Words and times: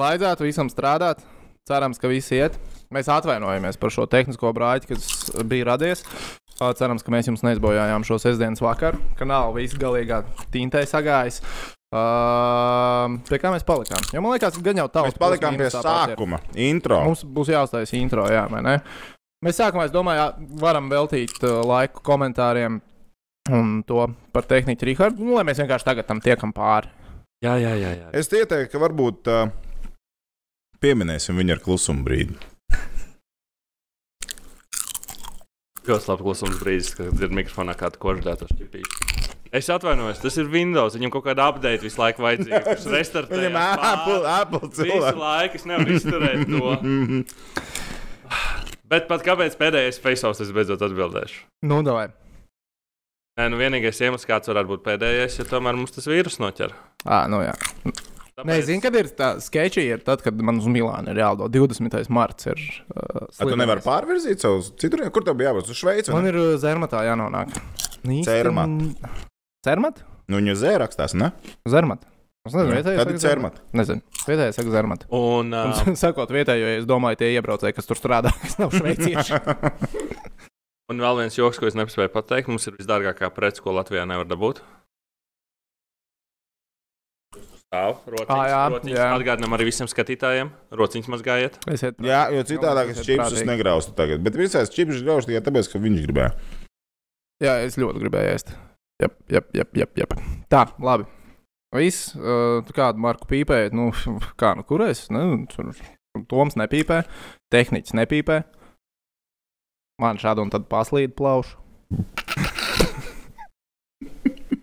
vajadzētu 0.00 0.48
visam 0.48 0.70
strādāt. 0.72 1.22
Cerams, 1.68 2.00
ka 2.00 2.08
viss 2.10 2.32
iet. 2.34 2.56
Mēs 2.90 3.10
atvainojamies 3.12 3.76
par 3.78 3.92
šo 3.94 4.06
tehnisko 4.10 4.50
brāļu, 4.56 4.88
kas 4.90 5.34
bija 5.46 5.68
radies. 5.68 6.02
Cerams, 6.58 7.04
ka 7.04 7.12
mēs 7.14 7.28
jums 7.30 7.44
neizbojājām 7.46 8.04
šo 8.04 8.18
sestdienas 8.20 8.60
vakaru, 8.64 8.98
ka 9.16 9.28
nav 9.28 9.54
viss 9.56 9.78
galīgā 9.80 10.24
tintē 10.52 10.82
sagājis. 10.88 11.40
Uh, 11.90 13.16
pie 13.26 13.38
kā 13.42 13.50
mēs 13.50 13.64
palikām? 13.66 14.02
Jo 14.14 14.20
man 14.22 14.36
liekas, 14.36 14.58
ka 14.58 14.66
gan 14.66 14.78
jau 14.78 14.90
tālāk. 14.92 15.14
Mēs 15.14 15.22
palikām 15.22 15.56
pie 15.58 15.70
sākuma. 15.74 16.38
Intro. 16.54 17.00
Mums 17.08 17.24
būs 17.26 17.50
jāuzstājas 17.50 17.94
intro, 17.98 18.28
jā, 18.30 18.44
vai 18.52 18.60
ne? 18.66 18.76
Mēs 19.42 19.56
sākumā, 19.58 19.88
es 19.88 19.94
domāju, 19.94 20.28
varam 20.60 20.90
veltīt 20.92 21.40
uh, 21.42 21.62
laiku 21.66 22.04
komentāriem 22.06 22.78
un 23.50 23.80
to 23.88 24.04
par 24.34 24.46
tehniku 24.46 24.86
Rihardu, 24.86 25.24
nu, 25.24 25.34
lai 25.38 25.46
mēs 25.48 25.58
vienkārši 25.62 25.86
tagad 25.88 26.06
tam 26.06 26.20
tiekam 26.22 26.52
pāri. 26.54 26.92
Jā, 27.42 27.56
jā, 27.56 27.72
jā. 27.80 27.90
jā. 27.96 28.10
Es 28.14 28.28
ieteiktu, 28.28 28.68
ka 28.74 28.82
varbūt 28.82 29.30
uh, 29.32 29.48
pieminēsim 30.82 31.38
viņu 31.40 31.56
ar 31.56 31.62
klusumu 31.64 32.04
brīdi. 32.06 32.36
Ļoti 35.88 36.10
labi 36.10 36.22
klusums 36.26 36.58
brīdis, 36.60 36.90
kad 36.94 37.22
ir 37.24 37.32
mikrofonā 37.34 37.72
kāda 37.78 37.98
kožģēta 38.02 38.46
šķipīša. 38.50 39.08
Es 39.56 39.66
atvainojos, 39.72 40.20
tas 40.22 40.36
ir 40.38 40.46
Windows. 40.52 40.94
Viņam 40.94 41.10
kaut 41.10 41.24
kāda 41.26 41.48
update 41.50 41.82
visu 41.82 41.98
laiku 41.98 42.22
vajadzīga. 42.22 42.60
Viņš 42.68 42.84
restartē. 42.94 43.40
Viņam 43.40 43.56
Apple, 43.58 44.20
Apple 44.30 44.60
Visu 44.68 44.84
cilvēks. 44.84 45.18
laiku 45.18 45.58
es 45.58 45.66
nevaru 45.66 45.96
izturēt 45.96 46.44
to. 46.52 46.76
Bet 48.90 49.08
pat 49.10 49.24
kāpēc 49.26 49.56
pēdējais 49.58 49.98
face-offs 50.02 50.42
es 50.44 50.52
beidzot 50.54 50.82
atbildēšu? 50.86 51.42
Nu, 51.66 51.80
davai. 51.86 52.08
Nē, 53.38 53.48
nu 53.50 53.58
vienīgais 53.58 53.98
iemesls, 54.02 54.26
kāds 54.28 54.50
varētu 54.50 54.70
būt 54.72 54.86
pēdējais, 54.86 55.40
ja 55.40 55.46
tomēr 55.48 55.78
mums 55.78 55.94
tas 55.94 56.06
vīrus 56.10 56.38
noķer. 56.42 56.74
À, 57.06 57.24
nu, 57.30 57.38
jā. 57.46 57.54
Nē, 58.46 58.58
zini, 58.66 58.80
kad 58.84 58.94
ir 58.98 59.08
tā 59.16 59.30
sketčī, 59.42 59.84
ir 59.94 60.02
tad, 60.06 60.22
kad 60.24 60.38
man 60.44 60.60
uz 60.62 60.68
Milānu 60.70 61.12
ir 61.12 61.20
jālido 61.22 61.48
20. 61.52 61.96
marts. 62.12 62.46
Ir, 62.50 62.60
uh, 62.94 63.26
tu 63.40 63.56
nevari 63.58 63.82
pārvirzīt 63.84 64.44
savu 64.44 64.62
citur, 64.80 65.02
kur 65.14 65.26
tev 65.26 65.36
bija 65.40 65.50
jābūt 65.52 65.72
uz 65.72 65.80
Šveici? 65.80 66.14
Man 66.14 66.28
ir 66.30 66.38
uh, 66.40 66.52
Zermatā 66.62 67.02
jānonāk. 67.08 67.52
Īsti- 68.04 68.24
Zermat. 68.30 69.18
Zermat? 69.66 70.00
Nu, 70.30 70.38
viņa 70.38 70.54
zērakstās, 70.60 71.16
ne? 71.18 71.32
Zermat. 71.68 72.06
Es 72.48 72.54
nezinu, 72.56 72.72
vietējais 72.78 73.00
tad 73.02 73.10
ir 73.12 73.18
Zermat. 73.20 73.56
Nezinu, 73.76 74.00
vietējais 74.24 74.56
saka 74.56 74.70
Zermat. 74.72 75.02
Un, 75.12 75.50
uh, 75.52 75.82
Un, 75.90 75.96
sakot 76.00 76.30
vietējo, 76.32 76.70
es 76.78 76.86
domāju, 76.88 77.18
tie 77.20 77.34
iebraucēji, 77.36 77.76
kas 77.76 77.90
tur 77.90 77.98
strādā, 78.00 78.32
kas 78.44 78.56
nav 78.62 78.72
šveicieši. 78.72 79.40
un 80.90 81.02
vēl 81.04 81.18
viens 81.20 81.36
joks, 81.36 81.60
ko 81.60 81.68
es 81.68 81.76
nespēju 81.76 82.12
pateikt, 82.14 82.48
mums 82.48 82.64
ir 82.70 82.78
visdārgākā 82.78 83.28
prece, 83.36 83.60
ko 83.60 83.74
Latvijā 83.76 84.06
nevar 84.08 84.24
dabūt. 84.30 84.62
Ā, 87.70 87.82
jā, 88.50 88.62
rociņas. 88.74 88.96
jā. 88.98 89.04
Atgādinām 89.14 89.52
arī 89.54 89.68
visiem 89.68 89.86
skatītājiem, 89.86 90.48
rociņas 90.74 91.10
mazgājiet. 91.12 91.58
Esiet, 91.70 92.00
Jā, 92.02 92.24
jo 92.34 92.42
citādāk 92.48 92.90
es 92.90 92.98
Esiet 92.98 93.06
čips 93.12 93.20
prātīgi. 93.22 93.46
negraustu 93.46 93.94
tagad. 93.94 94.24
Bet 94.26 94.34
visais 94.34 94.72
čips 94.74 94.98
grauž 95.06 95.28
tikai 95.28 95.42
tāpēc, 95.46 95.68
ka 95.70 95.78
viņš 95.78 96.00
gribēja. 96.08 96.32
jā, 97.46 97.54
es 97.68 97.78
ļoti 97.78 98.02
gribēju 98.02 98.32
ēst. 98.34 98.50
Jā, 99.00 99.08
jā, 99.30 99.40
jā, 99.54 99.64
jā, 99.78 99.86
jā. 100.02 100.08
Tā, 100.50 100.64
labi. 100.82 101.06
Viss, 101.78 102.10
uh, 102.18 102.58
tu 102.66 102.74
kādu 102.74 102.98
marku 102.98 103.28
pīpēji, 103.30 103.70
nu, 103.78 103.92
kā 104.40 104.56
nu 104.58 104.66
kurais? 104.66 105.06
Ne, 105.14 105.46
tur 105.54 105.70
Toms 106.26 106.56
nepīpē, 106.58 107.04
tehniķis 107.54 107.94
nepīpē. 107.94 108.40
Man 110.02 110.18
šādu 110.18 110.42
un 110.42 110.50
tad 110.50 110.66
paslīd 110.66 111.14
plaušu. 111.14 111.54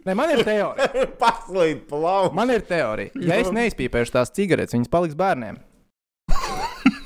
Nē, 0.07 0.13
man 0.15 0.31
ir 0.31 0.43
teorija. 0.47 1.05
Paslīd 1.23 1.81
plau. 1.89 2.29
Man 2.35 2.51
ir 2.53 2.63
teorija. 2.67 3.11
Ja 3.19 3.39
es 3.41 3.49
neizpīpēšu 3.51 4.13
tās 4.15 4.31
cigaretes, 4.35 4.75
viņas 4.77 4.93
paliks 4.93 5.17
bērniem. 5.19 5.59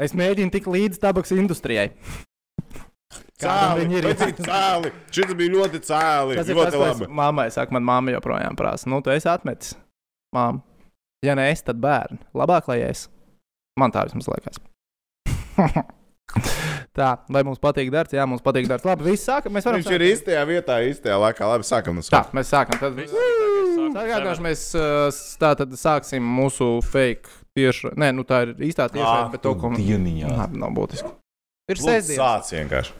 Es 0.00 0.14
mēģinu 0.16 0.48
tikt 0.48 0.70
līdz 0.72 0.96
tabaks 1.02 1.34
industrijai. 1.36 1.90
Cēli, 3.42 3.84
ir 3.98 4.06
cēli. 4.38 4.92
Šis 5.12 5.34
bija 5.36 5.52
ļoti 5.52 5.80
cēli. 5.84 6.38
Tas 6.38 6.48
ļoti 6.48 6.70
tas, 6.72 6.78
labi. 6.80 7.08
mammai 7.12 7.44
saku. 7.52 7.76
Man 7.76 7.84
mamma 7.84 8.14
joprojām 8.14 8.56
prasa, 8.56 8.88
nu, 8.88 9.02
tu 9.04 9.12
esi 9.12 9.28
atmetis. 9.28 9.74
Māma, 10.32 10.62
ja 11.26 11.36
ne 11.36 11.50
es, 11.52 11.60
tad 11.66 11.76
bērni. 11.82 12.22
Labāk, 12.32 12.72
lai 12.72 12.80
es. 12.86 13.04
Man 13.76 13.92
tā 13.92 14.06
vismaz 14.08 14.32
liekas. 14.32 14.62
tā, 16.96 17.10
vai 17.32 17.42
mums 17.46 17.60
patīk 17.62 17.88
darbs? 17.92 18.14
Jā, 18.16 18.24
mums 18.28 18.42
patīk 18.44 18.66
darbs. 18.70 18.86
Labi, 18.88 19.02
viss 19.10 19.26
sākam. 19.28 19.50
Mēs 19.56 19.64
varam 19.68 19.78
Viņš 19.82 19.92
ir 19.96 20.02
īstajā 20.08 20.42
vietā, 20.48 20.74
īstajā 20.88 21.16
laikā. 21.22 21.42
Labi, 21.48 21.64
sākam 21.68 21.92
no 21.98 22.02
Tā, 22.06 22.22
mēs 22.36 22.46
sākam. 22.52 22.76
Tad 22.82 22.92
Atgādināšu, 23.92 24.42
mēs 24.44 24.60
uh, 24.78 25.22
tā 25.40 25.50
tad 25.58 25.70
sāksim 25.78 26.22
mūsu 26.24 26.66
fake 26.86 27.26
tieši. 27.56 27.84
Nē, 28.00 28.08
nu 28.16 28.22
tā 28.28 28.36
ir 28.46 28.48
īstā 28.68 28.84
tieši, 28.92 29.16
bet 29.34 29.40
to, 29.44 29.52
ko 29.58 29.66
Dieniņā. 29.76 30.28
Labi, 30.36 30.54
nav 30.62 30.70
būtiski. 30.76 31.10
Ir 31.72 31.78
sēdziens. 31.80 32.20
Sāc 32.20 32.44
vienkārši. 32.56 32.92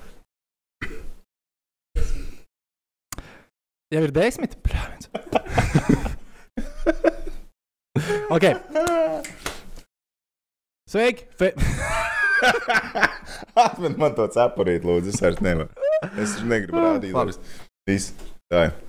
Jau 3.92 4.02
ir 4.06 4.12
desmit. 4.16 4.52
Bļāviens. 4.64 5.06
ok. 8.36 8.44
Sveiki! 10.92 11.22
Fe... 11.36 11.48
Atmet 13.66 13.98
man 14.00 14.14
to 14.18 14.28
cepurīt, 14.32 14.86
lūdzu. 14.86 15.12
Es 15.14 15.20
vairs 15.22 15.42
nevaru. 15.44 15.68
Es 16.18 16.38
negribu 16.42 16.78
Ah, 16.80 16.94
rādīt. 16.96 17.12
labi. 17.16 17.36
Viss. 17.88 18.12
Tā. 18.52 18.68
ir. 18.70 18.80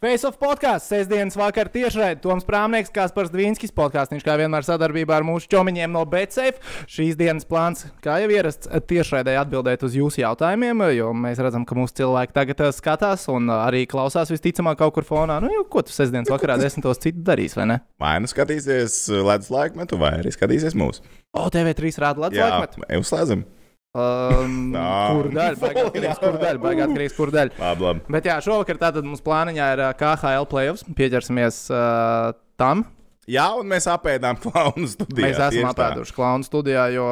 Face 0.00 0.24
of 0.24 0.38
podkāsts, 0.40 0.88
sestdienas 0.88 1.34
vakarā 1.36 1.68
tiešraidē 1.68 2.22
Toms 2.24 2.46
Prāmnieks, 2.48 2.88
Kaspars 2.88 3.28
Dvīnskis, 3.34 3.68
podkāstīns 3.76 4.24
kā 4.24 4.32
vienmēr 4.40 4.64
sadarbībā 4.64 5.12
ar 5.18 5.26
mūsu 5.28 5.44
čomiņiem 5.52 5.92
no 5.92 6.06
BCF. 6.08 6.56
Šīs 6.88 7.18
dienas 7.20 7.44
plāns, 7.44 7.82
kā 8.00 8.14
jau 8.22 8.30
ierasts, 8.32 8.64
tiešraidē 8.88 9.34
atbildēt 9.42 9.84
uz 9.84 9.98
jūsu 10.00 10.22
jautājumiem, 10.22 10.80
jo 10.96 11.10
mēs 11.12 11.42
redzam, 11.44 11.66
ka 11.68 11.76
mūsu 11.76 11.98
cilvēki 12.00 12.32
tagad 12.32 12.64
ā, 12.64 12.70
skatās 12.72 13.26
un 13.28 13.52
ā, 13.52 13.58
arī 13.68 13.84
klausās 13.92 14.32
visticamāk 14.32 14.80
kaut 14.80 14.96
kur 14.96 15.04
fonā. 15.04 15.36
Nu, 15.44 15.52
jau, 15.52 15.66
ko 15.68 15.84
tu 15.84 15.92
sestdienas 15.92 16.32
vakarā 16.32 16.56
desmitos 16.64 17.04
citu 17.04 17.20
darīs, 17.28 17.52
vai 17.60 17.68
ne? 17.74 17.82
Vai 18.00 18.16
nu 18.24 18.32
skatīsies 18.32 19.02
ledus 19.20 19.52
laikmetu, 19.52 20.00
vai 20.00 20.14
arī 20.22 20.32
skatīsies 20.32 20.80
mūsu. 20.80 21.04
O, 21.30 21.46
TV3 21.52 21.94
rāda 22.02 22.24
Latvijas 22.26 22.42
Jā, 22.42 22.52
laikmetu. 22.58 23.00
uzslēdzam. 23.04 23.42
Um, 23.90 24.54
kur 25.14 25.28
daļa? 25.34 25.56
Atkarīgs, 25.70 26.20
kur 26.24 26.38
daļa? 26.42 26.62
Baigāt 26.62 26.86
atkarīgs, 26.90 27.16
kur 27.18 27.32
daļa? 27.34 27.54
Labi, 27.58 27.86
labi. 27.86 28.04
Bet 28.16 28.26
jā, 28.30 28.38
šovakar 28.44 28.80
tātad 28.82 29.06
mums 29.06 29.22
plāniņā 29.26 29.68
ir 29.76 29.84
ā, 29.86 29.90
KHL 29.98 30.48
playoffs. 30.50 30.86
Pieķersimies 30.98 31.62
uh, 31.74 32.32
tam. 32.60 32.84
Jā, 33.28 33.50
un 33.60 33.68
mēs 33.68 33.84
apēdām 33.92 34.38
klaunu 34.44 34.88
studijā. 34.88 35.26
Mēs 35.28 35.40
esam 35.50 35.68
apēduši 35.74 36.14
klaunu 36.16 36.46
studijā, 36.46 36.86
jo 36.94 37.04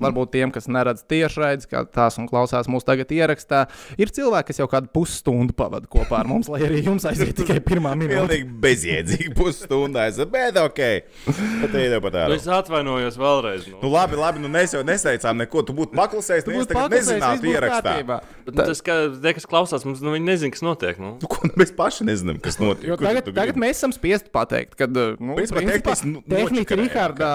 varbūt 0.00 0.30
tiem, 0.32 0.52
kas 0.54 0.64
neredz 0.70 1.02
tiešraidzi, 1.08 1.68
kā 1.70 1.82
tās 1.92 2.16
un 2.18 2.28
klausās 2.30 2.68
mūsu 2.72 2.86
tagad 2.88 3.12
ierakstā, 3.12 3.66
ir 4.00 4.08
cilvēki, 4.14 4.48
kas 4.50 4.60
jau 4.62 4.68
kādu 4.72 4.88
pusstundu 4.96 5.52
pavada 5.56 5.88
kopā 5.92 6.22
ar 6.22 6.30
mums, 6.30 6.48
lai 6.52 6.62
arī 6.66 6.80
jums 6.86 7.04
aiziet 7.08 7.34
tikai 7.38 7.58
pirmā 7.64 7.92
minūte. 8.00 8.16
Pilnīgi 8.16 8.48
bezjēdzīgi 8.64 9.34
pusstundā. 9.36 10.06
Es 10.08 10.16
saprotu, 10.16 10.32
bet 10.38 10.58
ok. 10.62 10.80
Bet 11.28 11.74
te 11.76 11.84
ir 11.84 11.94
pat 12.00 12.08
Nu, 12.08 12.14
tāda. 12.16 12.38
es 12.40 12.48
atvainojos 12.58 13.20
vēlreiz. 13.20 13.68
Nu. 13.68 13.82
Nu, 13.84 13.92
labi, 13.92 14.16
labi, 14.18 14.40
nu 14.42 14.48
mēs 14.52 14.72
jau 14.76 14.80
neteicām 14.88 15.38
neko. 15.44 15.66
Tu 15.68 15.76
būtu 15.76 15.92
paklusējis, 16.00 16.46
Tu 16.48 16.54
neviens 16.54 16.64
būtu 16.70 16.78
tagad 16.78 16.96
nezinātu 16.96 17.52
ierakstā. 17.52 17.94
Bet, 18.08 18.32
nu, 18.48 18.56
tas, 18.64 18.80
ka 18.84 18.96
tie, 19.20 19.34
kas 19.36 19.48
klausās, 19.50 19.84
mums 19.88 20.00
nu, 20.04 20.16
viņi 20.16 20.30
nezina, 20.32 20.54
kas 20.56 20.64
notiek. 20.64 21.00
Nu. 21.02 21.14
Nu, 21.20 21.28
ko 21.30 21.52
mēs 21.60 21.74
paši 21.76 22.08
nezinām, 22.08 22.40
kas 22.42 22.56
notiek. 22.62 22.96
Tagad, 23.02 23.28
tagad 23.36 23.60
mēs 23.60 23.76
esam 23.82 23.92
spiesti 23.94 24.32
pateikt, 24.34 24.77
ka 24.78 24.86
uh, 24.88 25.16
nu, 25.20 25.34
Principā 25.38 25.60
principā, 25.62 25.92
tehniski 25.94 26.10
nu- 26.12 26.22
tehnika 26.30 26.78
Riharda 26.78 27.30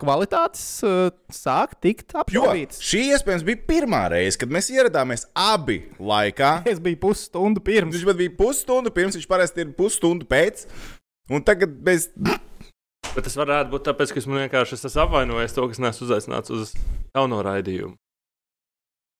kvalitātes 0.00 0.64
uh, 0.86 1.08
sāk 1.32 1.76
tikt 1.82 2.12
Jo 2.14 2.22
apšaubītas. 2.24 2.82
šī 2.84 3.02
iespējams 3.14 3.44
bija 3.46 3.62
pirmā 3.68 4.02
reize, 4.12 4.38
kad 4.40 4.52
mēs 4.52 4.68
ieradāmies 4.74 5.26
abi 5.38 5.80
laikā. 5.98 6.52
Es 6.72 6.80
biju 6.82 7.00
pusstundu 7.06 7.62
pirms. 7.64 7.94
Viņš 7.96 8.18
bija 8.22 8.34
pusstundu 8.38 8.92
pirms, 8.94 9.16
viņš 9.18 9.28
parasti 9.30 9.64
ir 9.64 9.72
pusstundu 9.78 10.26
pēc. 10.28 10.66
Un 11.32 11.44
tagad 11.46 11.78
mēs. 11.86 12.10
Bet 13.12 13.26
tas 13.28 13.34
varētu 13.36 13.70
būt 13.74 13.84
tāpēc, 13.90 14.12
ka 14.14 14.20
es 14.22 14.26
vienkārši 14.28 14.76
es 14.78 14.86
esmu 14.88 15.02
apvainojis 15.06 15.52
to, 15.56 15.66
kas 15.68 15.80
nesu 15.82 16.06
uzaicināts 16.06 16.52
uz 16.54 16.72
jauno 17.14 17.42
raidījumu. 17.44 17.94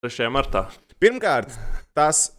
3. 0.02 0.26
martā. 0.34 0.64
Pirmkārt, 1.02 1.52
tas 1.94 2.32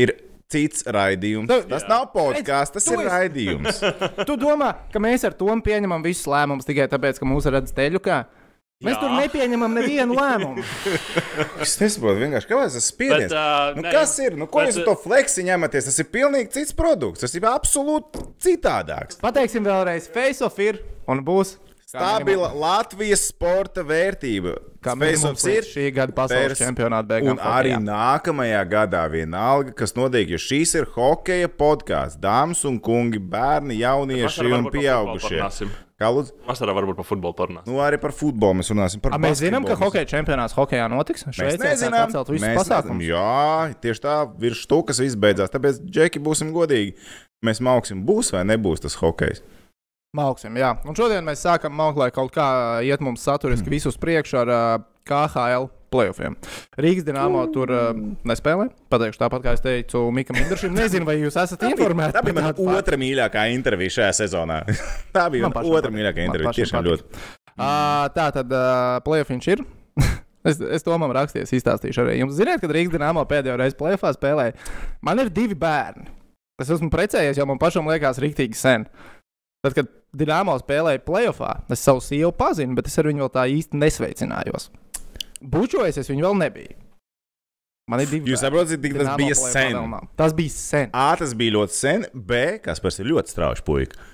ir 0.00 0.14
cits 0.50 0.84
raidījums. 0.86 1.48
Nu, 1.50 1.60
Tas 1.70 1.84
jā. 1.86 1.88
nav 1.92 2.08
podkāsts, 2.14 2.74
tas 2.76 2.88
Tu 2.88 2.96
ir 2.96 3.04
esi- 3.04 3.08
raidījums. 3.12 3.80
Tu 4.28 4.36
domā, 4.40 4.72
ka 4.92 5.02
mēs 5.02 5.24
ar 5.28 5.36
to 5.38 5.46
pieņemam 5.64 6.02
visus 6.04 6.26
lēmumus 6.30 6.66
tikai 6.68 6.88
tāpēc, 6.90 7.18
ka 7.22 7.28
mūsu 7.30 7.52
redz 7.54 7.72
teļu 7.76 8.02
kā? 8.04 8.24
Mēs 8.80 8.94
Jā. 8.94 9.00
tur 9.02 9.10
nepieņemam 9.12 9.74
nevienu 9.76 10.14
lēmumu. 10.16 10.62
Es 11.64 11.74
nesaprotu, 11.82 12.22
vienkārši 12.22 12.48
kāpēc 12.48 12.76
tas 12.78 12.86
spiediens. 12.88 13.26
Bet, 13.28 13.34
ā, 13.36 13.74
Nu, 13.76 13.82
nē, 13.84 13.90
kas 13.92 14.14
ir? 14.24 14.38
Nu, 14.40 14.46
ko 14.48 14.62
bet, 14.62 14.70
jūs 14.70 14.78
ar 14.80 14.86
to 14.88 14.94
fleksi 15.02 15.44
ņematies? 15.44 15.88
Tas 15.90 15.98
ir 16.00 16.08
pilnīgi 16.14 16.54
cits 16.54 16.72
produkts. 16.78 17.20
Tas 17.26 17.34
ir 17.36 17.44
absolūti 17.50 18.22
citādāks. 18.40 19.20
Pateiksim 19.20 19.66
vēlreiz, 19.68 20.08
face 20.14 20.40
off 20.48 20.56
ir 20.64 20.80
un 21.12 21.20
būs. 21.26 21.58
Stabila 21.90 22.52
Latvijas 22.54 23.24
sporta 23.32 23.82
vērtība. 23.82 24.52
Kā 24.80 24.94
Face-offs 24.94 25.42
minimums 25.42 25.46
ir 25.50 25.66
šī 25.66 25.86
gada 25.96 26.14
pasaules 26.14 26.52
pers- 26.54 26.62
čempionāta 26.62 27.08
beigām. 27.10 27.34
Un 27.34 27.42
arī 27.42 27.72
hokejā. 27.74 27.82
nākamajā 27.88 28.60
gadā 28.70 29.02
vienalga, 29.10 29.74
kas 29.74 29.96
notiek, 29.98 30.30
jo 30.30 30.38
šīs 30.38 30.76
ir 30.78 30.86
hokeja 30.94 31.50
podkāsts. 31.50 32.20
Dāmas 32.22 32.62
un 32.64 32.78
kungi, 32.78 33.18
bērni, 33.18 33.80
jaunieši 33.82 34.52
un 34.54 34.70
pieaugušie. 34.70 35.42
Kā 36.00 36.08
lūdzu? 36.08 36.32
Vasarā 36.48 36.72
varbūt 36.72 36.96
par 36.96 37.04
futbolu 37.04 37.34
parunās. 37.36 37.66
Nu, 37.68 37.76
arī 37.84 37.98
par 38.00 38.14
futbolu 38.16 38.62
mēs 38.62 38.70
runāsim. 38.72 39.02
Par 39.04 39.12
A, 39.12 39.18
mēs 39.20 39.42
zinām, 39.42 39.66
ka 39.68 39.74
hokeja 39.76 40.06
čempionāts 40.08 40.54
hokejā 40.56 40.86
notiks. 40.88 41.26
Mēs 41.28 41.36
Šveicē 41.42 41.74
nezinām, 41.74 42.06
atcelt 42.08 42.30
visus 42.32 42.46
mēs 42.46 42.56
pasākumus. 42.56 43.02
nezinām. 43.02 43.10
Jā, 43.10 43.74
tieši 43.84 44.00
tā, 44.06 44.14
virs 44.40 44.62
stūkas 44.64 45.02
viss 45.04 45.18
beidzās. 45.20 45.52
Tāpēc, 45.52 45.82
Džeki, 45.84 46.22
būsim 46.24 46.54
godīgi. 46.56 46.94
Mēs 47.44 47.60
mauksim, 47.60 48.00
būs 48.08 48.32
vai 48.32 48.46
nebūs 48.48 48.80
tas 48.80 48.96
hokejs. 48.96 49.42
Mauksim, 50.16 50.56
jā. 50.58 50.72
Un 50.90 50.96
šodien 50.98 51.22
mēs 51.22 51.44
sākam 51.44 51.76
lai 51.94 52.08
kaut 52.10 52.32
kā 52.34 52.46
iet 52.82 53.02
mums 53.04 53.22
saturiski 53.22 53.68
Hmm. 53.68 53.74
visus 53.76 53.98
priekšā 54.00 54.40
ar 54.42 54.48
uh, 54.50 54.84
KHL 55.06 55.68
playoffiem. 55.90 56.34
Rīgas 56.78 57.06
dīnāmo 57.06 57.44
tur 57.54 57.70
uh, 57.70 57.90
nespēlē. 58.26 58.68
Pateikšu 58.90 59.20
tāpat, 59.22 59.44
kā 59.44 59.54
es 59.54 59.62
teicu 59.62 60.02
Mikam 60.14 60.38
Indrišam. 60.38 60.74
Nezinu, 60.74 61.06
vai 61.06 61.16
jūs 61.20 61.38
esat 61.38 61.62
informēti. 61.70 62.16
Tā 62.18 62.24
bija 62.26 62.36
mana 62.40 62.50
otra 62.78 62.98
mīļākā 62.98 63.44
intervija 63.54 63.94
šajā 64.00 64.16
sezonā. 64.24 64.64
tā 65.16 65.28
bija 65.30 65.46
Man 65.46 65.54
mana 65.54 65.78
otra 65.78 65.94
mīļākā 65.94 66.26
intervija. 66.26 66.56
Tiešām 66.58 66.86
ļoti. 66.90 67.06
Uh, 67.54 68.10
tā 68.16 68.26
tad 68.34 68.50
uh, 68.50 68.98
playoffs 69.06 69.50
ir. 69.54 69.62
Es, 70.40 70.56
es 70.56 70.80
to 70.80 70.94
man 70.96 71.10
rakstīju, 71.12 71.44
izstāstīšu 71.52 72.00
arī. 72.00 72.14
Jums 72.16 72.32
zināt, 72.32 72.62
kad 72.62 72.72
Rīgas 72.72 72.94
dīnāmo 72.94 73.20
pēdējo 73.28 73.58
reizi 73.60 73.76
plēfā 73.76 74.08
spēlēja. 74.16 74.54
Man 75.04 75.20
ir 75.20 75.28
divi 75.28 75.52
bērni. 75.52 76.06
Es 76.56 76.70
esmu 76.72 76.88
precējies, 76.88 77.36
jau 77.36 77.44
man 77.44 77.60
pašam 77.60 77.84
liekas, 77.92 78.16
rīktīgi 78.24 78.56
sen. 78.56 78.86
Tad, 79.60 79.74
kad 79.76 79.88
Dienāmo 80.16 80.54
spēlēja 80.58 81.02
playoffā, 81.04 81.50
es 81.70 81.82
savu 81.84 82.00
sievu 82.02 82.32
pazinu, 82.34 82.74
bet 82.78 82.88
es 82.88 82.96
ar 82.98 83.06
viņu 83.10 83.26
vēl 83.26 83.32
tā 83.34 83.44
īsti 83.52 83.78
nesveicinājos. 83.78 84.70
Bučojies, 85.40 86.00
es 86.00 86.08
viņu 86.10 86.24
vēl 86.26 86.38
nebiju. 86.40 86.78
Man 87.90 88.02
ir 88.04 88.10
divi. 88.10 88.30
Jūs 88.30 88.42
saprotat, 88.44 88.80
cik 88.80 88.96
tas 88.96 89.12
bija 89.18 89.36
sen? 89.36 89.76
vēl. 89.76 90.08
Tas 90.18 90.34
bija 90.36 90.54
sen. 90.54 90.90
A, 90.94 91.10
tas 91.18 91.32
bija 91.36 91.56
ļoti 91.58 91.76
sen, 91.76 92.06
B, 92.14 92.40
kas 92.64 92.82
pats 92.82 93.00
ir 93.02 93.10
ļoti 93.10 93.34
strauji 93.34 93.64
puika. 93.66 94.10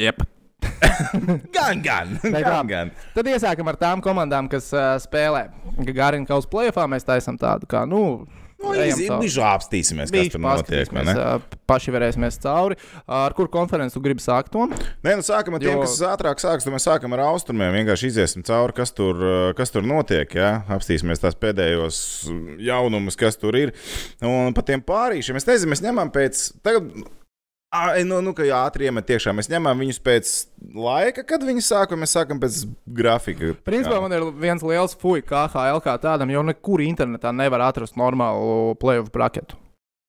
Yep. 0.00 0.22
Gan, 1.56 1.80
gan, 1.82 2.12
gan, 2.22 2.44
tā. 2.44 2.58
gan. 2.68 2.90
Tad 3.16 3.28
iesākam 3.32 3.66
ar 3.72 3.76
tām 3.80 4.02
komandām, 4.04 4.46
kas 4.50 4.68
uh, 4.76 4.92
spēlē. 5.02 5.48
Garīgi 5.88 6.28
kā 6.28 6.38
uz 6.38 6.46
playoffā 6.50 6.84
mēs 6.90 7.06
taisām 7.08 7.38
tādu, 7.40 7.66
kā, 7.70 7.82
nu, 7.88 8.22
Nu. 8.62 9.18
Bišķi 9.22 9.42
apstīsimies, 9.46 10.10
kas 10.12 10.32
tur 10.32 10.40
notiek. 10.42 10.92
ā, 11.18 11.56
paši 11.66 11.94
varēsimies 11.94 12.38
cauri. 12.42 12.76
Ar 13.06 13.34
kur 13.36 13.48
konferenci 13.52 13.94
tu 13.96 14.02
gribi 14.04 14.22
sākt 14.22 14.52
to? 14.54 14.66
Nē, 15.02 15.16
nu 15.18 15.24
sākam 15.26 15.56
ar 15.58 15.60
tiem, 15.64 15.74
Jo- 15.74 15.82
kas 15.84 15.96
ātrāk 16.12 16.38
sāks, 16.42 16.66
mēs 16.70 16.86
sākam 16.86 17.12
ar 17.16 17.24
austrumiem. 17.26 17.74
Vienkārši 17.80 18.10
iziesim 18.12 18.44
cauri, 18.46 18.72
kas 18.76 18.92
tur, 18.94 19.54
kas 19.58 19.70
tur 19.74 19.82
notiek. 19.82 20.32
Ja? 20.38 20.62
Apstīsimies 20.68 21.20
tās 21.22 21.34
pēdējos 21.38 21.98
jaunumus, 22.62 23.16
kas 23.18 23.36
tur 23.36 23.56
ir. 23.58 23.72
Un 24.22 24.52
par 24.54 24.64
tiem 24.64 24.80
pārīšiem 24.82 25.36
es 25.36 25.48
nezinu, 25.48 25.72
mēs 25.74 25.82
ņemam 25.82 26.12
pēc. 26.14 26.52
Tagad, 26.62 26.92
nu, 28.04 28.20
nu, 28.20 28.34
ka 28.36 28.44
jā, 28.44 28.58
ātri 28.68 28.88
iemet 28.88 29.08
iekšā. 29.14 29.32
Mēs 29.36 29.48
ņemam 29.48 29.80
viņus 29.80 30.00
pēc 30.04 30.32
laika, 30.76 31.24
kad 31.24 31.44
viņi 31.46 31.64
sāk, 31.64 31.94
un 31.94 32.02
mēs 32.02 32.12
sākam 32.16 32.40
pēc 32.42 32.66
grafika. 32.84 33.54
Principā 33.64 34.00
man 34.02 34.12
ir 34.12 34.26
viens 34.36 34.64
liels 34.66 34.96
fuck, 34.98 35.24
kā 35.28 35.46
HL 35.48 35.80
kā 35.84 35.96
tādam, 36.02 36.32
jo 36.34 36.44
nekur 36.44 36.84
internetā 36.84 37.32
nevar 37.32 37.64
atrast 37.70 37.96
normālu 37.96 38.76
playoff 38.80 39.12
braketu. 39.14 39.56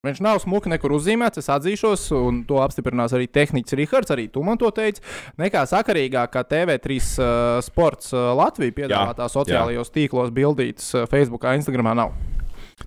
Viņš 0.03 0.19
nav 0.19 0.41
smuki 0.43 0.67
nekur 0.67 0.91
uzzīmēts, 0.97 1.39
es 1.39 1.47
atzīšos, 1.47 2.09
un 2.17 2.41
to 2.43 2.57
apstiprinās 2.59 3.15
arī 3.15 3.29
tehnicis 3.31 3.77
Rihards. 3.79 4.11
Arī 4.11 4.27
tu 4.33 4.43
man 4.43 4.59
to 4.59 4.67
teici. 4.75 4.99
Nekā 5.39 5.63
sakarīgāk, 5.71 6.33
kā 6.33 6.43
TV3 6.43 6.99
uh, 6.99 7.63
sports 7.63 8.11
uh, 8.11 8.33
Latvija 8.35 8.75
piedāvātā 8.81 9.31
sociālajos 9.31 9.95
tīklos, 9.95 10.35
bildītas 10.35 10.91
uh, 10.97 11.07
Facebook, 11.07 11.47
Instagram 11.47 11.93
nav. 11.95 12.32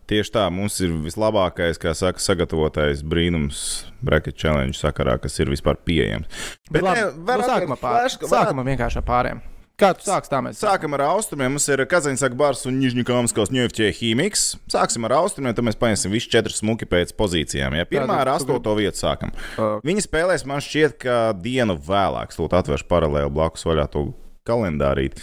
Tieši 0.06 0.32
tā, 0.36 0.44
mums 0.52 0.76
ir 0.84 0.92
vislabākais, 1.02 1.78
kā 1.82 1.92
saka, 1.98 2.22
sagatavotais 2.22 3.02
brīnums 3.06 3.60
bracket 4.02 4.36
challenge 4.38 4.78
sakarā, 4.78 5.16
kas 5.22 5.38
ir 5.42 5.50
vispār 5.50 5.78
pieejams. 5.86 6.26
Bet 6.70 6.82
labi, 6.86 7.00
ne, 7.00 7.10
nu, 7.10 7.26
var 7.26 7.42
sākam 7.46 7.74
ar 7.74 7.78
atvērt 7.78 7.84
pāriem. 7.84 8.16
flash- 8.18 8.30
Sākam 8.32 8.62
ar 8.62 8.66
vienkārši 8.70 9.02
pāriem. 9.06 9.42
Kā 9.76 9.90
tu 9.92 10.06
sāksi 10.08 10.30
tā 10.32 10.38
mēs? 10.40 10.56
Sākam 10.56 10.94
ar 10.96 11.02
austrumiem. 11.10 11.50
Mums 11.52 11.66
ir 11.68 11.82
Kazaņsaka 11.84 12.34
bars 12.40 12.62
un 12.64 12.78
Nižņikāmskos 12.80 13.50
ņēfķie 13.52 13.90
ķīmiks. 13.98 14.44
Sāksim 14.72 15.04
ar 15.04 15.12
austrumiem, 15.18 15.52
tad 15.54 15.66
mēs 15.68 15.76
paņemsim 15.76 16.14
visus 16.16 16.30
četrus 16.32 16.62
smuki 16.62 16.86
pēc 16.88 17.12
pozīcijām. 17.18 17.76
Ja 17.76 17.84
pirmā 17.84 18.22
ar 18.22 18.30
astoto 18.38 18.72
vietu 18.78 18.96
sākam. 19.02 19.34
Uh, 19.58 19.76
Viņi 19.84 20.06
spēlēs 20.06 20.46
man 20.48 20.64
šķiet, 20.64 20.96
ka 21.04 21.18
dienu 21.36 21.76
vēlāk. 21.76 22.32
Lūdzu, 22.32 22.56
atvēršu 22.56 22.88
paralēli 22.88 23.28
blakus 23.36 23.66
vaļā 23.68 23.84
to 23.92 24.06
kalendārīt. 24.48 25.20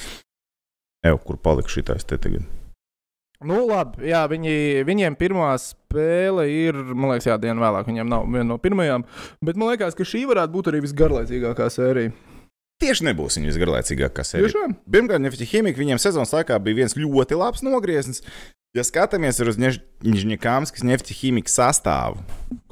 Evo, 1.04 1.18
kur 1.18 1.38
palika 1.42 1.68
šitais 1.74 2.06
te 2.06 2.18
tagad? 2.22 2.46
Nu, 3.48 3.64
labi, 3.70 4.08
jā, 4.10 4.24
viņi, 4.32 4.56
viņiem 4.88 5.18
pirmā 5.20 5.54
spēle 5.62 6.46
ir, 6.52 6.78
man 6.94 7.14
liekas, 7.14 7.28
jā, 7.32 7.38
diena 7.42 7.64
vēlāk. 7.64 7.88
Viņiem 7.90 8.10
nav 8.10 8.28
viena 8.28 8.48
no 8.54 8.60
pirmajām. 8.62 9.06
Bet 9.44 9.60
man 9.60 9.74
liekas, 9.74 9.98
ka 9.98 10.08
šī 10.08 10.26
varētu 10.30 10.56
būt 10.56 10.72
arī 10.72 10.84
visgarlaicīgākā 10.86 11.70
sērija. 11.74 12.14
Tieši 12.84 13.08
nebūs 13.08 13.38
viņa 13.40 13.52
visgarlaicīgākā 13.52 14.26
sērija. 14.28 14.68
Pirmkārt, 14.92 15.24
Nefti 15.24 15.48
Himika 15.48 15.80
viņiem 15.80 16.02
sezonas 16.02 16.34
laikā 16.36 16.58
bija 16.64 16.82
viens 16.82 16.98
ļoti 16.98 17.38
labs 17.40 17.64
nogrieziens. 17.64 18.24
Ja 18.74 18.82
skatāmies 18.82 19.38
uz 19.38 19.58
Nižņikāmskas 19.62 20.82
Nefti 20.82 21.14
Himika 21.14 21.52
sastāvu 21.54 22.24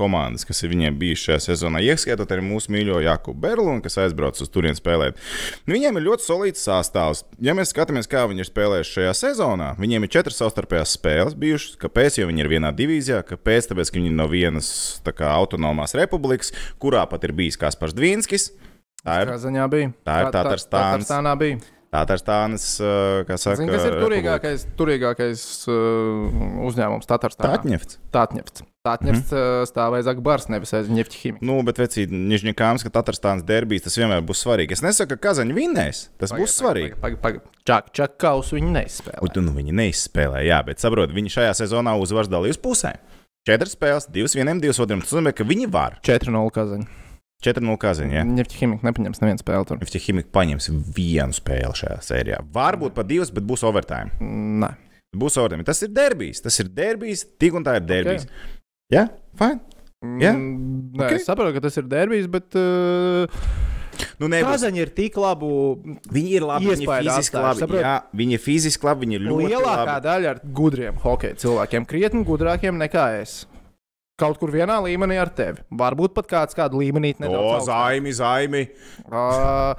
komandas, 0.02 0.42
kas 0.50 0.64
ir 0.66 0.72
viņiem 0.72 0.96
bijušas 0.98 1.28
šajā 1.28 1.42
sezonā, 1.46 1.82
ieskaitot 1.86 2.32
arī 2.34 2.42
mūsu 2.42 2.72
mīļo 2.74 3.04
Jakubu 3.06 3.38
Berlunu, 3.44 3.84
kas 3.86 4.00
aizbrauc 4.02 4.40
uz 4.42 4.50
turieni 4.50 4.80
spēlēt, 4.80 5.20
nu, 5.68 5.76
viņiem 5.76 6.00
ir 6.00 6.06
ļoti 6.08 6.26
solīts 6.26 6.64
sastāvs. 6.66 7.22
Ja 7.38 7.54
mēs 7.54 7.70
skatāmies, 7.70 8.10
kā 8.10 8.24
viņi 8.32 8.42
ir 8.42 8.50
spēlējuši 8.50 8.96
šajā 8.96 9.12
sezonā, 9.20 9.68
viņiem 9.78 10.08
ir 10.08 10.12
četras 10.16 10.42
savstarpējās 10.42 10.96
spēles 10.98 11.38
bijušas. 11.38 11.76
Kāpēc? 11.84 12.18
Jo 12.18 12.26
viņi 12.32 12.46
ir 12.48 12.50
vienā 12.56 12.72
divīzijā, 12.82 13.20
kāpēc? 13.30 13.70
Tāpēc, 13.70 13.92
ka 13.94 14.00
viņi 14.02 14.10
ir 14.10 14.16
no 14.18 14.26
vienas 14.32 14.72
tā 15.06 15.14
kā, 15.14 15.30
autonomās 15.38 15.94
republikas, 16.02 16.50
kurā 16.82 17.04
pat 17.14 17.30
ir 17.30 17.36
bijis 17.38 17.62
Kaspars 17.62 17.94
Dvīnskis. 17.94 18.50
Tā 19.06 19.20
ir 19.22 19.36
Kā 19.36 19.38
ziņā 19.46 19.70
bija? 19.70 19.94
Tā 20.02 20.18
ir 20.24 20.32
Tā- 20.32 20.34
tā- 20.34 20.44
Tatarstans. 20.50 21.06
Tatarstānā 21.06 21.38
bija. 21.38 21.62
Tatārstānas, 21.92 22.66
uh, 22.80 23.22
kā 23.28 23.36
saka, 23.36 23.58
Zini, 23.60 23.72
kas 23.74 23.84
ir 23.84 23.98
republika. 23.98 24.38
turīgākais, 24.40 24.62
turīgākais 24.80 25.42
uh, 25.68 26.44
uzņēmums 26.70 27.10
Tatarstānā? 27.10 27.58
Tātņefts. 27.58 27.98
Tātņefts. 28.16 28.64
Tātņefts 28.88 29.34
mm. 29.36 29.66
stāv 29.70 29.98
aiz 29.98 30.08
Akbars, 30.10 30.48
nevis 30.50 30.72
aiz 30.74 30.88
ķīmija. 30.88 31.44
Nu, 31.46 31.60
bet 31.68 31.78
vecīt, 31.84 32.10
Nižņikāms, 32.16 32.86
ka 32.88 32.94
Tatārstānas 32.96 33.44
derbijas 33.46 33.86
tas 33.90 34.00
vienmēr 34.00 34.24
būs 34.26 34.42
svarīgi. 34.42 34.74
Es 34.74 34.82
nesaku, 34.82 35.20
ka 35.20 35.28
Kazaņa 35.28 35.58
vinnēs. 35.60 36.00
Tas 36.18 36.32
būs 36.34 36.56
svarīgi. 36.58 36.96
Čak, 37.68 37.92
čak, 37.94 38.16
kaus 38.24 38.56
viņi 38.56 38.72
neizspēlē. 38.80 39.22
Un 39.28 39.46
nu, 39.46 39.54
viņi 39.60 39.76
neizspēlē, 39.84 40.42
jā, 40.48 40.64
bet 40.66 40.82
saprot, 40.82 41.12
viņi 41.14 41.36
šajā 41.36 41.54
sezonā 41.60 41.94
uzvaras 42.00 42.32
dalījus 42.32 42.58
pusē. 42.64 42.96
Četras 43.46 43.76
spēles, 43.76 44.10
divas 44.14 44.34
vienam, 44.38 44.64
divas 44.64 44.80
otram. 44.82 45.04
Tas 45.04 45.14
nozīmē, 45.14 45.36
ka 45.36 45.46
viņi 45.46 45.70
var. 45.76 46.00
4-0 46.08 46.56
kazaņa. 46.56 47.02
4-0 47.42 47.78
Kazaņa. 47.82 48.14
jā. 48.20 48.24
Ņefķa 48.38 48.58
ķīmija 48.60 48.86
nepaņems 48.88 49.22
nevienu 49.24 49.42
spēli 49.42 49.68
tur. 49.70 49.82
Himika 50.06 50.30
paņems 50.38 50.70
vienu 50.96 51.34
spēli 51.38 51.74
šajā 51.82 51.98
sērijā, 52.06 52.40
varbūt 52.54 52.94
pat 52.98 53.08
divas, 53.10 53.32
bet 53.34 53.44
būs 53.50 53.64
overtime. 53.68 54.12
Nē. 54.22 54.72
Būs 55.18 55.36
overtime. 55.42 55.66
Tas 55.68 55.82
ir 55.84 55.90
derbijs. 55.92 56.40
Tas 56.46 56.60
ir 56.64 56.70
derbijs, 56.72 57.26
tik 57.42 57.58
un 57.58 57.66
tā 57.68 57.76
ir 57.82 57.88
derbijs. 57.90 58.24
Okay. 58.30 58.54
Jā, 58.92 59.08
fine. 59.40 59.60
Jā? 60.22 60.32
Mm, 60.34 60.96
Nē, 60.98 61.06
Ok. 61.06 61.12
es 61.20 61.26
saprotu, 61.28 61.54
ka 61.54 61.62
tas 61.68 61.78
ir 61.78 61.84
derbijs, 61.90 62.28
bet 62.32 62.56
uh, 62.58 63.28
Nu. 64.22 64.30
Kazaņa 64.32 64.80
ir 64.82 64.90
tik 64.96 65.18
labu. 65.20 65.50
Viņi 66.14 66.32
ir 66.40 66.44
labi, 66.46 66.66
viņi 66.72 66.86
ir 66.86 66.90
fiziski 66.90 67.38
atstājuši, 67.38 67.62
labi. 67.68 67.82
Jā, 67.84 67.94
viņi 68.18 68.34
ir 68.38 68.42
fiziski 68.42 68.88
labi, 68.88 69.06
viņi 69.06 69.18
ir 69.20 69.26
ļoti 69.28 69.50
Lielākā 69.52 69.86
labi. 69.92 70.06
daļa 70.08 70.30
ar 70.32 70.40
gudriem 70.58 70.96
hokeja 71.04 71.38
cilvēkiem, 71.42 71.86
krietni 71.90 72.24
gudrākiem 72.26 72.80
nekā 72.82 73.06
es. 73.22 73.36
Kaut 74.22 74.38
kur 74.38 74.52
vienā 74.54 74.76
līmenī 74.86 75.16
ar 75.18 75.32
tevi. 75.34 75.64
Varbūt 75.74 76.14
pat 76.14 76.28
kāds 76.30 76.58
kādu 76.58 76.78
līmenī 76.84 77.16
O, 77.18 77.22
nedaudz. 77.24 77.42
augstāk. 77.42 77.70
zaimi, 77.72 78.12
zaimi. 78.14 78.62
Uh, 79.10 79.74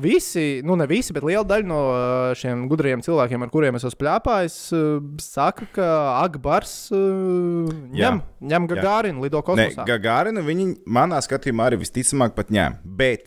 visi, 0.00 0.44
nu 0.64 0.76
ne 0.78 0.86
visi, 0.90 1.10
bet 1.16 1.24
liela 1.26 1.42
daļa 1.50 1.66
no 1.66 1.80
šiem 2.38 2.62
gudriem 2.70 3.02
cilvēkiem, 3.04 3.42
ar 3.46 3.50
kuriem 3.52 3.78
es 3.80 3.86
esmu 3.88 4.00
plēpājis, 4.04 4.58
uh, 4.78 5.00
saka, 5.22 5.66
ka 5.74 5.88
Akbars 6.22 6.74
uh, 6.94 7.66
Jā. 7.90 8.12
ņem, 8.14 8.22
ņem 8.52 8.68
Gagārinu, 8.74 9.24
lido 9.26 9.42
kosmosā. 9.46 9.84
Gagarinu 9.90 10.44
viņi 10.46 10.68
manā 10.86 11.18
skatījumā 11.26 11.68
arī 11.72 11.80
visticamāk 11.82 12.36
pat 12.38 12.54
ņem. 12.54 12.78
Bet, 12.84 13.26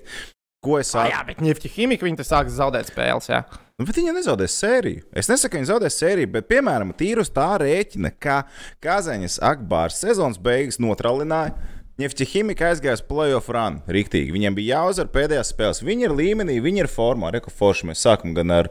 ko 0.64 0.80
es 0.80 0.94
saku? 0.96 1.12
jā, 1.12 1.22
bet 1.28 1.44
Nifty 1.44 1.72
ķīmija 1.76 2.08
viņi 2.08 2.22
te 2.24 2.28
sāks 2.28 2.56
zaudēt 2.56 2.88
spēles. 2.94 3.28
Jā. 3.34 3.44
Nu, 3.82 3.88
Bet 3.88 3.98
viņi 3.98 4.12
nezaudēs 4.14 4.54
sēriju. 4.62 5.02
Es 5.18 5.30
nesaku, 5.32 5.56
ka 5.56 5.58
viņi 5.58 5.70
zaudēs 5.72 5.96
sēriju, 5.98 6.30
bet, 6.36 6.46
piemēram, 6.52 6.92
tīrus 6.98 7.32
tā 7.34 7.56
rēķina, 7.58 8.12
ka 8.22 8.44
Kazaņas 8.84 9.40
Akbārs 9.42 9.98
sezonas 10.04 10.38
beigas 10.38 10.78
notralināja. 10.84 11.56
Nefti 11.98 12.26
ķīmija 12.30 12.70
aizgāja 12.70 13.00
uz 13.00 13.04
playoff 13.06 13.50
run. 13.54 13.80
Riktīgi. 13.90 14.34
Viņiem 14.34 14.58
bija 14.58 14.80
jāuzvar 14.80 15.10
pēdējās 15.14 15.52
spēles. 15.54 15.82
Viņi 15.86 16.08
ir 16.08 16.14
līmenī, 16.18 16.60
viņi 16.62 16.84
ir 16.86 16.90
formā. 16.90 17.32
Reku 17.34 17.54
forši 17.54 17.90
mēs 17.90 18.02
sākam 18.06 18.34
gan 18.38 18.54
ar 18.54 18.70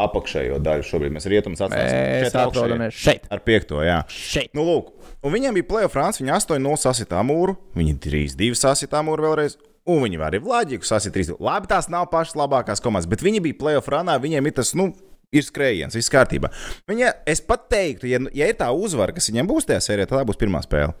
apakšējo 0.00 0.60
daļu. 0.64 0.84
Šobrīd 0.88 1.12
mēs 1.16 1.28
rietumus 1.28 1.60
atstājam 1.64 2.46
atrodamies 2.46 2.96
šeit. 2.96 3.28
ar 3.32 3.44
piekto. 3.44 3.82
Jā. 3.84 4.02
šeit. 4.08 4.52
Nu, 4.56 4.64
lūk, 4.68 4.92
un 5.20 5.36
viņiem 5.36 5.60
bija 5.60 5.68
playoff 5.74 5.96
run. 5.96 6.16
Viņi 6.16 6.32
8-0 6.38 6.80
sasitā 6.80 7.20
mūru, 7.24 7.56
viņi 7.76 7.98
3-2 8.08 8.56
sasitā 8.64 9.04
mūru 9.04 9.28
vēlreiz. 9.28 9.58
Un 9.90 10.04
viņi 10.04 10.20
arī 10.22 10.38
Vladiku 10.42 10.86
sasita 10.86 11.18
3. 11.18 11.38
Labi, 11.42 11.66
tās 11.70 11.88
nav 11.90 12.06
pašas 12.12 12.36
labākās 12.38 12.82
komandas, 12.82 13.08
bet 13.10 13.24
viņi 13.24 13.40
bija 13.42 13.58
playoff 13.58 13.90
runā, 13.90 14.14
viņiem 14.22 14.46
ir 14.46 14.54
tas, 14.60 14.70
nu, 14.78 14.92
ir 15.34 15.42
skrējiens, 15.42 15.96
viss 15.98 16.12
kārtībā. 16.12 16.52
Viņa, 16.90 17.10
es 17.26 17.42
pat 17.42 17.66
teiktu, 17.72 18.06
ja, 18.10 18.20
ja 18.36 18.50
ir 18.52 18.58
tā 18.60 18.68
uzvara, 18.70 19.14
kas 19.16 19.26
viņiem 19.32 19.50
būs 19.50 19.66
tajā 19.66 19.82
sērijā, 19.82 20.06
tad 20.06 20.20
tā 20.20 20.28
būs 20.28 20.38
pirmā 20.38 20.62
spēle. 20.62 20.94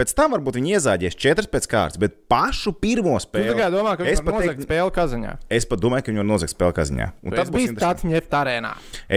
Pēc 0.00 0.14
tam 0.16 0.32
varbūt 0.32 0.56
viņi 0.56 0.70
iezāģēs 0.78 1.16
četras 1.20 1.48
pēc 1.50 1.66
kārtas, 1.68 1.98
bet 2.00 2.14
pašu 2.30 2.72
pirmo 2.80 3.18
Tu 3.18 3.26
spēli. 3.26 3.50
tikai 3.52 3.66
domā, 3.74 3.98
ka 3.98 4.06
es 4.06 4.22
viņš 4.22 4.24
pat 4.24 4.36
nozagt 4.38 4.64
spēli 4.64 4.94
Kazaņā. 4.96 5.32
Es 5.58 5.66
pat 5.68 5.82
domāju, 5.82 6.06
ka 6.06 6.12
viņi 6.12 6.22
var 6.22 6.28
nozagt 6.30 6.54
spēli 6.54 6.76
kaziņā. 6.78 7.08
Un 7.20 7.36
tas 7.36 7.52
bijis 7.52 7.74
interesanti. 7.74 8.06
Tatņefta 8.06 8.40
arēnā. 8.40 8.70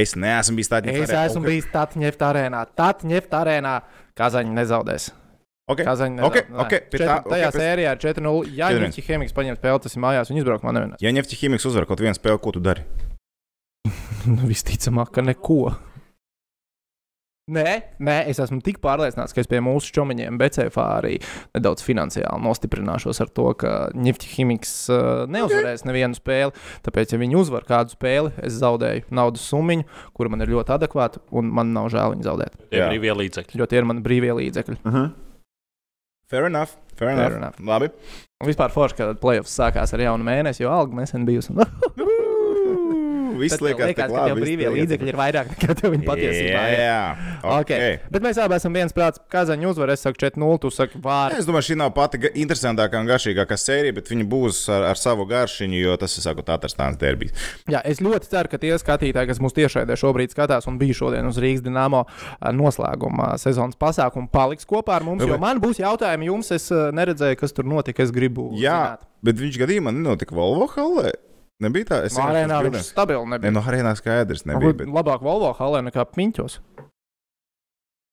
Es 0.03 0.15
neesmu 0.19 0.59
bijis 0.59 0.73
tādā 0.73 0.91
Es 0.91 1.13
esmu 1.21 1.45
bijis 1.45 1.69
Tatņefta 1.71 2.31
arēnā. 2.33 2.65
Tatņefta 2.75 3.43
arēnā 3.45 3.75
Kazaņa 4.19 4.57
nezaudēs. 4.59 5.11
Okay. 5.71 5.85
Kazaņa 5.87 6.25
Okay, 6.27 6.41
nezaudēs. 6.43 6.65
okay, 6.65 6.79
tā- 6.79 6.89
Četri- 6.91 7.07
Tajā 7.07 7.21
okay, 7.23 7.43
pēc- 7.47 7.61
sērijā 7.61 7.91
ar 7.93 7.97
4-0. 7.97 8.49
Ja 8.57 8.67
Ņemķi 8.75 9.03
Hemiks 9.07 9.31
paņem 9.33 9.55
spēli, 9.55 9.79
tas 9.85 9.95
ir 9.95 10.01
mājās, 10.03 10.27
viņi 10.29 10.41
izbrauks 10.43 10.63
man 10.63 10.75
nevienā. 10.75 10.97
Ja 10.99 11.11
Nefti 11.15 11.37
ķīmiks 11.39 11.65
uzvar 11.69 11.85
kaut 11.87 11.99
vienu 12.03 12.13
spēli, 12.17 12.39
ko 12.43 12.51
tu 12.51 12.59
dari? 12.59 12.83
Nu, 14.27 14.43
visticamāk, 14.47 15.11
ka 15.11 15.21
neko. 15.21 15.75
Nē, 17.51 17.71
nē, 17.99 18.13
es 18.31 18.37
esmu 18.39 18.61
tik 18.63 18.77
pārliecināts, 18.79 19.33
ka 19.35 19.41
es 19.43 19.49
pie 19.51 19.59
mūsu 19.59 19.91
čomiņiem 19.91 20.37
Becēfā 20.39 20.85
arī 21.01 21.17
nedaudz 21.51 21.83
finansiāli 21.83 22.39
nostiprināšos 22.39 23.19
ar 23.19 23.27
to, 23.35 23.49
ka 23.59 23.73
Nifty 23.99 24.29
Himiks 24.31 24.71
uh, 24.95 25.25
neuzvarēs 25.27 25.83
nevienu 25.83 26.15
spēli. 26.15 26.55
Tāpēc, 26.87 27.11
ja 27.11 27.19
viņi 27.19 27.35
uzvar 27.41 27.65
kādu 27.67 27.91
spēli, 27.97 28.31
es 28.47 28.55
zaudēju 28.63 29.09
naudas 29.11 29.43
summu, 29.43 29.81
kura 30.15 30.31
man 30.31 30.39
ir 30.45 30.53
ļoti 30.55 30.71
adekvāta, 30.77 31.19
un 31.35 31.51
man 31.51 31.73
nav 31.75 31.91
žēl 31.91 32.15
viņu 32.15 32.23
zaudēt. 32.29 32.55
Tie 32.71 32.79
Jā. 32.79 32.87
brīvie 32.93 33.11
līdzekļi. 33.19 33.59
Jo 33.59 33.67
tie 33.67 33.81
ir 33.83 33.89
mani 33.91 34.05
brīvie 34.07 34.31
līdzekļi. 34.39 34.77
Uh 34.87 34.91
-huh. 34.95 35.11
Fair 36.33 36.47
enough. 36.49 36.71
Fair 36.97 37.11
enough. 37.11 37.27
Fair 37.27 37.37
enough. 37.37 37.59
Labi. 37.61 37.91
Un 38.41 38.49
vispār 38.49 38.71
forši, 38.73 38.95
ka 38.97 39.09
playoffs 39.21 39.53
sākās 39.53 39.93
ar 39.93 40.01
jaunu 40.01 40.25
mēnesi, 40.25 40.63
jo 40.63 40.71
alga 40.73 40.97
nesen 40.97 41.27
bijusi. 41.29 41.53
Viss 43.39 43.57
tev 43.57 43.67
liekas, 43.67 43.87
liekas, 43.91 44.11
ka 44.13 44.25
tev 44.29 44.39
brīvie 44.41 44.69
līdzekļi 44.75 45.11
ir 45.13 45.17
vairāk 45.19 45.49
nekā 45.53 45.75
tev 45.79 45.93
viņa 45.95 46.05
patiesībā 46.09 46.63
ir. 46.73 46.79
Jā, 46.83 46.99
Okay. 47.43 47.59
okay. 47.77 47.95
Bet 48.11 48.23
mēs 48.23 48.37
abi 48.39 48.55
esam 48.55 48.73
viens 48.73 48.93
prāts. 48.95 49.19
Kazaņa 49.33 49.67
uzvar, 49.69 49.89
es 49.93 50.01
saku 50.05 50.17
4-0, 50.21 50.59
tu 50.63 50.69
saki 50.71 50.99
vārdu. 51.03 51.37
Es 51.41 51.45
domāju, 51.49 51.67
šī 51.73 51.77
nav 51.81 51.91
pati 51.95 52.17
interesantākā 52.39 52.99
un 53.01 53.09
garšīgākā 53.09 53.57
sērija, 53.59 53.95
bet 53.97 54.07
viņa 54.13 54.27
būs 54.31 54.61
ar, 54.71 54.85
ar 54.93 54.99
savu 54.99 55.25
garšiņu, 55.29 55.79
jo 55.83 55.97
tas 55.99 56.15
ir 56.17 56.23
sakot, 56.27 56.45
Tatārstāns 56.47 56.97
derbijs. 57.01 57.33
Jā, 57.71 57.81
es 57.83 57.99
ļoti 58.03 58.29
ceru, 58.31 58.49
ka 58.51 58.57
tie 58.61 58.71
skatītāji, 58.79 59.27
kas 59.31 59.39
mūsu 59.43 59.57
tiešraidē 59.59 59.97
šobrīd 59.99 60.31
skatās 60.35 60.67
un 60.71 60.77
bija 60.81 60.93
šodien 61.01 61.27
uz 61.29 61.39
Rīgas 61.41 61.63
dīnāmo 61.65 62.03
noslēguma 62.53 63.33
sezonas 63.41 63.77
pasākumu, 63.79 64.29
paliks 64.33 64.67
kopā 64.69 64.97
ar 64.99 65.05
mums. 65.07 65.23
Jo 65.23 65.33
bet- 65.35 65.43
man 65.43 65.61
būs 65.63 65.79
jautājumi 65.81 66.29
jums, 66.31 66.51
es 66.51 66.69
eh, 66.71 66.91
neredzēju, 66.95 67.37
kas 67.39 67.53
tur 67.53 67.65
notika. 67.65 68.03
Es 68.03 68.11
gribu 68.11 68.51
Jā, 68.59 68.97
bet 69.23 69.35
viņš 69.39 69.59
gadījumā 69.61 69.93
nenotika 69.95 70.35
Volvo 70.35 70.67
halē. 70.75 71.13
Nebija 71.63 71.89
tā, 71.91 72.01
es 72.07 72.17
arēnā 72.19 72.59
vienkārši 72.59 72.75
viņš 72.77 72.89
stabili 72.91 73.23
Ne, 73.23 73.37
nebija. 73.37 73.55
no 73.55 73.63
arēnā 73.63 73.93
skaidrs 73.99 74.45
nebija. 74.49 74.77
Bet... 74.83 74.91
Labāk 74.99 75.23
Volvo 75.25 75.53
halē 75.57 75.83
nekā 75.89 76.05
Piņķos. 76.13 76.59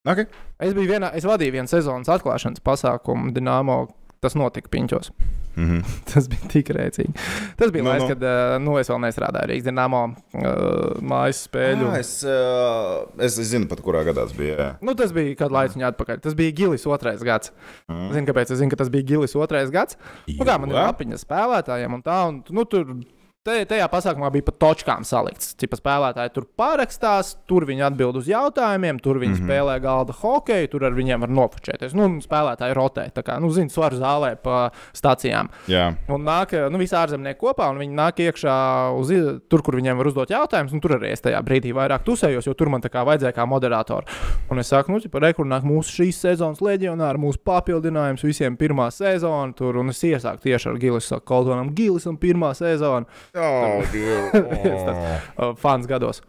Okay. 0.08 0.30
Es 0.62 0.72
vienā, 0.72 1.10
es 1.16 1.26
vadīju 1.28 1.58
vienu 1.58 1.68
sezonas 1.68 2.08
atklāšanas 2.08 2.62
pasākumu 2.64 3.34
Dienāmo. 3.36 3.82
Tas 4.20 4.34
notika 4.36 4.68
Piņķos. 4.68 5.12
Mm 5.56 5.64
-hmm. 5.68 5.84
Tas 6.14 6.28
bija 6.28 6.48
tik 6.52 6.68
rēcīgi. 6.76 7.12
Tas 7.56 7.70
bija 7.72 7.82
Nu, 7.82 7.88
nu, 7.88 7.90
laiks, 7.90 8.02
nu. 8.02 8.08
kad 8.08 8.22
uh, 8.22 8.62
nu, 8.62 8.78
es 8.78 8.90
vēl 8.90 8.98
nestrādāju 9.00 9.48
Rīgas 9.50 9.66
dīnāmo 9.68 10.02
uh, 10.08 11.00
mājas 11.00 11.46
spēļu. 11.48 11.86
Jā, 11.88 11.98
es, 11.98 12.10
uh, 12.24 13.08
es, 13.18 13.38
es 13.38 13.48
zinu, 13.50 13.68
pat 13.68 13.80
kurā 13.80 14.04
gadā 14.04 14.26
tas 14.28 14.36
bija. 14.36 14.56
Jā. 14.56 14.68
Nu, 14.80 14.94
tas 14.94 15.12
bija 15.12 15.34
kādu 15.34 15.56
laiku 15.56 15.80
atpakaļ. 15.88 16.20
Tas 16.20 16.34
bija 16.34 16.52
Gilis 16.52 16.86
otrais 16.86 17.22
gads. 17.22 17.52
Mm. 17.88 18.12
Zinu, 18.12 18.26
kāpēc? 18.26 18.52
Es 18.52 18.58
zinu, 18.58 18.70
ka 18.70 18.76
tas 18.76 18.88
bija 18.88 19.02
Gilis 19.04 19.36
otrais 19.36 19.70
gads. 19.70 19.96
Nu, 20.28 20.44
kā 20.44 20.58
man 20.60 20.70
ir 20.70 20.76
lapiņa 20.76 21.16
spēlētājiem 21.24 21.94
un 21.94 22.02
tā. 22.02 22.20
Un, 22.28 22.42
nu, 22.50 22.64
tur, 22.64 22.94
te, 23.40 23.62
tajā 23.64 23.86
pasākumā 23.88 24.28
bija 24.34 24.44
pa 24.50 24.52
točkām 24.60 25.04
salikts. 25.08 25.54
Cipa 25.60 25.78
spēlētāji 25.78 26.32
tur 26.34 26.44
parakstās, 26.60 27.32
tur 27.48 27.64
viņi 27.68 27.86
atbild 27.86 28.18
uz 28.20 28.28
jautājumiem, 28.28 28.98
tur 29.00 29.16
viņi 29.16 29.32
mm. 29.32 29.38
-hmm. 29.38 29.48
spēlē 29.48 29.76
galda 29.80 30.16
hokeju, 30.20 30.68
tur 30.68 30.84
ar 30.84 30.96
viņiem 30.96 31.24
var 31.24 31.32
nofočēties. 31.38 31.94
Nu, 31.96 32.08
spēlētāji 32.20 32.76
rotē, 32.76 33.06
tā 33.16 33.24
kā, 33.24 33.38
nu, 33.40 33.48
zina, 33.56 33.72
svaru 33.72 33.96
zālē 33.96 34.34
pa 34.36 34.70
stācijām. 34.92 35.48
Jā, 35.72 35.94
Un 36.10 36.24
nāk, 36.26 36.52
nu, 36.70 36.78
visi 36.78 36.94
ārzemnieki 36.96 37.38
kopā, 37.40 37.70
un 37.70 37.78
viņi 37.80 37.96
nāk 37.96 38.20
iekšā 38.20 38.56
uz, 38.98 39.12
tur, 39.48 39.62
kur 39.62 39.76
viņiem 39.78 39.96
var 39.96 40.10
uzdot 40.10 40.30
jautājumus. 40.30 40.72
un 40.72 40.80
Tur 40.80 40.98
arī 40.98 41.12
es 41.12 41.20
tajā 41.24 41.40
brīdī 41.44 41.72
vairāk 41.72 42.04
tusējos, 42.04 42.46
jo 42.46 42.54
tur 42.54 42.68
man 42.68 42.80
tā 42.80 42.90
kā 42.92 43.04
vajadzēja 43.06 43.32
kā 43.36 43.46
moderatoru. 43.46 44.04
Un 44.50 44.58
es 44.58 44.68
saku, 44.68 44.92
nu, 44.92 45.00
par 45.12 45.22
rekursu 45.22 45.48
nāk 45.48 45.64
mūsu 45.64 46.02
šīs 46.02 46.20
sezonas 46.20 46.60
leģionāri, 46.60 47.18
mūsu 47.18 47.38
papildinājums 47.44 48.24
visiem 48.24 48.56
pirmā 48.56 48.90
sezona. 48.90 49.52
Tur, 49.56 49.76
un 49.80 49.88
es 49.88 50.02
iesāku 50.04 50.42
tieši 50.42 50.68
ar 50.68 50.78
Gilisu 50.80 51.20
Koltonam. 51.24 51.72
Gilisam 51.74 52.18
pirmā 52.20 52.52
sezona, 52.54 53.06
oh, 53.34 53.82
Dievs. 53.92 54.34
uh, 55.38 55.54
fans 55.60 55.86
gados. 55.90 56.22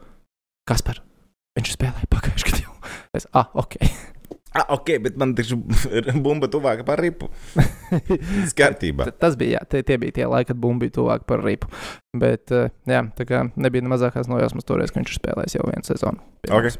Kas 0.67 0.83
par? 0.85 1.01
Viņš 1.57 1.75
spēlēja 1.75 2.09
pagājušajā 2.11 2.61
gadā. 2.61 2.95
Es, 3.17 3.27
ah, 3.35 3.49
ok. 3.59 3.79
Ah, 4.57 4.65
ok, 4.75 4.93
bet 5.05 5.17
man 5.21 5.35
taču 5.37 5.57
bumba 6.25 6.49
tuvāka 6.51 6.85
par 6.87 7.01
ripu. 7.03 7.29
Skartībā. 8.51 9.07
T- 9.09 9.17
Tas 9.21 9.37
bija, 9.39 9.59
jā, 9.59 9.65
tie, 9.71 9.83
tie 9.87 9.97
bija 10.01 10.19
tie 10.21 10.27
laiki, 10.29 10.51
kad 10.51 10.61
bumba 10.61 10.85
bija 10.85 10.97
tuvāk 10.99 11.25
par 11.29 11.43
ripu. 11.45 11.69
Bet, 12.17 12.51
uh, 12.51 12.67
jā, 12.89 13.05
tā 13.15 13.23
kā 13.23 13.45
nebija 13.55 13.85
ne 13.85 13.91
mazākās 13.93 14.27
nojausmas 14.27 14.65
toreiz, 14.67 14.91
ka 14.91 14.99
viņš 14.99 15.13
ir 15.13 15.19
spēlējis 15.21 15.53
jau 15.55 15.67
vienu 15.69 15.85
sezonu. 15.87 16.19
Okay. 16.49 16.73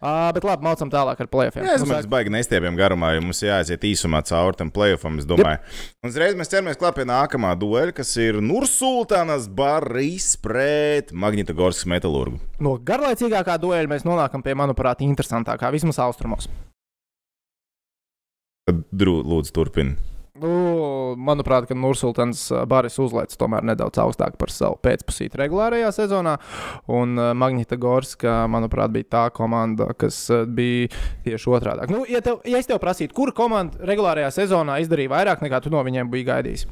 Uh, 0.00 0.30
bet 0.32 0.46
labi, 0.46 0.64
mācām 0.64 0.88
tālāk 0.92 1.20
ar 1.20 1.28
plēsoņiem. 1.28 1.66
Jā, 1.68 1.74
es 1.76 1.84
domāju, 1.84 2.06
tas 2.06 2.08
baigi 2.08 2.32
nestiepjam 2.32 2.78
garumā, 2.78 3.10
jo 3.16 3.24
mums 3.26 3.42
jāaiziet 3.44 3.84
īsumā 3.90 4.22
cauri 4.24 4.56
tam 4.56 4.70
playoffam. 4.72 5.18
Es 5.20 5.28
domāju, 5.28 5.60
un 6.00 6.12
uzreiz 6.14 6.38
mēs 6.38 6.48
ķeramies 6.52 6.80
klāt 6.80 6.96
pie 6.96 7.04
nākamā 7.10 7.52
dueļa, 7.60 7.92
kas 7.98 8.14
ir 8.22 8.40
Nursultānas 8.40 9.50
Barīs 9.52 10.30
pret 10.40 11.12
Magnitogorskas 11.12 11.90
metālurgu. 11.90 12.40
No 12.64 12.78
garlaicīgākā 12.80 13.58
dueļa 13.60 13.92
mēs 13.92 14.08
nonākam 14.08 14.46
pie, 14.46 14.56
manuprāt, 14.56 15.04
interesantākā, 15.04 15.68
vismaz 15.76 16.00
austrumos. 16.06 16.48
Tad, 18.68 18.84
lūdzu, 18.92 19.52
turpini. 19.56 19.96
Nu, 20.40 20.50
manuprāt, 21.20 21.66
ka 21.68 21.76
Nursultāns 21.76 22.46
Baris 22.70 22.96
uzlēca 23.02 23.36
tomēr 23.40 23.64
nedaudz 23.66 24.00
augstāk 24.00 24.38
par 24.40 24.52
savu 24.54 24.78
pēcpusīti 24.80 25.36
regulārajā 25.40 25.90
sezonā. 25.92 26.36
Un 26.96 27.18
Magnita 27.36 27.76
Gorska, 27.80 28.46
manuprāt, 28.48 28.94
bija 28.94 29.10
tā 29.16 29.24
komanda, 29.36 29.90
kas 29.98 30.22
bija 30.48 30.88
tieši 31.26 31.52
otrādi. 31.52 31.90
Nu, 31.92 32.06
ja, 32.08 32.22
tev, 32.24 32.40
ja 32.48 32.62
es 32.62 32.70
tev 32.70 32.80
prasītu, 32.80 33.16
kura 33.16 33.36
komanda 33.36 33.84
regulārajā 33.90 34.30
sezonā 34.38 34.80
izdarīja 34.84 35.12
vairāk 35.12 35.44
nekā 35.44 35.60
tu 35.64 35.74
no 35.74 35.82
viņiem 35.84 36.12
biji 36.12 36.28
gaidījis? 36.30 36.66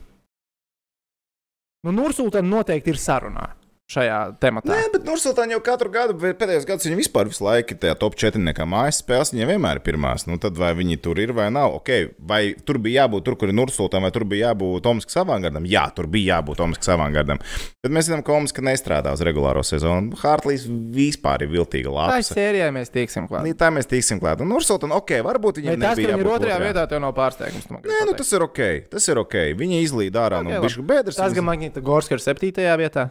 Nu, 1.85 1.93
Nursultāna 1.93 2.49
noteikti 2.49 2.95
ir 2.95 3.03
sarunā 3.03 3.51
šajā 3.89 4.17
tematā. 4.43 4.69
Nē, 4.69 4.89
bet 4.93 5.07
Nursultāna 5.09 5.55
jau 5.55 5.61
katru 5.65 5.89
gadu, 5.93 6.13
pēdējos 6.21 6.67
gados, 6.69 6.85
viņa 6.85 6.99
vispār 6.99 7.29
visu 7.31 7.45
laiku 7.47 7.73
ir 7.73 7.79
tajā 7.81 7.95
top 7.97 8.17
4 8.21 8.41
nekā 8.51 8.67
mājas 8.69 8.99
spēles. 9.01 9.33
Viņa 9.33 9.47
vienmēr 9.49 9.81
ir 9.81 9.85
pirmās. 9.87 10.27
Nu, 10.29 10.37
tad 10.43 10.59
vai 10.61 10.75
viņi 10.77 10.99
tur 11.05 11.17
ir 11.23 11.33
vai 11.37 11.47
nav? 11.55 11.79
Okay, 11.81 12.11
vai 12.21 12.53
tur 12.69 12.77
bija 12.85 13.07
jābūt 13.07 13.25
tur, 13.25 13.37
kur 13.41 13.49
ir 13.49 13.57
Nursultāna, 13.57 14.05
vai 14.09 14.13
tur 14.13 14.27
bija 14.29 14.51
jābūt 14.51 14.85
Tomaskas 14.85 15.17
avangardam? 15.23 15.65
Jā, 15.69 15.87
tur 15.97 16.09
bija 16.13 16.37
jābūt 16.37 16.61
Tomaskas 16.61 16.91
avangardam. 16.93 17.41
Bet 17.81 17.95
mēs 17.97 18.11
zinām, 18.11 18.21
ka 18.27 18.35
Tomaska 18.37 18.65
nestrādā 18.69 19.15
uz 19.17 19.23
regulāro 19.25 19.65
sezonu. 19.65 20.19
Hartlīs 20.21 20.67
vispār 20.69 21.47
ir 21.47 21.53
viltīga 21.55 21.89
Tā 21.89 21.95
lapa. 21.97 22.19
ir 22.21 22.29
sērijā, 22.29 22.67
mēs 22.77 22.93
tieksim 22.93 23.29
klāt. 23.31 23.49
Tā 23.59 23.71
mēs 23.73 23.89
tiksim 23.89 24.21
klāt. 24.21 24.43
Un 24.45 24.53
Nursultāna, 24.53 25.01
ok, 25.01 25.15
varbūt 25.25 25.63
Ja 25.63 25.73
viņam 25.73 25.87
tas, 25.87 25.97
ka 25.97 26.13
viņi 26.13 26.27
ir 26.27 26.31
otrajā 26.35 26.59
vietā, 26.61 26.85
tev 26.93 27.01
nav 27.07 27.17
pārsteigums. 27.17 27.71
Nē, 27.73 28.03
nu 28.05 28.13
tas 28.21 28.33
ir 28.37 28.45
ok. 28.45 28.61
Tas 28.93 29.09
ir 29.09 29.23
ok. 29.25 29.39
Viņi 29.57 29.81
izlīd 29.87 30.21
ārā 30.21 30.43
no 30.45 30.53
Ok, 30.53 30.59
labi. 30.59 30.69
bišu 30.69 30.85
bedres. 30.85 31.17
Tas, 31.17 31.33
ka 31.33 31.43
Magnita 31.47 31.81
Gorska 31.81 32.19
ir 32.19 32.23
septītajā 32.23 32.77
vietā. 32.85 33.09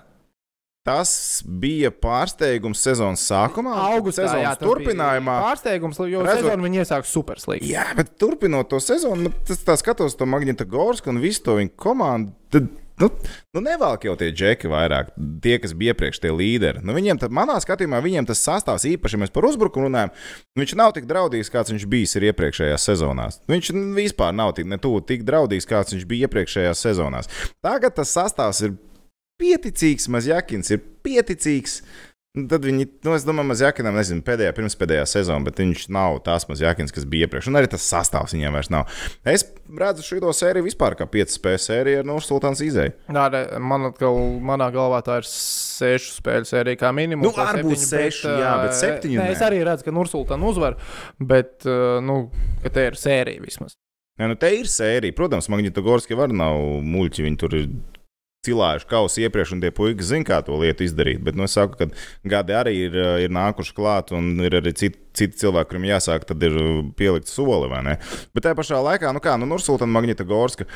Tas 0.88 1.12
bija 1.44 1.91
pārsteigums 1.91 2.79
sezonas 2.88 3.25
sākumā. 3.27 3.74
Augustā 3.91 4.24
jā, 4.24 4.32
sezonas 4.32 4.58
bija 4.62 4.63
turpinājumā. 4.63 5.38
Pārsteigums, 5.44 6.00
jo 6.08 6.24
Redzot- 6.24 6.46
sezonu 6.48 6.63
viņi 6.70 6.79
iesāka 6.86 7.12
superslīgi. 7.12 7.67
Jā, 7.75 7.89
bet 7.98 8.15
turpinot 8.22 8.70
to 8.72 8.79
sezonu, 8.79 9.27
nu, 9.27 9.34
tas 9.48 9.60
tā 9.67 9.75
skatos 9.82 10.15
to 10.15 10.25
Magnita 10.29 10.63
Gorsku 10.63 11.12
un 11.12 11.20
visu 11.20 11.44
to 11.44 11.58
viņa 11.60 11.75
komandu. 11.75 12.32
Tad, 12.56 12.70
nu, 13.03 13.10
nu 13.53 13.60
nevelk 13.65 14.06
jau 14.08 14.13
tie 14.15 14.29
džeki 14.32 14.70
vairāk, 14.72 15.10
tie, 15.44 15.58
kas 15.60 15.74
bija 15.75 15.91
iepriekš, 15.91 16.22
tie 16.24 16.32
līderi. 16.32 16.79
Nu, 16.88 16.96
viņiem, 16.96 17.20
tad, 17.20 17.36
manā 17.36 17.58
skatījumā, 17.60 18.00
viņiem 18.01 18.29
tas 18.32 18.39
sastāvs 18.48 18.88
īpaši, 18.88 19.17
ja 19.20 19.24
mēs 19.25 19.34
par 19.36 19.44
uzbrukumu 19.50 19.89
runājam, 19.89 20.15
nu, 20.56 20.63
viņš 20.63 20.75
nav 20.79 20.96
tik 20.96 21.10
draudīgs, 21.12 21.51
kāds 21.51 21.75
viņš 21.75 21.84
bijis 21.91 22.15
iepriekšējās 22.22 22.88
sezonās. 22.88 23.41
Nu, 23.44 23.58
Viņš 23.60 23.74
vispār 24.00 24.32
nav 24.32 24.56
tik, 24.56 24.72
ne 24.72 24.79
tuvu 24.79 25.03
tik 25.03 25.27
draudīgs, 25.27 25.67
kāds 25.67 25.91
viņš 25.98 26.08
bija 26.08 26.29
iepriekšējās 26.32 26.86
sezonās. 26.88 27.27
Tagad 27.60 28.00
tas 28.00 28.15
sastāvs 28.15 28.63
ir 28.63 28.77
pieticīgs, 29.41 30.10
Mazjakins 30.13 30.74
ir 30.74 30.84
pieticīgs. 31.06 31.82
Nu, 32.38 32.44
Tad 32.51 32.65
viņi, 32.67 32.86
nu, 33.06 33.13
es 33.17 33.24
domāju, 33.25 33.50
Mazjakinam, 33.50 33.96
nezinu, 33.98 34.22
pēdējā, 34.25 34.51
pirmspēdējā 34.53 35.06
sezonā, 35.10 35.41
bet 35.48 35.58
viņš 35.62 35.88
nav 35.94 36.20
tās 36.25 36.46
Mazjakins, 36.50 36.94
kas 36.94 37.08
bija 37.10 37.25
iepriekš. 37.25 37.48
Un 37.50 37.58
arī 37.58 37.70
tas 37.72 37.88
sastāvs 37.89 38.36
viņiem 38.36 38.53
vairs 38.53 38.70
nav. 38.74 38.91
Es 39.25 39.48
redzu 39.79 40.06
šo 40.06 40.34
sēriju 40.38 40.67
vispār 40.67 40.94
kā 41.00 41.08
5 41.10 41.34
spēļu 41.34 41.63
sēriju 41.63 42.03
ar 42.03 42.10
Nursultānas 42.12 42.62
izēju. 42.67 42.94
Nā, 43.15 43.25
re, 43.34 43.41
man 43.58 43.89
atkal, 43.89 44.20
manā 44.51 44.70
galvā 44.75 45.01
tā 45.08 45.17
ir 45.24 45.29
sešu 45.32 46.20
spēļu 46.20 46.51
sērija 46.51 46.82
kā 46.84 46.94
minimums. 46.94 47.32
Nu, 47.32 47.34
varbūt 47.34 47.82
septiņu, 47.82 47.89
seši, 47.89 48.38
jā, 48.44 48.53
bet 48.62 48.75
ā, 48.75 48.77
septiņu 48.84 49.20
Nē, 49.24 49.27
es 49.34 49.44
arī 49.50 49.65
redzu, 49.65 49.88
ka 49.88 49.98
Nursultāna 49.98 50.51
uzvar, 50.51 50.77
bet, 51.17 51.58
ā, 51.65 51.98
nu, 52.06 52.22
ka 52.62 52.75
te 52.77 52.89
ir 52.91 53.01
sērija 53.01 53.41
vismaz. 53.41 53.79
Ja, 54.17 54.29
nu, 54.29 54.38
te 54.38 54.50
ir 54.53 54.70
sērija. 54.70 55.13
Protams, 55.17 55.50
Magnitogorski 55.53 56.17
var 56.17 56.32
nav 56.34 56.58
muļķi. 56.86 57.25
Viņi 57.27 57.38
tur 57.41 57.53
ir 57.53 57.67
cilājuši 58.46 58.88
kausu 58.89 59.24
iepriekš, 59.25 59.56
un 59.56 59.63
tie 59.63 59.72
puiši 59.75 60.08
zina, 60.12 60.27
kā 60.27 60.39
to 60.46 60.58
lietu 60.62 60.86
izdarīt. 60.86 61.24
Bet 61.25 61.38
nu, 61.38 61.48
es 61.48 61.56
saku, 61.58 61.77
ka 61.79 61.89
gadi 62.27 62.56
arī 62.58 62.75
ir, 62.86 62.96
uh, 62.96 63.17
ir 63.24 63.34
nākuši 63.34 63.75
klāt, 63.77 64.13
un 64.15 64.38
ir 64.46 64.60
arī 64.62 64.74
citi, 64.77 65.00
citi 65.17 65.41
cilvēki, 65.41 65.72
kuriem 65.72 65.88
jāsāk, 65.89 66.27
tad 66.29 66.44
ir 66.46 66.56
uh, 66.62 66.79
pielikt 66.98 67.32
soli. 67.32 67.70
vai 67.72 67.82
ne? 67.84 67.98
Bet 68.36 68.46
tajā 68.46 68.58
pašā 68.60 68.79
laikā, 68.86 69.12
nu 69.15 69.24
kā, 69.24 69.36
nu, 69.41 69.50
Nursultāna 69.50 69.91
Magnita 69.91 70.25
Gorska. 70.27 70.67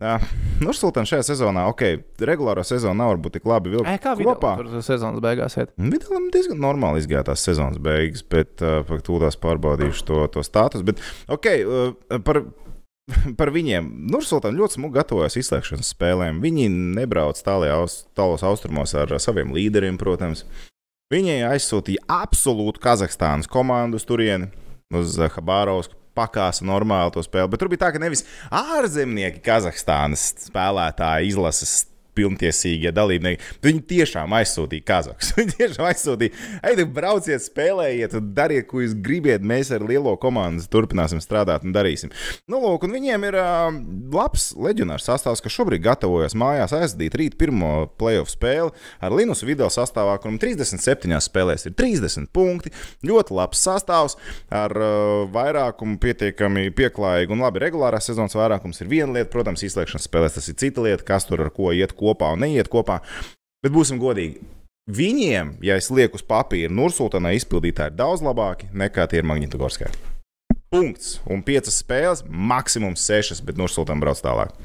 Uh, 0.00 0.22
Nursultāna 0.64 1.08
šajā 1.08 1.26
sezonā, 1.28 1.66
ok, 1.68 1.84
regulāro 2.24 2.64
sezonu 2.64 2.96
nav 2.96 3.12
varbūt 3.14 3.36
tik 3.36 3.48
labi 3.48 3.74
vilkt 3.74 3.90
E, 3.90 3.98
kā 4.00 4.14
kopā. 4.16 4.54
Tur 4.62 4.80
sezonas 4.84 5.20
beigās 5.20 5.58
iet? 5.60 5.74
Vidalam 5.76 6.30
diezgan 6.32 6.62
normāli 6.62 7.02
izgāja 7.04 7.26
tās 7.28 7.44
sezonas 7.44 7.76
beigas, 7.84 8.24
bet 8.24 8.64
uh, 8.64 8.80
tūlīt 9.04 9.36
pārbaudīšu 9.42 10.06
to, 10.08 10.22
to 10.32 10.44
status. 10.46 10.86
Bet, 10.86 11.04
okay, 11.28 11.66
uh, 11.68 11.92
par, 12.24 12.42
par 13.40 13.52
viņiem. 13.54 13.86
Nursultāna 14.10 14.58
ļoti 14.58 14.78
smagi 14.78 14.96
gatavojas 14.98 15.38
izslēgšanas 15.40 15.92
spēlēm. 15.94 16.40
Viņi 16.44 16.68
nebrauc 16.98 17.40
tālajos 17.44 18.04
aus, 18.16 18.44
austrumos 18.46 18.94
ar 18.98 19.14
saviem 19.22 19.54
līderiem, 19.56 19.98
protams. 20.00 20.44
Viņi 21.10 21.40
aizsūtīja 21.48 22.06
absolūtu 22.20 22.82
Kazahstānas 22.82 23.50
komandu 23.50 23.98
uz 23.98 24.06
turieni, 24.06 24.50
uz 24.94 25.18
Habārovsku. 25.18 25.96
Pakāsa 26.10 26.64
normāli 26.66 27.12
to 27.14 27.22
spēli, 27.22 27.46
bet 27.52 27.60
tur 27.62 27.68
bija 27.70 27.84
tā, 27.84 27.88
ka 27.94 28.00
nevis 28.02 28.24
ārzemnieki 28.50 29.38
Kazahstānas 29.46 30.24
spēlētāji 30.42 31.30
izlases 31.30 31.84
pilntiesīgie 32.16 32.92
dalībnieki. 32.94 33.42
Viņi 33.64 33.82
tiešām 33.94 34.34
aizsūtīja 34.40 34.86
Kazahstānu. 34.86 35.36
Viņi 35.40 35.56
tiešām 35.58 35.88
aizsūtīja, 35.90 36.36
ej, 36.70 36.84
brauciet, 36.94 37.44
spēlējiet, 37.44 38.16
dariet, 38.36 38.66
ko 38.70 38.82
jūs 38.84 38.96
gribiet. 38.98 39.44
Mēs 39.46 39.72
ar 39.74 39.84
lielo 39.86 40.14
komandu 40.20 40.66
turpināsim 40.70 41.22
strādāt 41.22 41.64
un 41.66 41.74
darīsim. 41.74 42.12
Nu, 42.50 42.60
lūk, 42.62 42.86
un 42.86 42.94
viņiem 42.96 43.26
ir 43.30 43.38
uh, 43.40 43.68
labs 44.14 44.50
leģionārs 44.58 45.08
sastāvs, 45.08 45.42
kas 45.44 45.54
šobrīd 45.54 45.84
gatavojas 45.84 46.36
mājās 46.38 46.74
aizdīt 46.76 47.16
rīt 47.18 47.36
pirmo 47.40 47.88
playoff 48.00 48.32
spēli 48.32 48.72
ar 49.00 49.14
Linus 49.14 49.44
video 49.46 49.70
sastāvā, 49.72 50.16
kuram 50.22 50.38
37 50.40 51.20
spēlēs 51.24 51.66
ir 51.68 51.76
30 51.78 52.30
punkti. 52.34 52.72
Ļoti 53.06 53.36
labs 53.36 53.62
sastāvs 53.66 54.16
ar 54.52 54.74
uh, 54.76 55.26
vairākumu 55.32 55.98
pietiekami 56.02 56.70
pieklājīgu 56.76 57.34
un 57.34 57.44
labi 57.44 57.62
regulārās 57.64 58.10
sezonas 58.10 58.36
vairākums 58.38 58.82
ir 58.82 58.90
viena 58.90 59.18
lieta, 59.18 59.30
protams, 59.32 59.64
izslēgšanas 59.66 60.08
spēlēs 60.08 60.36
tas 60.38 60.50
ir 60.50 60.58
cita 60.60 60.84
lieta, 60.84 61.06
kas 61.06 61.28
tur 61.28 61.44
ar 61.44 61.52
ko 61.54 61.72
iet 61.76 61.94
kopā 62.00 62.32
un 62.34 62.44
neiet 62.46 62.70
kopā. 62.72 63.00
Bet 63.60 63.74
būsim 63.74 64.00
godīgi. 64.00 64.40
Viņiem, 64.90 65.58
ja 65.62 65.76
es 65.78 65.90
lieku 65.92 66.18
uz 66.18 66.24
papīra, 66.26 66.72
Nursultānai 66.72 67.36
izpildītāji 67.38 67.92
ir 67.92 67.98
daudz 67.98 68.24
labāki 68.26 68.70
nekā 68.74 69.04
tie 69.10 69.20
ir 69.20 69.28
Magnitogorskai. 69.28 69.90
Punkts. 70.72 71.18
Un 71.30 71.44
piecas 71.46 71.78
spēles, 71.82 72.24
maksimums 72.26 73.04
sešas, 73.06 73.42
bet 73.44 73.60
Nursultāna 73.60 74.02
brauc 74.02 74.22
tālāk. 74.24 74.56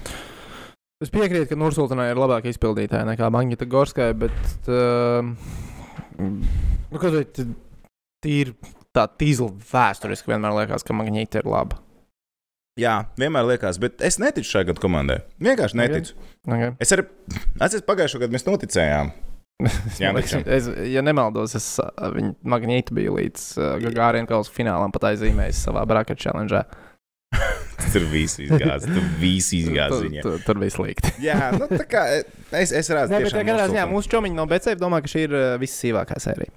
Es 1.03 1.11
piekrītu, 1.13 1.49
ka 1.51 1.59
Nursultānai 1.59 2.07
ir 2.13 2.21
labāka 2.21 2.49
izpildītāja 2.49 3.05
nekā 3.09 3.29
Magnita 3.33 3.67
Gorskai, 3.69 4.13
bet. 4.17 4.37
Uh, 4.65 5.33
nu, 6.17 7.01
ir 7.11 7.27
tīri 8.23 8.55
tā 8.95 9.05
tīzla 9.19 9.51
vēsturiski 9.73 10.31
vienmēr 10.31 10.61
liekas, 10.61 10.85
ka 10.87 10.95
Magnita 10.95 11.43
ir 11.43 11.51
laba. 11.51 11.84
Jā, 12.75 13.05
vienmēr 13.15 13.45
liekas, 13.53 13.77
bet 13.79 14.01
es 14.03 14.17
neticu 14.19 14.49
šai 14.49 14.65
gadu 14.67 14.81
komandai. 14.83 15.21
Vienkārši 15.39 15.77
neticu. 15.79 16.17
Okay. 16.43 16.73
Es 16.83 16.91
arī 16.91 17.05
atceros, 17.63 17.85
pagājušā 17.87 18.19
gada 18.25 18.35
mēs 18.35 18.43
noticējām. 18.47 19.13
Jā, 20.03 20.09
es, 20.19 20.65
ja 20.91 20.99
nemaldos, 20.99 21.53
es 21.55 21.67
viņa 21.79 22.33
Magnītu 22.51 22.91
biju 22.97 23.13
līdz 23.15 23.45
uh, 23.55 23.69
Gagāriem 23.79 24.27
kausa 24.27 24.51
finālam 24.51 24.91
pat 24.91 25.13
aizzīmējis 25.13 25.61
savā 25.69 25.85
bracket 25.87 26.19
challenge. 26.19 26.59
Tas 27.79 27.95
ir 28.01 28.09
viss 28.11 28.41
izgājis. 28.43 28.89
Tur 28.89 29.07
viss 29.21 29.55
izgājis 29.55 30.19
Tur, 30.25 30.37
tur, 30.49 30.59
bija 30.59 30.75
slikti. 30.75 31.13
Jā, 31.23 31.53
nu 31.55 31.71
tā 31.71 31.87
kā 31.87 32.03
es, 32.19 32.75
es 32.75 32.91
redzu, 32.91 33.15
tiešām 33.15 33.47
katrā 33.47 33.69
ziņā 33.71 33.85
Nursultānu. 33.85 33.95
mūsu 33.95 34.11
čomiņi 34.11 34.39
no 34.41 34.49
BCF 34.51 34.83
domā, 34.83 34.99
ka 34.99 35.15
šī 35.15 35.25
ir 35.29 35.39
uh, 35.39 35.47
vissīvākā 35.63 36.19
sērija. 36.19 36.51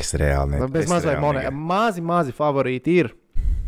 Es 0.00 0.16
reāli 0.16 0.56
neticu. 0.56 0.72
Bez 0.80 0.88
mazliet 0.88 1.20
monēta. 1.20 1.52
Mazi, 1.52 2.00
mazi 2.04 2.32
favorīti 2.36 3.00
ir 3.02 3.12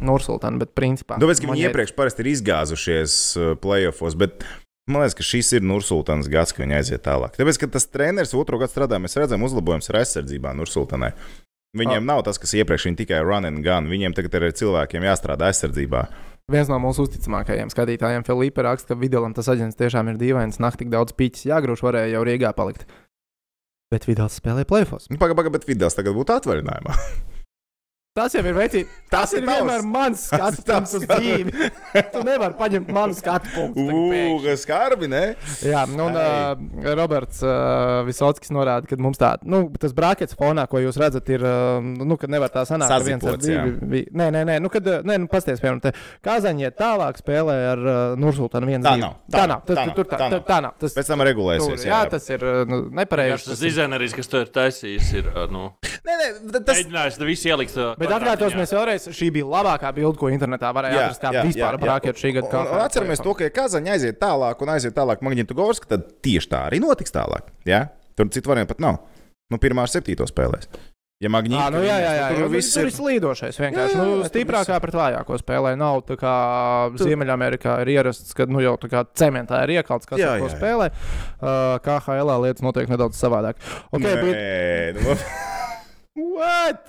Nursultāna, 0.05 0.61
bet 0.63 0.73
principā. 0.79 1.19
Tāpēc, 1.21 1.43
ka 1.43 1.51
viņi 1.51 1.63
iet- 1.65 1.71
iepriekš 1.71 1.95
parasti 1.99 2.25
ir 2.25 2.31
izgāzušies 2.33 3.15
uh, 3.37 3.53
playoffs, 3.61 4.17
bet 4.19 4.45
man 4.91 5.05
liekas, 5.05 5.19
ka 5.19 5.27
šis 5.27 5.53
ir 5.59 5.67
Nursultānas 5.67 6.31
gads, 6.33 6.55
ka 6.57 6.65
viņi 6.65 6.79
aiziet 6.81 7.05
tālāk. 7.07 7.37
Tāpēc, 7.39 7.61
ka 7.63 7.71
tas 7.77 7.87
treneris 7.91 8.35
otru 8.35 8.59
gadu 8.63 8.73
strādā, 8.73 8.99
mēs 9.03 9.15
redzam 9.21 9.45
uzlabojumus 9.47 9.93
ar 9.93 10.01
aizsardzībā 10.03 10.57
Nursultānai. 10.59 11.13
Viņiem 11.79 12.03
nav 12.03 12.25
tas, 12.27 12.41
kas 12.43 12.51
iepriekš 12.59 12.89
viņi 12.89 12.99
tikai 13.05 13.21
run 13.23 13.47
and 13.47 13.63
gun. 13.63 13.87
Viņiem 13.87 14.17
tagad 14.17 14.35
ir 14.35 14.49
ar 14.49 14.57
cilvēkiem 14.59 15.05
jāstrādā 15.07 15.53
aizsardzībā. 15.53 16.01
Viens 16.51 16.67
no 16.67 16.81
mūsu 16.83 17.05
uzticamākajiem 17.07 17.71
skatītājiem, 17.71 18.25
Filipa, 18.27 18.65
raksta, 18.67 18.91
ka 18.91 18.99
Vidalam 18.99 19.31
tas 19.37 19.47
aģents 19.53 19.79
tiešām 19.79 20.11
ir 20.11 20.19
dīvains. 20.19 20.59
Naktī 20.59 20.83
tik 20.83 20.91
daudz 20.91 21.15
pīķis 21.15 21.47
jāgrūž, 21.47 21.85
varēja 21.87 22.17
jau 22.17 22.25
Rīgā 22.27 22.51
palikt. 22.59 22.89
Bet 23.95 24.09
Vidals 24.11 24.41
spēlē 24.41 24.65
plēfos. 24.67 25.07
Nu, 25.11 25.19
Pagaidām, 25.21 25.39
paga, 25.39 25.53
bet 25.55 25.69
Vidals 25.71 25.95
tagad 25.95 26.19
būtu 26.19 26.35
atvaļinājumā. 26.41 26.97
Tas 28.11 28.33
jau 28.35 28.41
ir 28.43 28.57
veids, 28.57 28.75
tas, 29.07 29.29
Tas 29.31 29.33
ir 29.37 29.45
ir 29.45 29.47
tavs. 29.47 29.61
vienmēr 29.61 29.83
mans 29.87 30.23
skats 30.27 30.65
Tas 30.67 30.95
uz 30.99 31.05
skats. 31.05 31.21
dzīvi. 31.23 31.69
Tu 32.11 32.23
nevari 32.27 32.57
paņemt 32.59 32.89
manu 32.91 33.15
skatu 33.15 33.47
punktu. 33.55 33.85
Ugh, 33.87 34.49
skarbi, 34.59 35.07
ne? 35.07 35.21
Jā, 35.63 35.85
nu, 35.87 36.09
un 36.09 36.19
uh, 36.19 36.91
Roberts 36.99 37.39
uh, 37.47 38.01
Visockis 38.09 38.51
norāda, 38.51 38.91
ka 38.91 38.99
mums 38.99 39.21
tā, 39.21 39.37
nu, 39.47 39.61
tas 39.79 39.95
brāķis 39.95 40.35
fonā, 40.35 40.65
ko 40.67 40.81
jūs 40.83 40.99
redzat, 40.99 41.31
ir, 41.31 41.45
uh, 41.47 41.79
nu, 41.79 42.17
ka 42.19 42.27
nevar 42.27 42.51
tā 42.51 42.65
sanākt. 42.67 42.91
ka 42.91 42.99
viens 43.07 43.29
ar 43.31 43.39
divi 43.39 43.77
vi- 43.95 44.03
Nē, 44.11 44.27
nē, 44.35 44.43
nē, 44.51 44.59
nu, 44.67 44.73
kad, 44.75 44.91
uh, 44.91 45.07
nē, 45.07 45.21
nu, 45.23 45.31
pasties, 45.31 45.63
piemēram, 45.63 45.81
te 45.87 45.95
Kazaņi 46.27 46.67
iet 46.67 46.77
tālāk 46.83 47.23
spēlē 47.23 47.57
ar 47.77 47.85
uh, 47.87 48.01
Nursultānu 48.19 48.73
viens. 48.73 48.83
Tā 48.91 48.97
nav, 48.99 49.15
Tā 49.31 49.47
nav, 49.47 49.63
tas, 49.71 49.79
tā 49.79 49.87
nav, 49.87 49.95
tur, 50.01 50.11
tā, 50.11 50.19
tā 50.19 50.27
tā, 50.27 50.31
nav. 50.35 50.45
tā 50.51 50.59
nav. 50.67 50.75
Tas, 50.83 50.99
Pēc 50.99 51.13
tam 51.15 51.23
regulēsies. 51.31 51.79
tur, 51.79 51.87
jā, 51.95 52.03
tas 52.11 52.27
ir 52.35 52.43
uh, 52.43 52.65
nu, 52.67 52.83
nepareizi. 52.91 53.53
Tas 53.53 53.63
dizaineris, 53.63 54.19
kas 54.19 54.27
to 54.35 54.43
ir 54.43 54.51
taisījis, 54.59 55.15
ir 55.23 55.31
uh, 55.31 55.47
nu, 55.47 55.71
Nē, 56.01 56.19
nē, 56.19 56.29
tas, 56.59 56.75
mēģinājis 56.75 57.23
visu 57.31 57.53
ielikt. 57.55 57.79
Bet 58.01 58.15
atkārtos 58.17 58.57
mēs 58.59 58.73
vēlreiz, 58.75 59.09
šī 59.17 59.31
bija 59.35 59.49
labākā 59.53 59.91
bilde, 59.97 60.17
ko 60.21 60.31
internetā 60.33 60.71
varēja 60.77 60.97
Jā, 60.97 61.07
atrast. 61.11 61.23
Kā 61.23 61.33
jā, 61.37 61.43
vispār 61.47 61.67
jā, 61.69 61.73
jā. 61.77 61.83
brāķi 61.85 62.15
šī 62.17 62.35
gada 62.39 62.49
konferencē. 62.51 62.85
atceramies 62.89 63.25
to, 63.25 63.35
ka 63.37 63.45
ja 63.47 63.55
Kazaņa 63.61 63.97
aiziet 63.97 64.21
tālāk 64.23 64.63
un 64.65 64.73
aiziet 64.75 64.97
tālāk 64.97 65.25
Magnētu 65.27 65.57
Gorska, 65.59 65.91
tad 65.95 66.07
tieši 66.25 66.49
tā 66.55 66.65
arī 66.71 66.81
notiks 66.81 67.13
tālāk. 67.15 67.53
Ja? 67.69 67.87
Tur 68.17 68.33
citu 68.33 68.51
variantu 68.53 68.73
pat 68.75 68.81
nav. 68.87 69.03
Nu, 69.51 69.59
pirmā 69.61 69.85
ar 69.85 69.93
septīto 69.93 70.25
spēlēs. 70.31 70.69
Ja 71.21 71.29
Magnīte, 71.29 71.61
Jā, 71.61 71.69
nu, 71.75 71.81
jā, 71.85 71.97
jā, 72.01 72.13
jā, 72.17 72.27
tur 72.33 72.39
jā. 72.47 72.49
viss 72.49 72.77
ir. 72.81 72.89
slīdošais. 72.97 73.59
Vienkārši 73.61 73.93
Jā, 73.93 73.99
jā, 73.99 74.05
nu, 74.07 74.13
jā, 74.15 74.21
tur 74.23 74.29
stiprākā 74.31 74.79
pret 74.81 74.95
vājāko 74.97 75.37
spēlē 75.43 75.75
nav. 75.77 75.99
Tā 76.09 76.17
kā 76.17 76.33
Ziemeļamerikā 76.97 77.75
ir 77.85 77.91
ierasts, 77.93 78.33
ka 78.33 78.47
nu, 78.49 78.63
jau 78.65 78.73
tā 78.81 78.89
kā 78.89 79.03
cementā 79.21 79.61
ir 79.67 79.75
iekalts, 79.77 80.09
kas 80.09 80.17
Jā, 80.23 80.39
jā, 80.41 80.47
jā. 80.49 80.55
spēlē. 80.57 80.89
Uh, 81.37 81.77
KHL 81.85 82.33
lietas 82.47 82.65
notiek 82.65 82.89
nedaudz 82.89 83.21
savādāk. 83.21 83.61
Okay, 83.93 84.17
bet... 84.17 84.33
Nē, 84.33 84.97
nu, 84.97 85.19
What? 86.41 86.89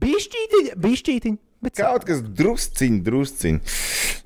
Bišķītiņ, 0.00 0.68
bišķītiņ. 0.82 1.40
Bet 1.62 1.76
kaut 1.78 2.02
kas 2.08 2.18
drusciņš, 2.26 3.02
drusciņš. 3.06 3.74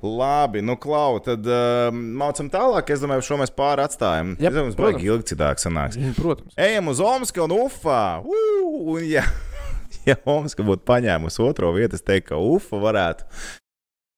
Labi, 0.01 0.63
nu, 0.65 0.73
klau, 0.81 1.19
tad 1.21 1.45
uh, 1.45 1.91
mācām 1.93 2.49
tālāk. 2.53 2.89
Es 2.93 3.03
domāju, 3.03 3.25
šo 3.27 3.37
mēs 3.41 3.53
pāri 3.53 3.85
atstājam. 3.85 4.33
Domāju, 4.39 4.63
mums 4.71 4.79
baigi 4.79 5.05
ilgi 5.11 5.35
citāk 5.35 5.61
sanāks. 5.61 5.99
Protams. 6.17 6.57
Ejam 6.57 6.89
uz 6.89 7.01
Omska 7.03 7.45
un 7.45 7.53
Ufā. 7.59 8.01
Uh, 8.25 8.81
un, 8.95 9.05
ja, 9.05 9.25
ja 10.09 10.17
Omska 10.25 10.65
būtu 10.65 10.81
paņēmusi 10.89 11.43
otro 11.45 11.69
vietu, 11.77 11.99
es 11.99 12.05
teiktu, 12.05 12.31
ka 12.31 12.41
Ufa 12.41 12.81
varētu, 12.81 13.29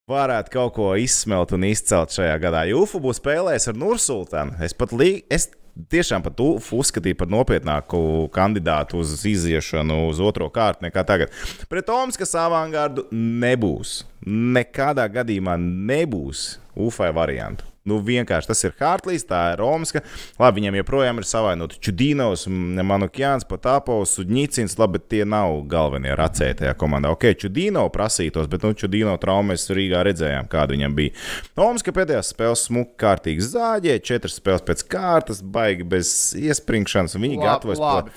varētu 0.10 0.54
kaut 0.54 0.76
ko 0.78 0.90
izsmelt 1.00 1.54
un 1.56 1.68
izcelt 1.70 2.14
šajā 2.16 2.36
gadā. 2.42 2.66
Ufa 2.78 3.02
būs 3.02 3.22
spēlējis 3.22 3.70
ar 3.72 3.80
Nursultānu. 3.80 4.58
Es 4.66 4.76
pat 4.78 4.94
lī, 4.96 5.12
es 5.30 5.50
tiešām 5.94 6.26
pat 6.26 6.42
Ufu 6.44 6.82
uzskatīju 6.82 7.18
par 7.20 7.32
nopietnāku 7.32 8.02
kandidātu 8.36 9.00
uz 9.04 9.14
iziešanu 9.28 10.08
uz 10.10 10.22
otro 10.24 10.50
kārtu 10.54 10.88
nekā 10.88 11.06
tagad. 11.08 11.34
Pret 11.72 11.92
Omskas 11.94 12.36
avangardu 12.40 13.08
nebūs. 13.14 14.04
Nekādā 14.26 15.08
gadījumā 15.14 15.58
nebūs 15.62 16.58
Ufai 16.80 17.14
variantu. 17.16 17.69
Nu, 17.88 18.00
vienkārši 18.04 18.52
tas 18.52 18.64
ir 18.68 18.74
Hartlīs, 18.80 19.24
tā 19.28 19.54
ir 19.54 19.62
Romska. 19.64 20.02
Labi, 20.40 20.60
viņam 20.60 20.78
joprojām 20.82 21.22
ir 21.22 21.28
savainoti 21.28 21.80
Čudīnos, 21.84 22.46
Manukjāns, 22.50 23.48
Patāpovs, 23.50 24.18
Sudņicins. 24.18 24.76
Labi, 24.82 24.98
bet 25.00 25.08
tie 25.14 25.24
nav 25.28 25.56
galvenie 25.72 26.12
racēji 26.18 26.60
tajā 26.64 26.74
komandā. 26.80 27.14
Ok, 27.16 27.30
Čudīno 27.40 27.86
prasītos, 27.94 28.50
bet 28.52 28.66
nu, 28.68 28.74
Čudīno 28.78 29.16
traumas 29.22 29.68
Rīgā 29.72 30.04
redzējām, 30.10 30.50
kāda 30.52 30.76
viņam 30.76 30.98
bija. 30.98 31.16
Romska 31.58 31.94
pēdējās 31.96 32.34
spēles 32.34 32.66
smuki 32.68 32.98
kārtīgi 33.00 33.48
zāģē, 33.48 33.96
četras 34.06 34.38
spēles 34.42 34.66
pēc 34.68 34.84
kārtas, 34.92 35.42
baigi 35.42 35.88
bez 35.88 36.12
iespringšanas. 36.38 37.16
un 37.16 37.26
Viņi 37.26 37.40
gatavojas. 37.42 37.80
Labi, 37.80 38.14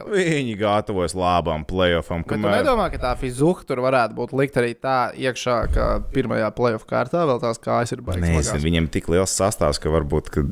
iela. 0.00 0.08
Viņi 0.16 0.56
gatavojas 0.60 1.14
labam 1.16 1.64
playoffam. 1.68 2.24
Bet 2.26 2.40
tu 2.40 2.50
nedomā, 2.50 2.88
ka 2.92 3.00
tā 3.02 3.12
fizuha 3.20 3.66
tur 3.68 3.82
varētu 3.84 4.16
būt 4.18 4.34
likt 4.36 4.58
arī 4.60 4.74
tā 4.78 4.96
iekšā, 5.16 5.56
ka 5.74 5.86
pirmajā 6.14 6.50
playoff 6.56 6.86
kārtā 6.88 7.24
vēl 7.28 7.40
tās 7.42 7.60
kājas 7.62 7.94
ir. 7.96 8.02
Nē, 8.06 8.32
smagās. 8.40 8.64
Viņiem 8.86 8.92
tik 8.94 9.10
liels 9.10 9.34
sastāvs, 9.34 9.80
ka 9.80 9.90
varbūt 9.90 10.30
ka 10.30 10.46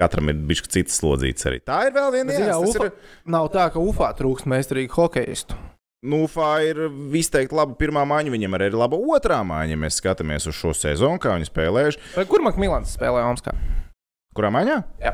katram 0.00 0.30
ir 0.30 0.36
bijis 0.46 0.68
cits 0.68 1.00
slodzīts 1.00 1.46
arī. 1.46 1.60
Tā 1.64 1.88
ir 1.88 1.94
vēl 1.94 2.12
viena 2.12 2.32
lieta. 2.60 2.86
Ir... 2.86 2.92
Nav 3.26 3.50
tā, 3.52 3.70
ka 3.72 3.80
UFā 3.80 4.12
trūkst 4.16 4.46
meistarīgu 4.46 4.92
hokeistu. 4.94 5.56
Nu, 6.02 6.24
Fā 6.26 6.62
ir 6.64 6.88
izteikti 7.12 7.54
laba 7.54 7.74
pirmā 7.76 8.06
maiņa, 8.08 8.32
viņam 8.32 8.54
arī 8.56 8.70
ir 8.70 8.76
laba 8.80 8.96
otrā 8.96 9.42
maiņa. 9.44 9.74
Ja 9.74 9.80
mēs 9.80 9.98
skatāmies 10.00 10.48
uz 10.48 10.56
šo 10.56 10.72
sezonu, 10.72 11.20
kā 11.20 11.34
viņi 11.36 11.50
spēlējuši. 11.50 12.00
Vai 12.16 12.24
Kur 12.30 12.44
Makmilans 12.46 12.94
spēlē 12.96 13.26
Omskā? 13.28 13.52
Kurā 14.36 14.48
maiņā? 14.54 14.78
Jā. 15.02 15.12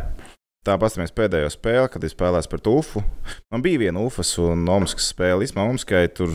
Tā 0.66 0.76
pastāvēs 0.79 1.14
pēdējo 1.14 1.50
spēli, 1.50 1.90
kad 1.90 2.07
es 2.07 2.14
spēlēju 2.14 2.50
par 2.52 2.70
Ufu. 2.70 3.02
Man 3.50 3.66
bija 3.66 3.83
viena 3.83 4.02
Ufas 4.07 4.31
un 4.42 4.62
Omaskas 4.70 5.11
spēle. 5.11 5.46
Īsumā 5.46 5.66
Omaskai 5.66 6.07
tur 6.14 6.35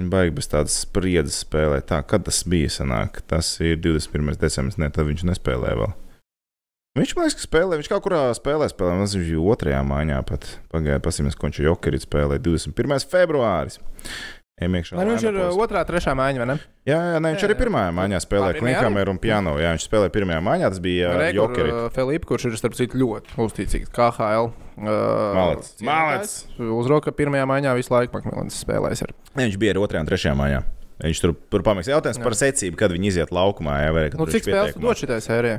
viņa 0.00 0.10
baigi 0.12 0.34
bez 0.36 0.48
tādas 0.50 0.76
spriedzes 0.84 1.42
spēlē. 1.44 1.80
Tā, 1.86 2.00
kad 2.06 2.26
tas 2.26 2.42
bija 2.50 2.70
sanāk? 2.72 3.22
Tas 3.30 3.54
ir 3.62 3.78
21. 3.82 4.36
decembris, 4.40 4.80
ne, 4.80 4.90
tad 4.94 5.08
viņš 5.10 5.26
nespēlēja 5.30 5.80
vēl. 5.82 5.92
Viņš 6.94 7.12
man 7.16 7.26
liekas, 7.26 7.34
ka 7.40 7.48
spēlē, 7.48 7.76
viņš 7.80 7.90
kaut 7.90 8.04
kurā 8.04 8.20
spēlē, 8.38 8.68
spēlē, 8.70 8.94
man 8.94 9.08
liekas, 9.08 9.30
otrajā 9.54 9.80
maiņā 9.82 10.20
pat. 10.28 10.46
Pagaidiet, 10.70 11.02
pasimēs, 11.02 11.34
ko 11.34 11.48
viņš 11.48 11.64
Jokerīt 11.64 12.06
spēlē 12.06 12.38
21. 12.38 13.08
februāris. 13.10 13.80
Emiekšā, 14.62 14.94
Man 14.94 15.08
viņš 15.10 15.22
ir 15.26 15.36
uh, 15.42 15.56
otrā, 15.58 15.80
trešā 15.82 16.12
mājiņa, 16.14 16.38
vai 16.38 16.46
ne? 16.52 16.54
Jā, 16.86 16.94
jā, 16.94 17.18
nē, 17.18 17.32
viņš 17.34 17.40
Jā, 17.42 17.46
arī 17.48 17.54
jā. 17.56 17.58
pirmajā 17.58 17.94
maiņā 17.96 18.18
spēlēja 18.22 18.58
Klinkhammer 18.60 19.08
un 19.10 19.16
Piano. 19.18 19.54
Jā, 19.58 19.72
viņš 19.74 19.86
spēlēja 19.88 20.12
pirmajā 20.14 20.42
maiņā, 20.46 20.68
tas 20.70 20.82
bija 20.84 21.08
uh, 21.10 21.16
Rekur, 21.18 21.38
Jokerīt. 21.40 21.72
uh, 21.74 21.88
Filips, 21.96 22.28
kurš 22.30 22.44
ir 22.46 22.54
starp 22.60 22.76
citu 22.78 23.00
ļoti 23.00 23.34
uzticīgs 23.42 23.90
KHL. 23.96 24.52
Uh, 24.78 24.86
Malets. 25.34 25.72
cienītājs. 25.80 25.88
Malets. 25.90 26.36
Uzroka 26.78 27.10
pirmajā 27.18 27.48
maiņā 27.50 27.74
visu 27.80 27.94
laiku 27.96 28.14
Makmilans 28.14 28.60
spēlēs. 28.62 29.02
Ar. 29.08 29.10
Ne, 29.34 29.48
viņš 29.48 29.58
bija 29.64 29.74
arī 29.74 29.82
otrajā 29.88 30.04
un 30.06 30.10
trešajā 30.12 30.36
maiņā. 30.38 30.62
Viņš 31.02 31.24
tur, 31.24 31.34
tur 31.50 31.66
pamēģināja 31.66 31.96
jautājums 31.98 32.22
par 32.22 32.38
secību, 32.38 32.78
kad 32.78 32.94
viņi 32.94 33.10
iziet 33.10 33.34
laukumā. 33.34 33.80
Jā, 33.82 33.90
vai, 33.98 34.06
Nu, 34.14 34.28
cik 34.30 34.46
viņš 34.46 34.54
spēles 34.54 34.78
dod 34.86 35.02
šitai 35.02 35.18
sērijai? 35.26 35.58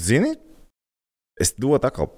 Zini, 0.00 0.32
es 1.36 1.52
dotu 1.60 1.84
atkal. 1.92 2.08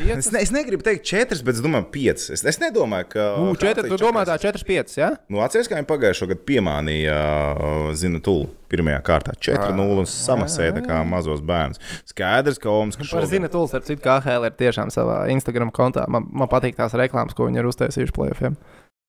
Es, 0.00 0.30
ne, 0.32 0.40
es 0.40 0.48
negribu 0.48 0.80
teikt, 0.86 1.04
četras, 1.04 1.42
bet 1.44 1.58
es 1.58 1.60
domāju, 1.60 1.84
piecas. 1.92 2.30
Es, 2.32 2.40
es 2.48 2.56
nedomāju, 2.62 3.10
ka. 3.12 3.24
Nu, 3.36 3.52
četri, 3.60 3.90
tu 3.92 3.98
domā 4.00 4.22
tā 4.24 4.38
4-5, 4.40 4.94
jā? 4.96 5.10
Nu, 5.28 5.42
atceries, 5.44 5.68
kā 5.68 5.76
viņi 5.76 5.88
pagājušajā 5.90 6.30
gadā 6.30 6.44
piemānīja 6.48 7.16
uh, 7.18 7.90
Zinu 8.00 8.22
Tulu 8.24 8.46
pirmajā 8.72 9.02
kārtā. 9.04 9.34
4-0 9.36 10.00
un 10.00 10.08
samasēja 10.08 10.78
tā 10.78 10.84
kā 10.86 11.02
mazos 11.04 11.42
bērnus. 11.44 11.82
Skaidrs, 12.08 12.56
ka 12.62 12.72
Omas 12.72 12.96
Par 13.02 13.28
zina 13.28 13.52
tools, 13.52 13.74
ar 13.76 13.84
citu 13.84 14.00
KHL 14.06 14.48
ir 14.48 14.56
tiešām 14.62 14.88
savā 14.94 15.26
Instagram 15.34 15.74
kontā. 15.76 16.06
Man, 16.08 16.24
man 16.32 16.48
patīk 16.48 16.80
tās 16.80 16.96
reklāmas, 16.96 17.36
ko 17.36 17.50
viņi 17.50 17.60
ir 17.60 17.68
uztaisījuši 17.68 18.16
plēsoņiem. 18.16 18.56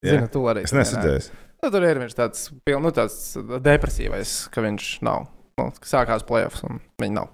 Zina, 0.04 0.28
tu 0.36 0.44
arī. 0.52 0.66
Es 0.68 0.76
nesadzirdēju. 0.76 1.40
Nu, 1.64 1.72
tur 1.72 1.88
ir 1.88 2.04
viņš 2.04 2.20
tāds, 2.20 2.50
nu, 2.68 2.92
tāds 2.92 3.22
depresīvais, 3.64 4.36
ka 4.52 4.68
viņš 4.68 4.92
nav. 5.08 5.32
Nu, 5.64 5.72
sākās 5.88 6.28
plēsoņs 6.28 6.68
un 6.68 6.84
viņi 7.00 7.22
nav. 7.22 7.32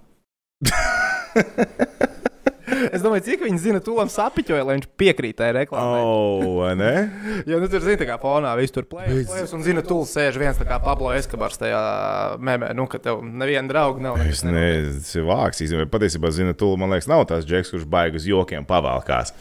es 2.95 3.03
domāju, 3.03 3.25
cik 3.27 3.43
viņi 3.45 3.62
zina, 3.63 3.82
tūlīt 3.84 4.13
sapiņoja, 4.13 4.65
lai 4.67 4.77
viņš 4.77 4.88
piekrītēja 4.99 5.55
reklāmai. 5.62 6.01
Oh, 6.03 6.63
ne? 6.77 6.93
Jo 7.49 7.60
nu, 7.62 7.69
tur 7.71 7.84
zina, 7.86 8.08
kā 8.08 8.17
fonā 8.21 8.51
viss 8.60 8.75
tur 8.75 8.88
plēsojas, 8.89 9.53
un 9.55 9.63
zina, 9.65 9.84
tūlīt 9.86 10.12
sēž 10.12 10.39
viens 10.41 10.60
tā 10.60 10.67
kā 10.69 10.79
Pablo 10.84 11.13
Eskabars 11.15 11.60
tajā 11.62 11.82
mēmē, 12.43 12.71
nu, 12.77 12.88
ka 12.91 13.01
tev 13.03 13.23
neviena 13.23 13.67
drauga 13.71 14.03
nav. 14.03 14.19
Es 14.25 14.43
nezinu, 14.45 14.99
tas 14.99 15.15
ir 15.15 15.27
vāks. 15.29 15.63
Patiesībā, 15.89 16.32
Zinu 16.36 16.55
Tulu, 16.58 16.77
man 16.82 16.93
liekas, 16.93 17.10
nav 17.10 17.25
tās 17.29 17.47
džeks, 17.47 17.73
kurš 17.73 17.88
baigi 17.89 18.19
uz 18.21 18.27
jokiem 18.29 18.67
pavalkās. 18.69 19.34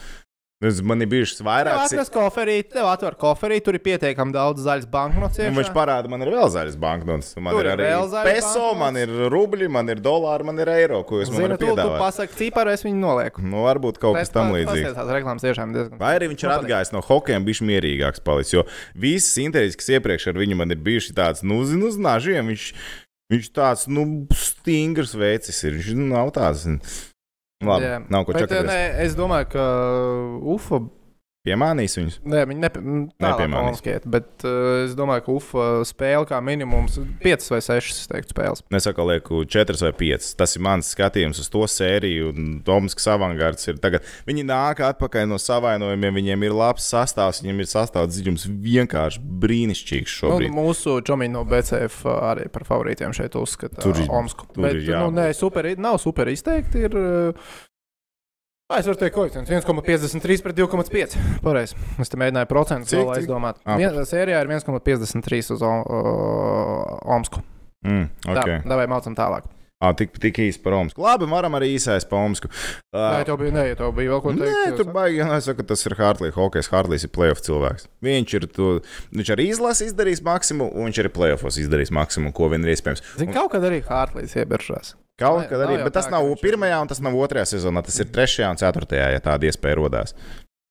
Es- 0.59 0.81
Man 0.83 0.99
ir 1.01 1.07
bijušas 1.07 1.39
vairākas. 1.39 1.93
atver 1.93 2.09
koferī, 2.11 2.55
tev 2.67 2.83
atver 2.83 3.15
koferī, 3.15 3.61
tur 3.63 3.75
ir 3.77 3.79
pietiekami 3.79 4.33
daudz 4.35 4.59
zaļas 4.59 4.89
banknotes. 4.91 5.39
Un 5.47 5.55
viņš 5.55 5.69
parāda, 5.71 6.09
man 6.11 6.19
ir 6.21 6.27
vēl 6.33 6.49
zaļas 6.51 6.75
banknotes. 6.75 7.29
Man 7.39 7.53
Tur 7.55 7.63
ir 7.63 7.77
arī 7.77 8.25
peso, 8.27 8.75
man 8.75 8.97
ir 8.99 9.07
rubļi, 9.07 9.69
man 9.71 9.87
ir 9.87 10.01
dolāri, 10.03 10.43
man 10.43 10.59
ir 10.59 10.67
eiro, 10.67 11.05
ko 11.07 11.21
man 11.21 11.25
Zina, 11.31 11.47
varat 11.47 11.59
tu, 11.63 11.75
pasaki 12.03 12.35
ciparu, 12.35 12.73
es 12.75 12.83
viņu 12.83 12.99
nolieku. 12.99 13.39
Nu, 13.39 13.63
varbūt 13.63 13.99
kaut 14.03 14.17
kas 14.19 14.27
tam 14.35 14.51
līdzīgs. 14.51 14.97
Tās 14.99 15.07
reklāmas 15.15 15.45
tiešām 15.47 15.71
diezgan. 15.71 15.97
Vai 15.97 16.19
arī 16.19 16.27
viņš 16.35 16.43
ir 16.43 16.51
atgājis 16.57 16.91
no 16.91 16.99
hokeja, 17.07 17.39
bijis 17.39 17.61
mierīgāks 17.63 18.19
palicis. 18.19 18.51
Jo 18.59 18.65
visas 18.99 19.37
intervijas, 19.39 19.77
kas 19.79 19.87
iepriekš 19.95 20.27
ar 20.27 20.33
viņu 20.43 20.57
man 20.59 20.71
ir 20.75 20.83
bijušas 20.83 21.15
tādas, 21.15 21.41
nu, 21.41 21.63
zinu, 21.63 21.87
uz 21.87 21.95
nažiem, 21.95 22.51
viņš, 22.51 22.73
viņš 23.31 23.47
tāds, 23.55 23.87
nu, 23.87 24.27
stingrs 24.35 25.15
veicis 25.15 25.63
ir. 25.63 25.79
Viņš 25.79 25.95
nu, 25.95 26.09
nav 26.11 26.33
tāds. 26.35 26.67
Labi, 27.59 27.83
Jā. 27.83 27.97
nav 28.07 28.23
ko 28.23 28.31
nē, 28.31 28.83
Es 29.03 29.15
domāju, 29.19 29.49
ka 29.51 29.63
UFO 30.47 30.77
Piemānīs 31.49 31.97
viņus. 31.97 32.19
Nē, 32.29 32.43
viņi 32.49 32.63
nepiemānīs. 32.63 33.13
Nepiemānīs. 33.25 33.83
Bet 34.09 34.45
uh, 34.47 34.85
es 34.85 34.95
domāju, 34.97 35.25
ka 35.25 35.35
UFO 35.35 35.65
spēle 35.89 36.27
kā 36.29 36.39
minimums 36.45 36.99
5 37.23 37.49
vai 37.55 37.61
6 37.65 38.05
teiktu, 38.11 38.35
spēles. 38.35 38.63
Es 38.69 38.85
saku, 38.87 39.05
lieku 39.09 39.41
4 39.49 39.79
vai 39.87 39.91
5. 40.03 40.29
Tas 40.39 40.55
ir 40.55 40.63
mans 40.65 40.93
skatījums 40.95 41.41
uz 41.41 41.49
to 41.51 41.65
sēriju. 41.69 42.29
un 42.29 42.49
Tomasks 42.65 43.07
avangards 43.09 43.67
ir 43.71 43.79
tagad. 43.81 44.05
Viņi 44.29 44.45
nāk 44.47 44.83
atpakaļ 44.85 45.27
no 45.31 45.39
savainojumiem, 45.41 46.19
viņiem 46.19 46.45
ir 46.47 46.55
labs 46.55 46.85
sastāvs, 46.91 47.41
viņiem 47.43 47.63
ir 47.63 47.69
sastāvs 47.71 48.13
dziļums 48.15 48.45
vienkārši 48.63 49.23
brīnišķīgs 49.43 50.09
Nu, 50.09 50.29
šobrīd. 50.29 50.53
mūsu 50.53 50.97
čomiņi 51.05 51.33
no 51.33 51.43
BCF 51.49 52.03
arī 52.11 52.47
par 52.53 52.65
favorītiem 52.67 53.13
šeit 53.15 53.35
uzskata 53.39 53.81
Tur 53.81 53.97
Omsku. 54.09 54.49
tur 54.53 54.67
Bet, 54.67 54.81
nu, 54.85 55.09
nē, 55.15 55.29
super, 55.37 55.65
nav 55.79 55.97
super 56.03 56.29
izteikti. 56.31 56.85
Ir, 56.89 56.97
Ā, 56.99 57.33
Es 58.69 58.85
varu 58.85 58.99
teikt, 59.01 59.15
koeficients 59.15 59.49
1,53 59.49 60.43
pret 60.45 60.55
2,5. 60.59 61.15
Pareizi. 61.41 61.73
Es 61.97 62.11
te 62.11 62.17
mēģināju 62.21 62.49
procentu 62.51 62.85
Cik, 62.91 62.99
vēl 62.99 63.15
aizdomāt. 63.15 63.57
Ā, 63.65 63.77
Vien, 63.81 63.95
sērijā 64.05 64.43
ir 64.43 64.51
1,53 64.51 65.49
uz 65.55 65.63
O- 65.65 65.71
o- 65.89 66.99
Omsku. 67.15 67.41
Mm, 67.81 68.05
Okay. 68.27 68.59
Tā, 68.61 68.75
vai 68.77 68.85
mācām 68.85 69.15
tālāk. 69.17 69.47
Ah, 69.83 69.93
tik, 69.97 70.13
tik 70.21 70.39
īsi 70.43 70.61
par 70.63 70.75
Omsku. 70.77 71.01
Labi, 71.03 71.27
varam 71.31 71.55
arī 71.59 71.71
īsais 71.75 72.07
par 72.09 72.25
Omsku. 72.27 72.51
Nē, 72.93 72.99
Uh, 72.99 73.25
tev 73.27 73.37
bija, 73.41 73.53
nē, 73.55 73.65
tev 73.79 73.91
bija 73.95 74.13
vēl 74.15 74.21
ko 74.23 74.33
teikt. 74.35 74.55
Nē, 74.55 74.77
tur 74.79 74.89
baigi, 74.95 75.19
ja 75.21 75.27
es 75.37 75.45
saku, 75.49 75.65
tas 75.67 75.85
ir 75.85 75.95
Hartlīs. 75.99 76.33
Hokejs 76.35 76.71
Hartlīs 76.73 77.05
ir 77.05 77.13
playoff 77.15 77.43
cilvēks. 77.45 77.85
Viņš 78.05 78.33
ir 78.39 78.47
to, 78.55 78.71
viņš 79.15 79.33
arī 79.35 79.49
izlases 79.53 79.91
izdarījis 79.91 80.23
maksimumu, 80.25 80.71
un 80.73 80.89
viņš 80.89 81.03
arī 81.03 81.13
playoffs 81.15 81.59
izdarīs 81.61 81.93
maksimumu, 81.95 82.33
ko 82.35 82.49
vien 82.51 82.65
ir 82.65 82.73
iespējams. 82.75 83.05
Zini, 83.21 83.35
kaut 83.35 83.53
kad 83.53 83.67
arī 83.69 83.83
Hārtlīs 83.85 84.35
iebiržās. 84.41 84.95
Kaut 85.19 85.49
kad 85.51 85.59
arī, 85.65 85.81
bet 85.83 85.95
tas 85.97 86.07
nav 86.11 86.27
pirmajā 86.39 86.77
un 86.79 86.89
tas 86.91 87.01
nav 87.03 87.15
otrajā 87.19 87.49
sezonā. 87.55 87.83
Tas 87.83 87.97
ir 87.99 88.07
trešajā 88.07 88.53
un 88.53 88.59
ceturtajā, 88.61 89.09
ja 89.15 89.23
tāda 89.23 89.49
iespēja 89.49 89.79
rodās. 89.81 90.15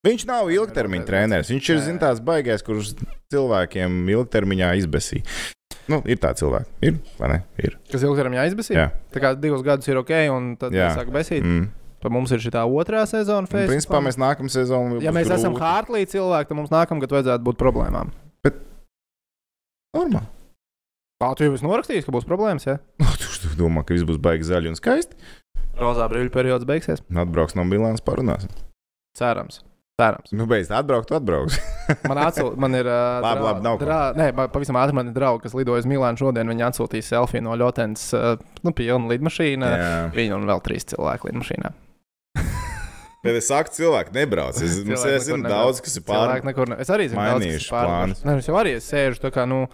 Viņš 0.07 0.25
nav 0.29 0.49
ilgtermiņa 0.55 1.05
treneris. 1.09 1.51
Viņš 1.53 1.69
ir 1.75 1.81
zin, 1.85 1.99
tāds 2.01 2.23
baigais, 2.25 2.63
kurš 2.65 2.95
cilvēkiem 3.35 3.97
ilgtermiņā 4.15 4.71
izbēsīs. 4.85 5.43
Nu, 5.89 6.03
ir 6.09 6.21
tā 6.21 6.35
cilvēki. 6.37 6.71
Ir, 6.85 7.01
vai 7.19 7.33
ne? 7.33 7.41
Ir. 7.65 7.79
Kas 7.89 8.05
ilgtermiņā 8.05 8.45
aizbēsīja? 8.45 8.79
Jā. 8.79 8.89
Tā 9.15 9.23
kā 9.25 9.33
divus 9.41 9.65
gadus 9.67 9.89
ir 9.89 10.01
ok, 10.03 10.15
un 10.35 10.53
tad 10.61 10.77
Jā. 10.77 10.91
sāk 10.97 11.13
besīt. 11.15 11.45
Mm. 11.45 11.71
Pa 11.99 12.13
mums 12.15 12.31
ir 12.31 12.43
šī 12.45 12.53
otrā 12.55 13.03
sezona. 13.11 13.49
Un, 13.49 13.69
principā 13.73 13.99
mēs 14.05 14.21
nākamā 14.21 14.53
sezonā. 14.53 15.01
Ja 15.03 15.11
mēs 15.17 15.33
esam 15.35 15.57
Hārtlī 15.59 16.05
cilvēki, 16.07 16.53
tad 16.53 16.61
mums 16.61 16.71
nākamgad 16.71 17.17
vajadzētu 17.17 17.49
būt 17.49 17.59
problēmām. 17.59 18.13
Normāli. 19.97 20.29
Kā 21.19 21.33
tu 21.35 21.47
jau 21.47 21.55
esi 21.57 21.67
norakstījis, 21.67 22.07
ka 22.07 22.15
būs 22.15 22.27
problēmas? 22.29 22.69
Ja? 22.69 22.79
Tu 23.39 23.53
domā, 23.55 23.85
ka 23.87 23.95
viss 23.95 24.07
būs 24.07 24.19
baigi 24.23 24.49
zaļi 24.49 24.73
un 24.73 24.77
skaisti? 24.79 25.15
Rozā 25.79 26.09
brīvļu 26.11 26.33
periods 26.35 26.67
beigsies. 26.67 27.03
Atbrauks 27.15 27.55
no 27.55 27.63
Milānas 27.67 28.03
parunāsim. 28.03 28.51
Cerams. 29.19 29.61
Cerams. 29.99 30.31
Nu, 30.31 30.47
beidz, 30.47 30.69
atbraukt, 30.71 31.11
atbrauks. 31.11 31.57
Man, 32.09 32.21
atsūt, 32.23 32.55
man 32.61 32.77
ir. 32.79 32.87
Uh, 32.87 33.19
Labi, 33.25 33.43
labi, 33.43 33.65
nav 33.65 33.81
drā, 33.81 33.97
nē, 34.15 34.29
pavisam 34.53 34.79
ātri 34.79 34.95
man 34.95 35.09
ir 35.11 35.17
draugi, 35.17 35.43
kas 35.47 35.57
lidoja 35.59 35.83
uz 35.83 35.89
Milānu 35.91 36.21
šodien. 36.21 36.47
Viņi 36.53 36.67
atsūtīja 36.69 37.07
selfiju 37.09 37.43
no 37.49 37.57
Ļotens, 37.59 38.05
uh, 38.15 38.37
nu, 38.63 38.71
pilnu 38.79 39.11
lidmašīnu. 39.11 39.71
Jā. 39.73 39.89
Viņa 40.15 40.37
un 40.39 40.47
vēl 40.53 40.63
trīs 40.69 40.87
cilvēki 40.93 41.33
lidmašīnā. 41.33 41.73
Bet 43.27 43.41
es 43.41 43.49
saku, 43.51 43.75
cilvēki 43.75 44.15
nebrauc. 44.15 44.61
Es, 44.63 44.77
mums 44.87 45.03
Cilvēki 45.03 45.17
es 45.17 45.27
zinu 45.27 45.41
nekur 45.43 45.57
daudz, 45.57 45.83
kas 45.83 45.99
ir 45.99 46.07
pārāk. 46.07 46.47
Ne... 46.47 46.79
Es 46.79 46.93
arī 46.95 47.09
zinu, 47.11 47.19
daudz, 47.19 47.33
kas 47.33 47.43
ir 47.43 47.49
mainījuši 47.49 47.73
pārāk. 47.75 48.15
Nē, 48.23 48.37
es 48.39 48.53
jau 48.53 48.61
arī 48.61 48.77
sēžu 48.85 49.25
tā 49.25 49.33
kā, 49.35 49.49
nu, 49.51 49.65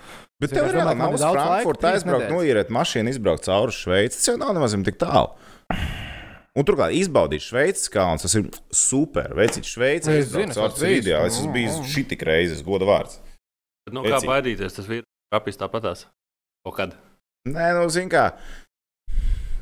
Bet 0.41 0.51
Es 0.51 0.57
tev 0.57 0.71
ir 0.71 0.81
ir 0.81 0.89
uz 0.89 1.21
daudz 1.21 1.37
laika, 1.37 1.45
Frankfurtu 1.45 1.85
trīs 1.85 2.01
aizbraukt, 2.01 2.25
nedēļas. 2.25 2.57
noiet 2.57 2.73
mašīnu, 2.75 3.13
izbraukt 3.13 3.45
cauri 3.45 3.77
Šveici. 3.77 4.19
Tas 4.19 4.33
jau 4.33 4.39
nav 4.41 4.57
nemaz 4.57 4.75
tik 4.89 4.99
tālu. 5.05 5.37
Un 6.55 6.67
turklāt 6.67 6.95
izbaudīt 6.95 7.43
Šveices 7.43 7.91
kalnus, 7.91 8.23
tas 8.23 8.37
ir 8.39 8.45
super. 8.71 9.33
Veicīt 9.35 9.67
Šveici, 9.67 10.13
Es 10.15 10.29
zinu, 10.31 10.53
izbraukt 10.53 10.53
es 10.53 10.59
caur 10.59 10.69
esmu 10.71 10.85
bijis. 10.87 11.01
Cīdijā. 11.01 11.23
Es 11.27 11.39
esmu 11.41 11.55
bijis 11.57 11.79
šī 11.91 12.05
tik 12.13 12.23
reizes, 12.29 12.61
goda 12.67 12.87
vārds. 12.87 13.17
Bet, 13.85 13.97
nu, 13.97 14.05
kā 14.07 14.21
baidīties, 14.23 14.77
tas 14.77 14.87
vīrs 14.87 15.09
kapīs 15.35 15.59
tāpatās. 15.59 16.07
O 16.65 16.73
kad? 16.73 16.95
Nē, 17.51 17.73
nu, 17.77 17.89
zini 17.93 18.13
kā. 18.13 18.29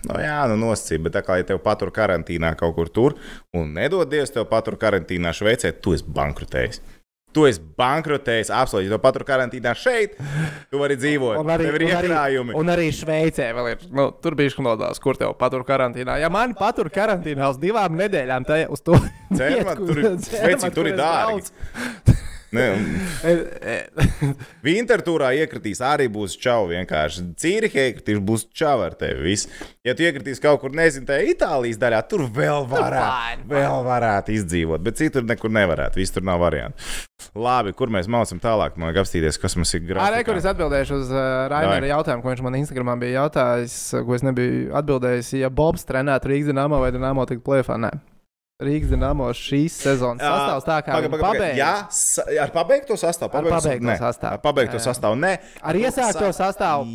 Nu, 0.03 0.19
jā, 0.21 0.37
nu, 0.51 0.59
nosacīja, 0.59 1.01
bet 1.07 1.17
tā 1.17 1.23
kā 1.25 1.39
ja 1.41 1.47
tev 1.49 1.63
patur 1.65 1.93
karantīnā 1.95 2.53
kaut 2.61 2.75
kur 2.77 2.91
tur, 2.93 3.17
un 3.57 3.73
nedodies 3.77 4.35
tev 4.35 4.49
patur 4.51 4.77
karantīnā 4.79 5.33
Šveicē, 5.35 5.73
tu 5.81 5.95
esi 5.97 6.05
bankrotējis. 6.13 6.83
Tu 7.33 7.47
esi 7.49 7.63
bankrotējis, 7.81 8.51
absolūti. 8.53 8.89
Ja 8.89 8.95
tev 8.95 9.03
patur 9.05 9.25
karantīnā 9.29 9.73
šeit, 9.79 10.19
tu 10.73 10.81
vari 10.83 10.99
dzīvot. 11.01 11.39
Un 11.41 11.53
arī, 11.55 11.69
ir 11.71 11.79
arī, 11.79 11.89
iekrājumi. 11.93 12.57
un 12.61 12.73
arī 12.75 12.89
Šveicē 12.93 13.49
vēl 13.57 13.71
ir. 13.73 13.87
Nu, 13.93 14.11
tur 14.25 14.37
bija 14.39 14.53
skandāls, 14.53 15.01
kur 15.03 15.17
tev 15.21 15.33
patur 15.41 15.65
karantīnā. 15.69 16.19
Ja 16.21 16.29
mani 16.33 16.57
patur 16.59 16.93
karantīnā 16.93 17.49
uz 17.55 17.61
divām 17.63 17.97
nedēļām, 18.01 18.49
tad 18.49 18.73
uz 18.73 18.85
to 18.85 18.99
vietu, 19.33 19.79
tur 19.89 20.05
tur 20.77 20.93
ir 20.93 21.01
dārgi. 21.01 22.21
Wintertūrā 24.67 25.33
iekritīs 25.41 25.81
arī 25.85 26.09
būs 26.13 26.35
čau 26.41 26.67
vienkārši. 26.71 27.25
Cīrihē 27.41 27.87
iekritīs 27.91 28.21
būs 28.23 28.45
čau 28.57 28.77
ar 28.85 28.97
tevi. 28.99 29.23
Viss. 29.31 29.49
Ja 29.87 29.95
tu 29.99 30.05
iekritīs 30.07 30.43
kaut 30.43 30.61
kur, 30.63 30.75
nezinu, 30.77 31.07
tajā 31.09 31.33
Itālijas 31.33 31.81
daļā, 31.81 32.03
tur 32.11 32.27
vēl 32.29 32.67
varētu, 32.71 33.41
fine, 33.41 33.49
vēl 33.51 33.79
varētu 33.89 34.37
izdzīvot, 34.37 34.85
bet 34.85 35.01
citur 35.01 35.25
nekur 35.27 35.51
nevarētu. 35.55 36.01
Viss 36.03 36.15
tur 36.15 36.27
nav 36.27 36.43
variantu. 36.45 36.79
Labi, 37.39 37.73
kur 37.79 37.91
mēs 37.93 38.09
mācām 38.11 38.41
tālāk, 38.43 38.77
man 38.77 38.91
vajag 38.91 39.03
apstīties, 39.05 39.39
kas 39.41 39.57
mums 39.57 39.73
ir 39.79 39.83
Arī, 39.83 40.23
kur 40.27 40.35
grāmatā. 40.35 40.39
es 40.43 40.49
atbildēšu 40.53 41.01
uz 41.01 41.13
uh, 41.15 41.27
Rainera 41.53 41.81
Dai. 41.87 41.93
jautājumu, 41.95 42.23
ko 42.25 42.33
viņš 42.35 42.45
man 42.47 42.59
Instagramā 42.61 42.97
bija 43.01 43.23
jautājis, 43.23 43.77
ko 44.05 44.17
es 44.19 44.25
nebiju 44.27 44.73
atbildējis. 44.83 45.35
Ja 45.41 45.51
Bobs 45.51 45.87
trenētu 45.89 46.33
Rīgas 46.33 46.51
dīnāmo 46.51 46.83
vai 46.83 46.91
dīnāmo 46.95 47.27
tik 47.31 47.45
plēfā, 47.47 47.79
nē. 47.81 47.93
Rīgas 48.63 48.93
dīnāmo 48.93 49.29
šīs 49.37 49.77
sezonas 49.85 50.23
sastāvs 50.23 50.67
tā 50.69 50.79
kā 50.87 50.97
Paga, 50.97 51.11
paga, 51.13 51.33
paga. 51.33 51.51
Jā, 51.59 51.73
sa- 51.91 52.27
ar 52.45 52.53
pabeigto 52.55 52.97
sastāvu. 52.99 53.35
Ar 53.35 53.49
pabeigto 53.51 53.89
ne. 53.89 53.97
sastāvu. 53.99 54.33
Ar 54.33 54.43
pabeigto 54.45 54.81
sastāvu. 54.83 55.19
Nē. 55.23 55.33
Ar 55.63 55.81
iesākto 55.81 56.31
sastāvu. 56.37 56.87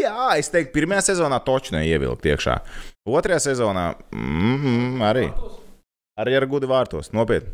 Jā, 0.00 0.26
es 0.38 0.50
teiktu, 0.52 0.72
pirmajā 0.76 1.02
sezonā 1.10 1.38
toču 1.44 1.74
neievilkt 1.74 2.26
iekšā. 2.28 2.58
Otrajā 3.08 3.40
sezonā 3.50 3.94
mm, 4.12 4.56
-hmm, 4.62 5.06
arī. 5.10 5.30
Arī 6.20 6.36
ar 6.36 6.46
gudu 6.46 6.68
vārtos. 6.70 7.12
Nopietni. 7.12 7.50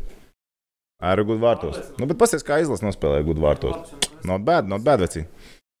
Ar 1.03 1.19
gudu 1.23 1.41
vārtos. 1.43 1.79
Nu, 1.99 2.05
bet 2.05 2.17
paskatieties, 2.17 2.47
kā 2.47 2.61
izlase 2.63 2.85
nospēlēja 2.85 3.25
gudu 3.27 3.41
vārtos. 3.43 3.91
Not 4.23 4.45
bad, 4.47 4.67
not 4.67 4.81
bad, 4.81 4.99
veci. 5.03 5.25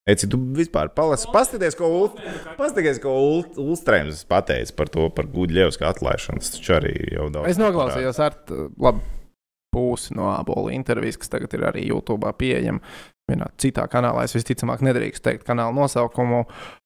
Eci, 0.03 0.27
tu 0.27 0.35
vispār 0.57 0.89
palasi. 0.91 1.29
Paskaties, 1.31 1.77
ko, 1.79 1.87
Ult, 2.01 2.17
paskaties, 2.57 2.99
ko 3.03 3.13
Ult, 3.23 3.55
Ulstrēms 3.61 4.25
pateica 4.27 4.75
par 4.75 4.91
to, 4.91 5.07
par 5.15 5.29
Gudļevska 5.31 5.87
atlaišanu. 5.93 6.43
Tas 6.43 6.51
taču 6.57 6.75
arī 6.75 6.91
jau 7.13 7.29
daudz. 7.31 7.47
Es 7.53 7.61
noklausījos 7.61 8.19
ar 8.25 8.35
labu 8.51 8.99
pusi 9.73 10.13
no 10.17 10.27
abola 10.35 10.73
intervijas, 10.75 11.17
kas 11.21 11.31
tagad 11.31 11.55
ir 11.55 11.63
arī 11.71 11.87
YouTube 11.87 12.29
pieejama. 12.37 12.83
Vienā 13.31 13.47
citā 13.55 13.85
kanālā 13.87 14.25
es 14.27 14.35
visticamāk 14.35 14.83
nedrīkstu 14.83 15.23
teikt 15.29 15.47
kanāla 15.47 15.71
nosaukumu. 15.77 16.43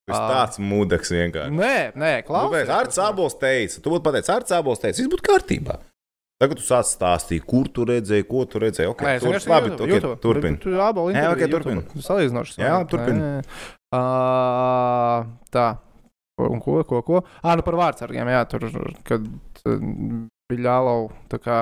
Tas 0.07 0.21
tāds 0.21 0.61
mūdeks 0.61 1.09
vienkārši. 1.15 1.57
Nē, 1.57 1.77
nē, 1.97 2.11
klausies. 2.27 2.69
Ar 2.71 2.93
Cābols 2.93 3.39
teica, 3.41 3.81
tu 3.81 3.91
būtu 3.95 4.05
pateicis, 4.05 4.31
ar 4.35 4.45
Cābols 4.45 4.83
teica, 4.83 5.01
viss 5.01 5.09
būtu 5.11 5.25
kārtībā. 5.25 5.79
Tagad 6.37 6.59
tu 6.59 6.63
sāc 6.67 6.85
stāstīt, 6.85 7.41
kur 7.49 7.65
tu 7.73 7.81
redzēji, 7.89 8.27
ko 8.29 8.43
tu 8.45 8.59
redzēji. 8.61 8.91
Okay, 8.91 9.07
Nē, 9.09 9.21
tur, 9.23 9.37
labi, 9.49 9.71
YouTube, 9.71 9.87
okay, 9.87 9.95
YouTube. 9.95 10.19
turpini. 10.21 10.59
Tu 10.61 10.75
abola 10.77 11.15
Jā, 11.15 11.31
ok, 11.31 11.41
interviju 11.41 11.53
turpini. 11.55 12.03
Salīdzinoši. 12.05 12.59
Jā, 12.61 12.75
turpini. 12.91 13.31
Ā, 13.97 14.01
Tā. 15.55 15.67
Un 16.37 16.59
ko, 16.61 16.83
ko, 16.85 17.01
ko? 17.01 17.23
Ah, 17.41 17.55
nu 17.57 17.63
par 17.65 17.73
vārdsargiem, 17.79 18.29
jā, 18.29 18.43
tur, 18.51 18.67
kad 19.07 19.23
uh, 19.25 19.79
bija 20.51 20.61
ļālau, 20.67 21.07
tā 21.31 21.39
kā 21.41 21.55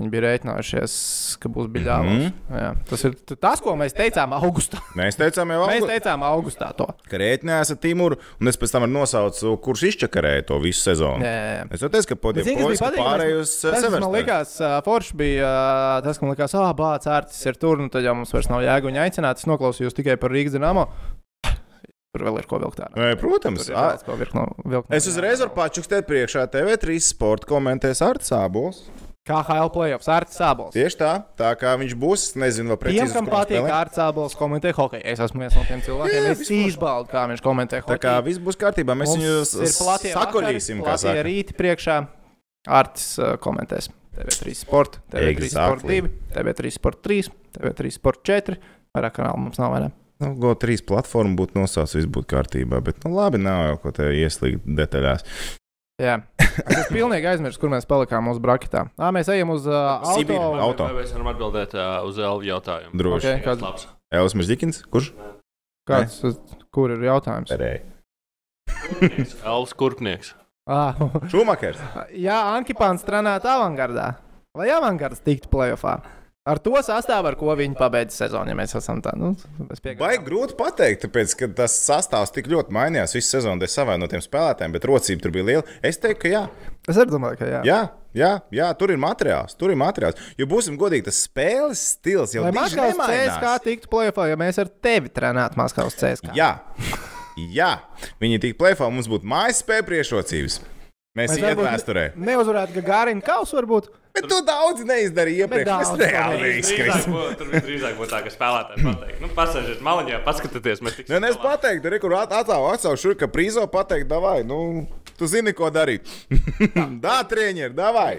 viņi 0.00 0.10
bija 0.10 0.22
rēķinājušies, 0.24 0.94
ka 1.42 1.48
būs 1.52 1.68
biļālos. 1.70 2.16
Mhm. 2.16 2.32
Mm 2.50 2.56
-hmm. 2.56 2.80
Tas 2.90 3.04
ir 3.04 3.14
tas, 3.40 3.60
ko 3.60 3.74
mēs 3.76 3.94
teicām 3.94 4.32
augustā. 4.40 4.80
Mēs 4.96 5.16
teicām, 5.20 5.52
jau 5.54 5.66
Mēs 5.68 5.82
augu- 5.82 5.90
teicām 5.92 6.24
augustā 6.26 6.72
to. 6.76 6.86
ka 7.10 7.16
rēķinājās 7.20 7.70
ar 7.70 7.76
Timuru, 7.76 8.16
un 8.40 8.48
es 8.48 8.56
pēc 8.56 8.72
tam 8.72 8.82
arī 8.88 8.92
nosaucu, 8.92 9.56
kurš 9.60 9.82
izčakarēja 9.92 10.46
to 10.46 10.58
visu 10.58 10.80
sezonu. 10.90 11.22
Jā, 11.24 11.36
jā, 11.36 11.54
jā. 11.60 11.66
Es 11.70 11.80
teicu, 11.80 12.08
ka 12.08 12.14
bija 12.32 12.44
patīkami? 12.90 13.04
pārējus 13.04 13.60
Tas, 13.60 13.70
kas 13.70 13.90
man 13.90 14.02
severus. 14.02 14.16
likās, 14.18 14.60
uh, 14.60 14.82
forši 14.84 15.14
bija 15.16 15.46
uh, 15.98 16.02
tas, 16.04 16.18
ka 16.18 16.26
man 16.26 16.34
likās, 16.36 16.54
ah, 16.54 16.72
bācis 16.74 17.06
ārtis 17.12 17.46
ir 17.46 17.54
tur, 17.54 17.78
un 17.80 17.88
tad 17.90 18.02
jau 18.02 18.14
mums 18.14 18.32
vairs 18.32 18.48
nav 18.48 18.60
jēga 18.62 18.86
viņu 18.90 19.00
aicināt. 19.04 19.36
Es 19.38 19.44
noklausījos 19.46 19.94
tikai 19.94 20.16
par 20.16 20.30
Rīgas 20.30 20.52
dīnāmo. 20.56 20.88
Tur 22.10 22.24
vēl 22.26 22.38
ir 22.40 22.46
ko 22.50 22.58
vilkt 22.58 22.80
ārā. 22.82 23.12
Protams, 23.20 23.68
vilkt 24.18 24.34
no, 24.34 24.48
es 24.90 25.06
uzreiz 25.06 25.38
varu 25.38 25.52
pačukstēt 25.54 26.08
priekšā 26.08 26.48
TV3 26.50 26.96
sporta 27.06 27.46
komentēs 27.46 28.02
ar 28.02 28.18
Cābols. 28.18 28.80
KHL 29.28 29.68
playoffs, 29.74 30.08
Ārts 30.10 30.38
Sābols. 30.40 30.72
Tieši 30.74 30.96
tā, 30.98 31.10
tā 31.38 31.50
kā 31.60 31.74
viņš 31.78 31.92
būs, 32.00 32.22
es 32.30 32.36
nezinu, 32.40 32.72
Tiem, 32.72 32.80
precīzi. 32.80 33.12
kam 33.12 33.26
uz 33.26 33.30
kurām 33.30 33.34
patīk, 33.36 33.68
Ārts 33.76 33.98
Sābols 34.00 34.36
komentē 34.38 34.72
hokeju. 34.74 35.02
Es 35.04 35.20
esmu 35.20 35.44
viens 35.44 35.54
no 35.58 35.64
tiem 35.68 35.82
cilvēkiem, 35.84 36.24
Jā, 36.24 36.32
kas 36.40 36.50
izbauda, 36.56 37.10
kā 37.12 37.26
viņš 37.30 37.42
komentē 37.44 37.82
Tā 37.84 37.98
kā 38.00 38.16
hokeju. 38.16 38.26
viss 38.30 38.42
būs 38.48 38.58
kārtībā, 38.58 38.96
mēs 38.96 39.12
viņu 39.14 39.34
ir 39.68 39.74
platie 39.76 40.14
sakoļīsim, 40.16 40.82
kā 40.86 40.96
saka. 41.04 41.22
rīti 41.28 41.56
priekšā. 41.58 41.98
Ārts 42.68 43.06
uh, 43.20 43.36
komentēs. 43.40 43.90
TV3 44.16 44.54
Sport, 44.58 44.98
TV3 45.12 45.48
Sport 45.52 45.84
Exactly. 45.84 46.00
2, 46.02 46.10
TV3 46.34 46.72
Sport 46.74 46.98
3, 47.06 47.30
TV3 47.56 47.92
Sport 47.94 48.24
4. 48.26 48.56
Vairāk 48.96 49.14
kanālu 49.20 49.44
mums 49.46 49.60
nav 49.60 49.70
vairāk. 49.76 49.94
Nu, 50.20 50.34
GO3 50.36 50.82
platforma 50.84 51.32
būtu 51.38 51.56
nosaucts, 51.56 51.94
viss 51.96 52.08
būtu 52.10 52.28
kārtībā. 52.34 52.82
Bet, 52.84 52.98
nu, 53.06 53.14
labi, 53.16 53.38
nav 53.40 53.62
jau 53.70 53.76
ko 53.86 53.92
te 53.96 54.10
ieslīgt 54.18 54.66
detaļās. 54.66 55.24
Jā, 56.00 56.18
es 56.66 56.88
pilnīgi 56.92 57.28
aizmirsu, 57.30 57.60
kur 57.62 57.70
mēs 57.72 57.86
palikām 57.90 58.26
mūsu 58.28 58.42
braketā. 58.44 58.86
Ā, 58.98 59.10
mēs 59.14 59.28
ejam 59.32 59.52
uz 59.54 59.66
uh, 59.70 60.00
Sibīru. 60.16 60.40
auto. 60.40 60.64
Auto. 60.66 60.88
Vai 60.90 61.02
mēs 61.04 61.14
varam 61.16 61.30
atbildēt 61.34 61.76
uh, 61.78 62.00
uz 62.08 62.18
Elvu 62.18 62.46
jautājumu? 62.48 62.94
Droši. 63.00 63.20
Ok, 63.26 63.30
Jā, 63.30 63.44
kāds- 63.46 63.64
labs. 63.66 63.86
Elvis 64.10 64.34
Mežģikins, 64.40 64.82
kurš? 64.90 65.12
Kāds, 65.90 66.20
kur 66.74 66.92
ir 66.94 67.02
jautājums? 67.06 67.50
Perēja. 67.50 67.82
Elvs 69.44 69.74
Kurpnieks. 69.74 70.34
Ah, 70.70 70.94
Šumakers. 71.32 71.80
Jā, 72.14 72.36
Ankipāns 72.54 73.00
strādāja 73.02 73.40
avangardā. 73.56 74.04
Vai 74.54 74.68
avangards 74.70 75.18
tiktu 75.24 75.48
playoffā? 75.50 75.96
Ar 76.48 76.56
to 76.56 76.72
sastāvu, 76.80 77.28
ar 77.28 77.34
ko 77.36 77.52
viņi 77.52 77.76
pabeidza 77.76 78.22
sezonu, 78.22 78.48
ja 78.48 78.56
mēs 78.56 78.72
esam 78.78 79.02
tādi. 79.04 79.20
Nu. 79.20 79.66
Baigi 80.00 80.22
grūti 80.24 80.54
pateikt, 80.56 81.02
tāpēc, 81.02 81.34
ka 81.36 81.48
tas 81.58 81.74
sastāvs 81.84 82.32
tik 82.32 82.48
ļoti 82.48 82.72
mainījās 82.72 83.12
visu 83.12 83.34
sezonu 83.34 83.60
dēļ 83.60 83.68
savainotiem 83.68 84.24
spēlētājiem, 84.24 84.72
bet 84.72 84.86
rocība 84.88 85.26
tur 85.26 85.34
bija 85.36 85.48
liela. 85.50 85.76
Es 85.84 86.00
teiktu, 86.00 86.22
ka 86.22 86.32
jā. 86.32 86.42
Es 86.88 86.96
arī 86.96 87.12
domāju, 87.12 87.42
ka 87.42 87.50
jā. 87.50 87.60
Jā, 87.68 87.82
jā, 88.16 88.32
jā, 88.56 88.70
tur 88.80 88.94
ir 88.96 89.02
materiāls. 89.04 89.52
Tur 89.60 89.74
ir 89.74 89.80
materiāls. 89.84 90.24
Jo 90.40 90.48
būsim 90.48 90.80
godīgi, 90.80 91.10
tas 91.10 91.20
spēles 91.28 91.84
stils 91.98 92.32
jau 92.32 92.48
Vai 92.48 92.56
Maskavas 92.56 92.96
nemainās. 92.96 93.36
CSK 93.36 93.54
tiktu 93.68 93.92
playoffā, 93.92 94.30
ja 94.32 94.40
mēs 94.40 94.64
ar 94.64 94.72
tevi 94.88 95.12
trenētu 95.12 95.60
Maskavas 95.60 96.00
CSK? 96.00 96.32
Jā, 96.40 96.54
jā. 97.60 97.72
viņi 98.24 98.40
tik 98.48 98.56
plēfā, 98.56 98.88
mums 98.88 99.12
būtu 99.12 99.28
mājas 99.28 99.60
spēja 99.60 99.84
priekšrocības. 99.92 100.62
Mēs 101.18 101.32
varbūt 101.42 101.66
vēsturē. 101.66 102.02
Neuzvarētu 102.22 102.82
Gārinu 102.86 103.22
kausu, 103.26 103.56
varbūt. 103.58 103.88
Bet 104.14 104.28
tu 104.30 104.36
daudz 104.46 104.84
neizdarīji 104.86 105.42
iepriekš. 105.42 105.66
Tas 105.70 105.90
to 105.90 105.96
reāli 105.98 106.52
būtu- 106.62 107.34
Tur 107.40 107.48
bija 107.50 107.62
drīzāk 107.66 107.96
būtu 107.98 108.10
tā, 108.12 108.20
ka 108.22 108.30
spēlētāji 108.30 108.84
pateikt, 108.86 109.20
nu, 109.24 109.28
pasēžiet 109.34 109.82
maliņā, 109.86 110.20
paskatieties, 110.26 110.82
mēs 110.86 110.96
tiksim. 111.00 111.18
Nē, 111.18 111.30
es 111.30 111.36
galā. 111.36 111.50
pateiktu, 111.50 111.82
tur 111.82 111.94
ir 111.94 112.02
kur 112.04 112.14
atsaucu, 112.14 112.70
atsaucu 112.74 113.02
šur, 113.02 113.14
ka 113.18 113.26
prīzo 113.26 113.66
pateikt, 113.70 114.06
davai, 114.10 114.44
nu, 114.46 114.86
tu 115.18 115.26
zini, 115.26 115.52
ko 115.52 115.70
darīt. 115.70 116.06
Dā, 117.06 117.16
treniņš, 117.26 117.74
davai. 117.74 118.14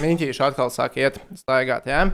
Miņķīši 0.00 0.44
atkal 0.44 0.68
sāk 0.76 0.96
iet 1.00 1.16
staigāt, 1.40 1.88
jā? 1.88 2.04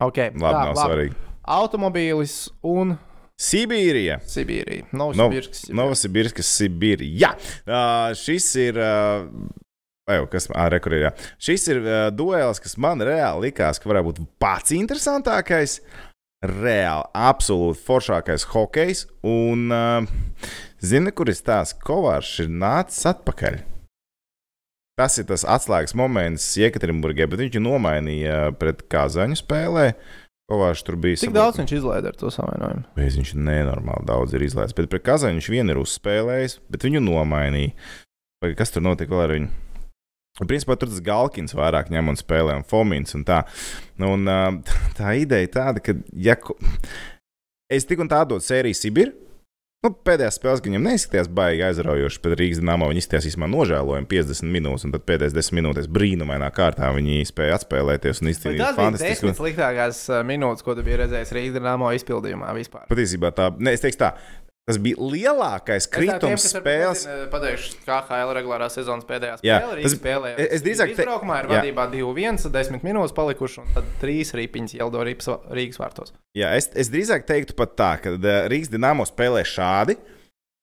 Ok, 0.00 0.16
Labi, 0.16 0.40
nav 0.40 0.74
svarīgi. 0.78 1.14
Automobīlis 1.50 2.34
un 2.64 2.94
Sibīrija. 3.40 4.18
Sibīrija. 4.28 4.86
Nov- 4.92 5.16
Novosibirsks. 5.16 5.70
Novosibirskas 5.72 6.50
Sibīrija. 6.58 7.32
Uh, 7.64 8.12
šis 8.18 8.50
ir. 8.60 8.76
Uh, 8.76 9.48
jau 10.10 10.26
kas 10.30 10.48
man 10.50 10.76
ir? 10.76 10.98
Jā. 11.06 11.14
Šis 11.40 11.66
ir 11.72 11.80
uh, 11.80 12.04
duels, 12.12 12.60
kas 12.60 12.76
man 12.80 13.00
reāli 13.06 13.48
likās, 13.48 13.80
ka 13.80 13.90
varētu 13.90 14.10
būt 14.10 14.22
pats 14.42 14.76
interesantākais. 14.76 15.80
Reāli, 16.40 17.04
absolūti 17.16 17.82
foršākais 17.84 18.46
hokejs. 18.52 19.06
Un, 19.28 19.66
uh, 19.72 20.52
zini, 20.80 21.12
kur 21.12 21.28
ir 21.28 21.40
tās 21.44 21.74
Kovārš 21.76 22.38
ir 22.46 22.54
nācis 22.62 23.04
atpakaļ. 23.10 23.60
Tas 25.00 25.16
ir 25.20 25.24
tas 25.28 25.46
atslēgas 25.48 25.94
moments 25.96 26.44
Jekaterinburgē, 26.60 27.24
bet 27.30 27.40
viņš 27.40 27.60
nomainīja 27.64 28.50
pret 28.60 28.82
Kazaņu 28.92 29.38
spēlē. 29.40 29.86
Kovārš 30.50 30.82
tur 30.82 30.96
bija. 30.98 31.18
Cik 31.20 31.34
daudz 31.34 31.60
viņš 31.60 31.72
izlaida 31.76 32.10
ar 32.10 32.16
to 32.18 32.30
savainojumu? 32.34 32.88
Bez 32.96 33.16
viņš 33.20 33.36
nenormāli 33.38 34.08
daudz 34.08 34.34
ir 34.34 34.42
izlaists. 34.42 34.74
Bet 34.74 34.90
pret 34.90 35.04
Kazaņu 35.06 35.38
viņš 35.38 35.48
vien 35.54 35.70
ir 35.70 35.78
uzspēlējis, 35.78 36.56
bet 36.72 36.86
viņu 36.88 37.02
nomainīja. 37.04 37.76
Vai 38.42 38.54
kas 38.58 38.74
tur 38.74 38.82
notika 38.82 39.14
vēl 39.14 39.26
ar 39.28 39.34
viņu? 39.36 39.50
Principā 40.40 40.74
tur 40.80 40.88
tas 40.88 41.02
Galkins 41.04 41.54
vairāk 41.54 41.90
ņem 41.92 42.10
un 42.10 42.18
spēlē, 42.18 42.56
un 42.58 42.66
Fomins 42.66 43.14
un 43.14 43.22
tā. 43.28 43.42
Un, 44.00 44.26
uh, 44.26 44.76
tā 44.98 45.14
ideja 45.20 45.46
ir 45.46 45.54
tāda, 45.54 45.84
ka, 45.84 45.94
ja 46.16 46.34
es 47.70 47.86
tik 47.86 48.02
un 48.02 48.10
tā 48.10 48.24
dodu 48.26 48.42
sēriju 48.42 48.78
Sibīru, 48.78 49.29
nu, 49.84 49.90
pēdējās 50.04 50.36
spēles 50.36 50.60
viņam 50.64 50.84
neizskatījās 50.84 51.28
baigi 51.32 51.64
aizraujoši, 51.64 52.20
bet 52.24 52.34
Rīgas 52.36 52.60
dīnāmā 52.60 52.90
viņi 52.90 53.00
izskatījās 53.00 53.28
īstenībā 53.30 53.48
nožēlojami 53.54 54.08
50 54.10 54.52
minūtes, 54.52 54.84
un 54.84 54.92
tad 54.92 55.06
pēdējās 55.08 55.36
10 55.38 55.56
minūtes 55.56 55.88
brīnumainā 55.96 56.50
kārtā 56.52 56.90
viņi 56.96 57.24
spēja 57.30 57.56
atspēlēties 57.56 58.20
un 58.20 58.32
izcīnīt 58.32 58.60
Tas 58.60 58.76
bija 58.76 59.00
desmit 59.00 59.38
sliktākās 59.40 60.02
uh, 60.12 60.20
minūtes, 60.28 60.66
ko 60.66 60.76
tu 60.76 60.84
biji 60.84 61.00
redzējis 61.00 61.32
Rīgas 61.36 61.56
dīnāmo 61.56 61.94
izpildījumā 61.96 62.52
vispār. 62.58 62.84
Patiesībā 62.92 63.32
tā, 63.36 63.48
ne, 63.56 63.72
es 63.76 63.84
teiktu 63.84 64.02
tā, 64.04 64.12
tas 64.68 64.78
bija 64.78 64.96
lielākais 65.02 65.86
kritums 65.90 66.44
spēles. 66.52 67.04
Pateikšu, 67.32 67.80
kā 67.86 67.96
HL 68.06 68.34
regulārā 68.36 68.68
sezonas 68.70 69.04
pēdējā 69.08 69.38
Jā, 69.42 69.56
spēlē. 69.60 69.82
tas- 69.82 69.94
Rīga 69.94 70.00
spēlēja. 70.00 70.38
es- 70.38 70.52
es 70.58 70.62
drīzāk 70.62 70.94
te- 70.96 71.02
Izbraukumā 71.04 71.38
ir 71.42 71.48
jā. 71.48 71.56
vadībā 71.56 71.86
2-1, 71.90 72.50
10 72.52 72.82
minūtes 72.86 73.14
palikuši, 73.14 73.58
un 73.58 73.66
tad 73.74 73.84
3 74.00 74.32
ripiņas 74.40 74.74
Jeldo 74.78 75.02
Rīgas 75.04 75.78
vārtos. 75.80 76.12
Jā, 76.36 76.54
es, 76.54 76.68
es 76.74 76.88
drīzāk 76.90 77.26
teiktu 77.26 77.54
pat 77.56 77.76
tā, 77.76 77.90
ka 78.02 78.10
Rīgas 78.48 78.68
dīnāmo 78.70 79.06
spēlē 79.08 79.42
šādi, 79.42 79.96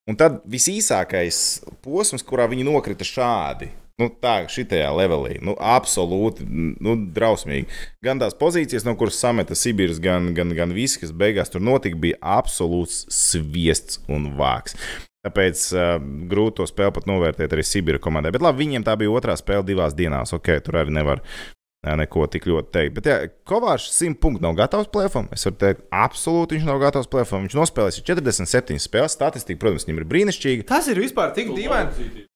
un 0.07 0.15
tad 0.15 0.41
visīsākais 0.45 1.63
posms, 1.83 2.23
kurā 2.23 2.47
viņi 2.47 2.63
nokrita 2.63 3.03
šādi. 3.03 3.69
Nu, 3.97 4.11
tā, 4.21 4.43
šitajā 4.45 4.91
levelī. 4.93 5.39
Nu, 5.41 5.55
absolūti 5.57 6.45
nu, 6.45 6.93
drausmīgi. 7.15 7.65
Gan 8.05 8.21
tās 8.21 8.35
pozīcijas, 8.37 8.85
no 8.85 8.93
kuras 8.99 9.17
sameta 9.17 9.57
Sibīrs, 9.57 9.97
gan, 10.03 10.35
gan, 10.37 10.53
gan 10.53 10.73
viss, 10.75 10.99
kas 11.01 11.09
beigās 11.17 11.49
tur 11.49 11.63
notika, 11.65 11.97
bija 11.97 12.19
absolūts 12.37 13.07
sviests 13.09 14.03
un 14.05 14.35
vāks. 14.37 14.77
Tāpēc 15.25 15.63
uh, 15.73 15.95
grūti 16.29 16.59
to 16.59 16.67
spēli 16.69 16.93
pat 16.93 17.07
novērtēt 17.09 17.55
arī 17.57 17.65
Sibīra 17.65 17.99
komandai. 18.03 18.31
Bet 18.35 18.45
labi, 18.45 18.61
viņiem 18.67 18.85
tā 18.85 18.93
bija 19.01 19.15
otrā 19.17 19.33
spēle 19.39 19.65
divās 19.65 19.97
dienās. 19.97 20.35
Ok, 20.37 20.51
tur 20.61 20.77
arī 20.83 20.93
nevar 20.93 21.23
uh, 21.25 21.95
neko 21.97 22.27
tik 22.31 22.45
ļoti 22.51 22.73
teikt. 22.77 22.95
Bet, 22.99 23.09
jā, 23.09 23.17
Kovārs 23.49 23.89
simt 23.95 24.21
punktu 24.21 24.45
nav 24.45 24.53
gatavs 24.61 24.91
plēfam. 24.93 25.25
Es 25.33 25.49
varu 25.49 25.57
teikt, 25.65 25.81
absolūti 25.89 26.59
viņš 26.59 26.69
nav 26.69 26.83
gatavs 26.85 27.09
plēfam. 27.09 27.49
Viņš 27.49 27.57
nospēlēs 27.57 27.97
47 28.05 28.77
spēles. 28.85 29.17
Statistika, 29.17 29.63
protams, 29.65 29.89
viņam 29.89 30.03
ir 30.03 30.07
brīnišķīga. 30.13 30.69
Tas 30.69 30.93
ir 30.93 31.01
vispār 31.01 31.33
tik 31.33 31.49
dīvaini. 31.57 32.27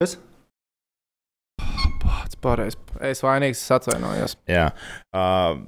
Kas? 0.00 0.16
Pats 2.26 2.38
pareizs. 2.42 2.78
Es 3.06 3.22
vainīgs, 3.22 3.62
es 3.62 3.74
atvainojos. 3.76 4.34
Jā. 4.50 4.68
Uh, 5.14 5.60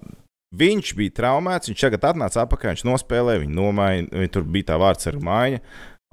viņš 0.58 0.94
bija 0.98 1.14
traumēts, 1.20 1.70
viņš 1.70 1.84
tagad 1.86 2.08
atnāca 2.10 2.42
atpakaļ, 2.42 2.74
viņš 2.74 2.86
nospēlēja, 2.88 3.44
viņa 3.44 3.54
nomainīja, 3.54 4.32
tur 4.34 4.48
bija 4.48 4.72
tā 4.72 4.80
vārds 4.82 5.06
ar 5.10 5.20
māju. 5.22 5.62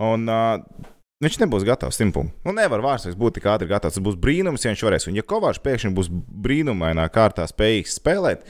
Un, 0.05 0.29
uh, 0.29 0.91
Viņš 1.23 1.37
nebūs 1.39 1.63
gatavs 1.63 1.95
simtam. 1.95 2.27
Nu, 2.43 2.51
nevar 2.51 2.81
vārds 2.83 3.15
būt 3.15 3.37
tik 3.37 3.45
ātri 3.47 3.69
gatavs. 3.69 3.95
Tas 3.95 4.03
būs 4.03 4.17
brīnums, 4.19 4.65
ja 4.65 4.73
viņš 4.73 4.81
varēs. 4.83 5.05
Un, 5.07 5.15
ja 5.15 5.23
Kovārs 5.23 5.61
pēkšņi 5.63 5.93
būs 5.95 6.09
brīnumainā 6.11 7.05
kārtā 7.15 7.45
spējīgs 7.47 7.95
spēlēt, 8.01 8.43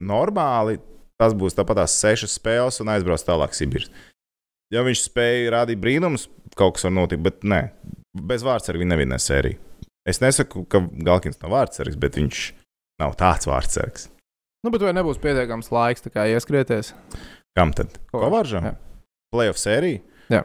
normāli 0.00 0.80
tas 1.20 1.36
būs 1.36 1.54
tāpat 1.54 1.82
tās 1.82 1.98
sešas 2.00 2.38
spēles 2.40 2.80
un 2.82 2.90
aizbrauks 2.94 3.26
tālāk 3.28 3.52
Sibīrs. 3.54 3.92
Ja 4.72 4.82
viņš 4.86 5.04
spēja 5.04 5.52
rādīt 5.58 5.82
brīnumus, 5.84 6.26
kaut 6.56 6.78
kas 6.78 6.88
var 6.88 6.96
notikt, 6.96 7.22
bet 7.28 7.44
nē, 7.46 7.60
bez 8.32 8.42
vārds 8.46 8.72
arī 8.72 8.88
nevienā 8.88 9.20
sērijā. 9.20 9.60
Es 10.08 10.20
nesaku, 10.20 10.66
ka 10.68 10.82
Galkins 11.04 11.40
nav 11.40 11.54
vārdsargs, 11.54 11.96
bet 12.00 12.18
viņš 12.20 12.40
nav 13.00 13.14
tāds 13.20 13.48
vārdsargs. 13.48 14.10
Nu, 14.64 14.72
bet 14.72 14.84
vai 14.84 14.94
nebūs 14.96 15.20
pietiekams 15.20 15.70
laiks, 15.72 16.04
ieskrieties? 16.08 16.92
Kam 17.56 17.72
tad? 17.76 17.96
Kovāržam? 18.12 18.68
Jā. 18.68 18.74
Playoff 19.34 19.60
sērija? 19.60 20.00
Jā. 20.32 20.42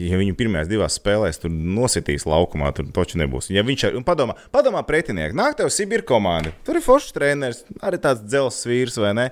Ja 0.00 0.16
viņu 0.16 0.36
pirmajās 0.38 0.68
divās 0.70 0.96
spēlēs 0.96 1.40
tur 1.42 1.52
nositīs 1.52 2.24
laukumā, 2.28 2.70
tad 2.76 2.88
taču 2.96 3.20
nebūs. 3.20 3.50
Ja 3.52 3.64
viņš 3.66 3.84
ir, 3.90 3.98
padomā, 4.06 4.36
padomā 4.52 4.80
pretinieki, 4.88 5.36
nāk 5.36 5.58
tev 5.58 5.68
Sibīra 5.72 6.06
komanda, 6.08 6.54
tur 6.64 6.78
ir 6.80 6.84
foršs 6.84 7.12
treneris, 7.16 7.64
arī 7.84 8.00
tāds 8.00 8.24
dzelzs 8.24 8.64
vīrs, 8.68 8.96
vai 9.02 9.12
ne? 9.18 9.26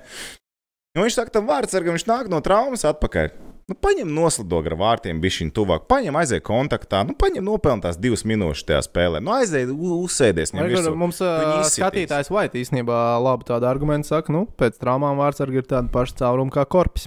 Un 0.97 1.05
viņš 1.05 1.17
saka, 1.17 1.33
tam 1.33 1.49
vārdsargam, 1.49 1.97
viņš 1.97 2.05
nāk 2.09 2.29
no 2.29 2.41
traumas 2.45 2.85
atpakaļ. 2.85 3.31
Nu, 3.69 3.75
paņem 3.77 4.09
noslido 4.09 4.63
ar 4.65 4.73
vārtiem, 4.79 5.19
bija 5.21 5.43
viņa 5.43 5.53
tuvāk, 5.53 5.83
paņem 5.91 6.15
aiziet 6.17 6.41
kontaktā, 6.47 7.03
nu, 7.05 7.13
paņem 7.19 7.45
nopelnīt 7.45 7.85
tās 7.85 7.99
divas 8.01 8.25
minūtes 8.25 8.65
tajā 8.65 8.81
spēlē. 8.87 9.21
Nu, 9.21 9.35
aiziet, 9.35 9.69
uzsēdies. 9.69 10.55
Vai, 10.57 10.65
kur 10.73 10.97
mums 10.97 11.21
uh, 11.21 11.59
skatītājs 11.69 12.33
Vaits 12.33 12.57
īstenībā 12.63 12.97
labi 13.21 13.45
tādu 13.51 13.69
argumentu 13.69 14.09
saka, 14.09 14.33
nu, 14.33 14.47
pēc 14.57 14.81
traumām 14.81 15.21
vārdsargi 15.21 15.61
ir 15.61 15.69
tāda 15.69 15.93
paša 15.93 16.17
cauruma 16.23 16.55
kā 16.57 16.65
korpus. 16.65 17.05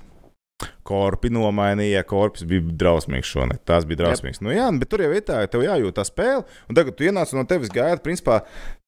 Korpi 0.87 1.31
nomainīja, 1.33 2.03
korpus 2.09 2.45
bija 2.49 2.65
drausmīgs 2.83 3.31
šonakt. 3.31 3.63
Tas 3.69 3.87
bija 3.89 4.03
drausmīgs. 4.03 4.41
Yep. 4.41 4.45
Nu, 4.47 4.53
jā, 4.55 4.69
bet 4.81 4.91
tur 4.91 5.05
jau 5.05 5.11
ir 5.15 5.25
tā, 5.25 5.45
ka 5.45 5.55
tev 5.55 5.67
jājūt 5.67 5.99
tā 5.99 6.05
spēle, 6.09 6.47
un 6.69 6.79
tagad 6.79 6.97
tu 6.99 7.07
ienāc 7.07 7.33
no 7.37 7.45
tevis 7.49 7.71
gaida. 7.73 8.01
Principā, 8.03 8.41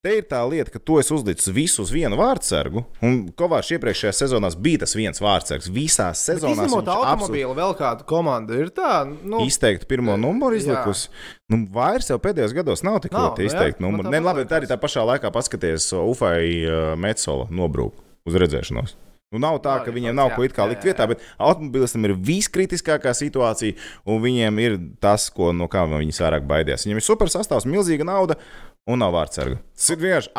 te 0.04 0.16
ir 0.18 0.26
tā 0.28 0.40
lieta, 0.48 0.72
ka 0.74 0.80
tu 0.82 0.98
esi 1.00 1.14
uzlicis 1.14 1.52
visu 1.54 1.84
uz 1.84 1.92
vienu 1.94 2.18
vārdsargu, 2.18 2.82
un 3.04 3.20
Kovārs 3.38 3.70
iepriekšējā 3.76 4.12
sezonā 4.18 4.50
bija 4.60 4.82
tas 4.84 4.96
viens 4.98 5.22
vārdsargs. 5.22 5.70
Visās 5.72 6.24
sezonās 6.26 6.66
Izņemot 6.66 6.90
automobīlu, 6.96 7.54
absolut... 7.54 7.60
vēl 7.62 7.76
kāda 7.78 8.08
komanda 8.10 8.58
ir 8.58 8.74
tā. 8.74 8.92
Nu... 9.06 9.44
Izteikti 9.46 9.88
pirmo 9.90 10.18
numuru 10.20 10.58
izlikusi. 10.58 11.08
Nu, 11.52 11.62
vairs 11.72 12.10
jau 12.10 12.18
pēdējos 12.22 12.56
gados 12.56 12.84
nav 12.86 13.00
tik 13.04 13.14
ļoti 13.16 13.48
izteikti 13.48 13.84
nu 13.84 13.92
numuri. 13.94 14.12
Nē, 14.12 14.24
labi, 14.24 14.48
tā 14.50 14.60
arī 14.60 14.68
tā 14.70 14.80
pašā 14.80 15.06
laikā 15.14 15.32
paskaties 15.34 15.92
Ufai 16.02 16.44
uh, 16.64 16.92
Metsola 17.00 17.48
nobrūk 17.52 17.96
uz 18.28 18.40
redzēšanos. 18.40 18.96
Nu, 19.34 19.40
nav 19.42 19.58
tā, 19.64 19.76
ka 19.84 19.90
viņiem 19.94 20.14
nav 20.14 20.30
ko 20.36 20.44
it 20.46 20.52
kā 20.54 20.66
likt 20.70 20.84
vietā, 20.86 21.08
bet 21.10 21.22
automobilistam 21.42 22.06
ir 22.06 22.14
viskritiskākā 22.14 23.10
situācija, 23.18 23.74
un 24.06 24.22
viņiem 24.22 24.60
ir 24.62 24.76
tas, 25.02 25.26
ko, 25.34 25.50
no 25.56 25.66
kā 25.70 25.82
viņi 25.90 26.14
vairāk 26.20 26.46
baidās. 26.46 26.86
Viņiem 26.86 27.02
ir 27.02 27.06
super 27.06 27.32
sastāvs, 27.32 27.66
milzīga 27.66 28.06
nauda 28.06 28.38
un 28.86 29.00
nav 29.00 29.14
vārdsarga. 29.16 29.58
Tas 29.74 29.90
ir 29.94 30.00
vienkārši 30.02 30.32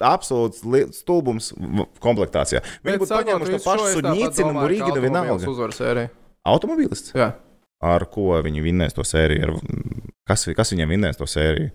absolūts 0.00 0.64
li- 0.64 0.86
stulbums 0.94 1.50
komplektācijā. 2.04 2.62
Viņi 2.86 3.00
būtu 3.02 3.16
paņēmuši 3.18 3.56
to 3.56 3.62
pašu 3.64 3.90
Sudņīcinu, 3.98 4.52
Murīginu 4.56 5.02
vienalga. 5.02 5.40
Uzvaras 5.50 5.80
sērija. 5.82 6.12
Automobilists? 6.46 7.12
Jā. 7.16 7.32
Ar 7.84 8.06
ko 8.08 8.38
viņi 8.44 8.62
vinnēs 8.64 8.94
to 8.96 9.04
sēriju? 9.04 9.48
Ar, 9.48 9.52
kas, 10.30 10.46
kas 10.56 10.72
viņiem 10.72 10.94
vinnēs 10.94 11.18
to 11.20 11.26
sēriju? 11.28 11.72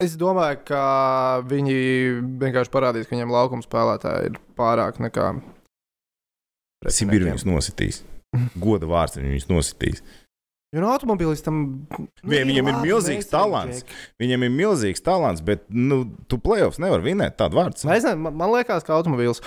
Es 0.00 0.14
domāju, 0.16 0.62
ka 0.70 0.82
viņi 1.44 1.74
vienkārši 2.40 2.72
parādīs, 2.72 3.04
ka 3.08 3.14
viņiem 3.16 3.32
laukuma 3.34 3.64
spēlētāji 3.66 4.30
ir 4.30 4.38
pārāk 4.56 5.00
nekā. 5.02 5.26
Sibīri 6.88 7.28
viņus 7.28 7.44
nositīs. 7.44 8.00
Goda 8.60 8.88
vārds 8.88 9.18
viņus 9.20 9.48
nositīs. 9.50 10.00
Jo 10.70 10.84
no 10.84 10.92
automobilistam 10.94 11.56
nu, 11.90 12.04
Viņiem- 12.22 12.46
viņiem 12.46 12.68
ir 12.70 12.76
milzīgs 12.84 13.24
mēs 13.26 13.30
talants. 13.32 13.80
Džeki. 13.82 13.96
Viņam 14.22 14.44
ir 14.46 14.50
milzīgs 14.54 15.02
talants, 15.02 15.40
bet 15.42 15.64
nu, 15.68 16.04
tu 16.30 16.38
plēsoņus 16.38 16.78
nevar 16.78 17.02
vinēt 17.02 17.34
tādu 17.36 17.58
vārdu. 17.58 17.84
Man, 17.90 18.36
man 18.38 18.52
liekas, 18.54 18.84
ka 18.86 18.94
automobīls 18.94 19.42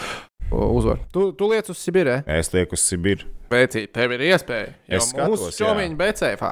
o, 0.52 0.68
uzvar. 0.76 1.00
Tu, 1.16 1.32
tu 1.39 1.48
liec 1.48 1.70
uz 1.72 1.80
Sibīrē. 1.80 2.26
Es 2.28 2.52
lieku 2.54 2.76
uz 2.76 2.84
Sibīru. 2.84 3.24
Pēcīt, 3.50 3.94
tev 3.96 4.12
ir 4.12 4.20
iespēja. 4.34 4.74
Jo 4.92 5.00
Es 5.00 5.10
skatos, 5.13 5.39
mūsu 5.48 5.56
jā. 5.56 5.63
šomiņa 5.63 5.98
BCFā. 6.04 6.52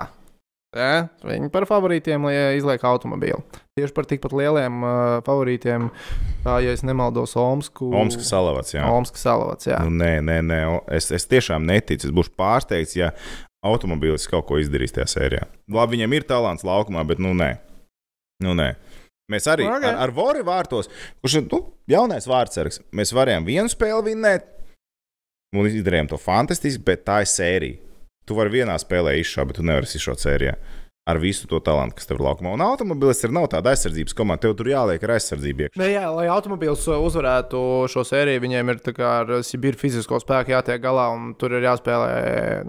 Ja, 0.72 1.10
viņi 1.28 1.50
par 1.52 1.66
favorītiem 1.68 2.24
li- 2.30 2.56
izliek 2.56 2.84
automobīlu. 2.88 3.42
Tieši 3.76 3.92
par 3.96 4.06
tikpat 4.08 4.32
lieliem 4.32 4.78
uh, 4.88 5.18
favorītiem, 5.26 5.90
kā, 6.46 6.54
ja 6.64 6.72
es 6.72 6.84
nemaldos, 6.88 7.34
Omsku. 7.36 7.90
Omska 7.92 8.24
salavats. 8.24 8.72
Jā. 8.78 8.86
Omska 8.88 9.20
salavats, 9.20 9.68
jā. 9.68 9.82
Nu, 9.84 9.92
nē, 10.00 10.22
nē, 10.24 10.38
nē. 10.48 10.60
Es, 10.96 11.10
es 11.12 11.28
tiešām 11.28 11.68
neticu. 11.68 12.08
Es 12.08 12.16
būšu 12.16 12.32
pārsteigts, 12.40 12.96
ja 12.96 13.12
automobilis 13.68 14.30
kaut 14.32 14.48
ko 14.48 14.62
izdarīs 14.64 14.96
tajā 14.96 15.10
sērijā. 15.12 15.44
Labi, 15.76 15.98
viņam 16.00 16.16
ir 16.16 16.26
talants 16.32 16.64
laukumā, 16.68 17.04
bet 17.08 17.20
nu 17.20 17.36
nē. 17.36 17.52
Nu, 18.42 18.56
nē. 18.58 18.72
Mēs 19.32 19.46
arī 19.52 19.68
Ok. 19.68 19.84
ar, 19.92 20.00
ar 20.08 20.12
Vori 20.16 20.42
vārtos, 20.44 20.88
kurš 21.22 21.36
ir 21.42 21.46
nu, 21.52 21.62
jaunais 21.92 22.26
vārdsargs, 22.28 22.80
mēs 22.96 23.12
varējām 23.16 23.46
vienu 23.48 23.72
spēli 23.72 24.08
vinnēt. 24.12 24.48
Un 25.56 25.68
izdarījām 25.68 26.08
to 26.12 26.18
fantastiski, 26.20 26.80
bet 26.88 27.04
tā 27.08 27.22
ir 27.26 27.30
sērija. 27.32 27.91
Tu 28.32 28.38
vari 28.38 28.54
vienā 28.62 28.78
spēlē 28.80 29.18
izšaut, 29.20 29.50
bet 29.50 29.58
tu 29.60 29.66
nevari 29.68 29.90
izšaut 29.92 30.22
sērijā. 30.24 30.56
Ar 31.12 31.18
visu 31.20 31.48
to 31.50 31.58
talantu, 31.60 31.98
kas 31.98 32.08
tev 32.08 32.20
ir 32.20 32.24
laukumā. 32.24 32.54
Un 32.56 32.62
automobilis 32.64 33.20
ir 33.26 33.34
nav 33.36 33.50
tāda 33.52 33.74
aizsardzības 33.74 34.16
komanda. 34.16 34.46
Tev 34.46 34.54
tur 34.56 34.70
jāliek 34.70 35.02
ar 35.04 35.16
aizsardzību. 35.18 35.66
iekšā. 35.66 35.80
Ne, 35.82 35.90
jā, 35.96 36.06
lai 36.14 36.28
automobīls 36.32 36.86
uh, 36.88 37.02
uzvarētu 37.04 37.64
šo 37.92 38.06
sēriju, 38.08 38.44
viņiem 38.46 38.72
ir 38.72 38.80
tā 38.86 38.94
kā 38.96 39.10
ar 39.24 39.34
Sibīru 39.44 39.82
fizisko 39.82 40.22
spēku 40.22 40.54
jātiek 40.54 40.80
galā, 40.80 41.10
un 41.18 41.34
tur 41.42 41.58
ir 41.58 41.66
jāspēlē. 41.68 42.14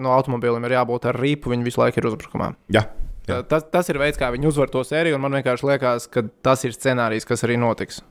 No 0.01 0.11
automobīļiem 0.17 0.67
ir 0.67 0.75
jābūt 0.81 1.07
ar 1.13 1.21
rīpu, 1.23 1.53
viņi 1.53 1.69
visu 1.69 1.79
laiku 1.85 2.01
ir 2.01 2.09
uzbrukumā. 2.11 2.51
Jā, 2.73 2.83
Jā. 3.29 3.39
Tas, 3.47 3.63
tas 3.71 3.87
ir 3.87 4.01
veids, 4.01 4.19
kā 4.19 4.27
viņi 4.33 4.49
uzvar 4.49 4.67
to 4.73 4.81
sēriju, 4.83 5.15
un 5.15 5.23
man 5.23 5.37
vienkārši 5.39 5.69
liekas, 5.69 6.09
ka 6.11 6.25
tas 6.43 6.65
ir 6.67 6.75
scenārijs, 6.75 7.23
kas 7.29 7.45
arī 7.47 7.55
notiks. 7.61 8.01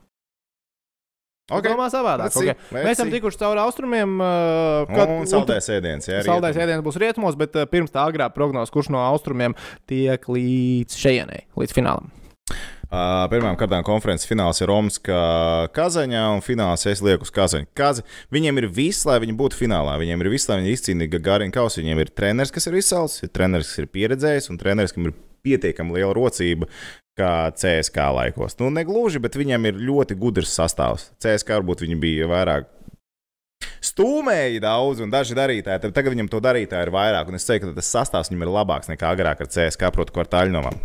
Ok. 1.59 1.69
Domā 1.73 1.89
savādāk. 1.93 2.33
Okay. 2.37 2.57
Mēs 2.75 2.97
esam 2.97 3.13
tikuši 3.13 3.41
cauri 3.43 3.63
austrumiem. 3.65 4.17
Uh, 4.21 4.87
kad- 4.93 5.13
Un 5.13 5.29
saldējais 5.31 5.69
ēdiens. 5.77 6.09
jā, 6.09 6.23
rietumos. 6.25 6.57
ēdiens 6.65 6.83
būs 6.87 6.99
rietumos, 7.03 7.39
bet 7.39 7.57
uh, 7.57 7.67
pirms 7.71 7.93
tā 7.95 8.07
agrāk 8.09 8.35
prognozes, 8.35 8.73
kurš 8.75 8.91
no 8.95 8.99
austrumiem 9.05 9.55
tiek 9.87 10.21
līdz 10.27 10.97
šejienei, 10.99 11.47
līdz 11.57 11.77
finālam. 11.77 12.11
Uh, 12.93 13.25
Pirmām 13.33 13.57
kārtām 13.57 13.81
konferences 13.87 14.29
fināls 14.29 14.59
ir 14.61 14.69
Romaskā 14.69 15.21
Kazaņā, 15.73 16.27
un 16.35 16.43
fināls 16.45 16.85
es 16.91 17.01
lieku 17.01 17.25
uz 17.25 17.31
Kazaņu. 17.33 17.71
Kaza, 17.79 18.03
viņiem 18.35 18.61
ir 18.61 18.67
viss, 18.69 19.07
lai 19.09 19.17
viņi 19.23 19.33
būtu 19.39 19.57
finālā. 19.63 19.95
Viņiem 20.03 20.21
ir 20.21 20.29
viss, 20.35 20.49
lai 20.51 20.59
viņi 20.61 20.75
izcīnītu 20.77 21.23
Garīnu 21.25 21.55
kausu. 21.57 21.81
Viņiem 21.81 22.03
ir 22.05 22.11
treneris, 22.13 22.53
kas 22.53 22.69
ir 22.69 22.77
izsaucis, 22.77 23.23
ir 23.25 23.33
treneris, 23.33 23.71
kas 23.73 23.79
ir 23.81 23.89
pieredzējis, 23.97 24.51
un 24.53 24.61
treneris, 24.61 24.93
kam 24.93 25.09
ir 25.09 25.15
pietiekami 25.43 25.97
liela 25.97 26.13
rocība. 26.19 26.69
Kā 27.19 27.53
CSK 27.53 28.07
laikos. 28.17 28.57
Nu, 28.57 28.71
negluži, 28.73 29.21
bet 29.21 29.37
viņam 29.37 29.69
ir 29.69 29.81
ļoti 29.85 30.17
gudrs 30.17 30.55
sastāvs. 30.57 31.11
CSK 31.21 31.59
varbūt 31.59 31.85
viņi 31.85 31.99
bija 32.01 32.29
vairāk 32.31 32.71
stūmēji 33.85 34.63
daudz, 34.63 35.03
un 35.05 35.13
daži 35.13 35.37
darītāji. 35.37 35.83
Tad 35.83 35.97
Tagad 35.97 36.15
viņam 36.15 36.31
to 36.33 36.41
darītāji 36.43 36.89
ir 36.89 36.93
vairāk, 36.95 37.29
un 37.29 37.39
es 37.39 37.47
teiktu, 37.49 37.71
ka 37.71 37.81
tas 37.81 37.91
sastāvs 37.93 38.33
viņam 38.33 38.47
ir 38.47 38.55
labāks 38.55 38.91
nekā 38.91 39.11
agrāk 39.13 39.43
ar 39.45 39.51
CSK, 39.51 39.93
proti, 39.95 40.15
kvartāļnomam. 40.17 40.79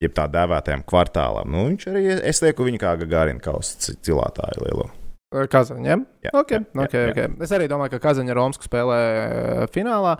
Jeb 0.00 0.14
tā 0.14 0.28
dēvētajam 0.30 0.84
kvartālam. 0.88 1.50
Nu, 1.50 1.66
viņš 1.72 1.88
arī, 1.90 2.04
es 2.30 2.40
lieku 2.44 2.66
viņu 2.68 2.80
kā 2.80 2.94
Gārina 3.02 3.42
kausa 3.42 3.96
cilātāju 4.06 4.64
lielo. 4.64 4.88
Kazaņiem. 5.28 6.04
Jā, 6.24 6.30
Okay, 6.32 6.62
jā, 6.62 6.84
okay, 6.84 7.02
jā, 7.02 7.08
okay. 7.12 7.32
Es 7.44 7.50
arī 7.52 7.66
domāju, 7.68 7.96
ka 7.96 8.06
Kazaņa 8.06 8.36
Romsku 8.38 8.64
spēlē 8.64 9.00
uh, 9.02 9.64
finālā, 9.74 10.14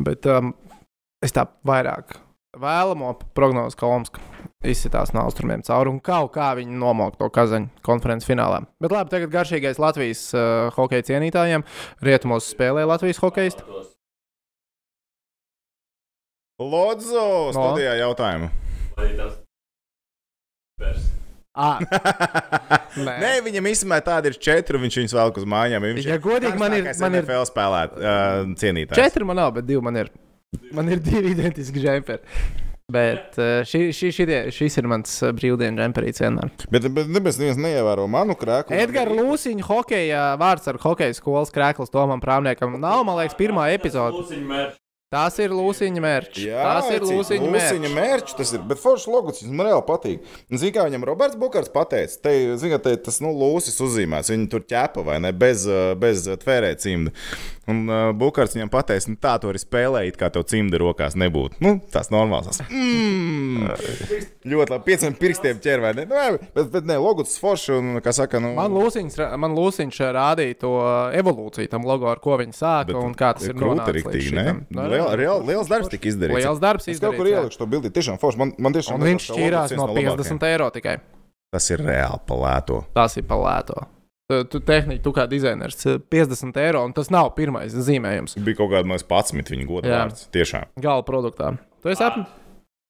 bet 0.00 0.24
um, 0.32 0.54
es 1.20 1.34
tā 1.36 1.44
vairāk 1.66 2.16
vēlamo 2.56 3.12
prognozu, 3.36 3.76
ka 3.76 3.90
Omska 3.90 4.22
izsitās 4.70 5.12
no 5.14 5.22
austrumiem 5.26 5.62
cauri 5.66 5.90
un 5.92 6.00
kaut 6.04 6.32
kā 6.34 6.50
viņi 6.58 6.76
nomok 6.80 7.16
to 7.20 7.28
Kazaņu 7.32 7.68
konferences 7.86 8.28
finālā. 8.28 8.62
Bet 8.82 8.92
labi, 8.94 9.10
tagad 9.14 9.30
garšīgais 9.34 9.78
Latvijas 9.82 10.22
uh, 10.34 10.68
hokeja 10.76 11.06
cienītājiem. 11.12 11.64
Rietumos 12.04 12.48
spēlē 12.52 12.84
Latvijas 12.88 13.20
hokejisti. 13.22 13.62
Lodzo 16.60 17.52
studijā 17.52 17.96
jautājumu. 18.00 18.48
Ah, 21.56 21.78
Nē. 23.06 23.14
Nē, 23.20 23.30
viņam 23.46 23.64
īstenībā 23.70 23.96
tāda 24.04 24.28
ir 24.28 24.34
četri, 24.44 24.76
un 24.76 24.82
viņš 24.84 24.96
viņus 25.00 25.14
velk 25.16 25.38
uz 25.40 25.46
mājām. 25.48 25.84
Viņš 25.96 26.08
Ja 26.08 26.18
godīgi, 26.20 26.58
man 26.60 26.74
ir- 26.76 26.90
man 27.00 27.14
ir- 27.16 27.22
NFL 27.24 27.46
spēlēt, 27.48 27.94
uh, 27.96 28.42
cienītājs. 28.60 28.98
četri 29.00 29.24
man 29.24 29.36
nav, 29.40 29.54
bet 29.56 29.64
divi 29.68 29.80
man 29.84 29.96
ir. 29.96 30.10
Man 30.76 30.88
ir 30.92 31.00
divi 31.00 31.32
identiski 31.32 31.80
džemperi. 31.80 32.20
Bet 32.92 33.34
eh, 33.42 33.64
šī, 33.66 33.88
šī, 33.90 34.08
šitie, 34.14 34.36
šis 34.54 34.78
ir 34.78 34.86
mans 34.86 35.10
eh, 35.26 35.32
brīvdienas 35.34 35.80
džemperīts 35.80 36.22
vienmēr. 36.22 36.52
Bet, 36.70 36.86
bet 36.94 37.10
neviens 37.10 37.40
neviens 37.40 37.58
neievēro 37.58 38.04
manu 38.06 38.36
krēku. 38.38 38.70
Edgars 38.78 39.10
Lūsiņš, 39.10 39.66
hokeja 39.66 40.28
vārds 40.38 40.70
ar 40.70 40.78
hokeja 40.84 41.16
skolas 41.18 41.50
krēkls 41.50 41.90
Tomam 41.90 42.22
Prāmniekam. 42.22 42.78
Nav, 42.78 43.02
man 43.08 43.18
liekas, 43.18 43.34
pirmā 43.42 43.72
epizode. 43.74 44.22
Tas 45.06 45.36
ir 45.38 45.52
Lūsiņa 45.54 46.00
mērķis. 46.02 46.44
Jā, 46.48 46.62
Tas 46.66 46.88
ir 46.90 47.04
Lūsiņa 47.06 47.50
mērķis. 47.54 47.92
mērķis. 47.94 48.34
Tas 48.40 48.50
ir, 48.56 48.62
bet 48.66 48.80
foršs 48.82 49.04
logus 49.06 49.44
man 49.46 49.68
reāli 49.68 49.84
patīk. 49.86 50.24
Zini, 50.50 50.72
kā 50.74 50.82
viņam 50.88 51.06
Roberts 51.06 51.38
Bukars 51.38 51.70
pateica, 51.70 52.16
te, 52.26 52.32
zini, 52.58 52.72
ka 52.74 52.80
te, 52.82 52.96
tas 53.06 53.20
nu, 53.22 53.30
lūsis 53.30 53.78
uzzīmēts. 53.86 54.32
Viņi 54.34 54.48
tur 54.50 54.64
ķēpa 54.66 55.04
vai 55.06 55.20
ne, 55.22 55.30
bez, 55.30 55.62
uh, 55.70 55.92
bez 55.94 56.26
tvērē 56.42 56.72
cimda. 56.82 57.14
Un 57.70 57.84
uh, 57.86 58.08
Bukars 58.18 58.54
viņam 58.54 58.70
pateica, 58.70 59.10
nu, 59.10 59.18
tā 59.22 59.36
tu 59.42 59.50
arī 59.50 59.62
spēlēji, 59.62 60.16
kā 60.18 60.28
tev 60.34 60.42
cimda 60.50 60.78
rokās 60.82 61.14
nebūtu. 61.18 61.62
Nu, 61.62 61.76
tas 61.94 62.10
normāls. 62.14 62.50
Tas. 62.50 62.66
Mm. 62.66 63.70
Ļoti 64.46 64.74
labi, 64.74 64.84
pieciem 64.86 65.14
pirkstiem 65.18 65.62
ķer 65.62 65.82
vai 65.82 65.94
ne? 65.98 66.04
Nu, 66.10 66.42
bet, 66.54 66.68
bet 66.74 66.86
ne, 66.86 66.98
logus 67.02 67.38
foršs 67.42 67.72
un, 67.78 67.94
kā 68.02 68.14
saka, 68.14 68.42
nu. 68.42 68.52
Man 68.58 68.74
Lūsiņš, 68.74 69.18
man 69.38 69.54
Lūsiņš 69.58 70.02
rādīja 70.18 70.58
to 70.62 70.74
evolūciju 71.18 71.70
tam 71.70 71.86
logo, 71.86 72.10
ar 72.10 72.22
ko 72.22 72.38
viņi 72.42 72.54
sāka 72.58 72.90
Bet 72.92 73.00
un 73.00 73.16
kā 73.18 73.32
tas 73.38 73.46
ir 73.50 73.58
krūti 73.58 73.98
riktīgi, 74.00 74.34
ne? 74.34 74.46
Šitam. 74.96 75.10
Nu, 75.10 75.16
Liel, 75.16 75.20
reāl, 75.22 75.44
liels 75.50 75.68
darbs 75.70 75.90
tika 75.92 76.08
izdarīts. 76.10 76.40
Liels 76.42 76.62
darbs 76.62 76.88
Es 76.88 77.00
kaut 77.00 77.16
kur 77.16 77.26
izdarīts, 77.26 77.36
jā. 77.36 77.42
ielikšu 77.44 77.60
to 77.62 77.66
bildi. 77.74 77.90
Tiešām 77.96 78.18
forši. 78.22 78.40
Man, 78.42 78.54
man 78.58 78.72
tiešām 78.76 78.96
Un 78.98 79.06
viņš 79.06 79.28
šķīrās 79.30 79.76
no 79.76 79.86
viens 79.92 80.08
labākajiem. 80.16 80.38
50 80.40 80.48
eiro 80.52 80.70
tikai. 80.74 80.96
Tas 81.54 81.70
ir 81.70 81.84
reāli 81.86 82.20
palēto. 82.26 82.80
Tas 82.96 83.16
ir 83.20 83.24
palēto. 83.28 83.84
Tu, 84.26 84.40
tu 84.50 84.58
tehniski, 84.58 85.04
tu 85.04 85.12
kā 85.14 85.28
dizainers, 85.30 85.78
50 86.10 86.56
eiro, 86.58 86.80
un 86.82 86.90
tas 86.96 87.12
nav 87.14 87.28
pirmais 87.36 87.70
zīmējums 87.70 88.34
Bija 88.42 88.58
kaut 88.58 88.72
kāda 88.72 88.88
mazs 88.90 89.06
pats, 89.06 89.30
viņa 89.30 89.68
goda 89.68 89.86
Jā. 89.86 90.00
vārds. 90.02 90.24
Tiešām. 90.34 90.64
gala 90.82 91.04
produktā. 91.06 91.52
Tu 91.78 91.92
esi 91.92 92.02
apmēram 92.02 92.26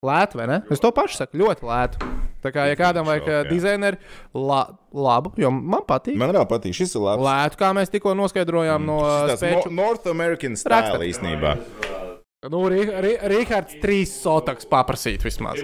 lēti, 0.06 0.38
vai 0.40 0.46
ne? 0.48 0.62
Es 0.72 0.80
to 0.80 0.88
pašu 0.96 1.18
saku, 1.20 1.36
ļoti 1.36 1.66
lēti. 1.68 2.08
Tā 2.40 2.52
kā, 2.54 2.64
ja 2.70 2.76
kādam 2.78 3.04
vajag 3.04 3.26
Jā. 3.28 3.42
ā, 3.42 3.50
dizaineru, 3.50 3.98
la, 4.32 4.62
labu, 4.94 5.32
jo 5.36 5.50
man 5.50 5.82
patīk. 5.88 6.16
Man 6.16 6.30
reāli 6.32 6.48
patīk. 6.48 6.72
Šis 6.78 6.94
ir 6.96 7.04
labs. 7.04 7.20
Lētu, 7.26 7.58
kā 7.60 7.72
mēs 7.76 7.92
tikko 7.92 8.14
noskaidrojām 8.16 8.86
no 8.86 9.00
ā, 9.04 9.14
Tas 9.34 9.42
spēču. 9.42 9.68
no, 9.68 9.82
North 9.82 10.06
American 10.08 10.56
stila 10.56 11.04
īstenībā. 11.04 11.56
Nu, 12.52 12.60
Rīgards 12.70 13.78
trīs 13.82 14.12
sotaks 14.22 14.68
paprasīt 14.70 15.24
vismaz. 15.26 15.62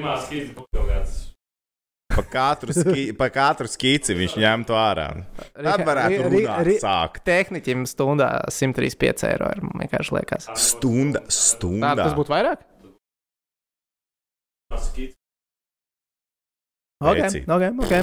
Pa 2.12 2.22
katru, 2.28 2.74
ski, 2.76 3.06
pa 3.16 3.30
katru 3.32 3.68
skici 3.72 4.12
viņš 4.18 4.34
ņemtu 4.42 4.74
ārā. 4.76 5.06
Tad 5.56 5.84
varētu 5.88 6.26
runāt 6.28 6.68
sākt. 6.82 7.22
Tehniķim 7.24 7.86
stundā 7.88 8.28
135 8.52 9.24
eiro 9.30 9.48
ir 9.54 9.62
vienkārši 9.80 10.16
liekas. 10.18 10.50
Stunda, 10.60 11.22
Tā, 11.24 11.32
stunda. 11.32 11.94
tas 12.02 12.12
būtu 12.18 12.34
vairāk? 12.34 12.66
Okay, 17.02 17.22
Veci. 17.22 17.40
okay, 17.48 17.70
okay. 17.82 18.02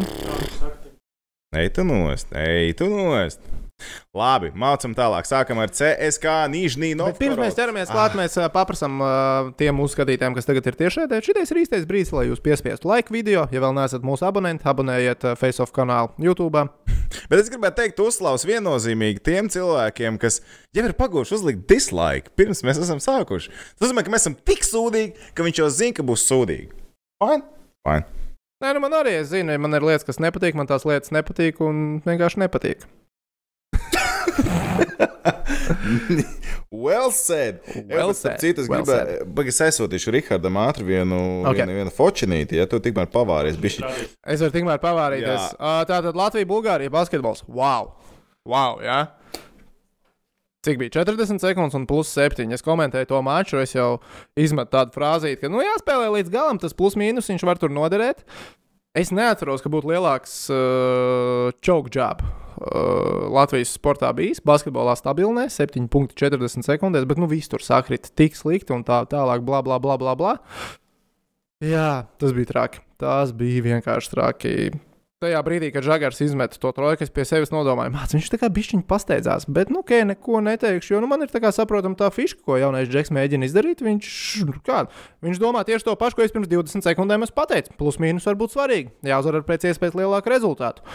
Ej, 1.55 1.69
tu 1.77 1.86
nost, 1.88 2.34
ej, 2.36 2.73
tu 2.77 2.89
nost. 2.91 3.39
Labi, 4.15 4.51
mācām 4.57 4.95
tālāk. 4.97 5.27
Sākam 5.30 5.61
ar 5.63 5.71
CSK 5.73 6.36
Nīžnī 6.53 6.91
Bet 6.99 7.19
pirms 7.21 7.39
mēs 7.39 7.57
ķeramies 7.57 7.91
klāt, 7.93 8.17
mēs 8.19 8.38
uh, 8.39 8.49
paprasām 8.53 8.99
uh, 9.03 9.51
tiem 9.59 9.80
uzskatītājiem, 9.84 10.36
kas 10.38 10.49
tagad 10.49 10.69
ir 10.71 10.80
tiešā 10.80 11.05
veidā. 11.05 11.21
Šis 11.25 11.53
ir 11.53 11.61
īstais 11.63 11.88
brīdis, 11.89 12.13
lai 12.15 12.27
jūs 12.27 12.43
piespiestu 12.43 12.89
laiku 12.91 13.15
video. 13.15 13.45
Ja 13.53 13.63
vēl 13.63 13.75
neesat 13.77 14.05
mūsu 14.05 14.27
abonenti, 14.27 14.67
abonējiet 14.69 15.27
FaceOff 15.39 15.75
kanālu 15.75 16.11
YouTube. 16.30 16.65
Bet 17.30 17.41
es 17.41 17.49
gribētu 17.51 17.82
teikt, 17.82 18.01
uzslavs 18.03 18.45
viennozīmīgi 18.49 19.23
tiem 19.25 19.49
cilvēkiem, 19.51 20.19
kas 20.21 20.41
jau 20.75 20.86
ir 20.86 20.95
paguvuši 20.97 21.38
uzlikt 21.39 21.65
dislike 21.69 22.34
pirms 22.39 22.63
mēs 22.65 22.82
esam 22.82 23.01
sākuši. 23.03 23.51
Tas 23.75 23.88
nozīmē, 23.88 24.05
ka 24.05 24.13
mēs 24.13 24.25
esam 24.25 24.38
tik 24.47 24.65
sūdīgi, 24.67 25.32
ka 25.38 25.45
viņš 25.45 25.61
jau 25.63 25.69
zina, 25.73 25.97
ka 25.97 26.05
būs 26.05 26.25
sūdīgi. 26.30 26.71
Fine? 27.23 27.43
Fine. 27.88 28.07
Nē, 28.59 28.73
nu 28.75 28.84
man 28.84 28.95
arī 28.97 29.13
es 29.21 29.30
zinu, 29.32 29.53
ja 29.55 29.61
man 29.61 29.75
ir 29.77 29.86
lietas, 29.88 30.03
kas 30.07 30.19
nepatīk, 30.19 30.57
man 30.59 30.67
tās 30.67 30.84
lietas 30.88 31.13
nepatīk 31.15 31.61
un 31.63 32.01
vienkārši 32.03 32.41
nepatīk. 32.43 32.84
Well 36.72 37.11
said. 37.11 37.61
Well 37.89 38.13
starp 38.13 38.38
said. 38.38 38.41
Citu, 38.43 38.61
es 38.61 38.67
Well 38.70 38.84
gribēju, 38.86 39.26
pagaidi, 39.34 39.49
es 39.49 39.61
aizsūtīšu 39.65 40.11
Rihardam 40.13 40.57
ātri 40.61 40.86
vienu, 40.86 41.17
Ok. 41.41 41.47
okay. 41.49 41.63
vienu, 41.63 41.78
vienu 41.80 41.93
fočinīti, 41.93 42.59
ja 42.59 42.67
tu 42.70 42.78
tikmēr 42.84 43.07
pavāries. 43.09 43.57
Bišķi. 43.59 43.88
Es 44.30 44.43
varu 44.43 44.53
tikmēr 44.53 44.78
pavārīties. 44.84 45.55
Uh, 45.57 45.80
tātad 45.89 46.17
Latvija, 46.20 46.45
Bulgārija, 46.49 46.93
basketbols. 46.93 47.41
Wow! 47.49 47.95
Wow! 48.45 48.78
Jā. 48.86 48.99
Cik 50.67 50.78
bija 50.82 50.93
40 50.99 51.41
sekundes 51.41 51.78
un 51.80 51.88
plus 51.89 52.11
7. 52.13 52.45
Es 52.53 52.61
komentēju 52.65 53.09
to 53.09 53.22
maču, 53.26 53.57
es 53.63 53.74
jau 53.74 53.95
izmetu 54.38 54.76
tādu 54.76 54.93
frāzīti, 54.93 55.39
ka, 55.41 55.49
nu, 55.51 55.63
jāspēlē 55.63 56.11
līdz 56.20 56.30
galam, 56.34 56.59
tas 56.61 56.76
plus 56.78 56.97
mīnus 56.99 57.32
viņš 57.32 57.47
var 57.49 57.61
tur 57.61 57.74
noderēt. 57.74 58.22
Es 58.97 59.09
neatceros, 59.15 59.63
ka 59.63 59.72
būtu 59.72 59.89
lielāks 59.89 60.36
uh, 60.53 61.49
choke 61.65 61.89
job. 61.95 62.22
Uh, 62.60 63.30
Latvijas 63.32 63.72
sportā 63.72 64.10
bijis 64.12 64.41
basketbolā 64.43 64.97
stabilnē, 64.99 65.45
7,40 65.53 66.68
sekundēs, 66.68 67.07
bet 67.07 67.22
nu 67.22 67.30
viss 67.32 67.47
tur 67.47 67.64
sakrita 67.64 68.12
tik 68.12 68.36
slikti 68.36 68.76
un 68.76 68.84
tā 68.84 69.05
tālāk, 69.07 69.45
bla, 69.47 69.64
bla, 69.64 69.80
bla, 69.80 69.95
bla. 70.01 70.18
bla. 70.20 70.36
Jā, 71.64 72.05
tas 72.20 72.36
bija 72.36 72.51
traki. 72.51 72.84
Tas 72.99 73.32
bija 73.36 73.64
vienkārši 73.64 74.12
traki. 74.12 74.53
Tajā 75.20 75.39
brīdī, 75.43 75.68
kad 75.76 75.84
Žagars 75.84 76.22
izmet 76.24 76.53
to 76.64 76.70
trojku, 76.72 77.03
es 77.03 77.12
pie 77.12 77.26
sevis 77.28 77.51
nodomāju, 77.51 77.91
mācīt, 77.91 78.14
viņš 78.16 78.30
tā 78.32 78.38
kā 78.39 78.47
bišķiņš 78.55 78.86
pasteidzās. 78.88 79.47
Bet, 79.51 79.68
nu, 79.68 79.82
ok, 79.84 79.91
neko 80.07 80.39
neteikšu, 80.45 80.93
jo 80.93 81.01
nu, 81.03 81.10
man 81.12 81.26
ir 81.26 81.32
tā 81.32 81.41
kā 81.43 81.51
saprotama 81.51 81.99
tā 81.99 82.07
fiška, 82.16 82.39
ko 82.47 82.55
jaunais 82.55 82.88
Džeks 82.88 83.12
mēģina 83.12 83.49
izdarīt. 83.49 83.84
Viņš, 83.84 84.14
kā, 84.64 84.86
viņš 85.28 85.43
domā 85.43 85.66
tieši 85.68 85.89
to 85.89 85.97
pašu, 85.99 86.16
ko 86.16 86.24
es 86.24 86.36
pirms 86.36 86.47
20 86.47 86.88
sekundēm 86.88 87.28
esmu 87.28 87.36
pateicis. 87.36 87.76
Plus 87.80 87.99
mīnus 87.99 88.28
var 88.32 88.39
būt 88.39 88.55
svarīgi. 88.55 88.95
Jāuzvar 89.12 89.41
ar 89.41 89.47
pēc 89.51 89.68
iespējas 89.68 89.99
lielāku 89.99 90.32
rezultātu. 90.32 90.88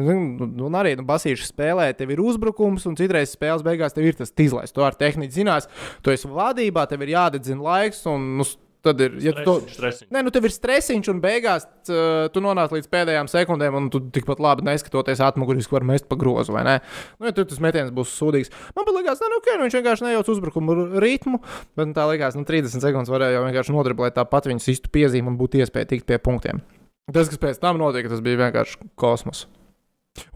Nu, 0.00 0.48
nu, 0.48 0.66
un 0.68 0.78
arī 0.80 0.94
nu, 0.98 1.04
basīši 1.08 1.50
spēlē, 1.50 1.90
tev 1.98 2.14
ir 2.14 2.22
uzbrukums, 2.24 2.86
un 2.88 2.96
citreiz 2.98 3.34
spēles 3.36 3.64
beigās 3.66 3.96
tev 3.96 4.08
ir 4.08 4.18
tas 4.18 4.32
tīzlais. 4.32 4.74
To 4.76 4.86
ar 4.86 4.96
tehniku 4.98 5.34
zinās, 5.34 5.68
tu 6.04 6.14
esi 6.14 6.30
vadībā, 6.30 6.86
tev 6.90 7.04
ir 7.04 7.14
jādedzina 7.16 7.64
laiks, 7.66 8.02
un 8.10 8.34
nu, 8.40 8.46
tad 8.84 9.00
ir. 9.04 9.16
Ja 9.24 9.32
tu 9.36 9.44
to, 9.44 9.54
Stresiņš. 9.68 10.08
Nē, 10.12 10.22
nu 10.24 10.32
tev 10.34 10.46
ir 10.48 10.54
stresiņš, 10.54 11.10
un 11.12 11.20
beigās 11.22 11.66
uh, 11.68 12.30
tu 12.32 12.42
nonāc 12.44 12.72
līdz 12.74 12.88
pēdējām 12.92 13.28
sekundēm, 13.30 13.76
un 13.76 13.90
tu 13.92 14.02
tikpat 14.14 14.40
labi 14.42 14.64
neskatoties 14.68 15.22
atmuguriski 15.24 15.76
var 15.76 15.86
mest 15.88 16.08
pa 16.10 16.18
grozu, 16.20 16.54
vai 16.56 16.64
ne? 16.66 16.78
Nu, 17.18 17.28
ja 17.28 17.36
tur 17.36 17.48
tas 17.50 17.60
metiens 17.62 17.92
būs 17.94 18.16
sūdīgs. 18.16 18.52
Man 18.76 18.88
liekas, 18.96 19.20
ne, 19.22 19.30
nu, 19.32 19.40
okay, 19.42 19.58
nu, 19.58 19.68
viņš 19.68 19.78
vienkārši 19.80 20.08
nejauc 20.08 20.32
uzbrukumu 20.34 20.78
ritmu, 21.04 21.42
bet 21.78 21.92
nu, 21.92 21.96
tā 21.96 22.08
likās, 22.10 22.38
nu, 22.38 22.46
30 22.48 22.84
sekundes 22.84 23.12
varēja 23.12 23.38
jau 23.38 23.46
vienkārši 23.48 23.76
nodriblēt 23.76 24.16
tāpat 24.18 24.50
viņas 24.50 24.72
īstu 24.74 24.92
piezīmi 24.96 25.32
un 25.32 25.40
būtu 25.40 25.60
iespēja 25.60 25.92
tikt 25.94 26.08
pie 26.08 26.20
punktiem. 26.22 26.64
Tas, 27.10 27.30
kas 27.30 27.40
pēc 27.42 27.58
tam 27.60 27.80
notika, 27.80 28.12
tas 28.12 28.22
bija 28.24 28.46
vienkārši 28.46 28.92
kosmos. 29.00 29.48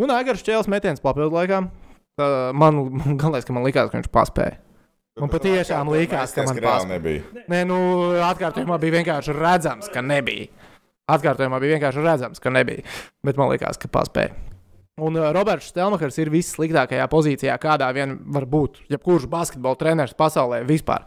Un 0.01 0.13
Aigars 0.15 0.45
Čēlis 0.47 0.71
metiens 0.71 1.03
papildu 1.03 1.35
laikā. 1.37 1.65
Tā, 2.19 2.29
man 2.55 2.79
galvenais, 3.21 3.47
ka 3.47 3.57
man 3.57 3.67
likās, 3.67 3.91
ka 3.91 3.99
viņš 3.99 4.13
paspēja. 4.15 4.61
Man 5.21 5.31
patiešām 5.31 5.91
likās, 5.95 6.33
ka 6.35 6.47
man 6.49 6.59
paspēja. 6.59 7.45
Nē, 7.51 7.61
nu, 7.71 7.77
atkārtojumā 8.27 8.81
bija 8.83 8.97
vienkārši 8.99 9.37
redzams, 9.37 9.91
ka 9.95 10.03
nebija. 10.03 10.49
Atkārtojumā 11.15 11.61
bija 11.63 11.77
vienkārši 11.77 12.03
redzams, 12.03 12.43
ka 12.43 12.51
nebija. 12.55 12.83
Bet 13.27 13.39
man 13.39 13.53
liekas, 13.53 13.79
ka 13.79 13.91
paspēja. 13.95 14.35
Un 15.03 15.17
uh, 15.19 15.33
Roberts 15.35 15.73
Stelmakers 15.73 16.21
ir 16.23 16.31
vissliktākajā 16.31 17.07
pozīcijā, 17.11 17.55
kādā 17.59 17.89
vien 17.97 18.13
var 18.31 18.45
būt 18.47 18.85
jebkurš 18.93 19.27
basketbola 19.31 19.79
treneris 19.79 20.15
pasaulē 20.15 20.61
vispār. 20.69 21.03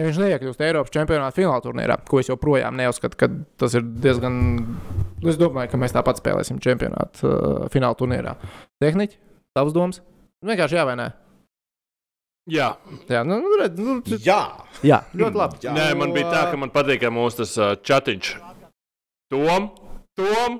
Ja 0.00 0.06
viņš 0.06 0.18
neiekļūst 0.22 0.62
Eiropas 0.64 0.92
čempionāta 0.94 1.36
fināla 1.36 1.60
turnīrā, 1.60 1.98
ko 2.08 2.20
es 2.22 2.30
joprojām 2.30 2.78
neuzskatu, 2.78 3.18
ka 3.20 3.26
tas 3.60 3.74
ir 3.76 3.82
diezgan. 4.00 4.38
Es 5.28 5.36
domāju, 5.36 5.68
ka 5.74 5.80
mēs 5.82 5.92
tāpat 5.92 6.22
spēlēsim 6.22 6.60
čempionāta 6.64 7.26
uh, 7.28 7.66
fināla 7.74 7.98
turnīrā. 8.00 8.32
Tehniķi, 8.80 9.18
tavs 9.58 9.74
domas? 9.76 10.00
Vienkārši 10.46 10.78
jā 10.78 10.86
vai 10.88 10.94
nē? 11.02 11.08
Jā, 12.50 12.70
Jā, 13.12 13.20
nu, 13.28 13.36
nu, 13.44 13.50
redz, 13.60 13.76
nu, 13.84 13.98
t- 14.02 14.16
Jā, 14.24 14.38
jā 14.82 15.02
ļoti 15.12 15.38
labi. 15.38 15.60
Jā. 15.66 15.74
Nē, 15.76 15.90
man 16.00 16.14
bija 16.16 16.30
tā, 16.32 16.40
ka 16.50 16.56
man 16.58 16.72
patīk 16.72 17.02
ka 17.04 17.10
mūsu 17.12 17.42
tas 17.44 17.52
uh, 17.60 17.74
chatiņš. 17.84 18.30
Tom, 19.30 19.68
Tom. 20.26 20.58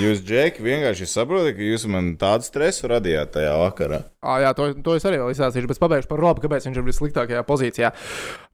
jūs, 0.00 0.22
Džeki, 0.26 0.64
vienkārši 0.64 1.08
saprotat, 1.10 1.54
ka 1.58 1.68
jūs 1.68 1.86
man 1.90 2.14
tādu 2.20 2.46
stresu 2.46 2.90
radījāt 2.90 3.34
tajā 3.36 3.54
vakarā. 3.60 4.02
Ah, 4.24 4.40
jā, 4.42 4.50
to, 4.58 4.72
to 4.84 4.96
es 4.98 5.06
arī 5.08 5.22
vēl 5.22 5.32
izstāstīšu, 5.34 5.70
bet 5.70 5.80
pabeigšu 5.82 6.10
par 6.10 6.22
Robu, 6.24 6.44
kāpēc 6.44 6.68
viņš 6.68 6.80
ir 6.80 6.86
vissliktākajā 6.90 7.46
pozīcijā. 7.48 7.94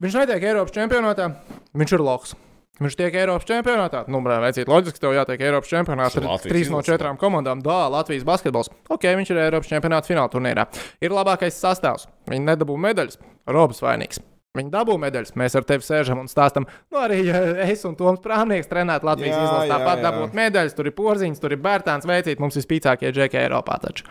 Viņš 0.05 0.21
netiek 0.23 0.47
Eiropas 0.53 0.77
čempionātā, 0.77 1.33
viņš 1.77 1.97
ir 1.99 2.07
loks. 2.07 2.37
Viņš 2.81 2.97
tiek 2.97 3.17
Eiropas 3.21 3.45
čempionātā. 3.45 4.07
Nu, 4.09 4.23
redzēt, 4.25 4.71
loģiski, 4.71 5.03
tev 5.03 5.13
jātiek 5.13 5.43
Eiropas 5.45 5.69
čempionātā. 5.69 6.23
Latvijas 6.25 6.49
Trīs 6.49 6.71
no 6.73 6.81
četrām 6.87 7.21
komandām. 7.21 7.61
Dā, 7.61 7.83
Latvijas 7.93 8.25
basketbols. 8.25 8.73
Ok, 8.89 9.05
viņš 9.21 9.35
ir 9.35 9.43
Eiropas 9.45 9.69
čempionāta 9.69 10.09
fināla 10.09 10.33
turnīrā. 10.33 10.65
Ir 11.05 11.13
labākais 11.13 11.61
sastāvs. 11.61 12.09
Viņi 12.33 12.49
nedabū 12.49 12.81
medaļas. 12.81 13.21
Robs 13.53 13.85
vainīgs. 13.85 14.25
Viņi 14.59 14.73
dabū 14.73 14.97
medaļas. 14.99 15.37
Mēs 15.39 15.55
ar 15.55 15.67
tevi 15.67 15.87
sēžam 15.87 16.19
un 16.25 16.27
stāstām, 16.31 16.65
nu, 16.67 16.99
arī 16.99 17.21
ja 17.29 17.39
es 17.71 17.85
un 17.87 17.95
Toms 17.99 18.23
Prāvnieks 18.25 18.71
trenētu 18.71 19.07
Latvijas 19.07 19.37
jā, 19.37 19.61
Tāpat 19.71 20.03
dabūt 20.03 20.35
medaļas, 20.35 20.75
tur 20.75 20.91
ir 20.91 20.97
porziņš, 20.97 21.39
tur 21.43 21.55
ir 21.55 21.63
bērtāns 21.63 22.09
veicīt, 22.11 22.43
mums 22.43 22.59
ir 22.59 22.67
spīcākie 22.67 23.13
džeki 23.15 23.39
Eiropā. 23.45 23.79
Taču. 23.85 24.09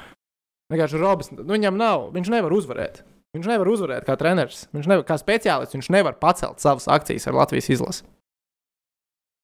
Vienkārši 0.71 1.01
Robs, 1.01 1.33
nu, 1.35 1.43
viņam 1.49 1.75
nav, 1.79 2.07
viņš 2.15 2.31
nevar 2.31 2.55
uzvarēt. 2.55 3.01
Viņš 3.35 3.49
nevar 3.51 3.67
uzvarēt 3.69 4.07
kā 4.07 4.15
treneris. 4.17 4.63
Viņš 4.73 4.87
nevar, 4.89 5.03
kā 5.05 5.19
speciālists, 5.19 5.75
viņš 5.75 5.91
nevar 5.93 6.15
pacelt 6.21 6.63
savas 6.63 6.87
akcijas 6.89 7.27
ar 7.29 7.35
Latvijas 7.41 7.69
izlasi. 7.75 8.07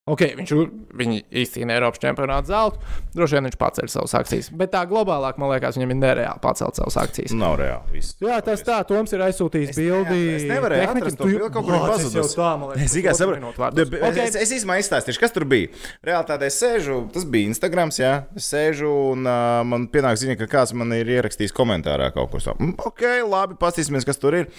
Ok, 0.05 0.21
viņš 0.37 0.51
viņi 0.99 1.15
izcīnīja 1.41 1.79
Eiropas 1.79 1.97
čempionāta 1.97 2.45
zeltu. 2.51 2.77
Droši 3.17 3.39
vien 3.39 3.47
viņš 3.47 3.55
paceļ 3.57 3.87
savas 3.89 4.11
akcijas. 4.19 4.51
Bet 4.53 4.69
tā 4.75 4.83
globālāk, 4.85 5.39
man 5.41 5.49
liekas, 5.49 5.79
viņam 5.79 5.95
ir 5.95 5.97
nereāli 5.97 6.41
pacelt 6.43 6.77
savas 6.77 6.93
akcijas. 7.01 7.33
Nav 7.33 7.55
reāli. 7.57 7.89
Viss. 7.95 8.13
Jā, 8.21 8.37
tas 8.45 8.61
tā, 8.61 8.75
Toms 8.85 9.15
ir 9.17 9.23
aizsūtījis 9.25 9.73
Es 9.73 9.79
bildi. 9.81 10.19
ne- 10.19 10.35
es 10.37 10.45
nevarēju 10.51 10.91
atrast 10.91 11.17
to 11.17 11.25
bildi, 11.25 11.49
kaut 11.49 11.65
kur 11.65 11.73
ir 11.79 11.87
pazudus. 11.89 12.37
Es 12.85 12.93
tikai 12.93 13.15
saprotu, 13.17 13.49
Okay. 13.57 13.99
okay. 14.11 14.27
es, 14.29 14.35
es 14.45 14.53
īstenībā 14.59 14.77
izstāstīšu, 14.85 15.19
kas 15.25 15.33
tur 15.33 15.49
bija. 15.49 15.73
Reāli 16.05 16.29
tādā 16.29 16.51
es 16.53 16.61
sēžu, 16.61 17.11
tas 17.11 17.25
bija 17.25 17.49
Instagram, 17.49 17.89
jā, 17.89 18.13
es 18.37 18.45
sēžu 18.53 18.93
un 19.17 19.25
uh, 19.25 19.63
man 19.65 19.87
pienāk 19.89 20.21
ziņa, 20.21 20.37
ka 20.37 20.45
kāds 20.45 20.77
man 20.77 20.93
ir 20.93 21.09
ierakstījis 21.17 21.49
komentārā 21.51 22.13
kaut 22.13 22.29
ko 22.29 22.37
tādu. 22.45 22.75
Ok, 22.85 23.01
labi, 23.25 23.57
paskatīsimies, 23.57 24.05
kas 24.05 24.21
tur 24.21 24.37
ir. 24.37 24.51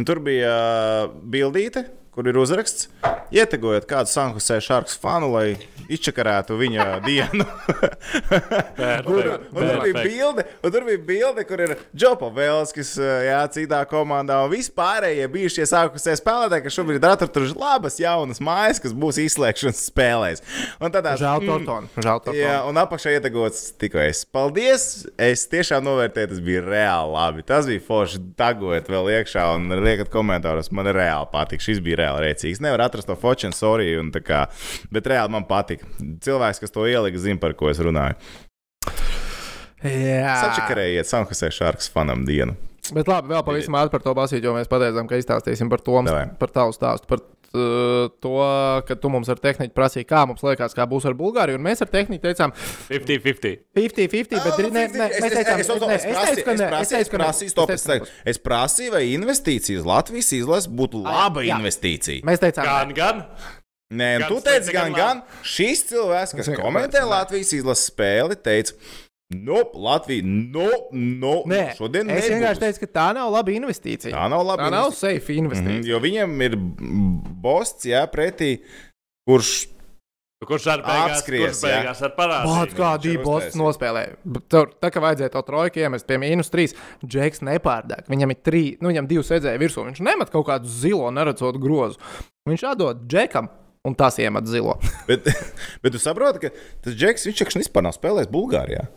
Un 0.00 0.06
tur 0.08 0.22
bija 0.24 0.52
bildīte, 1.28 1.82
kur 2.12 2.24
ir 2.28 2.36
uzraksts, 2.40 2.88
ietekojot 3.32 3.84
kādu 3.88 4.08
Sanhusē 4.08 4.56
Sharks 4.64 4.96
fanu, 5.00 5.30
lai 5.32 5.54
izčakarētu 5.92 6.56
viņa 6.60 6.84
dienu. 7.08 7.44
Un, 9.08 9.18
un 9.52 9.60
tur 9.60 9.80
bija 9.84 10.02
bilde, 10.04 10.44
un 10.64 10.72
tur 10.72 10.84
bija 10.88 11.00
bilde, 11.08 11.44
kur 11.48 11.60
ir 11.64 11.74
Džopa 11.96 12.28
Velskis, 12.36 12.94
jā, 13.00 13.38
citā 13.52 13.82
komandā, 13.88 14.38
un 14.44 14.52
vispārējie 14.52 15.28
bijušie 15.32 15.66
sākusie 15.68 16.14
spēlētāji, 16.20 16.64
kas 16.66 16.76
šobrīd 16.76 17.00
ir 17.00 17.08
atraduši 17.10 17.56
labas, 17.60 17.96
jaunas 18.00 18.40
mājas, 18.44 18.80
kas 18.84 18.92
būs 18.96 19.20
izslēgšanas 19.24 19.82
spēlēs. 19.88 20.44
Un 20.80 20.92
tādā 20.92 21.14
Žēl 21.20 21.44
Tortonu. 21.48 21.92
Žēl 21.96 22.22
Tortonu. 22.26 22.38
Jā, 22.40 22.58
un 22.68 22.80
apakšā 22.80 23.16
ietegots 23.16 23.64
tikai 23.80 24.10
es. 24.10 24.24
Paldies! 24.28 24.86
Es 25.20 25.44
tiešām 25.52 25.84
novērtēju, 25.88 26.32
tas 26.34 26.44
bija 26.44 26.64
reāli 26.68 27.16
labi. 27.16 27.46
Tas 27.48 27.68
bija 27.68 27.84
forši 27.88 28.20
dagot 28.40 28.92
vēl 28.92 29.12
iekšā 29.18 29.48
un 29.56 29.72
liekat 29.84 30.12
komentāros. 30.12 30.70
Man 30.74 30.90
reāli 30.94 31.28
patīk. 31.32 31.62
Šis 31.64 31.82
bija 31.84 32.02
reāli 32.04 32.28
rēcīgs. 32.28 32.62
Nevar 32.64 32.86
atrast 32.86 33.10
to 33.10 33.16
un 33.48 33.56
sorry. 33.56 33.92
Un 33.98 34.10
tā 34.14 34.22
kā, 34.24 34.46
bet 34.92 35.10
reāli 35.10 35.34
man 35.34 35.46
patīk. 35.48 35.84
Cilvēks, 35.98 36.62
kas 36.62 36.74
to 36.74 36.86
ielika, 36.86 37.18
zina, 37.18 37.40
par 37.42 37.54
ko 37.58 37.70
es 37.70 37.82
runāju. 37.82 38.16
Jā. 39.82 40.36
Sačakarējiet 40.38 41.08
Sanhusē 41.08 41.50
Šārks 41.50 41.90
fanam 41.90 42.22
dienu. 42.26 42.54
Bet 42.94 43.08
labi, 43.10 43.30
vēl 43.30 43.42
pavisam 43.46 43.76
ātri 43.78 43.94
par 43.94 44.02
to 44.02 44.14
basīt, 44.14 44.42
jo 44.42 44.54
mēs 44.54 44.70
pateicām, 44.70 45.06
ka 45.10 45.18
izstāstīsim 45.18 45.70
par 45.70 45.82
to, 45.86 46.00
par 46.38 46.50
tavu 46.54 46.74
stāstu. 46.74 47.08
Par 47.10 47.22
to, 47.52 48.32
ka 48.88 48.96
tu 48.96 49.10
mums 49.12 49.28
ar 49.32 49.40
tehniku 49.42 49.74
prasīji, 49.76 50.06
kā 50.08 50.22
mums 50.28 50.40
liekas, 50.46 50.72
kā 50.76 50.86
būs 50.88 51.04
ar 51.10 51.16
Bulgāriju. 51.18 51.58
Un 51.60 51.66
mēs 51.66 51.82
ar 51.84 51.90
tehniku 51.92 52.24
teicām, 52.24 52.54
50-50. 52.88 53.62
50-50, 53.76 54.32
bet 54.32 54.52
Ah, 54.52 54.60
ne, 54.62 54.84
ne, 54.88 55.08
mēs 55.22 55.36
teicām, 55.36 55.60
es, 55.60 55.68
es, 55.68 55.82
ne, 55.82 55.96
es, 55.96 56.06
es 56.06 56.20
teicu, 56.28 56.44
ka 56.46 56.54
nē, 56.56 56.68
es 56.80 56.92
teicu, 56.94 57.12
ka 57.12 57.22
nē. 57.22 57.98
es, 58.32 58.40
prasīju, 58.40 58.94
vai 58.96 59.02
investīcijas 59.14 59.84
Latvijas 59.88 60.32
izlases 60.38 60.70
būtu 60.72 61.02
laba 61.04 61.44
jā. 61.44 61.58
investīcija. 61.60 62.24
Mēs 62.28 62.40
teicām, 62.42 62.64
Gan, 62.68 62.94
gan. 62.96 63.24
Nē, 63.92 64.10
Gan 64.22 64.30
tu 64.32 64.40
teici, 64.40 64.72
gan, 64.72 64.94
gan 64.96 65.20
gan. 65.20 65.40
Šis 65.44 65.84
cilvēks, 65.90 66.32
kas 66.38 66.48
komentē. 66.56 67.02
Latvijas 67.04 67.52
izlases 67.58 67.90
spēli, 67.92 68.38
teica, 68.40 68.72
no, 69.34 69.62
Latvija, 69.74 70.22
no, 70.26 70.68
no, 70.92 71.34
nē, 71.50 71.62
šodien 71.78 72.10
es 72.10 72.24
nebūs. 72.26 72.30
vienkārši 72.36 72.64
teicu, 72.66 72.84
ka 72.84 72.90
tā 73.00 73.08
nav 73.16 73.32
laba 73.34 73.52
investīcija. 73.54 74.14
Tā 74.14 74.28
nav 74.32 74.44
laba 74.46 74.66
Tā 74.68 74.70
nav 74.74 74.92
safe 74.96 75.36
investīcija. 75.40 75.80
Mhm, 75.80 75.90
jo 75.90 76.00
viņam 76.04 76.40
ir 76.48 76.56
bosts, 77.42 77.86
jā, 77.90 78.04
pretī, 78.12 78.56
kurš 79.28 79.68
Kurš 80.42 80.64
ar 80.72 80.80
Apskries, 80.82 81.60
kurš 81.60 81.60
beigās 81.62 82.00
ar 82.02 82.10
Vācu 82.10 82.16
parādību? 82.18 82.74
kā 82.74 82.88
dībols 82.98 83.44
uztaisījis. 83.44 83.58
nospēlēja. 83.60 84.16
Bet 84.26 84.48
Tur, 84.50 84.72
tā 84.82 84.88
kā 84.90 84.98
vajadzēja 85.04 85.30
to 85.36 85.42
trojku 85.46 85.78
iemest 85.84 86.06
pie 86.08 86.16
mīnus 86.18 86.50
trīs, 86.50 86.74
Džeks 87.06 87.44
nepārdāk. 87.46 88.08
Viņam 88.10 88.34
ir 88.34 88.40
trīs, 88.42 88.80
nu 88.82 88.90
viņam 88.90 89.06
divi 89.06 89.22
sēdzēja 89.22 89.60
virsū. 89.62 89.84
Viņš 89.86 90.00
nemet 90.02 90.32
kaut 90.34 90.48
kādu 90.48 90.66
zilo, 90.66 91.12
neredzot 91.14 91.60
grozu. 91.62 92.02
Viņš 92.50 92.64
atdod 92.72 93.04
Džekam, 93.06 93.52
un 93.86 93.94
tas 93.94 94.18
iemet 94.18 94.50
zilo. 94.50 94.80
Bet, 95.06 95.30
bet 95.84 95.94
tu 95.94 96.02
saproti, 96.02 96.48
ka 96.48 96.50
tas 96.82 96.98
Džeks, 96.98 97.28
viņš 97.30 97.44
taču 97.44 97.62
vispār 97.62 97.86
nav 97.86 97.94
spēlējis 97.94 98.34
Bulgārijā. 98.34 98.88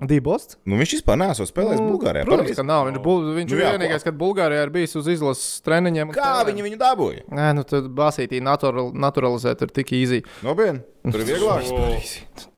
Dībols? 0.00 0.54
Nu, 0.64 0.78
viņš 0.80 0.92
vispār 0.96 1.18
nesot 1.20 1.50
spēlējis 1.50 1.80
Bulgārijā. 1.84 2.24
Protams, 2.24 2.46
pareizi? 2.48 2.56
ka 2.56 2.64
nav. 2.64 2.86
Viņš, 2.88 3.00
bul, 3.04 3.18
viņš 3.36 3.50
Nu 3.52 3.58
jā, 3.60 3.72
vienīgais, 3.76 4.04
kad 4.06 4.16
Bulgārijā 4.20 4.62
ir 4.64 4.70
bijis 4.72 4.96
uz 4.96 5.08
izlases 5.12 5.60
treniņiem. 5.66 6.08
un 6.08 6.14
Kā 6.16 6.24
spēlēm. 6.24 6.48
viņi 6.54 6.66
viņu 6.68 6.78
dabūja? 6.80 7.24
Nē, 7.36 7.48
nu 7.58 7.64
tad 7.68 7.90
basītī 7.92 8.40
natural, 8.40 8.92
naturalizēt 8.96 9.60
ir 9.66 9.74
tik 9.76 9.92
īsi. 9.92 10.22
Nopietni, 10.46 10.80
tur 11.10 11.20
ir 11.20 11.28
vieglāk. 11.34 12.48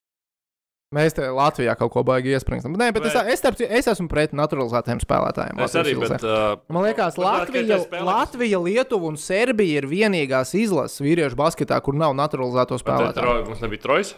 Mēs 0.92 1.14
te 1.16 1.24
Latvijā 1.32 1.72
kaut 1.80 1.88
ko 1.94 2.02
baigi 2.04 2.34
iespringstam. 2.36 2.74
Nē, 2.76 2.90
bet 2.92 3.06
es, 3.08 3.14
Bet- 3.16 3.28
es, 3.32 3.38
starp 3.40 3.56
citu, 3.56 3.70
es 3.72 3.86
esmu 3.88 4.10
pret 4.12 4.34
naturalizētiem 4.36 4.98
spēlētājiem. 5.00 5.62
Es 5.64 5.72
arī, 5.80 5.94
izlasē. 5.96 6.18
bet. 6.20 6.26
Uh, 6.28 6.60
Man 6.68 6.84
liekas, 6.84 7.16
Latvija, 7.16 7.78
Latvija, 8.04 8.58
Lietuva 8.60 9.08
un 9.08 9.16
Serbija 9.16 9.80
ir 9.80 9.86
vienīgās 9.88 10.52
izlases 10.60 11.00
vīriešu 11.00 11.34
basketā, 11.40 11.80
kur 11.80 11.96
nav 11.96 12.12
naturalizēto 12.18 12.76
bet 12.76 12.84
spēlētāju. 12.84 13.24
Troj, 13.24 13.40
mums 13.48 13.64
nebija 13.64 13.80
trojas. 13.86 14.12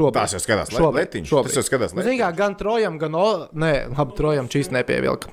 Šobrīd. 0.00 0.16
Tās 0.16 0.32
jau 0.34 0.40
skatās, 0.42 0.72
Šobrīd, 0.72 0.98
Letiņš. 1.02 1.28
šobrīd. 1.28 1.52
Tas 1.52 1.60
jau 1.60 1.66
skatās, 1.68 1.92
Nu, 1.94 2.02
zini 2.02 2.18
kā, 2.18 2.30
Letiņš. 2.30 2.38
gan 2.40 2.54
Trojam, 2.58 2.98
gan 2.98 3.14
o... 3.14 3.26
Nē, 3.52 3.72
labi, 3.92 4.16
Trojam 4.18 4.48
šīs 4.52 4.72
nepievilka. 4.72 5.30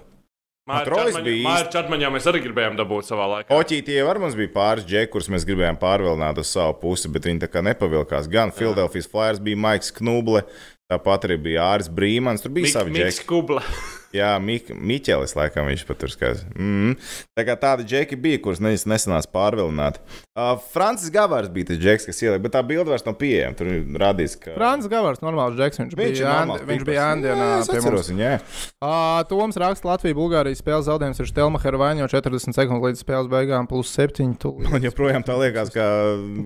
Māra 0.70 0.86
Trojas 0.86 1.16
bija 1.26 1.40
īsti. 1.50 1.72
Čatmaņā 1.74 2.10
mēs 2.14 2.28
arī 2.30 2.44
gribējām 2.44 2.76
dabūt 2.78 3.08
savā 3.08 3.26
laikā. 3.32 3.56
Oķītie 3.58 3.96
var 4.06 4.20
mums 4.22 4.36
bija 4.38 4.52
pāris 4.54 4.86
džeki, 4.86 5.10
kurus 5.16 5.30
mēs 5.34 5.48
gribējām 5.48 5.80
pārvilkt 5.82 6.42
uz 6.44 6.52
savu 6.54 6.76
pusi, 6.84 7.10
bet 7.10 7.26
viņi 7.26 7.42
tā 7.42 7.50
kā 7.50 7.64
nepavilkās. 7.66 8.28
Gan 8.30 8.52
Filadelfijas 8.54 9.10
Flyers 9.10 9.40
bija 9.42 9.58
Maiks 9.58 9.90
Knuble, 9.98 10.44
tāpat 10.92 11.26
arī 11.26 11.40
bija 11.48 11.72
Āris 11.72 11.90
Brīmans. 11.90 12.44
Tur 12.46 12.54
bija 12.54 12.68
Mik- 12.68 12.76
savi 12.76 12.94
džeki. 13.00 13.26
Kubla. 13.32 13.64
Jā, 14.20 14.36
Mik 14.42 14.70
Miķelis, 14.74 15.34
laikam 15.38 15.66
viņš 15.70 15.88
pat 15.90 16.00
tur 16.02 16.10
skatās. 16.14 16.46
Mm. 16.54 16.96
Tā 17.38 17.44
kā 17.50 17.54
tādi 17.62 17.86
džeki 17.90 18.18
bija, 18.22 18.40
kurus 18.46 18.62
nes 18.62 18.86
nesenās 18.90 19.26
pārvilināt. 19.30 19.98
Uh, 20.40 20.54
Francis 20.72 21.10
Gavārs 21.12 21.50
bija 21.52 21.68
tas 21.72 21.80
džeks, 21.82 22.06
kas 22.08 22.22
ielika, 22.24 22.40
bet 22.46 22.54
tā 22.54 22.62
bilde 22.64 22.88
vairs 22.94 23.04
nav 23.04 23.16
pieejama. 23.20 23.58
Tur 23.60 23.68
ir 23.74 23.82
rādīts, 24.00 24.38
ka 24.40 24.54
Frāns 24.56 24.86
Gavārs, 24.88 25.20
normāls 25.26 25.58
džeks, 25.58 25.82
viņš, 25.82 25.96
viņš 26.00 26.20
bija, 26.20 26.36
Andi, 26.44 26.60
viņš 26.70 26.86
bija 26.88 27.08
Andijā 27.12 27.34
Jā, 27.36 27.48
es 27.64 27.72
atceros 27.74 28.08
viņu, 28.12 28.24
jā. 28.24 28.38
Uh, 28.80 29.20
Toms 29.28 29.58
raksta, 29.60 29.90
Latvija, 29.90 30.16
Bulgārija 30.16 30.56
spēles 30.62 30.88
zaudējums 30.88 31.20
ir 31.20 31.28
Stelmacher 31.32 31.76
vaņo 31.82 32.08
40 32.14 32.56
sekundes 32.56 32.86
līdz 32.88 33.04
spēles 33.04 33.28
beigām, 33.34 33.68
plus 33.68 33.92
7. 33.98 34.38
Man 34.70 34.86
joprojām 34.88 35.26
tā 35.28 35.36
liekas, 35.42 35.74
ka 35.76 35.90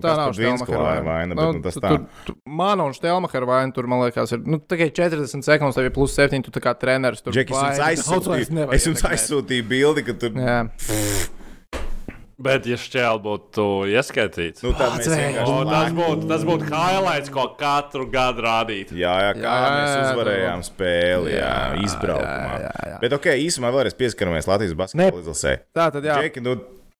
Tā 0.07 0.15
nav 0.23 0.33
Stelmacher 0.33 1.05
vaina, 1.05 1.37
bet 1.37 1.59
nu, 1.59 1.61
tas 1.67 1.77
tā. 1.77 1.93
tur- 1.93 2.07
tu- 2.31 2.37
Mana 2.49 2.87
un 2.89 2.97
Stelmacher 2.97 3.45
vaina 3.45 3.75
tur, 3.75 3.85
man 3.91 4.01
liekas, 4.07 4.33
ir 4.33 4.41
nu, 4.47 4.57
tikai 4.57 4.89
40 4.89 5.45
sekundes, 5.45 5.77
tev 5.77 5.91
ir 5.91 5.93
plus 5.93 6.17
7, 6.17 6.41
tu 6.41 6.55
tā 6.55 6.63
kā 6.63 6.73
treneris 6.79 7.21
tur 7.21 7.35
Džeki, 7.35 7.53
es 7.53 7.61
jums 7.61 7.85
aizsūtīju, 7.91 8.67
es 8.73 8.89
jums 8.89 9.05
aizsūtīju 9.11 9.69
bildi, 9.69 10.07
ka 10.09 10.17
tur 10.17 10.33
Jā. 10.39 10.63
Bet, 12.41 12.65
ja 12.65 12.77
šķēl 12.81 13.19
būtu 13.21 13.63
ieskaitīts, 13.93 14.63
Nu, 14.65 14.71
tā 14.73 14.87
Ā, 14.89 14.97
mēs 14.97 15.07
vienkārši 15.11 15.53
o, 15.53 15.57
tas 15.69 15.91
būtu 15.93 16.29
tas 16.31 16.45
būtu 16.47 16.65
highlights, 16.71 17.29
ko 17.33 17.45
katru 17.59 18.07
gadu 18.09 18.41
rādīt. 18.41 18.89
Jā, 18.97 19.13
jā, 19.27 19.33
kā 19.37 19.43
Jā, 19.45 19.53
jā, 19.53 19.67
jā, 19.67 19.73
mēs 19.77 19.91
jā, 19.93 20.05
uzvarējām 20.09 20.63
spēli, 20.65 21.35
jā, 21.35 21.43
Jā, 21.45 21.83
izbraukumā. 21.85 22.55
jā, 22.63 22.71
jā, 22.73 22.87
jā. 22.93 22.97
Bet, 23.05 23.13
ok, 23.19 23.29
īsumā 23.45 23.69
vēlreiz 23.75 23.97
pieskaramies 24.01 24.49
Latvijas 24.49 24.73
basketbola 24.81 25.21
izlasē. 25.21 25.53
Tā 25.77 25.91
tad, 25.93 26.09
jā. 26.09 26.17
Džeki, 26.23 26.41
nu, 26.43 26.57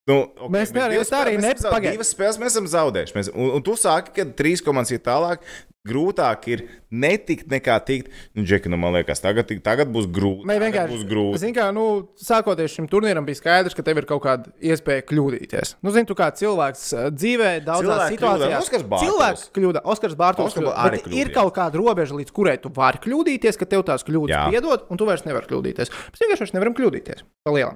nu, 0.09 0.17
okay, 0.35 0.49
Mēs 0.57 0.73
bet 0.73 0.81
ne- 0.81 0.89
divas 0.97 1.07
es 1.07 1.13
arī 1.15 1.35
spēles 1.35 1.43
mēs 1.43 1.47
ne- 1.47 1.53
esam 1.53 1.63
zaud- 1.69 1.75
pagaid. 1.77 1.91
Divas 1.97 2.13
spēles 2.15 2.39
mēs 2.41 2.53
esam 2.55 2.71
zaudējuši. 2.73 3.13
Mēs, 3.19 3.29
un, 3.35 3.51
un 3.57 3.61
tu 3.63 3.77
sāki, 3.79 4.13
ka 4.17 4.25
trīs 4.41 4.63
komandas 4.65 4.91
ir 4.91 4.99
tālāk. 5.05 5.45
Grūtāk 5.83 6.45
ir 6.47 6.61
netikt 6.95 7.49
nekā 7.51 7.73
tikt. 7.83 8.07
Nu, 8.31 8.45
Džeki, 8.47 8.69
nu, 8.71 8.77
man 8.79 8.93
liekas, 8.95 9.19
tagad, 9.19 9.49
tagad 9.65 9.89
būs 9.91 10.05
grūti. 10.07 10.45
Nē, 10.47 10.55
vienkārši. 10.63 10.93
būs 10.95 11.03
grūti. 11.09 11.41
Zini, 11.41 11.51
kā, 11.57 11.65
nu, 11.75 11.83
sākoties 12.15 12.71
šim 12.71 12.87
turnīram, 12.87 13.25
bija 13.27 13.35
skaidrs, 13.41 13.75
ka 13.75 13.83
tev 13.83 13.99
ir 13.99 14.07
kaut 14.07 14.23
kāda 14.23 14.47
iespēja 14.63 15.03
kļūdīties. 15.09 15.73
Nu, 15.83 15.91
zini, 15.91 16.07
tu 16.07 16.15
kā 16.15 16.29
cilvēks 16.39 16.85
uh, 16.95 17.09
dzīvē, 17.11 17.51
daudzās 17.67 18.05
situācijās. 18.15 18.71
kļūda. 18.71 19.01
Cilvēks 19.03 19.45
kļūda, 19.59 19.83
Oskars 19.83 20.15
Bārtaļs. 20.23 20.55
Kļūda, 20.55 20.77
arī 20.87 21.03
bet 21.03 21.19
Ir 21.19 21.33
kaut 21.35 21.51
kāda 21.59 21.75
robeža, 21.83 22.15
līdz 22.15 22.31
kurai 22.31 22.55
tu 22.63 22.71
vari 22.71 23.03
kļūdīties, 23.03 23.59
ka 23.59 23.67
tev 23.75 23.83
tās 23.83 24.07
kļūdas 24.07 24.55
piedod, 24.55 24.87
un 24.87 24.95
tu 25.03 25.03
vairs 25.11 25.27
nevari 25.27 25.51
kļūdīties. 25.51 25.91
Mēs 26.15 26.23
vienkārši 26.23 26.55
nevaram 26.55 26.79
kļūdīties. 26.79 27.27
Pa 27.43 27.51
lielam. 27.59 27.75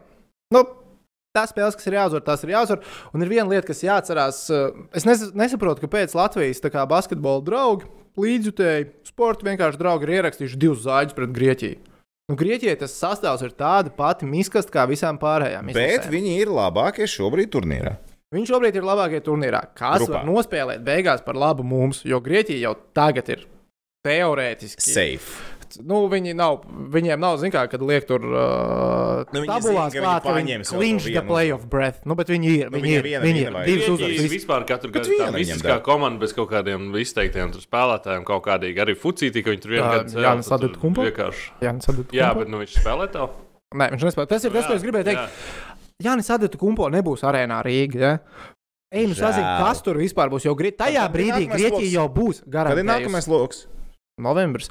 Nu, 0.55 0.63
tās 1.37 1.53
spēles, 1.53 1.77
kas 1.77 1.87
ir 1.89 1.99
jāuzvar, 1.99 2.25
tās 2.25 2.43
ir 2.43 2.55
jāuzvar. 2.55 2.81
Un 3.13 3.23
ir 3.23 3.31
viena 3.31 3.47
lieta, 3.53 3.67
kas 3.69 3.85
jāatcerās. 3.85 4.41
uh, 4.51 4.87
Es 4.97 5.05
nes 5.07 5.29
nesaprotu, 5.37 5.85
kāpēc 5.85 6.17
Latvijas 6.17 6.63
kā 6.65 6.83
basketbola 6.89 7.45
draugi, 7.45 7.87
līdzjutēji, 8.17 8.89
sporta 9.07 9.45
vienkārši 9.47 9.79
draugi 9.79 10.09
ir 10.09 10.17
ierakstījuši 10.17 10.59
divus 10.59 10.83
zāģus 10.87 11.15
pret 11.17 11.35
Grieķiju. 11.37 11.79
Nu, 12.27 12.35
Grieķijai 12.35 12.75
tas 12.81 12.91
sastāvs 12.99 13.45
ir 13.45 13.53
tāda 13.55 13.91
pati 13.95 14.27
miskasta 14.27 14.73
kā 14.73 14.83
visām 14.89 15.15
pārējām. 15.21 15.69
Bet 15.71 15.93
izlasēm. 15.93 16.11
viņi 16.11 16.33
ir 16.41 16.49
labākie 16.51 17.07
šobrīd 17.07 17.53
turnīrā. 17.53 17.93
Viņš 18.35 18.49
šobrīd 18.51 18.75
ir 18.75 18.83
labākajā 18.83 19.23
turnīrā. 19.23 19.61
Kas 19.77 20.01
Grupā. 20.01 20.17
var 20.17 20.25
nospēlēt 20.27 20.81
beigās 20.83 21.23
par 21.23 21.39
labu 21.39 21.63
mums, 21.63 22.01
jo 22.03 22.19
Grieķija 22.19 22.65
jau 22.65 22.73
tagad 22.97 23.31
ir 23.31 23.45
teorētiski 24.03 24.83
Safe. 24.83 25.56
Nu, 25.87 25.99
viņi 26.11 26.33
nav, 26.37 26.61
viņiem 26.93 27.19
nav, 27.21 27.37
zināmā 27.41 27.63
mērā, 27.63 27.71
kad 27.71 27.83
liek 27.85 28.07
tur 28.09 28.23
uh, 28.23 29.23
Nu, 29.33 29.43
viņi 29.43 29.49
tabulās 29.49 29.93
zina, 29.93 29.93
ka 29.93 29.97
viņi 29.97 30.05
klāt, 30.05 30.25
ka 30.25 30.35
viņi 30.37 30.57
clinch 30.69 31.05
the 31.05 31.13
vienu 31.13 31.27
playoff 31.29 31.67
breath. 31.71 31.99
Nu, 32.07 32.17
bet 32.19 32.31
viņi 32.31 32.53
ir, 32.53 32.71
Nu, 32.71 32.77
viņi 32.77 32.93
ir, 32.95 33.05
viena 33.05 33.23
viņi 33.25 33.43
ir. 33.43 33.57
Divas 33.67 33.89
uzvaras. 33.95 34.29
vispār 34.33 34.67
katru 34.69 34.91
gadu 34.95 35.19
tā 35.19 35.29
mistiskā 35.35 35.73
dara. 35.75 35.83
komanda 35.85 36.23
bez 36.23 36.35
kaut 36.37 36.51
kādiem 36.53 36.89
izteiktiem 37.01 37.53
tur 37.55 37.63
spēlētājiem 37.63 38.27
kaut 38.27 38.45
kādīgi. 38.47 38.83
Arī 38.85 38.97
Fucītī, 38.97 39.43
ka 39.45 39.53
viņi 39.53 39.63
tur 39.65 39.75
vienā 39.77 39.93
Jā, 39.97 40.03
Jānis 40.29 40.51
Adetkumpo? 40.57 41.07
Vienkārši. 41.07 41.49
Jā, 42.15 42.33
bet 42.37 42.51
nu, 42.51 42.61
viņš 42.63 42.77
spēlē 42.79 43.09
tā. 43.13 43.27
Nē, 43.75 43.89
viņš 43.95 44.05
nespēja. 44.07 44.31
Tas 44.31 44.45
ir 44.47 44.53
tas, 44.55 44.69
ko 44.69 44.77
es 44.77 44.85
gribēju 44.85 45.09
teikt. 45.09 45.41
Jānis 46.05 46.29
Adeta 46.29 46.59
kumpo 46.61 46.87
nebūs 46.93 47.25
arēnā 47.25 47.57
Rīgā. 47.65 47.97
Ja? 47.99 48.13
Ej, 48.93 49.09
nu 49.09 49.17
sazini, 49.17 49.43
kas 49.59 49.81
tur 49.83 49.97
vispār 49.99 50.29
būs. 50.31 50.45
Jau 50.47 50.53
grie... 50.55 50.71
tajā 50.71 51.03
ir 51.09 51.11
brīdī 51.11 51.47
Grieķija 51.49 51.73
loks? 51.73 51.95
jau 51.97 52.05
būs 52.07 52.43
Kad 52.47 52.77
ir 52.79 52.85
nākamais 52.87 53.27
lokus? 53.27 53.65
Novembris. 54.23 54.69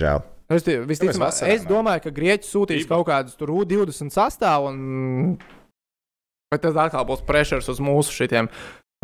Žēl. 0.00 0.22
Es, 0.48 0.64
tie- 0.64 0.78
visticamāk, 0.88 1.28
vasarā 1.28 1.52
es 1.52 1.64
domāju, 1.68 2.06
ka 2.06 2.12
Grieķija 2.16 2.48
sūtīs 2.48 2.86
Īpa. 2.86 2.96
kaut 2.96 3.08
kādus 3.10 3.36
tur 3.36 3.52
U20 3.52 4.14
sastāvus. 4.14 4.72
Un... 4.72 5.36
Bet 6.48 6.62
tas 6.64 6.78
atkal 6.80 7.04
būs 7.04 7.20
pressures 7.28 7.68
uz 7.68 7.82
mūsu 7.84 8.14
šitiem 8.16 8.48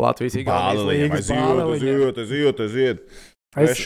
Latvijas 0.01 0.39
līgas 0.39 0.57
bāliņiem. 0.57 1.13
Aiziet, 1.13 2.17
aiziet, 2.23 2.63
aiziet. 2.65 3.05
Es-. 3.55 3.77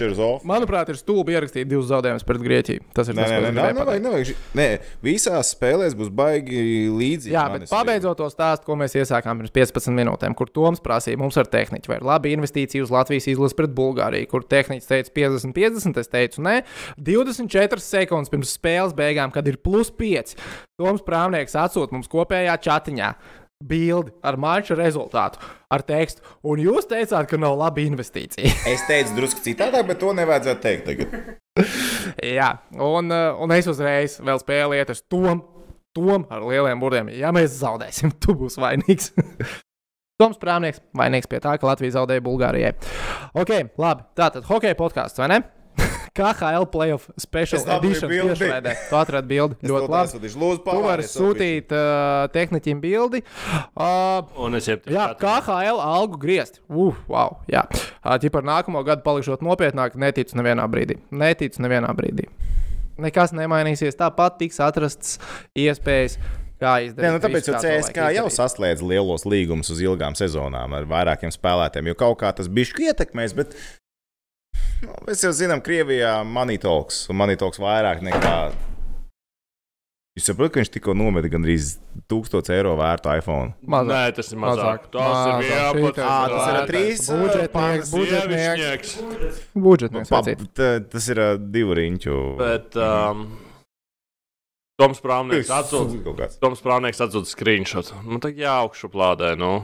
Manuprāt, 0.50 0.90
ir 0.90 0.98
stulbi 0.98 1.36
ierakstīt 1.36 1.68
divus 1.70 1.86
zaudējumus 1.92 2.26
pret 2.26 2.42
Grieķiju. 2.42 2.82
Tas 2.98 3.08
ir 3.12 3.14
tas, 3.16 3.30
nevajag, 3.54 3.76
pateikt. 3.86 4.04
nevajag. 4.04 4.26
ži- 4.26 4.36
Nē, 4.58 4.68
visās 5.06 5.52
spēlēs 5.54 5.94
būs 6.00 6.10
baigi 6.10 6.64
līdzīgi. 6.90 7.34
Jā, 7.36 7.44
bet 7.54 7.70
pabeidzot 7.70 8.18
to 8.18 8.30
stāstu, 8.34 8.66
ko 8.66 8.76
mēs 8.80 8.96
iesākām 8.98 9.38
pirms 9.44 9.54
15 9.54 9.94
minūtēm, 9.94 10.34
kur 10.36 10.48
Toms 10.50 10.80
prasīja 10.82 11.18
mums 11.22 11.38
ar 11.38 11.46
tehniķu, 11.46 11.88
vai 11.88 11.98
ir 12.02 12.08
labi 12.10 12.34
investīcija 12.36 12.82
uz 12.82 12.90
Latvijas 12.90 13.28
izlasi 13.30 13.56
pret 13.56 13.70
Bulgāriju, 13.78 14.28
kur 14.28 14.42
tehniķis 14.42 14.88
teica 14.90 15.12
50, 15.14 15.54
50, 15.54 15.98
es 16.02 16.08
teicu, 16.08 16.42
nē, 16.42 16.64
24 16.98 17.80
sekundes 17.84 18.30
pirms 18.34 18.56
spēles 18.58 18.96
beigām, 18.98 19.32
kad 19.34 19.48
ir 19.48 19.58
plus 19.62 19.92
5. 19.92 20.36
Toms 20.80 21.02
Prāvnieks 21.06 21.56
atsūta 21.60 21.92
mums 21.96 22.08
kopējā 22.12 22.56
chatiņā. 22.64 23.14
Bildi 23.60 24.14
ar 24.24 24.38
mača 24.40 24.76
rezultātu, 24.80 25.42
ar 25.68 25.82
tekstu. 25.84 26.24
Un 26.48 26.62
jūs 26.64 26.86
teicāt, 26.88 27.26
ka 27.28 27.36
nav 27.36 27.58
laba 27.60 27.82
investīcija. 27.84 28.54
Es 28.72 28.86
teicu 28.88 29.18
drusku 29.18 29.44
citādāk, 29.44 29.84
bet 29.90 30.00
to 30.00 30.14
nevajadzētu 30.16 30.64
teikt 30.64 30.88
tagad. 30.88 31.18
Jā, 32.40 32.54
un, 32.72 33.12
uh, 33.12 33.36
un 33.44 33.52
es 33.52 33.68
uzreiz 33.68 34.16
vēl 34.24 34.40
spēlēju 34.40 34.80
iet 34.80 34.94
uz 34.96 35.04
tom, 35.12 35.44
tom 35.92 36.24
ar 36.32 36.48
lieliem 36.48 36.80
burtiem. 36.80 37.12
Ja 37.20 37.34
mēs 37.36 37.60
zaudēsim, 37.60 38.16
tu 38.24 38.38
būsi 38.40 38.64
vainīgs. 38.64 39.12
Toms 40.20 40.40
Prāvnieks 40.40 40.80
vainīgs 40.96 41.28
pie 41.28 41.44
tā, 41.44 41.58
ka 41.60 41.68
Latvija 41.68 41.98
zaudēja 42.00 42.24
Bulgārijai. 42.24 42.74
Ok, 43.44 43.58
labi. 43.80 44.08
Tātad 44.16 44.48
hokeja 44.48 44.80
podkāsts, 44.80 45.20
vai 45.20 45.34
ne? 45.36 45.44
KHL 46.20 46.68
playoff 46.74 47.08
special 47.20 47.64
edition 47.78 48.12
tiešraidē. 48.12 48.74
Tu 48.90 48.98
atradi 49.00 49.32
bildi. 49.32 49.58
Ļoti 49.70 49.92
labi. 49.94 50.32
Lūdzu, 50.40 50.64
Tu 50.66 50.82
vari 50.84 51.06
sūtīt 51.08 51.76
uh, 51.76 52.26
tehniķim 52.34 52.82
bildi. 52.84 53.24
Uh, 53.74 54.28
Un 54.40 54.60
es 54.60 54.68
jau 54.68 54.78
Jā, 54.92 55.10
KHL 55.20 55.80
algu 55.84 56.20
griezt. 56.20 56.60
Uf, 56.68 57.00
wow. 57.12 57.40
Jā, 57.52 57.64
tā 58.04 58.34
par 58.34 58.46
nākamo 58.48 58.84
gadu 58.88 59.06
palikšot 59.06 59.46
nopietnāk, 59.46 59.96
neticu 60.00 60.40
nevienā 60.40 60.68
brīdī. 60.72 61.00
Neticu 61.16 61.64
nevienā 61.64 61.94
brīdī. 61.96 62.28
Nekas 63.00 63.32
nemainīsies. 63.32 63.96
Tāpat 63.96 64.40
tiks 64.42 64.60
atrasts 64.64 65.18
iespējas, 65.58 66.18
kā 66.60 66.76
izdarīt. 66.84 67.08
Jā, 67.08 67.16
nu 67.16 67.24
tāpēc 67.24 67.48
jau 67.48 67.60
CSK 67.64 68.10
jau 68.18 68.26
saslēdz 68.36 68.84
lielos 68.84 69.24
līgumus 69.30 69.72
uz 69.72 69.84
ilgām 69.84 70.18
sezonām 70.20 70.76
ar 70.76 70.88
vairākiem 70.90 71.32
spēlētājiem, 71.34 71.94
jo 71.94 72.00
kaut 72.00 72.20
kā 72.24 72.34
tas 72.36 72.52
bija 72.52 72.92
ietekmēs. 72.92 73.36
Bet 73.38 73.56
nu, 74.86 74.96
mēs 75.08 75.24
jau 75.26 75.32
zinām, 75.36 75.62
Krievijā 75.66 76.20
manītoks 76.28 77.06
un 77.12 77.20
manītoks 77.22 77.62
vairāk 77.62 78.04
nekā. 78.06 78.36
Jūs 80.18 80.26
saprotat, 80.28 80.52
ka 80.56 80.60
viņš 80.60 80.72
tikko 80.74 80.94
nometa 80.98 81.30
gandrīz 81.32 81.76
1000 82.12 82.50
eiro 82.58 82.74
vērtu 82.80 83.12
iPhone. 83.22 83.54
Mazāk. 83.72 83.92
Nē, 83.94 84.16
tas 84.18 84.32
ir 84.34 84.40
mazāk. 84.42 84.88
Mazāk. 84.90 84.90
Tas 84.96 85.20
ir 85.30 85.36
Mazāk. 85.38 85.52
jāpat. 85.54 86.00
Ā, 86.04 86.16
tas 86.34 86.50
ir 86.50 86.58
trīs, 86.72 87.04
Budžetnieks, 87.14 87.54
pāris 87.54 87.92
budžetnieks. 87.94 88.96
Budžetnieks. 89.68 90.12
Pa, 90.12 90.22
vecīt. 90.26 90.44
t- 90.60 90.72
tas 90.92 91.08
ir 91.14 91.22
ā, 91.24 91.30
divu 91.40 91.78
riņķu. 91.80 92.18
Bet 92.42 92.76
um, 92.84 93.24
Toms 94.82 95.00
Prāvnieks 95.04 95.54
atsūta. 95.62 96.02
Kaut 96.10 96.20
kāds. 96.20 96.40
Toms 96.44 96.66
Prāvnieks 96.66 97.00
atsūta 97.06 97.30
screenshot. 97.32 97.94
Nu, 98.04 98.20
tā 98.24 98.34
jā, 98.36 98.58
augšu 98.66 98.92
plādē, 98.92 99.38
nu. 99.40 99.62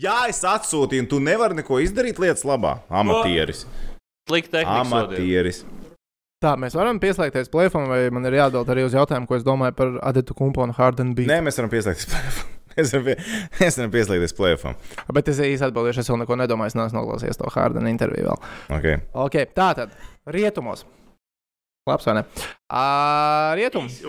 Jā, 0.00 0.24
es 0.26 0.40
atsūtīju, 0.42 1.04
un 1.04 1.08
tu 1.10 1.20
nevari 1.22 1.60
neko 1.60 1.78
izdarīt 1.84 2.18
lietas 2.18 2.42
labā. 2.48 2.80
Amatieris. 2.90 3.62
Slikta 4.26 4.58
tehnika. 4.58 4.80
sodīt. 4.90 5.20
Amatieris. 5.20 5.60
Tā, 6.42 6.56
mēs 6.60 6.74
varam 6.76 6.98
pieslēgties 7.00 7.48
plēfam, 7.52 7.86
vai 7.88 8.08
man 8.12 8.26
ir 8.28 8.36
jāatbild 8.40 8.72
arī 8.74 8.82
uz 8.88 8.96
jautājumu, 8.96 9.28
ko 9.30 9.38
es 9.38 9.46
domāju 9.46 9.76
par 9.78 9.94
Adetu 10.10 10.34
Kumpu 10.36 10.64
un 10.64 10.74
Hardenu 10.76 11.14
Beat. 11.16 11.30
Nē, 11.30 11.38
mēs 11.46 11.60
varam 11.60 11.70
pieslēgties 11.72 12.10
plēfam. 12.10 12.50
Mēs 12.74 12.90
varam, 12.90 13.04
pie, 13.06 13.12
mēs 13.60 13.76
varam 13.78 13.90
pieslēgties 13.92 14.32
plēfam. 14.34 14.74
Bet 15.14 15.28
es 15.30 15.38
īsti 15.38 15.68
atbildēšu, 15.68 16.02
es 16.02 16.08
vēl 16.10 16.18
neko 16.24 16.34
nedomāju, 16.40 16.72
es 16.72 16.74
neesmu 16.74 16.98
noklausījies 16.98 17.38
to 17.38 17.52
Hardenu 17.54 17.86
interviju 17.86 18.26
vēl. 18.26 18.40
Okay. 18.80 18.98
Ok, 19.14 19.36
tā 19.54 19.68
tad 19.78 19.94
rietumos. 20.34 20.82
Labs 21.86 22.10
vai 22.10 22.16
ne? 22.18 22.26
Ā, 22.74 22.84
Rietums? 23.54 24.02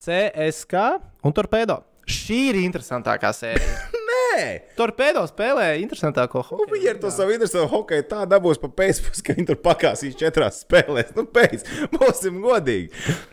CSK 0.00 0.86
un 1.28 1.36
Torpedo. 1.36 1.82
Šī 2.08 2.46
ir 2.54 2.62
interesantākā 2.64 3.34
sērija. 3.36 3.82
Nē, 4.30 4.42
Torpedo 4.78 5.22
spēlē 5.26 5.64
interesantāko 5.82 6.42
nu, 6.44 6.46
hokeju. 6.50 6.70
viņi 6.76 6.88
ar 6.92 6.98
to 7.02 7.10
savu 7.10 7.34
interesantu 7.34 7.68
hokeju 7.72 8.04
tā 8.10 8.20
dabūs 8.30 8.60
pa 8.62 8.68
pēcpusdienu, 8.80 9.24
ka 9.26 9.36
viņi 9.38 9.46
tur 9.50 9.58
pakāsīs 9.64 10.16
četrās 10.20 10.60
spēlēs. 10.64 11.10
Nu, 11.18 11.24
pēc, 11.26 11.64
būsim 11.96 12.38
godīgi. 12.44 12.90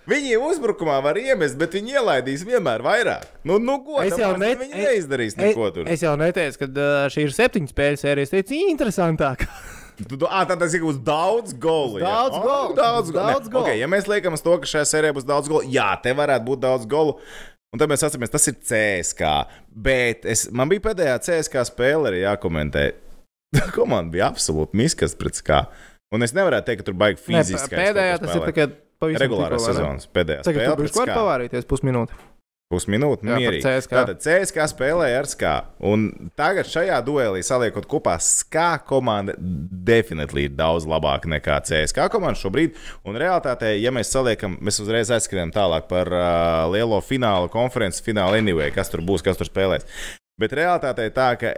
Viņi 0.09 0.39
uzbrukumā 0.49 0.97
var 1.05 1.19
iemest, 1.21 1.57
bet 1.61 1.77
viņi 1.77 1.97
ielaidīs 1.99 2.45
vienmēr 2.47 2.81
vairāk. 2.85 3.27
Nu, 3.45 3.59
nu 3.61 3.77
godīgi. 3.85 4.13
Es 4.15 4.21
jau 4.23 4.33
ne- 4.41 4.55
Viņi 4.57 4.83
neizdarīs 4.87 5.37
neko 5.37 5.69
tur. 5.75 5.87
Es 5.91 6.01
jau 6.01 6.15
neteicu, 6.17 6.63
ka 6.63 6.87
šī 7.13 7.27
ir 7.27 7.35
septiņu 7.35 7.73
spēļu 7.73 8.01
sērija. 8.01 8.27
Es 8.27 8.33
teicu, 8.33 8.55
tu, 10.05 10.27
ā, 10.29 10.43
tā 10.49 10.57
tas 10.59 10.73
ir 10.77 10.83
būs 10.85 10.99
daudz 11.01 11.53
golu. 11.57 12.01
Daudz 12.03 12.37
Ā, 12.37 12.41
golu, 12.43 12.75
Daudz 12.77 13.11
golu. 13.11 13.33
daudz 13.33 13.49
golu. 13.49 13.63
Okay, 13.65 13.79
ja 13.81 13.87
mēs 13.89 14.05
liekam 14.09 14.35
uz 14.37 14.43
to, 14.45 14.53
ka 14.61 14.69
šajā 14.69 14.85
sērijā 14.91 15.15
būs 15.17 15.25
daudz 15.25 15.49
golu, 15.49 15.65
jā, 15.73 15.89
te 16.03 16.13
varētu 16.17 16.45
būt 16.45 16.61
daudz 16.65 16.85
golu. 16.89 17.17
Un 17.77 17.81
tad 17.83 17.91
mēs 17.91 18.01
atceramies, 18.01 18.31
tas 18.33 18.49
ir 18.49 18.55
CSK. 18.57 19.27
Bet 19.85 20.23
es, 20.25 20.47
man 20.49 20.65
bija 20.71 20.81
pēdējā 20.87 21.19
CSK 21.27 21.61
spēle 21.69 22.09
arī 22.09 22.23
jākomentē. 22.23 22.87
Komanda 23.77 24.15
bija 24.15 24.31
absolūti 24.31 24.79
miskas 24.81 25.13
pret 25.19 25.37
skā. 25.37 25.59
Un 26.09 26.25
es 26.25 26.33
nevaru 26.33 26.57
teikt, 26.65 26.81
ka 26.81 26.87
tur 26.87 26.97
baigi 26.97 27.21
fiziski. 27.21 27.75
pēdējā 27.77 28.17
tas 28.23 28.33
ir 28.33 28.47
tikai 28.49 28.65
pavisam 28.97 29.21
regulārā 29.27 29.59
sezonas 29.61 30.09
pēdējā 30.09 30.47
Tagad 30.47 30.63
spēle. 30.63 30.73
tu 30.73 30.87
biji 30.87 30.97
var 31.03 31.11
pavārīties 31.13 31.69
pusminūti. 31.69 32.17
Pusminūte, 32.67 33.23
mierīgi. 33.23 33.61
CSKA. 33.63 34.01
Tātad 34.01 34.23
CSK 34.25 34.65
spēlēja 34.73 35.21
ar 35.21 35.27
SKA. 35.31 35.51
Un 35.87 36.09
tagad 36.35 36.67
šajā 36.67 36.97
duelī 37.07 37.39
saliekot 37.47 37.87
kopā 37.87 38.17
SKA 38.19 38.81
komanda 38.89 39.37
definitīvi 39.39 40.49
ir 40.49 40.57
daudz 40.57 40.83
labāka 40.89 41.31
nekā 41.31 41.61
CSK 41.69 42.09
komanda 42.11 42.35
šobrīd. 42.41 42.75
Un 43.07 43.15
realitātē, 43.23 43.71
ja 43.79 43.93
mēs 43.95 44.11
saliekam, 44.11 44.59
mēs 44.59 44.81
uzreiz 44.83 45.13
aizskrienam 45.15 45.55
tālāk 45.55 45.87
par 45.87 46.11
uh, 46.11 46.67
lielo 46.73 46.99
finālu 46.99 47.47
konferences 47.55 48.03
finālu 48.03 48.41
anyway, 48.41 48.73
kas 48.75 48.91
tur 48.91 49.05
būs, 49.07 49.23
kas 49.23 49.39
tur 49.39 49.47
spēlēs. 49.47 49.87
Bet 50.37 50.59
realitātē 50.59 51.07
ir 51.07 51.15
tā, 51.15 51.31
ka 51.39 51.55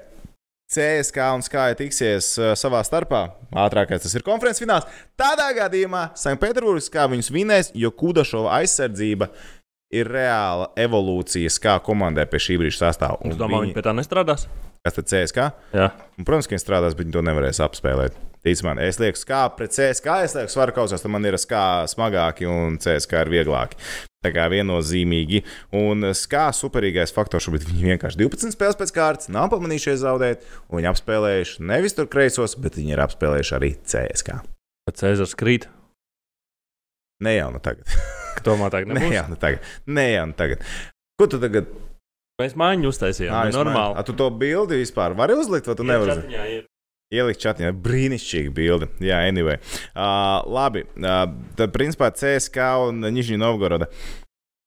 CSK 0.70 1.32
un 1.34 1.41
SKA 1.41 1.70
tiksies 1.74 2.36
uh, 2.38 2.53
savā 2.53 2.86
starpā. 2.86 3.32
Ātrākais 3.57 4.05
tas 4.05 4.14
ir 4.14 4.22
konferences 4.22 4.62
fināls. 4.62 4.86
Tādā 5.18 5.49
gadījumā 5.57 6.12
Sanktpēterburgas 6.22 6.93
kā 6.93 7.10
viņus 7.10 7.34
vinēs, 7.34 7.72
jo 7.74 7.89
Kudašova 7.89 8.60
aizsardzība 8.62 9.34
ir 9.34 9.57
reāla 9.94 10.70
evolūcija 10.80 11.52
kā 11.64 11.78
komandai 11.86 12.28
pie 12.30 12.42
šī 12.42 12.60
brīža 12.62 12.86
sastāvā. 12.86 13.20
Es 13.30 13.40
domāju, 13.40 13.70
viņi 13.70 13.78
pie 13.78 13.86
tā 13.86 13.94
nestrādās. 13.98 14.48
Kas 14.86 14.96
tad 14.96 15.10
CSK? 15.12 15.46
Jā. 15.76 15.90
Un, 16.16 16.26
protams, 16.28 16.48
ka 16.48 16.56
viņi 16.56 16.64
strādās, 16.64 16.96
bet 16.96 17.08
viņi 17.08 17.16
to 17.18 17.24
nevarēs 17.28 17.62
apspēlēt. 17.66 18.20
Tic 18.46 18.62
man, 18.64 18.80
es 18.80 19.02
lieku, 19.02 19.20
kā 19.28 19.42
pret 19.52 19.74
CSK, 19.76 20.14
es 20.24 20.36
lieku, 20.38 20.54
svaru 20.54 20.76
kausās, 20.78 21.02
tad 21.04 21.12
man 21.12 21.28
ir 21.28 21.36
skā 21.42 21.64
smagāki 21.92 22.48
un 22.48 22.78
CSK 22.80 23.26
ir 23.26 23.34
vieglāki. 23.34 23.80
Tā 24.24 24.32
kā 24.36 24.46
viennozīmīgi. 24.52 25.42
Un 25.76 26.08
skā 26.16 26.46
superīgais 26.56 27.12
faktors 27.16 27.48
šobrīd 27.48 27.68
viņi 27.68 27.90
vienkārši 27.94 28.20
12 28.20 28.56
spēles 28.56 28.80
pēc 28.80 28.94
kārtas, 28.96 29.32
nav 29.32 29.52
pamanījušies 29.52 30.00
zaudēt, 30.04 30.48
un 30.70 30.80
viņi 30.80 30.92
apspēlējuši 30.94 31.68
nevis 31.72 31.98
tur 32.00 32.08
kreisos, 32.12 32.56
bet 32.60 32.80
viņi 32.80 32.96
ir 32.96 33.04
apspēlējuši 33.08 33.60
arī 33.60 33.74
CSK. 33.84 34.40
Cēzars 34.90 35.36
krīt, 35.40 35.68
Ne 37.20 37.36
jau 37.36 37.52
nu 37.52 37.60
tagad. 37.60 37.84
tomēr 38.45 38.73
tā 38.73 38.82
Ne 38.86 38.95
nebūs. 38.97 39.13
jau 39.17 39.25
nu 39.32 39.38
tagad. 39.41 39.69
Ne 39.88 40.07
jau 40.13 40.25
nu 40.32 40.36
tagad. 40.39 40.65
Ko 41.19 41.27
tu 41.32 41.39
tagad? 41.41 41.69
Mēs 42.39 42.53
mājiņu 42.55 42.91
uztaisījām. 42.93 43.34
Ā, 43.36 43.39
es 43.51 43.55
normāli. 43.57 43.75
mēģinu. 43.75 43.99
A, 43.99 44.07
tu 44.07 44.13
to 44.15 44.30
bildi 44.32 44.77
vispār 44.80 45.15
vari 45.19 45.36
uzlikt, 45.36 45.67
vai 45.67 45.75
tu 45.75 45.84
nevari? 45.88 46.21
Jā. 46.32 46.45
Ielikt 47.09 47.41
čatā, 47.41 47.71
brīnišķīga 47.73 48.51
bilde. 48.53 48.88
Jā, 49.01 49.23
anyway. 49.27 49.57
Uh, 49.97 50.45
labi, 50.45 50.84
uh, 51.01 51.23
tad 51.57 51.73
principā 51.73 52.11
CSK 52.13 52.67
un 52.86 53.01
Nižņī 53.09 53.39
Novgoroda. 53.41 53.88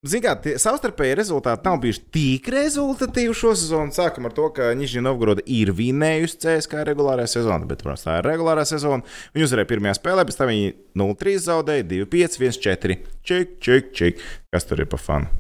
Zinām, 0.03 0.41
tie 0.43 0.57
savstarpēji 0.59 1.15
rezultāti 1.15 1.63
nav 1.63 1.77
bijuši 1.85 2.01
tik 2.11 2.49
rezultatīvi 2.51 3.37
šo 3.39 3.53
sezonu. 3.55 3.95
Sākam 3.95 4.27
ar 4.27 4.33
to, 4.35 4.49
ka 4.51 4.73
Nižņija 4.75 5.05
Novgoroda 5.07 5.45
ir 5.47 5.71
vinējusi 5.79 6.41
CSK 6.43 6.83
regulārā 6.89 7.29
sezonā, 7.31 7.69
bet, 7.71 7.85
protams, 7.85 8.03
tā 8.03 8.17
ir 8.19 8.27
regulārā 8.27 8.65
sezona. 8.67 9.07
Viņi 9.31 9.47
uzvarēja 9.47 9.71
pirmajā 9.71 9.95
spēlē, 10.01 10.25
pēc 10.27 10.41
tam 10.41 10.51
viņi 10.51 10.73
0-3 10.99 11.37
zaudēja, 11.45 11.87
2-5, 11.93 12.39
1-4. 12.49 12.99
Čik, 13.31 13.55
čik, 13.63 13.95
čik. 13.95 14.27
Kas 14.51 14.67
tur 14.67 14.83
ir 14.83 14.91
pa 14.91 14.99
fanu? 14.99 15.31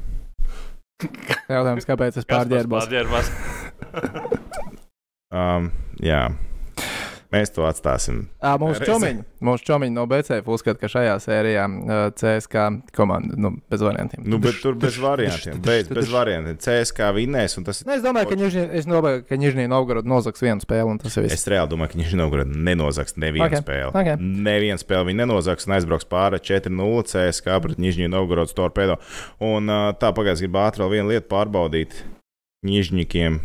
Jautājums, 1.51 1.89
kāpēc 1.91 2.23
es 2.23 2.31
pārģērbos? 2.31 2.87
Um, 5.33 5.71
jā, 6.05 6.27
mēs 7.33 7.53
to 7.55 7.65
atstāsim. 7.67 8.27
Ā, 8.45 8.55
Mūsu 8.61 8.85
čomiņi, 8.87 9.25
mūsu 9.45 9.67
čomiņi 9.67 9.95
no 9.97 10.05
BCF 10.11 10.49
uzskata, 10.53 10.79
ka 10.81 10.91
šajā 10.93 11.15
sērijā 11.25 11.65
uh, 11.67 12.03
CSK 12.19 12.67
komanda 12.97 13.37
nu, 13.41 13.55
bez 13.73 13.83
variantiem. 13.85 14.25
Nu, 14.29 14.39
bet 14.43 14.61
tur 14.63 14.77
bez 14.79 14.99
variantiem. 15.01 15.61
Beidz, 15.65 15.91
bez 15.93 16.11
variantiem. 16.13 16.59
CSK 16.63 17.09
vinnēs, 17.17 17.57
un 17.59 17.67
tas. 17.69 17.83
Nu, 17.89 17.97
es 17.97 18.05
domāju, 18.05 18.31
ka 19.29 19.39
Nižņī 19.41 19.67
Novgorod 19.73 20.09
nozags 20.09 20.45
vienu 20.45 20.61
spēli. 20.63 20.99
Es 21.33 21.47
reāli 21.51 21.73
domāju, 21.73 21.95
ka 21.95 22.01
viņš 22.01 22.15
Novgorodā 22.21 22.53
nenozags 22.69 23.17
nevienu 23.17 23.47
Ok, 23.47 23.57
okay. 23.57 23.65
spēli. 23.65 23.93
ok. 23.97 24.25
Nevienu 24.49 24.83
spēli 24.83 25.09
viņa 25.11 25.23
nenozags 25.25 25.67
un 25.69 25.77
aizbrauks 25.79 26.09
pāri 26.11 26.41
4-0 26.43 27.07
CSK 27.09 27.57
pret 27.65 27.81
Nižņiju 27.83 28.13
Novgorodas 28.13 28.55
torpedo. 28.57 28.99
Un 29.43 29.71
uh, 29.73 29.91
tā 29.97 30.13
pagājās, 30.15 30.43
gribu 30.45 30.61
ātri 30.63 30.85
vēl 30.85 30.95
vienu 30.99 31.13
lietu 31.15 31.31
pārbaudīt 31.33 31.97
Nižņikiem. 32.67 33.41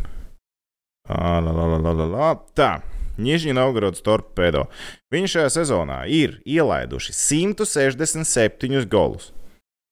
Ā, 1.08 1.38
La, 1.40 1.52
la, 1.54 1.64
la, 1.64 1.78
la, 1.80 1.92
la, 1.96 2.06
la. 2.12 2.30
Tā. 2.52 2.70
Nižņija 3.18 3.56
Novgorodas 3.58 4.04
torpedo. 4.04 4.66
Viņi 5.12 5.32
šajā 5.34 5.50
sezonā 5.60 6.02
ir 6.06 6.38
ielaiduši 6.46 7.14
167 7.16 8.86
golus. 8.90 9.32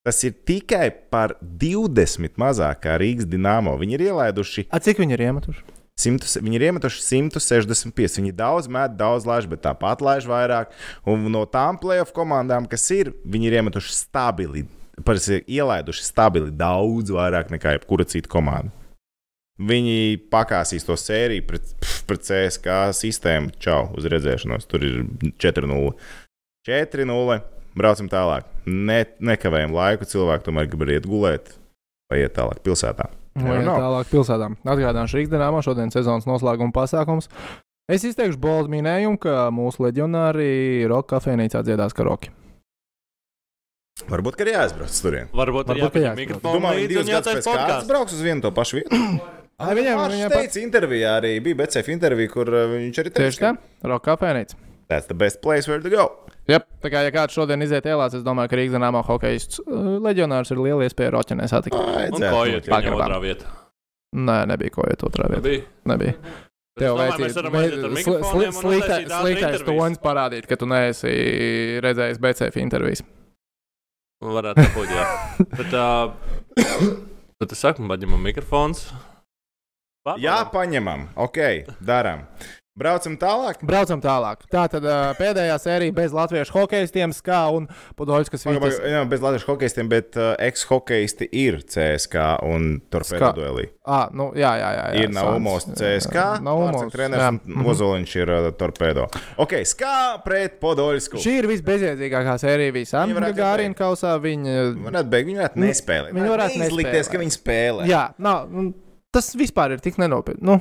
Tas 0.07 0.23
ir 0.23 0.37
tikai 0.47 0.93
par 1.11 1.35
20 1.43 2.39
mazāk 2.39 2.85
kā 2.85 2.95
Rīgas 3.03 3.27
dīnāmo. 3.27 3.75
Viņi 3.81 3.99
ir 3.99 4.05
ielaiduši 4.13 4.69
A, 4.71 4.79
cik 4.79 5.03
viņi 5.03 5.19
ir 5.19 5.25
iemetuši? 5.27 5.65
100, 5.97 6.43
viņi 6.45 6.59
ir 6.59 6.65
iemetuši 6.69 7.03
165. 7.03 8.21
Viņi 8.21 8.35
daudz 8.37 8.69
met, 8.71 8.95
daudz 9.01 9.27
laiž, 9.27 9.49
bet 9.51 9.65
tāpat 9.65 10.05
laiž 10.05 10.29
vairāk. 10.31 10.71
Un 11.09 11.27
no 11.33 11.43
tām 11.51 11.81
playoff 11.81 12.15
komandām, 12.15 12.69
kas 12.71 12.85
ir, 12.95 13.15
viņi 13.27 13.51
ir 13.51 13.59
iemetuši 13.59 13.97
stabili, 13.97 14.67
parasti 15.03 15.41
ir 15.41 15.47
ielaiduši 15.59 16.05
stabili 16.07 16.53
daudz 16.55 17.11
vairāk 17.17 17.51
nekā 17.57 17.75
jebkura 17.79 18.07
cita 18.07 18.31
komanda. 18.31 18.86
Viņi 19.57 20.19
pakāsīs 20.29 20.85
to 20.85 20.99
sēriju 21.01 21.47
pret, 21.49 21.71
pret 22.09 22.25
CSK 22.27 22.91
sistēmu. 22.97 23.55
Čau, 23.63 23.87
uz 23.97 24.09
redzēšanos. 24.13 24.69
Tur 24.69 24.85
ir 24.85 24.99
4-0. 25.41 25.95
4-0. 26.69 27.39
Braucam 27.77 28.11
tālāk. 28.13 28.49
Ne, 28.69 29.05
nekavējam 29.25 29.73
laiku. 29.77 30.09
Cilvēki 30.09 30.49
tomēr 30.49 30.69
grib 30.73 30.93
iet 30.93 31.09
gulēt 31.09 31.55
vai 32.13 32.23
iet 32.25 32.37
tālāk 32.37 32.61
pilsētā. 32.67 33.09
Vai 33.37 33.61
know. 33.61 33.77
tālāk 33.81 34.09
pilsētām. 34.13 34.57
Atgādināšu 34.65 35.19
Rīgas 35.19 35.33
dīnāmo 35.33 35.61
šodien 35.65 35.93
sezonas 35.93 36.29
noslēguma 36.29 36.73
pasākums. 36.77 37.29
Es 37.93 38.05
izteikšu 38.05 38.41
boldu 38.43 38.73
minējumu, 38.73 39.19
ka 39.23 39.47
mūsu 39.55 39.85
leģionāri 39.87 40.89
Roka 40.91 41.17
kafejnīcā 41.17 41.63
dziedās 41.67 41.95
karoki. 41.97 42.33
Varbūt, 44.11 44.37
ka 44.37 44.45
arī 44.45 44.57
jāaizbrauc 44.57 44.97
turien. 45.01 45.31
Varbūt 45.33 45.71
Varbūt, 45.71 45.93
ka 45.95 46.03
jāizprot. 46.03 46.21
mikrofonu 46.21 46.59
Domāju, 46.59 46.83
līdzi 46.83 46.93
divas 46.93 47.07
un 47.07 47.15
gadus 47.15 47.37
pēc 47.39 47.49
kārtas 47.49 47.89
brauks 47.89 48.17
uz 48.17 48.25
vienu 48.27 48.45
to 48.45 48.53
pašu 48.57 48.81
vietu. 48.81 48.99
Ai, 49.57 49.73
viņam- 49.73 50.01
viņam 50.13 50.33
teica, 50.35 50.61
intervijā 50.61 51.17
arī 51.17 51.33
bija 51.41 51.57
BCF 51.63 51.89
intervija, 51.89 52.29
kur 52.29 52.49
uh, 52.53 52.67
viņš 52.75 52.99
arī 53.01 53.13
Tieši 53.17 53.39
teica, 53.41 53.53
tā, 53.57 53.89
Roka 53.89 54.13
kafejnīca. 54.17 54.59
That's 54.89 55.09
the 55.09 55.17
best 55.19 55.41
place 55.43 55.67
where 55.67 55.81
to 55.83 55.91
go. 55.91 56.05
Jā, 56.47 56.61
tā 56.85 56.91
kā 56.93 57.01
ja 57.03 57.11
kāds 57.11 57.35
šodien 57.35 57.65
iziet 57.65 57.89
ielās, 57.89 58.15
es 58.15 58.23
domāju, 58.23 58.53
ka 58.53 58.59
Rīgas 58.61 58.77
dīnāmā 58.77 59.01
hokeja 59.03 59.41
leģionārs 60.05 60.53
ir 60.55 60.61
liela 60.63 60.85
iespēja 60.87 61.11
Roķenē 61.17 61.49
satikt. 61.51 61.75
Un 61.75 62.21
ko 62.23 62.45
iet 62.47 62.69
viņa 62.69 62.75
Pagrabā. 62.75 63.09
otrā 63.09 63.19
vietā? 63.25 63.55
Nē, 64.15 64.37
nebija 64.53 64.71
ko 64.77 64.85
iet 64.87 65.03
otrā 65.09 65.27
vietā. 65.33 65.43
Bija. 65.43 65.65
Nebija. 65.91 66.15
Tev 66.77 67.01
ātru 67.01 67.31
sliktais 68.53 69.65
tonis 69.65 69.99
parādīt, 70.05 70.47
ka 70.47 70.59
tu 70.61 70.69
neesi 70.69 71.11
redzējis 71.83 72.21
BCF 72.21 72.61
intervijas. 72.61 73.03
Varētu 74.23 74.69
būt, 74.77 74.93
jā. 74.93 75.05
Bet, 75.57 75.75
uh, 75.77 76.13
bet 77.41 77.53
es 77.57 77.65
saku, 77.65 77.83
man 77.83 77.97
paņemam 77.97 78.23
mikrofons. 78.29 78.87
Jā, 80.23 80.39
paņemam. 80.53 81.09
Ok, 81.17 81.39
darām. 81.83 82.27
Braucam 82.77 83.15
tālāk. 83.17 83.63
Braucam 83.65 84.03
tālāk. 84.05 84.43
Tā 84.53 84.67
tad 84.69 84.85
uh, 84.85 85.15
pēdējā 85.17 85.55
sērija 85.63 85.95
bez 85.97 86.13
latviešu 86.13 86.53
hokeistiem, 86.53 87.09
Skā 87.17 87.39
un 87.57 87.65
Vitas. 88.59 88.77
paga, 88.83 88.91
Jā, 88.93 89.01
bez 89.09 89.23
latviešu 89.25 89.49
hokeistiem, 89.49 89.89
bet 89.89 90.19
uh, 90.21 90.35
ex-hokeisti 90.45 91.25
ir 91.33 91.57
CSK 91.65 92.27
un 92.45 92.83
Torpedo 92.93 93.31
duelī. 93.39 93.65
Ah, 93.89 94.11
nu, 94.13 94.29
jā, 94.37 94.53
jā, 94.61 94.69
jā. 94.77 94.85
jā 94.93 95.07
Ir 95.07 95.15
Naumos 95.17 95.65
CSK, 95.73 96.21
Naumos. 96.45 96.93
treneris 96.93 97.25
jā. 97.25 97.33
un 97.33 97.41
Mhm. 97.57 97.67
Ozoliņš 97.73 98.17
ir 98.21 98.35
uh, 98.37 98.53
Torpedo. 98.61 99.09
Ok, 99.41 99.57
skā 99.65 99.97
pret 100.29 100.61
Podoļsku. 100.61 101.17
Šī 101.17 101.39
ir 101.41 101.49
visbezjēdzīgākā 101.57 102.37
sērija 102.45 102.77
visām. 102.77 103.09
Viņi 103.09 103.23
varētu 103.23 103.41
Gārīna 103.41 103.73
ieteikt. 103.73 103.81
kausā 103.81 104.19
viņa. 104.21 104.59
Varētu 104.91 105.15
beigt, 105.17 105.33
viņi 105.33 105.41
varētu 105.41 105.65
nespēlēt. 105.65 106.13
Viņi 106.13 106.35
varētu 106.37 106.61
izlikties, 106.61 106.93
nespēlēt. 106.93 107.15
ka 107.17 107.25
viņi 107.25 107.41
spēlē. 107.41 107.89
Jā, 107.89 108.11
nav, 108.21 108.51
nu, 108.53 108.75
tas 109.17 109.33
vispār 109.39 109.77
ir 109.77 109.85
tik 109.85 109.97
nenopietni. 110.03 110.45
Nu, 110.47 110.61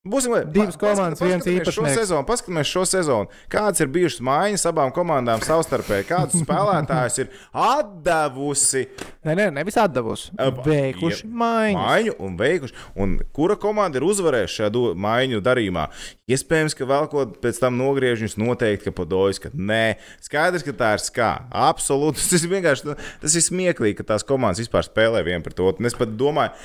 Būsim 0.00 0.32
godīgi. 0.32 0.54
Divas 0.54 0.78
komandas, 0.80 1.20
viens 1.20 1.44
paskatāmies 1.44 1.74
Šo 1.76 1.82
sezonu, 1.92 2.24
paskatāmies 2.24 2.68
šo 2.70 2.82
sezonu. 2.88 3.40
Kādas 3.52 3.82
ir 3.84 3.88
bijušas 3.92 4.22
maiņas 4.24 4.62
abām 4.70 4.92
komandām 4.96 5.42
savstarpēji? 5.44 6.06
Kādus 6.08 6.40
spēlētājus 6.46 7.18
ir 7.20 7.34
atdevusi 7.52 8.86
nē, 9.28 9.34
nē, 9.36 9.50
nevis 9.58 9.76
atdevusi. 9.76 10.30
Veikuši 10.64 11.28
maiņu. 11.28 11.76
maiņu 11.76 12.14
un 12.24 12.38
veikuši? 12.40 12.76
Un 13.04 13.12
kura 13.36 13.58
komanda 13.60 14.00
ir 14.00 14.06
uzvarējusi 14.08 14.56
šajā 14.62 14.84
maiņu 15.04 15.42
darījumā? 15.44 15.84
Iespējams, 16.32 16.76
ka 16.78 16.88
vēl 16.88 17.10
ko 17.12 17.26
pēc 17.44 17.60
tam 17.60 17.76
nogriežņus 17.82 18.38
noteikti, 18.40 18.86
ka 18.88 18.94
padojas, 19.02 19.42
ka 19.44 19.52
nē. 19.52 19.98
Skaidrs, 20.24 20.64
ka 20.64 20.74
tā 20.80 20.94
ir 20.96 21.04
skā. 21.04 21.28
Absolūti. 21.66 22.24
Tas 22.30 22.40
ir 22.40 22.54
vienkārši 22.54 22.96
tas 23.20 23.36
ir 23.36 23.44
smieklīgi, 23.44 23.98
ka 24.00 24.08
tās 24.14 24.24
komandas 24.24 24.64
vispār 24.64 24.88
spēlē 24.88 25.20
viena 25.28 25.44
pret 25.44 25.60
otru. 25.60 25.84
Un 25.84 25.92
es 25.92 25.98
pat 25.98 26.16
domāju, 26.16 26.56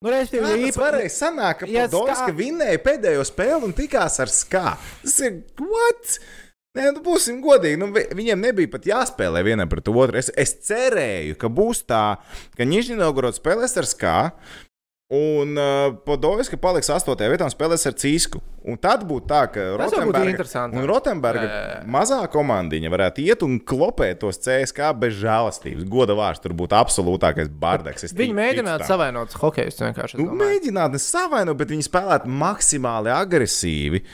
Nu, 0.00 0.08
respektīvi, 0.08 0.48
tas 0.48 0.76
īpa- 0.76 0.80
varēja 0.86 1.10
sanākt, 1.12 1.58
ka 1.60 1.66
Ja 1.68 1.82
Podolska 1.88 2.30
skā- 2.30 2.36
vinnēja 2.38 2.78
pēdējo 2.80 3.24
spēli 3.28 3.64
un 3.68 3.72
tikās 3.76 4.14
ar 4.20 4.30
skā? 4.32 4.76
Tas 5.02 5.18
ir 5.20 5.42
what? 5.60 6.18
Nē, 6.78 6.92
nu 6.94 7.02
būsim 7.02 7.42
godīgi. 7.42 7.76
Nu, 7.76 7.90
vi- 7.92 8.06
viņiem 8.14 8.40
nebija 8.40 8.70
pat 8.70 8.82
jāspēlē 8.88 9.42
vienam 9.44 9.68
pret 9.68 9.84
otru. 9.90 10.16
Es, 10.16 10.30
es 10.36 10.54
cerēju, 10.70 11.36
ka 11.36 11.48
būs 11.48 11.82
tā, 11.84 12.16
ka 12.56 12.62
Nižņģinaugurot 12.64 13.36
spēlēs 13.36 13.76
ar 13.76 13.84
skā. 13.84 14.32
Un 15.10 15.56
uh, 15.58 15.90
Podolska 16.06 16.54
paliks 16.62 16.86
8. 16.86 17.16
vietā 17.32 17.42
un 17.42 17.50
spēlēs 17.50 17.82
ar 17.88 17.96
Cīsku. 17.98 18.38
Un 18.70 18.76
tad 18.78 19.02
būtu 19.08 19.26
tā, 19.26 19.40
ka 19.50 19.64
jā, 21.50 21.62
jā. 21.72 21.80
mazā 21.90 22.18
komandiņa 22.30 22.92
varētu 22.92 23.24
iet 23.24 23.42
un 23.42 23.56
klopēt 23.58 24.20
tos 24.22 24.38
CSK 24.38 24.92
bez 25.00 25.16
žēlastības. 25.18 25.88
Goda 25.90 26.14
vārds 26.14 26.44
tur 26.44 26.54
būtu 26.54 26.78
absolūtākais 26.78 27.50
bardaks. 27.50 28.06
Viņi 28.14 28.38
mēģinātu 28.38 28.86
savainot 28.86 29.34
hokeju. 29.42 29.74
vienkārši. 29.80 30.20
Nu, 30.20 30.28
domāju. 30.28 30.44
mēģināt, 30.44 30.94
nesavainot, 30.94 31.58
bet 31.58 31.74
viņi 31.74 31.88
spēlētu 31.88 32.30
maksimāli 32.44 33.10
agresīvi. 33.16 34.04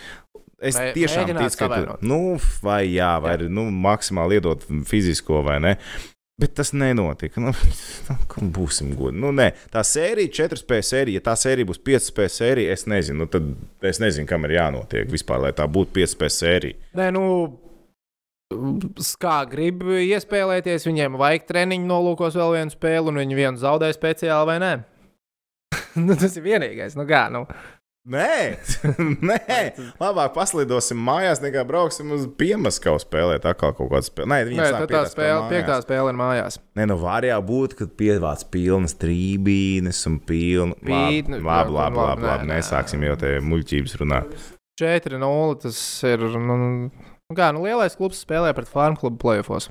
Es 0.57 0.79
Mē- 0.81 0.95
tiešām 0.97 1.29
ticu, 1.29 1.59
ka 1.61 1.67
savainot. 1.67 2.01
nu, 2.01 2.39
vai 2.65 2.87
jā, 2.89 3.13
vai 3.21 3.37
jā. 3.37 3.51
Nu, 3.53 3.69
maksimāli 3.69 4.41
iedot 4.41 4.65
fizisko 4.89 5.45
vai 5.45 5.61
ne. 5.61 5.77
Bet 6.41 6.53
tas 6.55 6.73
nenotika. 6.73 7.41
Nu, 7.41 7.53
nu, 8.09 8.49
būsim 8.53 8.93
godīgi. 8.97 9.21
Nu, 9.23 9.33
nē. 9.33 9.51
tā 9.73 9.81
sērija, 9.87 10.33
4 10.43 10.61
spēļu 10.61 10.89
sērija, 10.91 11.21
ja 11.21 11.25
tā 11.31 11.37
sērija 11.41 11.69
būs 11.71 11.81
5 11.89 12.09
spēļu 12.11 12.33
sērija, 12.35 12.75
es 12.77 12.85
nezinu, 12.93 13.25
nu, 13.25 13.29
tad 13.33 13.87
es 13.89 14.01
nezinu, 14.03 14.29
kam 14.29 14.45
ir 14.45 14.59
jānotiek 14.59 15.09
vispār, 15.13 15.41
lai 15.47 15.55
tā 15.57 15.65
būtu 15.65 15.97
5 15.97 16.13
spēļu 16.13 16.37
sērija. 16.37 16.91
Nē, 17.01 17.09
nu. 17.17 17.23
Kā 19.19 19.39
grib 19.51 19.81
iespēlēties, 19.97 20.85
viņiem 20.87 21.17
vajag 21.19 21.49
treniņu 21.49 21.89
nolūkos 21.89 22.37
vēl 22.39 22.53
vienu 22.61 22.75
spēli, 22.75 23.11
un 23.11 23.23
viņi 23.25 23.41
vienu 23.41 23.59
zaudē 23.59 23.89
speciāli 23.97 24.53
vai 24.53 24.59
nē. 24.63 24.75
nu, 26.05 26.15
tas 26.21 26.37
ir 26.37 26.45
vienīgais. 26.45 26.95
Nu, 27.01 27.09
kā, 27.09 27.27
nu. 27.33 27.47
Nē, 28.17 28.59
nē, 29.27 29.61
labāk 29.99 30.31
paslidosim 30.37 31.01
mājās, 31.03 31.41
nekā 31.43 31.65
brauksim 31.67 32.13
uz 32.15 32.29
Piemaskavu 32.39 33.01
spēlēt. 33.03 33.47
Atkal 33.51 33.73
kaut 33.75 33.91
kāda 33.91 34.07
spēle. 34.07 34.29
Nē, 34.31 34.39
Nē, 34.55 34.67
tā 34.71 34.83
pietās 34.85 35.11
spēle, 35.17 35.41
mājās. 35.41 35.51
piektā 35.51 35.79
spēle 35.83 36.13
ir 36.13 36.19
mājās. 36.21 36.59
Nē, 36.79 36.87
nu 36.93 36.97
var 37.03 37.27
jau 37.27 37.41
būt, 37.49 37.75
ka 37.81 37.89
pievāc 37.99 38.45
pilnas 38.55 38.95
trībīnes 39.01 40.05
un. 40.07 40.21
Labi, 40.23 40.87
Pītne- 40.87 41.41
labi, 41.43 41.75
labi, 41.75 41.75
labi, 41.75 41.97
labi, 41.99 42.23
nē, 42.23 42.31
labi. 42.31 42.47
nē. 42.53 42.61
Nesāksim 42.61 43.03
jau 43.09 43.17
te 43.25 43.33
muļķības 43.43 43.97
runāt. 44.05 44.37
4-0. 44.81 45.61
Tas 45.67 45.81
ir. 46.07 46.19
Nu, 46.39 46.57
nu, 46.63 46.91
kā, 47.35 47.51
nu, 47.57 47.65
lielais 47.67 47.97
klubs 47.99 48.23
spēlē 48.23 48.55
pret 48.55 48.69
Farm 48.71 48.95
klubu 49.01 49.19
playoffs. 49.25 49.67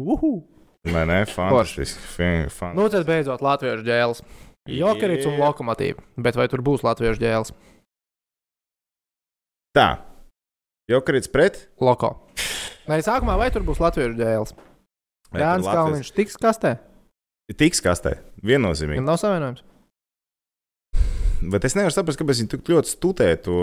Uhu! 0.00 0.42
Nē, 0.88 1.02
nē, 1.08 1.18
fantastiski. 1.28 2.00
Fin- 2.16 2.48
fan- 2.52 2.76
Nu, 2.76 2.86
tad 2.92 3.04
beidzot 3.08 3.40
Latviešu 3.44 3.84
ģēles. 3.84 4.22
Jokerits 4.68 5.28
un 5.28 5.38
lokomotīva. 5.40 6.02
Bet 6.20 6.36
vai 6.36 6.48
tur 6.52 6.60
būs 6.64 6.84
Latviešu 6.84 7.22
ģēles? 7.22 7.54
Tā. 9.76 9.88
Jokarits 10.90 11.30
pret? 11.30 11.62
Loko. 11.80 12.16
Nē, 12.90 12.98
sākumā 13.06 13.38
vai 13.40 13.48
tur 13.54 13.64
būs 13.64 13.80
Latviešu 13.80 14.18
tur 14.18 14.52
Jānis 15.38 15.68
Kalniņš 15.70 16.12
tiks 16.16 16.38
kastē? 16.40 16.74
Tiks 17.58 17.82
kastē, 17.82 18.16
viennozīmīgi. 18.46 19.02
Nav 19.02 19.18
savienojums. 19.22 19.62
Bet 21.40 21.64
es 21.64 21.72
nevaru 21.78 21.94
saprast, 21.94 22.18
kāpēc 22.20 22.40
viņi 22.42 22.50
tik 22.52 22.68
ļoti 22.68 22.90
studē 22.92 23.28
to 23.44 23.54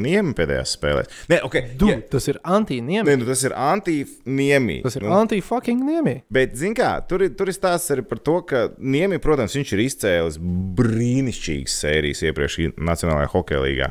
niemi 0.00 0.32
pēdējās 0.38 0.72
spēlēs. 0.78 1.10
Nē, 1.28 1.40
ok, 1.44 1.56
Du, 1.76 1.90
ja, 1.92 1.98
Tas 2.10 2.28
ir 2.32 2.38
anti-niemi. 2.42 3.04
Nē, 3.08 3.16
nu, 3.20 3.26
tas 3.28 3.42
ir 3.44 3.52
anti-niemi. 3.52 4.78
Tas 4.86 4.96
ir 4.96 5.04
nu, 5.04 5.12
anti-fucking 5.18 5.82
niemi. 5.84 6.14
Bet, 6.32 6.56
zin 6.56 6.72
kā, 6.78 6.94
tur, 7.08 7.26
ir- 7.26 7.34
tur 7.36 7.48
ir 7.52 7.56
stāsts 7.58 7.92
arī 7.92 8.02
par 8.08 8.18
to, 8.24 8.38
ka 8.48 8.66
Niemi, 8.78 9.18
protams, 9.22 9.52
viņš 9.58 9.72
ir 9.76 9.82
izcēlis 9.84 10.38
brīnišķīgas 10.78 11.76
sērijas 11.82 12.22
iepriekš 12.30 12.58
Nacionālajā 12.78 13.28
hokeja 13.34 13.60
līgā. 13.66 13.90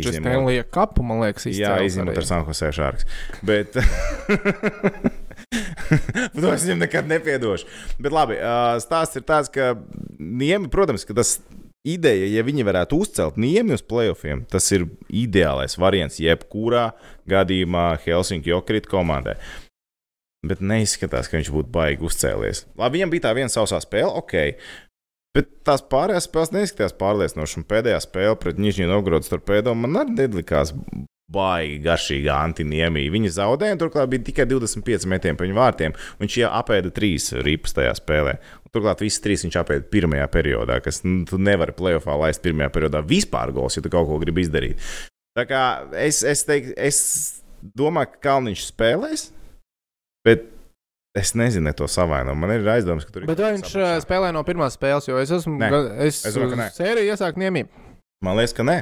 Izņemot- 0.00 0.24
spēlēja 0.24 0.64
kapu, 0.72 1.02
man 1.04 1.20
liekas, 1.20 1.44
Jā, 1.46 1.52
izcēlis 1.52 1.92
izņemot 1.96 2.16
ar 2.22 2.28
Sanhosē 2.28 2.70
Šārks. 2.72 3.04
Bet. 3.44 3.76
to 6.32 6.48
es 6.52 6.64
viņam 6.64 6.80
nekad 6.82 7.08
nepiedošu. 7.10 7.68
Bet 8.02 8.14
labi, 8.14 8.38
stāsts 8.82 9.18
ir 9.20 9.24
tāds, 9.28 9.50
ka 9.52 9.74
Niemi, 10.18 10.70
protams, 10.72 11.04
ka 11.08 11.14
tas 11.18 11.36
ideja, 11.88 12.28
ja 12.30 12.44
viņi 12.46 12.66
varētu 12.66 13.00
uzcelt 13.02 13.38
Niemi 13.40 13.76
uz 13.76 13.82
playoffiem, 13.86 14.44
tas 14.50 14.68
ir 14.74 14.86
ideālais 15.08 15.78
variants 15.80 16.20
jebkurā 16.22 16.90
gadījumā 17.30 17.92
Helsinki 18.04 18.52
Jokrīt 18.52 18.88
komandai. 18.90 19.36
Bet 20.46 20.62
neizskatās, 20.62 21.28
ka 21.30 21.38
viņš 21.38 21.52
būtu 21.54 21.70
baigi 21.74 22.06
uzcēlies. 22.06 22.64
Labi, 22.78 22.98
viņam 22.98 23.12
bija 23.12 23.28
tā 23.28 23.34
viena 23.38 23.52
sausā 23.52 23.78
spēle, 23.82 24.10
ok. 24.18 24.34
Bet 25.36 25.52
tās 25.64 25.84
pārējās 25.88 26.26
spēles 26.26 26.50
neizskatījās 26.52 26.96
pārliecinoši. 26.98 27.60
Un 27.60 27.68
pēdējā 27.70 28.00
spēle 28.04 28.34
pret 28.42 28.58
Nižņu 28.60 28.88
Novgorodu 28.90 29.28
starp 29.28 29.46
pēdām 29.48 29.86
man 29.86 30.02
arī 30.02 30.16
nelikās 30.18 30.74
baigi 31.32 31.78
garšīga 31.84 32.34
antiniemija. 32.46 33.12
Viņi 33.14 33.32
zaudēja, 33.38 33.76
un 33.76 33.80
turklāt 33.82 34.10
bija 34.12 34.24
tikai 34.28 34.46
25 34.50 35.06
metieni 35.10 35.38
pa 35.40 35.46
viņu 35.46 35.56
vārtiem. 35.58 35.96
Viņš 36.22 36.38
jau 36.42 36.50
apēda 36.60 36.92
trīs 36.94 37.30
ripas 37.46 37.76
tajā 37.76 37.94
spēlē. 37.98 38.36
Un 38.66 38.74
turklāt 38.76 39.04
visas 39.04 39.22
trīs 39.24 39.44
viņš 39.46 39.58
apēda 39.62 39.88
pirmajā 39.92 40.28
periodā, 40.32 40.78
kas 40.84 41.02
nu, 41.06 41.22
tu 41.28 41.40
nevari 41.40 41.74
plēsoņā 41.78 42.18
laist 42.26 42.44
pirmajā 42.44 42.72
periodā 42.76 43.04
vispār 43.06 43.52
gols, 43.56 43.76
ja 43.78 43.84
tu 43.84 43.92
kaut 43.92 44.08
ko 44.10 44.20
gribi 44.22 44.44
izdarīt. 44.46 44.80
Tā 45.38 45.46
kā 45.48 45.62
es, 45.96 46.20
es, 46.28 46.44
teik, 46.44 46.74
es 46.76 46.98
domāju, 47.62 48.12
ka 48.14 48.26
Kalniņš 48.28 48.66
spēlēs, 48.68 49.30
bet 50.26 50.44
es 51.16 51.32
nezinu 51.36 51.68
ne 51.68 51.72
to 51.76 51.88
savainojumu. 51.88 52.40
Man 52.44 52.52
ir 52.58 52.68
aizdoms, 52.74 53.06
ka 53.08 53.14
tur 53.14 53.24
ir. 53.24 53.30
Bet 53.32 53.40
viņš 53.40 53.72
ā, 53.80 53.88
spēlē 54.04 54.30
no 54.36 54.42
pirmās 54.48 54.76
spēles, 54.78 55.08
jo 55.08 55.16
es 55.20 55.32
esmu. 55.32 55.56
Nē. 55.60 55.70
Es, 56.08 56.22
Es 56.28 56.36
domāju, 56.36 56.54
ka 56.54 56.60
nē. 56.62 56.68
sēriju 56.76 57.12
iesāku 57.12 57.40
niemi. 57.42 57.64
Man 58.24 58.36
liekas, 58.38 58.54
ka 58.56 58.64
nē. 58.64 58.78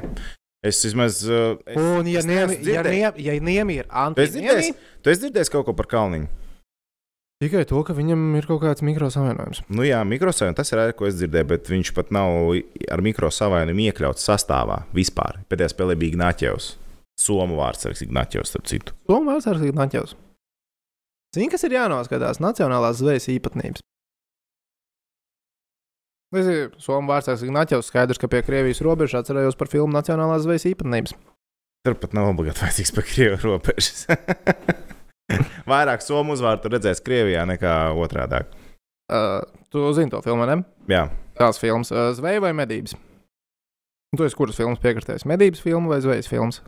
Es 0.61 0.83
vismaz. 0.85 1.23
uh, 1.25 1.57
Es, 1.65 1.77
Un, 1.77 2.05
ja 2.05 2.21
es 2.21 2.27
neesmu 2.29 2.59
ja, 2.69 2.83
niemi, 2.85 3.23
ja 3.25 3.33
niemi 3.41 3.79
ir 3.81 3.87
anti-niemi, 3.89 4.75
tu 5.01 5.09
esi 5.09 5.23
dzirdējis 5.25 5.49
kaut 5.53 5.65
ko 5.65 5.73
par 5.77 5.89
Kalniņu? 5.89 6.29
tikai 7.41 7.63
to, 7.65 7.79
ka 7.81 7.95
viņam 7.97 8.35
ir 8.37 8.45
kaut 8.45 8.61
kāds 8.61 8.83
mikrosavienojums. 8.85 9.63
Nu, 9.73 9.81
jā, 9.81 10.03
mikrosavainu 10.05 10.53
tas 10.59 10.69
ir 10.69 10.77
arī, 10.83 10.93
ko 10.93 11.07
es 11.09 11.15
dzirdēju, 11.17 11.47
bet 11.49 11.71
viņš 11.73 11.89
pat 11.97 12.11
nav 12.13 12.51
ar 12.93 13.01
mikrosavainu 13.01 13.73
iekļauts 13.87 14.27
sastāvā 14.29 14.83
vispār. 14.93 15.39
Pēdējā 15.49 15.71
spēlē 15.73 15.95
bija 15.97 16.13
Ignāķevs. 16.13 16.75
Somu 17.17 17.57
vārds 17.57 17.89
ar 17.89 17.97
Ignāķevs, 17.97 18.53
starp 18.53 18.69
citu. 18.69 18.93
Tomēr 19.09 19.41
tas 19.41 19.65
ir 19.65 19.73
Naņķevs. 19.73 20.13
Zini, 21.35 21.47
kas 21.49 21.63
ir 21.65 21.77
jānoskatās? 21.77 22.41
Nacionālās 22.43 22.99
zvejas 23.01 23.29
īpatnības. 23.31 23.81
Vārds, 26.31 27.27
kas 27.27 27.43
Naņķevs. 27.43 27.89
Skaidrs, 27.91 28.19
ka 28.21 28.29
pie 28.31 28.41
Krievijas 28.45 28.81
robežas 28.85 29.21
atcerējos 29.21 29.57
par 29.59 29.71
filmu 29.71 29.91
Nacionālās 29.95 30.45
zvejas 30.45 30.69
īpatnības. 30.71 31.15
Tur 31.85 31.97
pat 31.97 32.13
nav 32.15 32.29
obligāti 32.31 32.63
vajadzīgs 32.63 32.93
par 32.95 33.07
Krievu 33.09 33.39
robežas. 33.43 34.05
Vairāk 35.71 36.03
somu 36.05 36.35
uzvārdu 36.37 36.71
redzēs 36.71 37.03
Krievijā 37.03 37.43
nekā 37.49 37.75
otrādi. 37.99 38.43
Uh, 39.11 39.41
tu 39.73 39.89
zini 39.97 40.11
to 40.13 40.21
filmu, 40.23 40.47
ne? 40.47 40.61
Jā, 40.91 41.09
Tās 41.39 41.57
filmas, 41.59 41.89
uh, 41.91 42.11
zveja 42.15 42.43
vai 42.43 42.51
medības? 42.55 42.93
Tu 44.15 44.27
esi 44.27 44.37
kuras 44.37 44.59
filmas 44.59 44.79
piekritējis? 44.83 45.27
Medības 45.27 45.63
filma 45.63 45.91
vai 45.91 45.99
zvejas 46.03 46.29
filmas? 46.31 46.61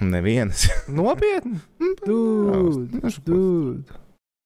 nevienas. 0.00 0.64
Nopietni! 0.88 1.60
Dūd, 2.08 2.96
dūd. 3.26 3.92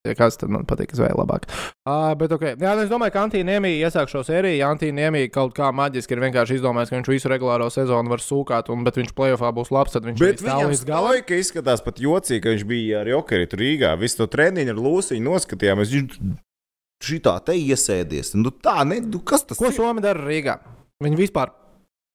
Ja 0.05 0.15
kāds 0.17 0.37
tad 0.41 0.51
man 0.53 0.65
patīk, 0.69 0.93
zveja 0.97 1.15
labāk. 1.17 1.47
Uh, 1.85 2.13
bet, 2.19 2.33
ok, 2.35 2.45
jā, 2.53 2.73
nu 2.77 2.85
es 2.85 2.91
domāju, 2.91 3.13
ka 3.15 3.25
Antīnēmī 3.25 3.73
iesāk 3.79 4.11
šo 4.11 4.21
sēriju. 4.27 4.59
Ja 4.59 4.69
Antīnēmī 4.73 5.25
kaut 5.33 5.55
kā 5.57 5.71
maģiski 5.75 6.15
ir 6.15 6.23
vienkārši 6.27 6.59
izdomājis, 6.59 6.93
ka 6.93 6.99
viņš 6.99 7.11
visu 7.13 7.31
regulāro 7.31 7.69
sezonu 7.73 8.13
var 8.13 8.23
sūkāt, 8.23 8.71
un, 8.73 8.85
bet 8.87 8.99
viņš 9.01 9.13
plēsoņā 9.17 9.51
būs 9.57 9.73
labs, 9.73 9.95
tad 9.95 10.07
viņš 10.07 10.21
Bet 10.21 10.45
viņam 10.45 10.73
līdz 10.73 10.85
galam. 10.87 11.21
ka 11.25 11.39
izskatās 11.41 11.83
pat 11.85 12.01
jocīgi, 12.03 12.43
ka 12.45 12.53
viņš 12.55 12.67
bija 12.69 13.01
ar 13.01 13.11
Jokeritu 13.11 13.61
Rīgā. 13.61 13.95
Visu 14.01 14.21
to 14.21 14.29
treniņu 14.35 14.75
ar 14.75 14.83
Lūsiņu 14.85 15.25
noskatījāmies. 15.25 15.95
Viņš 15.95 16.19
šitā 17.05 17.35
te 17.45 17.57
iesēdies. 17.59 18.33
Nu 18.39 18.53
tā, 18.53 18.81
ne, 18.87 19.01
nu 19.03 19.21
kas 19.25 19.45
tas 19.49 19.59
Ko 19.59 19.69
ir? 19.69 19.75
Somija 19.75 20.09
dara 20.09 20.23
Rīgā? 20.25 20.59
Viņi 21.03 21.19
vispār 21.19 21.51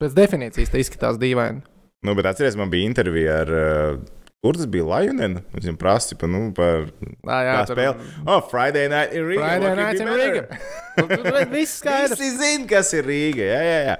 pēc 0.01 0.16
definīcijas 0.16 0.72
izskatās 0.80 1.20
dīvaini. 1.20 1.61
Nu, 2.07 2.14
bet 2.16 2.30
atcerieties, 2.30 2.57
man 2.57 2.72
bija 2.72 2.88
intervija 2.88 3.43
ar. 3.45 3.53
Uh, 3.53 4.19
Kur 4.41 4.57
tas 4.57 4.64
bija? 4.72 4.84
Viņš 5.05 5.43
viņam 5.53 5.76
prasa 5.76 6.16
pa, 6.16 6.28
nu, 6.30 6.47
par 6.57 6.86
Nā, 7.28 7.41
jā, 7.45 7.57
tur- 7.68 7.76
spēli. 7.76 8.07
Oh, 8.24 8.38
Friday 8.49 8.86
night 8.88 9.12
in 9.12 9.26
Riga. 9.28 9.43
Friday 9.43 9.74
night 9.76 10.01
in? 10.01 10.09
Riga. 10.16 10.61
Nu, 10.97 11.43
Viss 11.53 11.74
skaidrs. 11.82 12.16
Visi 12.16 12.38
zina, 12.38 12.64
kas 12.70 12.95
ir 12.97 13.05
Rīga. 13.05 13.45
Jā, 13.45 13.59
jā, 13.66 13.76
jā. 13.91 13.99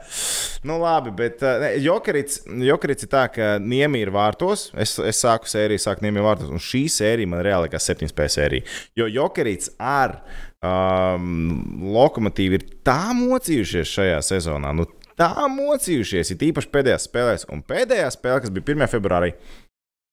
Nu, 0.65 0.79
labi, 0.81 1.13
bet 1.19 1.45
uh, 1.45 1.67
Jokerits, 1.85 2.41
Jokerits 2.71 3.05
ir 3.05 3.13
tā, 3.13 3.27
ka 3.35 3.51
Niemi 3.61 4.01
ir 4.01 4.15
vārtos. 4.17 4.71
Es, 4.81 4.97
es 5.13 5.21
sāku 5.21 5.49
sēriju, 5.53 5.85
sāku 5.85 6.07
Niemi 6.09 6.25
vārtos. 6.25 6.49
Un 6.49 6.65
šī 6.65 6.87
sērija 6.89 7.29
man 7.29 7.45
reāli 7.45 7.69
kā 7.73 7.81
7 7.81 8.09
spēļu 8.09 8.35
sērija. 8.39 8.69
Jo 8.97 9.11
Jokerits 9.13 9.75
ar 9.77 10.23
um, 10.65 11.85
lokomotīvu 12.01 12.63
ir 12.63 12.69
tā 12.89 13.13
mocījušies 13.17 13.93
šajā 13.93 14.25
sezonā. 14.33 14.73
Nu, 14.73 14.89
tā 15.21 15.35
mocījušies, 15.53 16.33
ir 16.33 16.49
īpaši 16.49 16.73
pēdējās 16.73 17.11
spēlēs. 17.13 17.49
Un 17.53 17.61
pēdējā 17.69 18.09
spēlē, 18.17 18.41
kas 18.47 18.53
bija 18.57 18.73
1. 18.73 18.89
februārī, 18.97 19.35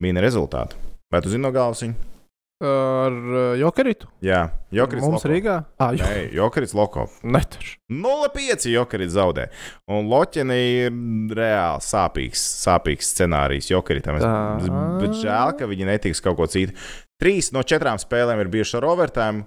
bija 0.03 0.21
rezultāti. 0.23 0.75
Vai 1.11 1.21
tu 1.23 1.29
zini 1.31 1.43
no 1.45 1.51
galvas 1.55 1.81
viņu? 1.85 1.95
Ar 2.57 3.13
uh, 3.13 3.51
Jokeritu. 3.59 4.07
Jā, 4.25 4.47
Jokerits. 4.73 5.05
Mums 5.05 5.21
loko. 5.21 5.29
Rīgā. 5.29 5.55
Ah, 5.77 5.91
jo, 5.93 6.07
Nē, 6.09 6.23
Jokerits 6.33 6.73
Loko. 6.73 7.03
netuši. 7.21 7.75
0,5 7.93 8.65
jokeris 8.73 9.11
zaudē. 9.13 9.45
Un 9.93 10.09
Loķenē 10.09 10.57
ir 10.87 10.97
reāli 11.37 11.85
sāpīgs, 11.85 12.41
sāpīgs 12.65 13.11
scenārijs 13.13 13.69
jokeritam. 13.69 14.17
Es-. 14.17 14.71
Bet 15.03 15.13
žēl, 15.21 15.53
ka 15.59 15.69
viņi 15.69 15.85
netiks 15.91 16.23
kaut 16.25 16.39
ko 16.41 16.49
citu. 16.49 16.73
Trīs 17.21 17.51
no 17.53 17.61
četrām 17.61 18.01
spēlēm 18.01 18.41
ir 18.41 18.49
bijušas 18.57 18.79
ar 18.81 18.89
overtime. 18.89 19.45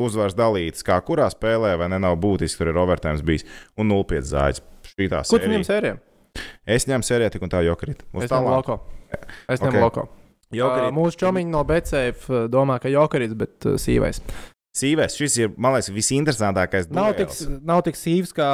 Uzvars 0.00 0.34
dalīts, 0.34 0.82
kā 0.86 0.96
kurā 1.06 1.26
spēlē, 1.30 1.76
vai 1.78 1.86
ne? 1.92 1.98
Nav 2.02 2.16
būtiski, 2.22 2.58
tur 2.64 2.70
ir 2.72 2.78
overtime 2.82 3.20
bijis. 3.26 3.44
Un 3.78 3.90
0,5 3.92 4.26
zāģis. 4.32 4.62
Šī 4.90 5.06
tā 5.12 5.22
Ko 5.22 5.38
tu 5.38 5.46
ņem 5.50 5.62
sērija. 5.62 5.70
sērijā? 5.70 6.46
Es 6.66 6.86
ņemu 6.90 7.06
sērijā 7.06 7.30
tik 7.34 7.46
un 7.46 7.52
tā 7.52 7.60
jokerit. 7.66 8.02
Uz 8.16 8.26
tālāk. 8.30 8.58
loko. 8.58 8.78
Es 9.48 9.60
ņemu 9.60 9.76
Ok. 9.76 9.82
loko. 9.84 10.06
Jokerit. 10.50 10.88
Uh, 10.90 10.94
mūsu 10.96 11.20
čomiņi 11.20 11.50
no 11.52 11.60
Betseif 11.64 12.24
domā, 12.50 12.80
ka 12.82 12.90
Jokerits, 12.90 13.36
bet 13.38 13.66
uh, 13.70 13.76
sīvais. 13.78 14.18
Sīvēs, 14.70 15.16
šis 15.18 15.34
ir, 15.40 15.48
man 15.58 15.72
liekas, 15.74 15.88
visinteresantākais. 15.90 16.84
Nav 16.94 17.08
tik, 17.18 17.32
nav 17.66 17.80
tik 17.82 17.96
sīvs 17.98 18.30
kā 18.36 18.46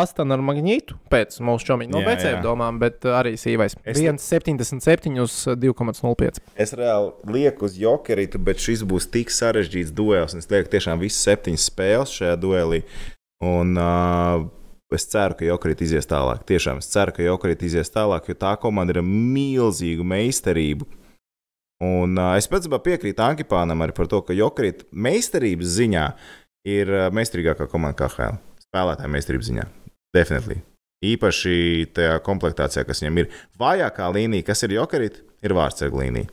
Astana 0.00 0.34
ar 0.34 0.42
Magnītu 0.42 0.96
pēc 1.10 1.36
mūsu 1.46 1.68
čomiņa 1.68 1.92
no 1.94 2.00
Jā, 2.02 2.06
Betseif 2.08 2.34
jā. 2.34 2.40
domām, 2.42 2.80
bet 2.82 3.06
uh, 3.06 3.14
arī 3.20 3.36
sīvais. 3.38 3.76
Es- 3.86 4.00
1,77 4.02 5.20
uz 5.22 5.36
uh, 5.46 5.54
2,05. 5.54 6.40
Es 6.58 6.74
reāli 6.78 7.12
lieku 7.30 7.68
uz 7.70 7.76
jokeritu, 7.78 8.40
bet 8.42 8.58
šis 8.62 8.82
būs 8.90 9.06
tik 9.14 9.30
sarežģīts 9.30 9.94
duels. 9.94 10.34
un 10.34 10.42
Es 10.42 10.50
lieku 10.50 10.70
tiešām 10.74 10.98
visas 11.02 11.22
septiņas 11.30 11.68
spēles 11.70 12.16
šajā 12.18 12.34
duelī. 12.42 12.82
Un, 13.42 13.76
uh, 13.78 14.42
es 14.96 15.06
ceru, 15.10 15.36
ka 15.38 15.46
jokerita 15.46 15.84
izies 15.86 16.08
tālāk. 16.08 16.42
Tiešām 16.48 16.80
es 16.82 16.90
ceru, 16.92 17.14
ka 17.16 17.24
jokerita 17.24 17.66
izies 17.68 17.92
tālāk, 17.92 18.28
jo 18.30 18.38
tā 18.38 18.54
komanda 18.60 18.96
ir 18.96 19.02
milzīgu 19.06 20.06
meistarību. 20.06 20.88
Un 21.82 22.18
uh, 22.18 22.36
es 22.38 22.46
pats 22.50 22.70
piekrītu 22.70 23.24
Ankipānam 23.24 23.82
arī 23.82 23.94
par 23.96 24.10
to, 24.10 24.22
ka 24.22 24.36
jokerita 24.36 24.86
meistarības 24.92 25.76
ziņā 25.80 26.06
ir 26.70 26.92
meistarīgākā 27.14 27.66
komanda 27.70 27.98
KHL. 27.98 28.38
Spēlētāja 28.68 29.10
meistarības 29.10 29.50
ziņā. 29.50 29.66
Definitīvi. 30.14 30.62
Īpaši 31.02 31.54
tajā 31.96 32.18
komplektācijā, 32.22 32.86
kas 32.86 33.02
viņam 33.02 33.24
ir. 33.24 33.30
Vājākā 33.58 34.06
līnija, 34.14 34.46
kas 34.52 34.62
ir 34.62 34.76
jokerita, 34.78 35.24
ir 35.42 35.54
vārdsarga 35.58 36.04
līnija. 36.04 36.30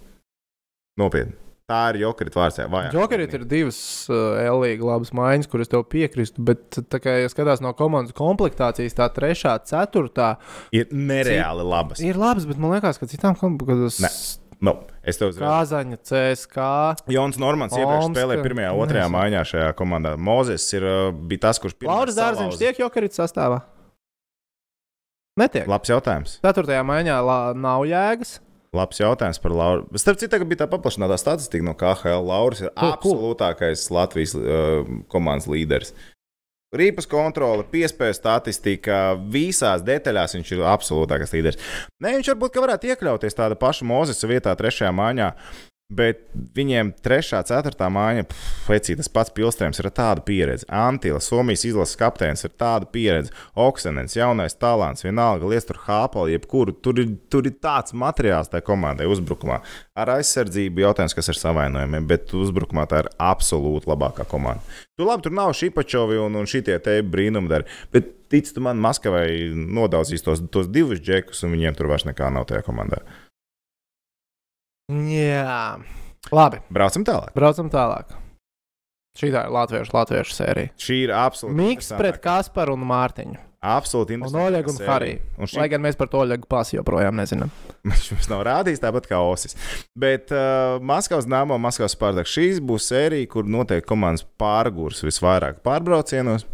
Nopietni. 1.01 1.49
Tā 1.70 1.80
ir 1.93 1.99
jokerita 2.01 2.39
vārdsarga. 2.39 2.80
Jokerit 2.95 3.34
ir 3.38 3.43
divas 3.49 3.78
uh, 4.09 4.39
L-līga 4.41 4.88
labas 4.88 5.11
maiņas, 5.13 5.49
kuras 5.51 5.70
tev 5.70 5.84
piekrītu, 5.91 6.41
bet 6.41 6.80
tā 6.89 6.97
kā 7.03 7.20
ja 7.22 7.30
skatās 7.30 7.61
no 7.61 7.76
komandas 7.78 8.15
komplektācijas, 8.17 8.97
tā 8.97 9.05
trešā, 9.13 9.53
ceturtā 9.70 10.32
ir 10.74 10.89
nereāli 10.89 11.65
labas. 11.70 12.01
ir 12.01 12.17
labas, 12.17 12.49
bet 12.49 12.57
man 12.57 12.74
liekas, 12.74 12.97
ka 12.97 13.09
citām 13.11 13.38
komandām 13.38 13.89
Ne. 14.01 14.09
Nu, 14.59 14.74
es 15.07 15.15
tev 15.15 15.30
uzreiz. 15.32 15.45
Kāzaņa, 15.45 15.97
CSK. 16.03 16.63
Jons 17.13 17.38
Normans 17.39 17.72
iepriekš 17.78 18.09
Omska, 18.09 18.17
spēlēja 18.17 18.43
pirmajā, 18.43 18.72
otrajā 18.76 19.05
nezinu. 19.05 19.15
maiņā 19.15 19.43
šajā 19.53 19.70
komandā. 19.80 20.11
Mozes 20.20 20.65
ir, 20.76 20.84
uh, 20.84 21.13
bija 21.13 21.45
tas, 21.47 21.61
kurš 21.63 21.78
pirmais 21.80 21.95
Lauris 21.95 22.17
Dārziņš 22.17 22.57
tiek 22.59 22.82
Jokerits 22.82 23.22
sastāvā? 23.22 23.61
Netiek. 25.39 25.70
Labs 25.72 25.93
jautājums. 25.93 26.36
Ceturtajā 26.43 26.84
maiņā 26.84 27.22
la, 27.24 27.39
nav 27.55 27.86
jēgas. 27.88 28.39
Labs 28.76 29.01
jautājums 29.01 29.41
par 29.41 29.53
Lauru. 29.55 29.97
Starp 29.97 30.20
citu, 30.22 30.38
bija 30.45 30.63
tā 30.63 30.70
paplašinātā 30.70 31.17
statistika 31.17 31.65
no 31.65 31.74
KHL. 31.78 32.22
Lauris 32.30 32.61
ir 32.61 32.70
Cool, 32.70 32.78
cool. 32.78 32.95
absolūtākais 32.95 33.88
Latvijas 33.93 34.36
uh, 34.38 34.84
komandas 35.09 35.49
līderis. 35.49 35.93
Rīpas 36.70 37.07
kontrole, 37.09 37.63
piespēja 37.65 38.13
statistika, 38.13 38.97
visās 39.34 39.82
detaļās 39.82 40.36
viņš 40.38 40.51
ir 40.53 40.59
absolūtākais 40.70 41.34
līderis. 41.34 41.57
Nē, 41.97 42.11
viņš 42.20 42.30
varbūt 42.36 42.53
ka 42.53 42.61
varētu 42.61 42.91
iekļauties 42.91 43.38
tāda 43.39 43.57
paša 43.57 43.88
Mozesa 43.89 44.30
vietā, 44.30 44.53
trešajā 44.53 44.91
māņā. 44.93 45.32
Bet 45.89 46.19
viņiem 46.53 46.91
trešā, 47.01 47.39
ceturtā 47.49 47.87
māja, 47.89 48.27
pēc 48.67 48.91
tas 48.99 49.07
pats 49.09 49.33
Pilstrēms 49.33 49.79
ir 49.81 49.87
ar 49.89 49.93
tādu 49.97 50.21
pieredzi. 50.27 50.67
Antila, 50.69 51.17
Somijas 51.17 51.63
izlases 51.65 51.97
kapteinis 51.97 52.45
ir 52.45 52.51
tāda 52.61 52.85
pieredze. 52.93 53.33
Oksenens, 53.57 54.13
jaunais 54.13 54.53
talants, 54.53 55.01
vienalga 55.01 55.49
liec 55.49 55.65
tur 55.65 55.79
hāpali, 55.87 56.35
jebkuru. 56.35 56.75
Tur 56.85 57.01
ir, 57.01 57.15
tur 57.33 57.49
ir 57.49 57.55
tāds 57.57 57.95
materiāls 57.97 58.51
tajā 58.53 58.67
komandai 58.67 59.07
uzbrukumā. 59.09 59.57
Ar 59.97 60.11
aizsardzību 60.19 60.83
jautājums, 60.85 61.15
kas 61.17 61.31
ir 61.33 61.39
savainojumiem, 61.41 62.05
bet 62.11 62.35
uzbrukumā 62.37 62.85
tā 62.91 63.01
ir 63.01 63.09
absolūti 63.17 63.89
labākā 63.89 64.27
komanda. 64.29 64.61
Tu 64.93 65.07
labi, 65.07 65.25
tur 65.25 65.33
nav 65.33 65.55
šipačovi 65.57 66.21
un, 66.21 66.37
un 66.37 66.45
šitie 66.49 66.77
te 66.85 66.99
brīnumdari, 67.01 67.65
bet 67.89 68.13
tic 68.29 68.53
tu 68.53 68.61
man, 68.61 68.77
Maskavai 68.77 69.25
nodaudzīs 69.57 70.21
tos, 70.21 70.45
tos 70.53 70.69
divus 70.69 71.01
džekus, 71.01 71.41
un 71.47 71.57
viņiem 71.57 71.81
tur 71.81 71.89
vairs 71.89 72.05
nekā 72.05 72.29
nav 72.35 72.45
tajā 72.51 72.61
komandā. 72.67 73.01
Jā, 74.89 75.77
labi. 76.33 76.63
Braucam 76.73 77.05
tālāk. 77.05 77.35
Braucam 77.37 77.69
tālāk. 77.69 78.15
Šī 79.19 79.29
tā 79.33 79.43
ir 79.45 79.53
latviešu, 79.53 79.93
latviešu 79.93 80.33
sērija. 80.33 80.71
Šī 80.79 81.03
ir 81.05 81.13
absolūti. 81.13 81.57
Miks 81.59 81.91
pret 81.99 82.17
Kasparu 82.23 82.77
un 82.77 82.85
Mārtiņu. 82.89 83.37
Absolūti 83.59 84.15
Un 84.15 84.21
interesanti. 84.21 84.45
Oļegu 84.47 84.71
un 84.71 84.77
Hariju. 84.87 85.21
Un 85.35 85.49
šī 85.51 85.57
Lai 85.59 85.65
gan 85.73 85.81
mēs 85.83 85.97
par 85.99 86.07
to 86.07 86.21
Oļegu 86.23 86.47
pasu 86.47 86.77
joprojām 86.77 87.17
nezinām. 87.19 87.51
Viņš 87.89 88.05
mums 88.13 88.29
nav 88.31 88.43
rādījis 88.47 88.79
tāpat 88.79 89.09
kā 89.11 89.19
Osis. 89.27 89.57
Bet 89.99 90.31
uh, 90.31 90.77
Maskavas 90.79 91.27
nāmā, 91.27 91.57
Maskavas 91.59 91.97
pārdāk. 91.99 92.29
Šīs 92.31 92.61
būs 92.63 92.87
sērija, 92.93 93.27
kur 93.33 93.49
noteikti 93.51 93.89
komandas 93.89 94.23
pārgūs 94.39 95.03
visvairāk 95.03 95.59
pārbraucienos 95.65 96.47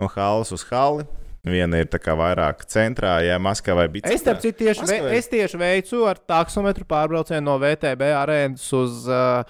no 0.00 0.10
halas 0.14 0.54
uz 0.54 0.62
hali. 0.70 1.08
Viena 1.44 1.76
ir 1.82 1.88
vairāk 2.16 2.62
centrā, 2.72 3.18
ja 3.20 3.36
Maskavai 3.42 3.84
bija. 3.92 4.08
Es, 4.08 4.22
starp 4.24 4.40
citu, 4.40 4.62
tieši, 4.64 4.86
ve 4.88 5.16
es 5.18 5.28
tieši 5.28 5.58
veicu 5.60 6.06
ar 6.08 6.16
taksometru 6.16 6.86
pārbraucienu 6.88 7.44
no 7.44 7.58
VTB 7.60 8.00
arēnas 8.16 8.64
uz 8.72 9.04
uh, 9.12 9.44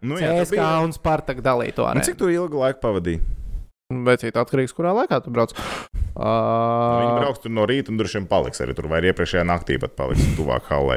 nu, 0.00 0.14
jā, 0.22 0.30
CSK 0.44 0.54
bija- 0.54 0.68
un 0.84 0.94
Spartak 0.94 1.42
dalīto 1.42 1.82
Un 1.90 1.98
cik 2.06 2.14
arēnu. 2.14 2.18
tu 2.22 2.30
ilgu 2.30 2.62
laiku 2.62 2.78
pavadīji? 2.86 3.20
Bet 4.06 4.22
cik 4.22 4.36
atkarīgs, 4.38 4.70
kurā 4.76 4.92
laikā 4.94 5.18
tu 5.24 5.32
brauc? 5.34 5.50
Viņi 6.10 7.10
Uh, 7.10 7.20
brauks 7.20 7.40
tur 7.44 7.52
no 7.54 7.64
rīta 7.68 7.92
un 7.92 7.98
droši 8.00 8.18
vien 8.18 8.26
paliks 8.30 8.60
arī 8.60 8.74
tur, 8.76 8.88
vai 8.90 8.98
arī 9.00 9.12
iepriekšējā 9.12 9.44
naktī 9.46 9.76
pat 9.80 9.94
paliks 9.96 10.24
tuvāk 10.36 10.66
halē. 10.68 10.96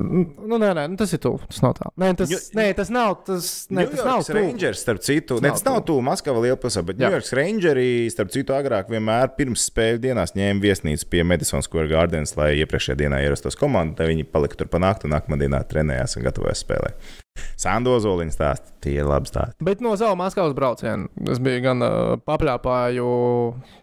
nu, 0.00 0.58
nē, 0.58 0.72
nē, 0.76 0.84
nu, 0.90 0.98
tas 1.00 1.12
ir 1.14 1.20
tuvu. 1.22 1.40
Tas 1.48 1.62
nav 1.64 1.74
tā. 1.78 1.90
Nē, 2.00 2.10
tas, 2.18 2.30
Jo- 2.32 2.40
nē, 2.58 2.66
tas 2.76 2.90
nav. 2.92 3.14
Tas, 3.24 3.48
nē, 3.70 3.86
tas 3.90 4.04
nav 4.04 4.22
tuvu. 4.26 4.36
Rangers, 4.40 4.82
starp 4.84 5.00
citu, 5.06 5.38
Tas 5.38 5.42
nav 5.46 5.56
tas 5.58 5.64
nav 5.68 5.80
tuvu. 5.88 6.02
Maskavā 6.04 6.42
lielpilsētā, 6.44 6.86
bet. 6.90 6.98
Ņujorkas 7.04 7.32
Rangeri, 7.38 7.88
starp 8.10 8.30
citu, 8.34 8.56
agrāk 8.58 8.90
vienmēr 8.92 9.32
pirms 9.38 9.68
spēļu 9.70 10.02
dienās 10.08 10.34
ņēma 10.36 10.60
viesnīcu 10.60 11.08
pie 11.10 11.22
Madison 11.24 11.62
Square 11.64 11.88
Gardens, 11.88 12.36
lai 12.36 12.52
iepriekšējā 12.64 12.98
dienā 13.04 13.22
ierastos 13.24 13.56
komandu, 13.56 13.96
tad 13.96 14.10
viņi 14.10 14.26
palika 14.30 14.56
tur 14.60 14.66
pa 14.68 14.78
nakti 14.82 15.06
un 15.08 15.14
nākamā 15.16 15.38
dienā 15.40 15.62
trenējās 15.68 16.18
un 16.18 16.26
gatavojās 16.26 16.64
spēlēt. 16.66 17.23
Sando 17.58 17.94
Zoliņa 18.02 18.34
stāsta, 18.34 18.72
tie 18.82 18.96
ir 18.98 19.06
labi 19.08 19.30
stāsti. 19.30 19.64
Bet 19.64 19.82
no 19.84 19.94
savu 19.98 20.16
Maskavas 20.18 20.54
braucienu 20.56 21.08
es 21.30 21.40
biju 21.42 21.62
gan 21.64 21.84
uh, 21.84 22.14
papļāpāju, 22.26 23.06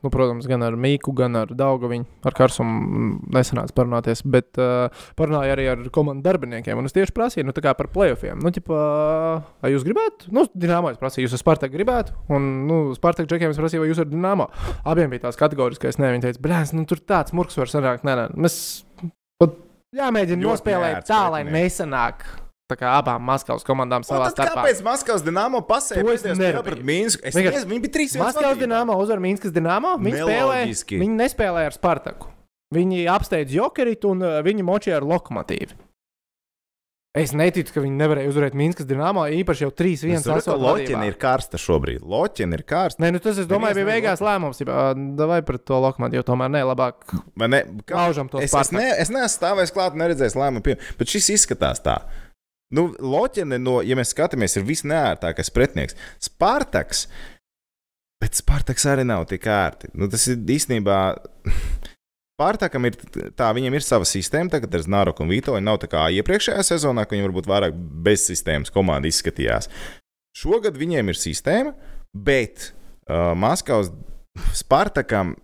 nu, 0.04 0.12
protams, 0.14 0.48
gan 0.50 0.66
ar 0.68 0.76
Mīku, 0.80 1.14
gan 1.18 1.40
ar 1.40 1.54
Daugaviņu. 1.58 2.08
Ar 2.28 2.36
Karsumu 2.38 3.16
nesanāca 3.34 3.76
parunāties, 3.78 4.24
bet 4.28 4.60
uh, 4.62 5.06
parunāju 5.20 5.56
arī 5.56 5.68
ar 5.72 5.86
komandu 5.94 6.26
darbiniekiem. 6.28 6.80
Un 6.80 6.90
es 6.90 6.96
tieši 6.96 7.16
prasīju, 7.16 7.48
nu, 7.48 7.56
tā 7.56 7.64
kā 7.66 7.74
par 7.78 7.90
playoffiem. 7.94 8.42
Nu, 8.44 8.52
ķipa, 8.54 8.84
vai 9.64 9.74
jūs 9.74 9.88
gribētu? 9.88 10.30
Nu, 10.36 10.46
Dienāmo 10.52 10.92
es 10.92 11.02
prasīju, 11.02 11.30
jūs 11.30 11.40
ar 11.40 11.44
Spartaku 11.44 11.76
gribētu. 11.78 12.16
Un, 12.36 12.52
nu, 12.70 12.82
Spartaku 12.98 13.32
džekiem 13.32 13.56
es 13.56 13.62
prasīju, 13.62 13.86
vai 13.86 13.92
jūs 13.92 14.04
ar 14.04 14.12
Dienāmo. 14.12 14.52
Abiem 14.92 15.12
bija 15.14 15.30
tās 15.30 15.40
kategoriskais, 15.40 16.00
nē, 16.02 16.14
viņi 16.18 16.28
teica, 16.28 16.44
blēs, 16.44 16.76
nu, 16.76 16.86
tur 16.90 17.02
tāds 17.02 17.36
murks 17.38 17.60
var 17.60 17.72
sanākt. 17.72 18.08
Nē, 18.08 18.20
nē, 18.20 18.30
mēs 18.46 18.62
pat 19.42 19.58
jāmēģina 19.98 20.44
Ļoti 20.44 20.52
nospēlēt 20.52 21.10
tā, 21.10 21.26
lai 21.34 21.44
nesanāk. 21.48 22.28
Tā 22.72 22.78
kā 22.80 22.92
abām 23.02 23.24
Maskavas 23.28 23.66
komandām 23.68 24.06
savā 24.08 24.30
Tad 24.30 24.38
starpā. 24.38 24.62
kāpēc 24.62 24.80
Maskavas 24.86 25.26
dīnāmo 25.26 25.60
pasēja 25.68 26.06
es 26.16 26.24
spēlē 26.24 26.64
pret 26.64 26.84
Mīnsku? 26.88 27.26
Es 27.28 27.36
nezinu, 27.36 27.68
viņi 27.74 27.84
bija 27.84 27.96
trīs 27.98 28.16
Maskavas 28.22 28.62
dīnāmā 28.62 28.96
uzvar 28.96 29.20
Minskas 29.24 29.52
dīnāmā. 29.52 29.98
Viņi, 30.00 30.22
spēlē, 30.22 30.40
Neloģiski. 30.40 31.02
viņi 31.04 31.20
nespēlēja 31.20 31.74
ar 31.74 31.76
Spartaku. 31.76 32.32
Viņi 32.72 33.04
apsteidz 33.12 33.52
Jokeritu 33.52 34.14
un 34.16 34.24
uh, 34.24 34.38
viņi 34.46 34.64
močīja 34.64 35.02
ar 35.02 35.08
lokomotīvu. 35.10 35.76
Es 37.12 37.34
neticu, 37.36 37.74
ka 37.76 37.82
viņi 37.84 37.98
nevarēja 38.00 38.30
uzvarēt 38.32 38.54
Minskas 38.56 38.88
dīnāmā, 38.88 39.26
īpaši 39.42 39.66
jau 39.66 39.72
3-1 39.76 40.22
sasaukt. 40.24 40.62
Loķina 40.64 41.10
ir 41.10 41.18
karsta 41.20 41.60
šobrīd. 41.60 42.06
Loķina 42.08 42.56
ir 42.56 42.64
karsta. 42.64 43.04
Nē, 43.04 43.10
nu 43.12 43.20
tas, 43.20 43.36
es 43.42 43.50
domāju, 43.52 43.82
bija 43.82 43.90
beigās 43.90 44.24
lēmums. 44.24 44.64
Vai 45.20 45.42
par 45.44 45.60
to 45.60 45.82
lokomotīvu, 45.84 46.24
tomēr 46.24 46.54
ne, 46.56 46.64
labāk 46.72 47.12
Vai 47.36 47.52
ne? 47.52 47.60
Kā- 47.84 48.06
laužam 48.06 48.32
to 48.32 48.40
Es, 48.40 48.56
es, 48.56 48.72
ne, 48.72 48.88
es 48.96 49.12
neesmu 49.12 49.28
stāvējis 49.36 49.76
klāt, 49.76 50.00
neredzējis 50.00 50.40
lēmumu, 50.40 50.78
bet 51.02 51.12
šis 51.12 51.28
izskatās 51.36 51.84
tā. 51.84 51.98
Nu, 52.76 52.88
Loķene, 53.00 53.60
no, 53.62 53.80
ja 53.84 53.98
mēs 54.00 54.14
skatāmies, 54.16 54.56
ir 54.58 54.68
visneērtākais 54.68 55.52
pretinieks. 55.54 55.98
Spartaks. 56.24 57.06
Bet 58.22 58.38
Spartaks 58.38 58.86
arī 58.88 59.06
nav 59.08 59.26
tik 59.30 59.48
ērti. 59.50 59.92
Nu, 59.98 60.10
tas 60.12 60.28
ir 60.32 60.40
īstenībā. 60.56 61.00
Spartakam 62.42 62.88
ir 62.88 62.96
tā, 63.38 63.52
viņam 63.54 63.76
ir 63.78 63.84
sava 63.86 64.06
sistēma, 64.08 64.50
tagad 64.50 64.74
ar 64.74 64.82
Znaroku 64.82 65.22
un 65.22 65.30
Vito. 65.30 65.54
Viņi 65.54 65.68
nav 65.68 65.82
tā 65.84 65.90
kā 65.92 66.08
iepriekšējā 66.18 66.64
sezonā, 66.72 67.04
kad 67.06 67.14
viņi 67.14 67.28
varbūt 67.28 67.50
vairāk 67.52 67.76
bez 68.08 68.24
sistēmas 68.26 68.74
komanda 68.74 69.10
izskatījās. 69.12 69.70
Šogad 70.38 70.80
viņiem 70.80 71.12
ir 71.12 71.20
sistēma, 71.20 71.76
bet 72.16 72.72
uh, 72.72 73.36
Maskavas 73.38 73.92
Spartakam 74.58 75.36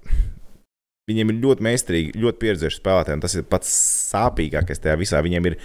Viņiem 1.08 1.30
ir 1.32 1.38
ļoti 1.40 1.64
meistarīgi, 1.64 2.18
ļoti 2.20 2.40
pieredzējuši 2.42 2.80
spēlētāji. 2.82 3.16
un 3.16 3.22
Tas 3.24 3.36
ir 3.38 3.46
pats 3.48 3.70
sāpīgākais 4.12 4.82
tajā 4.84 4.98
visā. 5.00 5.22
Viņiem 5.24 5.46
ir 5.48 5.56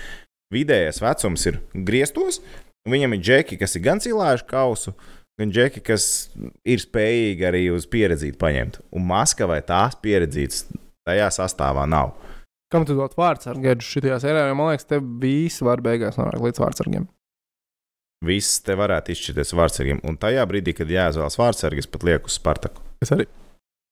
vidējais 0.52 1.00
vecums, 1.02 1.46
ir 1.48 1.58
griestos, 1.88 2.40
un 2.86 2.94
viņiem 2.94 3.16
ir 3.16 3.24
džeki, 3.24 3.58
kas 3.60 3.76
ir 3.78 3.84
gan 3.86 4.02
cilājuši 4.02 4.48
kausu, 4.50 4.94
gan 5.40 5.52
džeki, 5.54 5.82
kas 5.86 6.04
ir 6.68 6.82
spējīgi 6.82 7.48
arī 7.48 7.64
uz 7.74 7.88
pieredzīti 7.90 8.38
paņemt. 8.40 8.82
Un 8.92 9.08
Maskavai 9.08 9.62
tās 9.66 9.96
pieredzītas 10.02 10.66
tajā 11.08 11.30
sastāvā 11.34 11.86
nav. 11.88 12.14
Kam 12.72 12.86
tu 12.88 12.96
dod 12.96 13.12
vārdsargu 13.18 13.74
šajā 13.84 14.20
sērijā? 14.22 14.52
Man 14.56 14.70
liekas, 14.72 14.88
te 14.88 15.00
visi 15.00 15.64
var 15.66 15.82
beigās 15.84 16.16
nonākt 16.16 16.40
līdz 16.40 16.62
vārdsargiem. 16.62 17.08
Viss 18.22 18.62
te 18.62 18.76
varētu 18.78 19.12
izšķirties 19.12 19.52
vārdsargiem. 19.58 20.00
Un 20.06 20.16
tajā 20.20 20.44
brīdī, 20.48 20.76
kad 20.78 20.90
jāizvēlas 20.90 21.36
vārdsargis, 21.40 21.90
pat 21.90 22.06
lieku 22.06 22.30
uz 22.30 22.38
Spartaku. 22.38 22.84
Es 23.02 23.10
arī. 23.12 23.26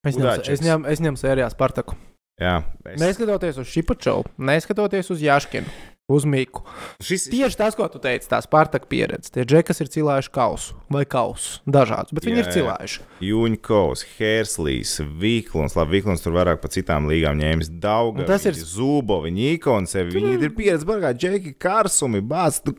Es 0.07 0.15
ņemu, 0.17 0.31
es 0.49 0.63
ņemu, 0.63 0.87
es 0.89 1.03
ņemu 1.03 1.19
sērijā 1.19 1.49
Spartaku. 1.51 1.97
Jā, 2.41 2.55
es... 2.87 2.97
Neskatoties 2.97 3.59
uz 3.61 3.69
Šipačovu, 3.69 4.31
neskatoties 4.41 5.11
uz 5.13 5.21
Jaškinu, 5.21 5.69
uz 6.11 6.25
Miku. 6.29 6.63
Šis 7.03 7.27
ir 7.29 7.35
Tieši 7.35 7.59
tas, 7.61 7.77
ko 7.79 7.87
tu 7.91 8.01
teici, 8.03 8.29
tā 8.31 8.39
Spartaka 8.43 8.89
pieredze. 8.91 9.31
Tie 9.33 9.45
džeki, 9.47 9.67
kas 9.71 9.81
ir 9.83 9.89
cilājuši 9.93 10.31
kausu 10.35 10.77
vai 10.91 11.03
kausu, 11.09 11.61
dažādus, 11.65 12.13
bet 12.17 12.27
viņi 12.27 12.37
Jā, 12.39 12.43
ir 12.43 12.49
jā. 12.49 12.55
cilājuši. 12.57 13.05
Junkovs, 13.29 14.05
Hērslīs, 14.17 14.93
Vīklons. 15.21 15.77
Labi, 15.79 15.97
Vīklons 15.97 16.23
tur 16.23 16.35
vairāk 16.37 16.61
pa 16.63 16.71
citām 16.73 17.07
līgām 17.11 17.39
ņēmis. 17.41 17.71
Daudz. 17.81 18.25
Tas 18.29 18.45
ir- 18.49 18.59
Zubovi, 18.61 19.31
Nikons, 19.35 19.95
viņi 19.95 20.37
ir 20.39 20.53
pieredzi, 20.55 20.87
bargā, 20.87 21.13
Džeki, 21.17 21.55
Kārsumi. 21.61 22.21
Tu... 22.63 22.75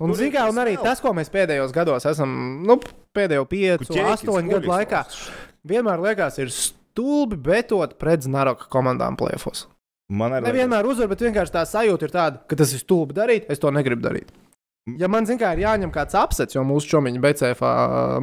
Un, 0.00 0.08
Tur 0.08 0.16
zin, 0.16 0.30
kā, 0.32 0.46
ir 0.46 0.54
un 0.54 0.60
arī 0.62 0.76
tas, 0.80 1.00
ko 1.04 1.12
mēs 1.16 1.28
pēdējos 1.32 1.74
gados 1.76 2.06
esam, 2.08 2.30
nu, 2.64 2.78
pēdējo 3.16 3.44
piecu, 3.50 3.92
astoņu 4.00 4.54
gadu 4.54 4.70
laikā, 4.70 5.02
vienmēr 5.68 6.00
liekas, 6.06 6.38
ir 6.40 6.48
stulbi 6.54 7.36
betot 7.36 7.98
pret 8.00 8.24
Znaroka 8.24 8.68
komandām 8.72 9.18
plēfos. 9.20 9.66
Man 10.08 10.32
arī 10.32 10.48
Nevienmēr 10.48 10.86
uzvar, 10.88 11.10
bet 11.10 11.22
vienkārši 11.26 11.52
tā 11.52 11.64
sajūta 11.68 12.08
ir 12.08 12.12
tāda, 12.14 12.42
ka 12.48 12.56
tas 12.56 12.70
ir 12.72 12.80
stulbi 12.80 13.16
darīt, 13.16 13.48
es 13.52 13.60
to 13.60 13.72
negribu 13.74 14.06
darīt. 14.06 14.30
Ja 14.96 15.08
man, 15.12 15.26
zin, 15.28 15.36
kā, 15.36 15.52
ir 15.52 15.66
jāņem 15.66 15.92
kāds 15.92 16.16
apsets, 16.16 16.56
jo 16.56 16.62
mūsu 16.64 16.88
čomiņi 16.94 17.20
BCF 17.20 17.60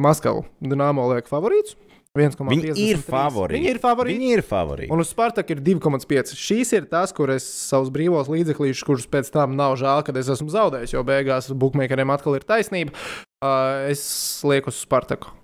Maskavu 0.02 0.42
Dienāmo 0.58 1.04
liek 1.12 1.30
favorīts. 1.30 1.76
1,53. 2.16 2.72
Viņi 2.72 2.88
ir 2.94 3.00
favorīti. 3.04 3.58
Viņi 3.60 3.70
ir 3.74 3.80
favorīti. 3.82 4.16
Viņi 4.16 4.30
ir 4.32 4.42
favorīti. 4.46 4.90
Un 4.94 5.02
uz 5.02 5.10
Spartaku 5.12 5.52
ir 5.52 5.62
2,5. 5.66 6.32
Šīs 6.40 6.72
ir 6.78 6.88
tās, 6.90 7.12
kur 7.16 7.30
es 7.34 7.44
savus 7.44 7.92
brīvos 7.92 8.30
līdzekļus, 8.32 8.84
kurus 8.88 9.08
pēc 9.12 9.28
tam 9.34 9.56
nav 9.58 9.76
žēl, 9.80 10.00
kad 10.06 10.16
es 10.16 10.30
esmu 10.32 10.48
zaudējis, 10.52 10.96
jo 10.96 11.04
beigās 11.06 11.50
bookmakeriem 11.52 12.14
atkal 12.14 12.38
ir 12.38 12.46
taisnība. 12.48 12.96
Uh, 13.44 13.90
es 13.92 14.00
lieku 14.48 14.72
uz 14.72 14.80
Spartaku. 14.80 15.34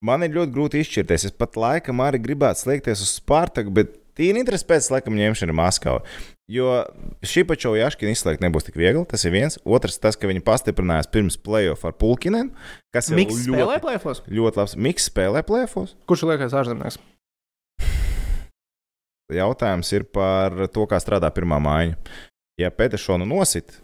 Man 0.00 0.24
ir 0.24 0.32
ļoti 0.32 0.54
grūti 0.54 0.80
izšķirties. 0.80 1.28
Es 1.28 1.36
pat 1.36 1.60
laikam 1.60 2.00
arī 2.00 2.22
gribētu 2.24 2.64
slēgties 2.64 3.04
uz 3.04 3.18
Spartaku, 3.20 3.74
bet 3.76 3.99
tīri 4.20 4.44
interesi 4.44 4.68
pēc 4.68 4.90
laikam 4.92 5.16
ņemšana 5.18 5.50
ir 5.50 5.58
Maskava. 5.58 6.04
Jo 6.50 6.80
šī 7.24 7.44
paša 7.46 7.72
Jaškina 7.78 8.12
izslēgt 8.12 8.42
nebūs 8.44 8.66
tik 8.66 8.78
viegli. 8.78 9.04
Tas 9.08 9.24
ir 9.24 9.34
viens. 9.34 9.56
Otrs, 9.64 10.00
tas, 10.02 10.18
ka 10.18 10.30
viņi 10.30 10.42
pastiprinājās 10.46 11.10
pirms 11.14 11.38
playoff 11.40 11.86
ar 11.88 11.94
Pulkinen, 11.98 12.50
kas 12.94 13.10
ir 13.10 13.20
Miks 13.20 13.44
spēlē 13.44 13.76
ļoti, 13.78 13.84
plēfos. 13.86 14.24
ļoti 14.26 14.60
labs. 14.60 14.76
Miks 14.76 15.06
spēlē 15.10 15.44
plēfos. 15.46 15.94
Kurš 16.10 16.26
ir 16.26 16.34
liekais 16.34 16.56
ārzemnieks? 16.60 16.98
Jautājums 19.30 19.92
ir 19.94 20.08
par 20.10 20.56
to, 20.74 20.88
kā 20.90 20.98
strādā 20.98 21.30
pirmā 21.30 21.60
māja. 21.62 21.94
ja 22.58 22.68
Petersonu 22.74 23.24
nosit, 23.24 23.78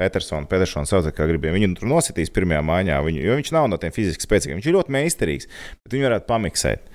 Petersonu, 0.00 0.48
Petersonu 0.50 0.88
sauc, 0.88 1.06
kā 1.14 1.26
gribēja, 1.28 1.54
viņu 1.54 1.78
tur 1.78 1.88
nositīs 1.92 2.32
pirmajā 2.34 2.60
maiņā, 2.66 2.98
viņu, 3.06 3.22
jo 3.22 3.38
viņš 3.38 3.52
nav 3.54 3.68
no 3.70 3.78
tiem 3.80 3.94
fiziski 3.94 4.26
spēcīgiem. 4.26 4.58
Viņš 4.58 4.68
ir 4.68 4.76
ļoti 4.76 4.94
meistarīgs, 4.96 5.48
bet 5.84 5.94
viņu 5.94 6.08
varētu 6.08 6.28
pamiksēt. 6.28 6.90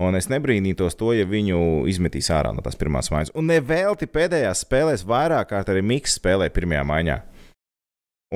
Un 0.00 0.16
es 0.16 0.30
nebrīnītos 0.32 0.96
to, 0.96 1.10
ja 1.12 1.26
viņu 1.28 1.84
izmetīs 1.90 2.30
ārā 2.32 2.54
no 2.56 2.64
tās 2.64 2.78
pirmās 2.80 3.10
maiņas. 3.12 3.34
Un 3.36 3.50
nevelti 3.50 4.08
pēdējās 4.08 4.64
spēlēs 4.64 5.04
vairāk 5.08 5.50
kārt 5.52 5.72
arī 5.72 5.82
Mikls 5.84 6.16
spēlē 6.16 6.48
pirmajā 6.54 6.86
maiņā. 6.88 7.18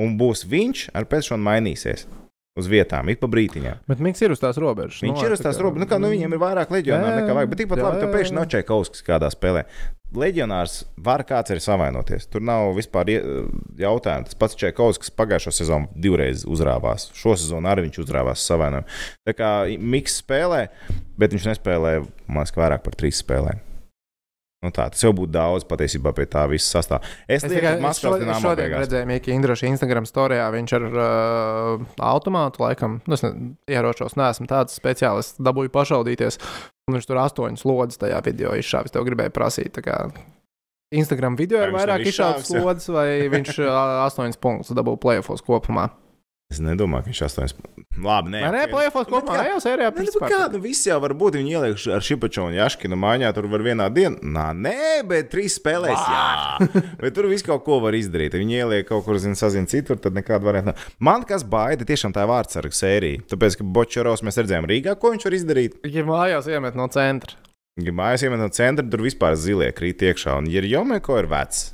Un 0.03 0.13
būs 0.19 0.43
viņš 0.51 0.89
ar 0.93 1.07
Petersonu 1.09 1.41
mainīsies 1.47 2.05
uz 2.59 2.69
vietām, 2.71 3.09
ik 3.11 3.19
pa 3.19 3.27
brītiņām. 3.31 3.81
Bet 3.89 4.03
Mikls 4.03 4.21
ir 4.23 4.35
uz 4.35 4.43
tās 4.43 4.59
robežas. 4.61 5.01
Viņš 5.03 5.17
Nu, 5.17 5.25
ir 5.25 5.35
uz 5.35 5.41
tās 5.43 5.57
robežas. 5.59 5.83
Nu, 5.83 5.89
kā, 5.89 5.99
nu, 5.99 6.11
viņiem 6.13 6.35
ir 6.35 6.41
vairāk 6.43 6.71
leģionāru 6.71 7.23
nekā 7.23 7.35
vajag. 7.35 7.51
Bet 7.51 7.61
tikpat 7.63 7.81
jā, 7.81 7.87
labi, 7.87 8.03
ka 8.03 8.11
pēkšņi 8.13 8.37
nav 8.37 8.47
Čekovskis 8.53 9.05
kādā 9.07 9.31
spēlē. 9.33 9.65
Leģionārs 10.15 10.83
var 11.01 11.23
kāds 11.27 11.51
arī 11.51 11.59
savainoties. 11.63 12.27
Tur 12.31 12.43
nav 12.45 12.69
vispār 12.77 13.09
ie- 13.09 13.21
jautājumu. 13.81 14.29
Tas 14.29 14.37
pats 14.39 14.55
Čekovskis 14.55 15.11
pagājušo 15.11 15.51
sezonu 15.51 15.89
divreiz 15.95 16.45
uzrāvās. 16.45 17.09
Šo 17.17 17.35
sezonu 17.35 17.67
arī 17.67 17.87
viņš 17.89 18.01
uzrāvās 18.05 18.45
savainojumu. 18.45 18.85
Tā 19.27 19.33
kā 19.35 19.51
Mikls 19.79 20.21
spēlē, 20.21 20.67
bet 21.17 21.31
viņš 21.35 21.49
nespēlē, 21.51 22.07
man 22.27 22.43
liekas, 22.45 22.55
vairāk 22.55 22.83
par 22.83 22.93
trīs 22.95 23.19
spēlēm. 23.23 23.59
Nu 24.65 24.71
tā, 24.73 24.87
tas 24.89 25.03
jau 25.03 25.11
būtu 25.13 25.29
daudz 25.29 25.65
patiesībā 25.69 26.09
pie 26.15 26.25
tā 26.31 26.47
visa 26.49 26.79
sastāvā. 26.79 27.03
Es 27.29 27.43
tikai 27.43 27.61
ka 27.61 27.73
es 27.75 27.81
Maskavas 27.83 28.41
šodien, 28.41 28.73
redzēju, 28.73 29.05
Miki 29.05 29.33
Indraša 29.35 29.67
Instagram 29.69 30.07
storijā. 30.09 30.47
Viņš 30.55 30.73
ar 30.79 30.85
uh, 30.89 31.83
automātu, 32.01 32.63
laikam, 32.63 32.97
nu, 33.05 33.13
es 33.13 33.21
ne, 33.21 33.53
ieročos, 33.69 34.15
neesmu 34.17 34.47
tāds 34.49 34.73
speciālists, 34.79 35.37
dabūju 35.37 35.69
pašaudīties. 35.75 36.39
Un 36.85 36.99
viņš 36.99 37.07
tur 37.09 37.17
astoņas 37.17 37.65
lodes 37.65 37.97
tajā 37.97 38.19
video 38.25 38.51
izšāvis. 38.59 38.93
Tev 38.93 39.07
gribēja 39.07 39.33
prasīt. 39.33 39.79
kā 39.81 40.03
Instagram 40.93 41.35
video 41.35 41.63
ir 41.65 41.73
vairāk 41.73 42.05
izšāvis 42.05 42.51
lodes, 42.53 42.89
vai 42.93 43.25
viņš 43.31 43.57
astoņas 44.05 44.37
punktus 44.37 44.77
dabūja 44.77 45.01
plēfos 45.01 45.41
kopumā. 45.45 45.89
Es 46.53 46.59
nedomāju, 46.61 47.01
ka 47.07 47.09
viņš 47.09 47.19
astoņas. 47.25 47.53
Labi, 48.05 48.29
nē. 48.35 48.39
Nē, 48.53 48.59
Nu, 49.09 49.17
kā- 49.25 49.37
Ne 49.41 49.49
jau 49.49 49.57
sērijā 49.63 49.87
nu, 49.89 49.95
principā. 49.97 50.27
kāda 50.29 50.59
viss 50.61 50.85
jau 50.85 50.99
var 51.01 51.13
būt. 51.17 51.33
Viņi 51.39 51.51
ieliek 51.55 51.79
ar 51.95 52.03
Šipaču 52.05 52.43
un 52.45 52.53
Jaškinu 52.53 52.95
mājā, 53.01 53.31
tur 53.33 53.47
var 53.49 53.59
vienā 53.65 53.87
dienā. 53.89 54.19
Nā, 54.21 54.45
nē, 54.53 55.07
bet 55.09 55.31
trīs 55.31 55.57
spēlēs. 55.57 55.97
Jā, 55.97 56.69
bet 57.01 57.15
tur 57.17 57.25
viss 57.31 57.41
kaut 57.43 57.63
ko 57.65 57.79
var 57.81 57.93
izdarīt. 57.97 58.37
Viņi 58.37 58.59
ieliek 58.61 58.87
kaut 58.87 59.03
kur, 59.07 59.17
zina, 59.17 59.33
sazina 59.33 59.65
citur, 59.65 59.97
tad 59.97 60.13
nekāda 60.13 60.43
varianta 60.45 60.75
nav. 60.75 60.85
Man 60.99 61.23
kas 61.23 61.43
baida 61.43 61.83
tiešām 61.83 62.13
tā 62.13 62.27
vārdsarga 62.29 62.71
sērija. 62.77 63.25
Tāpēc, 63.25 63.57
ka 63.57 63.63
Bočeros 63.65 64.21
mēs 64.21 64.37
redzējām 64.37 64.69
Rīgā, 64.69 64.95
ko 65.01 65.11
viņš 65.15 65.25
var 65.25 65.33
izdarīt. 65.41 65.79
Ja 65.89 66.03
mājās 66.05 66.45
iemet 66.47 66.75
no 66.77 66.87
centra. 66.93 67.33
Ja 67.81 67.91
mājās 67.91 68.21
iemet 68.23 68.39
no 68.39 68.49
centra, 68.53 68.85
tur 68.87 69.01
vispār 69.01 69.33
zilie 69.35 69.71
krīt 69.73 69.97
iekšā. 70.05 70.37
Un, 70.37 70.45
ja 70.47 70.61
Jomeko 70.61 71.17
ir 71.19 71.25
vecs, 71.27 71.71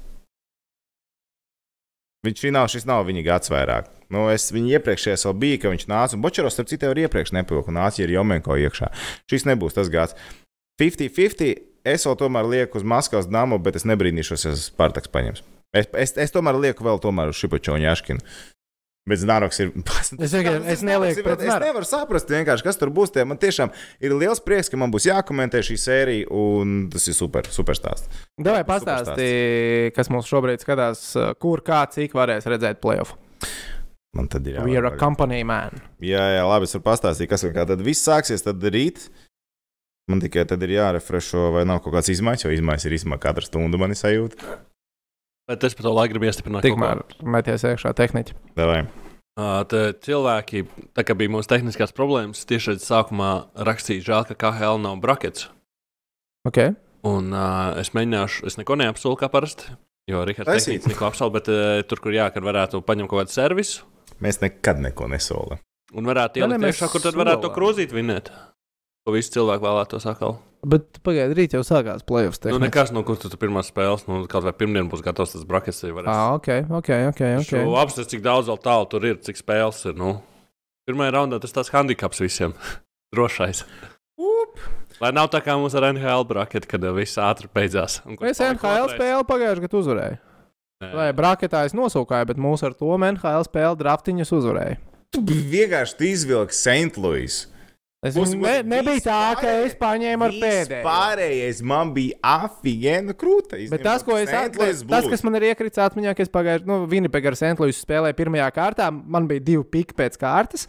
viņš 2.26 2.40
šī 2.46 2.52
nav, 2.56 2.72
šis 2.72 2.88
nav 2.88 3.04
viņa 3.06 3.24
gads 3.28 3.52
vairāk. 3.52 3.98
Nu, 4.12 4.26
es 4.34 4.50
viņu 4.52 4.74
iepriekšējā 4.76 5.18
vēl 5.24 5.38
biju, 5.46 5.60
ka 5.64 5.72
viņš 5.74 5.86
nāca, 5.88 6.18
un 6.18 6.24
Bočeros, 6.26 6.58
starp 6.58 6.68
citu, 6.72 6.90
ir 6.92 7.06
iepriekš 7.06 7.32
nepilka, 7.38 7.72
nāca 7.72 8.04
ar 8.04 8.12
Jomenko 8.12 8.58
iekšā. 8.60 8.92
Šis 9.32 9.48
nebūs 9.48 9.78
tas 9.78 9.90
gads. 9.94 10.16
50-50. 10.82 11.68
Es 11.88 12.04
vēl 12.06 12.18
tomēr 12.20 12.46
lieku 12.46 12.78
uz 12.78 12.84
Maskavas 12.86 13.26
dāmu, 13.32 13.58
bet 13.64 13.80
es 13.80 13.88
nebrīnīšos, 13.90 14.44
ja 14.46 14.52
Spartaks 14.60 15.10
paņems. 15.10 15.42
Es, 15.74 15.88
es, 15.98 16.12
es 16.28 16.34
tomēr 16.36 16.60
lieku 16.62 16.84
vēl 16.86 17.00
tomēr 17.02 17.32
uz 17.32 17.40
Šipaču 17.40 17.74
un 17.78 17.82
Jaškinu. 17.88 18.22
Bet 19.10 19.18
Znaroks 19.18 19.58
ir. 19.64 19.72
Es 20.22 20.30
vienkārši- 20.36 20.68
es 20.70 20.84
nelieku 20.86 21.24
pret 21.26 21.40
Es 21.42 21.48
Znaroku. 21.48 21.72
nevaru 21.72 21.88
saprast, 21.90 22.30
vienkārši, 22.30 22.66
kas 22.68 22.78
tur 22.78 22.92
būs. 22.94 23.10
Tie. 23.16 23.24
Man 23.26 23.40
tiešām 23.42 23.72
ir 24.04 24.14
liels 24.14 24.44
prieks, 24.46 24.70
ka 24.70 24.78
man 24.78 24.94
būs 24.94 25.08
jākomentē 25.10 25.64
šī 25.66 25.78
sērija, 25.82 26.28
un 26.30 26.84
tas 26.94 27.08
ir 27.10 27.18
super, 27.18 27.50
super 27.50 27.74
stāsts. 27.80 28.22
Davai 28.38 28.62
pastāsti, 28.68 29.90
kas 29.98 30.12
mums 30.14 30.30
šobrīd 30.30 30.62
skatās, 30.62 31.02
kur 31.42 31.64
kā 31.66 31.82
cik 31.90 32.14
varēs 32.14 32.46
redzēt 32.46 32.78
playoff. 32.84 33.16
Man 34.18 34.28
tad 34.28 34.48
ir 34.48 34.60
We 34.66 34.76
are 34.76 34.90
a 34.90 34.98
company 35.00 35.44
man. 35.48 35.78
Jā, 36.04 36.24
jā, 36.36 36.42
labi, 36.48 36.68
es 36.68 36.76
varu 36.76 36.84
pastāstīt, 36.90 37.30
kas 37.32 37.46
un 37.48 37.54
kā 37.56 37.64
tad 37.68 37.84
viss 37.86 38.04
sāksies. 38.04 38.44
Tad 38.44 38.64
rīt 38.74 39.06
man 40.12 40.22
tikai 40.24 40.44
tad 40.50 40.64
ir 40.66 40.76
jārefrešo, 40.76 41.52
vai 41.56 41.64
nav 41.68 41.80
kaut 41.86 41.96
kāds 41.96 42.12
izmaiņas, 42.12 42.44
jo 42.44 42.52
izmaiņas 42.58 42.88
ir 42.88 42.98
izmaiņas 42.98 43.24
katru 43.24 43.48
stundu, 43.48 43.80
man 43.82 43.94
ir 43.94 44.00
sajūta. 44.00 44.58
Bet 45.52 45.64
es 45.68 45.76
par 45.78 45.88
to 45.88 45.94
laiku 45.96 46.16
gribu 46.16 46.28
iestiprināt. 46.28 46.66
Tikmēr 46.66 47.04
meties 47.24 47.64
iekšā 47.68 47.94
tehniķi. 47.98 48.36
Davai. 48.60 48.84
Uh, 49.40 49.64
cilvēki, 50.04 50.66
tā 50.98 51.06
kā 51.08 51.16
bija 51.18 51.32
mūsu 51.32 51.50
tehniskās 51.50 51.96
problēmas, 51.96 52.44
tieši 52.50 52.76
sākumā 52.84 53.32
rakstīja, 53.68 54.04
žēl, 54.10 54.28
ka 54.34 54.52
KL 54.52 54.82
nav 54.84 55.00
brakets. 55.04 55.48
Okay. 56.48 56.76
Un 57.08 57.32
uh, 57.32 57.80
es 57.80 57.94
mēģināšu, 57.96 58.44
es 58.52 58.60
neko 58.60 58.76
neapsolu 58.82 59.18
kā 59.20 59.32
parasti. 59.32 59.72
Jo 60.10 60.26
Taisīt. 60.26 60.44
Tehnicis 60.50 60.92
neko 60.92 61.08
apsolu, 61.08 61.36
bet 61.38 61.48
uh, 61.54 61.80
tur, 61.88 62.02
kur 62.04 62.14
jā, 62.14 62.28
kad 62.34 62.44
varētu 62.44 62.84
paņemt 62.84 63.10
kaut 63.10 63.24
kādu 63.24 63.34
servisu 63.34 63.88
Mēs 64.22 64.42
nekad 64.44 64.82
neko 64.84 65.10
nesolam. 65.12 65.62
un 65.98 66.08
varētu 66.08 66.40
Jā, 66.40 66.48
ne, 66.48 66.56
ielikt 66.56 66.68
mēs 66.68 66.78
iekšā, 66.78 66.90
kur 66.94 67.04
tad 67.04 67.18
varētu 67.20 67.46
to 67.48 67.52
krūzīt 67.56 67.94
vinēt. 67.96 68.32
Ko 69.02 69.16
visi 69.16 69.34
cilvēki 69.34 69.66
vēlētos 69.66 70.06
atkal. 70.12 70.38
Bet 70.62 71.00
pagaidiet, 71.02 71.34
rīt 71.40 71.56
jau 71.56 71.64
sākās 71.66 72.04
playoffs. 72.06 72.38
Nu, 72.46 72.60
nekas, 72.62 72.92
no 72.94 73.02
kur 73.06 73.18
tu 73.18 73.32
tur 73.32 73.40
pirmā 73.42 73.64
spēles, 73.66 74.06
nu, 74.06 74.20
kaut 74.30 74.46
vai 74.46 74.54
pirmdien 74.54 74.92
būs 74.92 75.02
gatavs 75.02 75.34
tas 75.34 75.46
brakets. 75.50 75.82
arī 75.82 75.96
varēs. 75.98 76.12
Ah, 76.14 76.36
ok, 76.38 76.50
ok, 76.70 76.76
ok. 76.78 76.92
Okay. 77.16 77.40
okay. 77.42 77.66
Apstāties, 77.82 78.12
cik 78.14 78.22
daudz 78.28 78.52
vēl 78.52 78.62
tālu 78.62 78.86
tur 78.92 79.08
ir, 79.10 79.18
cik 79.26 79.42
spēles 79.42 79.82
ir. 79.90 79.98
Nu. 79.98 80.20
Pirmajā 80.86 81.16
raundā 81.18 81.42
tas 81.42 81.58
tāds 81.58 81.74
handicaps 81.74 82.22
visiem. 82.22 82.54
Drošais. 83.16 83.66
Up. 84.22 84.62
Lai 85.02 85.10
nav 85.18 85.32
tā 85.34 85.42
kā 85.42 85.58
mums 85.58 85.74
ar 85.74 85.90
NHL 85.90 86.28
braketu, 86.30 86.70
kad 86.70 86.86
viss 86.94 87.18
ātri 87.18 87.50
beidzās. 87.50 88.04
Es 88.22 88.38
NHL 88.38 88.94
spēli 88.94 89.26
pagājušajā 89.34 89.66
gadā 89.66 89.82
uzvarēju. 89.82 90.22
Nē. 90.82 90.92
Vai 90.98 91.10
braketā 91.14 91.62
es 91.68 91.76
nosūkāju, 91.78 92.32
bet 92.32 92.42
mūsu 92.42 92.66
ar 92.72 92.74
to 92.78 92.90
NHL 92.98 93.46
spēli 93.46 93.78
draftiņus 93.84 94.34
uzvarēja. 94.40 94.80
Tu 95.14 95.22
vienkārši 95.28 96.08
izvilki 96.10 96.56
St. 96.58 96.98
Louis. 96.98 97.44
Es 98.02 98.16
Būs- 98.18 98.32
ne, 98.34 98.64
nebija 98.66 98.98
tā, 99.06 99.18
ka 99.38 99.50
es 99.62 99.76
paņēmu 99.78 100.26
ar 100.26 100.32
pēdējo. 100.34 100.82
Pārējais 100.82 101.60
man 101.62 101.92
bija 101.94 102.18
afigēna 102.26 103.14
krūta. 103.14 103.60
Bet 103.70 103.84
tas, 103.86 104.02
ko 104.02 104.18
es 104.18 104.32
atceros, 104.34 104.82
tas, 104.90 105.06
kas 105.06 105.22
man 105.22 105.38
ir 105.38 105.52
iekritis 105.52 105.78
atmiņā, 105.86 106.16
ka 106.18 106.26
es 106.26 106.32
pagājušajā 106.34 106.64
gadā, 106.64 106.72
nu, 106.72 106.88
Winnipeg 106.90 107.28
ar 107.30 107.38
Sentlūsu 107.38 107.78
spēlēju 107.86 108.18
pirmajā 108.18 108.48
kārtā, 108.56 108.90
man 108.90 109.28
bija 109.30 109.46
divi 109.52 109.64
piki 109.78 109.94
pēc 109.94 110.18
kārtas. 110.18 110.66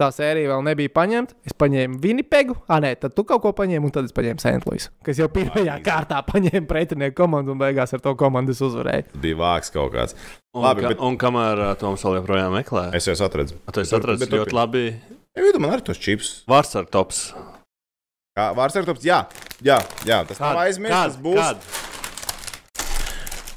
Tā 0.00 0.06
sērija 0.16 0.48
vēl 0.54 0.62
nebija 0.64 0.88
paņemta. 0.96 1.34
Es 1.44 1.52
paņēmu 1.60 1.98
Winnipegu, 2.00 2.54
ah, 2.72 2.78
nē, 2.80 2.94
tad 3.02 3.12
tu 3.12 3.20
kaut 3.28 3.42
ko 3.44 3.50
paņēmi, 3.58 3.84
un 3.84 3.92
tad 3.92 4.06
es 4.08 4.14
paņēmu 4.16 4.40
Sentlūsu, 4.40 4.88
kas 5.04 5.18
jau 5.20 5.26
pirmajā 5.28 5.74
Ai, 5.76 5.82
kārtā 5.84 6.22
paņēma 6.24 6.64
pretinieku 6.70 7.18
komandu 7.20 7.52
un 7.52 7.60
beigās 7.60 7.92
ar 7.92 8.00
to 8.00 8.14
komandu 8.16 8.54
es 8.56 8.62
uzvarēju. 8.64 9.20
bija 9.20 9.36
vāks 9.36 9.68
kaut 9.74 9.92
kāds. 9.92 10.16
Un, 10.56 10.64
Labi, 10.64 10.86
ka, 10.86 10.94
bet- 10.94 11.04
un 11.04 11.18
kamēr 11.20 11.60
uh, 11.66 11.74
Toms 11.78 12.00
vēl 12.06 12.16
joprojām 12.22 12.56
meklē, 12.56 12.86
Es 12.96 13.06
jau 13.06 13.14
atradu. 13.28 13.52
to 13.70 13.80
es 13.84 13.90
Tur- 13.92 14.00
atradu 14.00 14.18
bet 14.24 14.30
turpini. 14.32 14.40
ļoti 14.48 14.56
labi. 14.56 14.84
Ja 15.36 15.42
vidu 15.44 15.60
man 15.60 15.76
ar 15.76 15.80
tos 15.84 16.00
čips. 16.00 16.32
Vārds 16.48 16.72
ar 16.80 16.88
tops. 16.90 17.34
Kā 18.38 18.48
vārds 18.56 18.76
ar 18.80 18.84
tops? 18.88 19.04
Jā, 19.04 19.26
jā, 19.62 19.76
jā 20.08 20.24
tas 20.26 20.40
nav 20.40 20.56
aizmirsts. 20.64 20.96
Tas 20.96 21.16
būs. 21.20 21.36
Kad? 21.36 21.89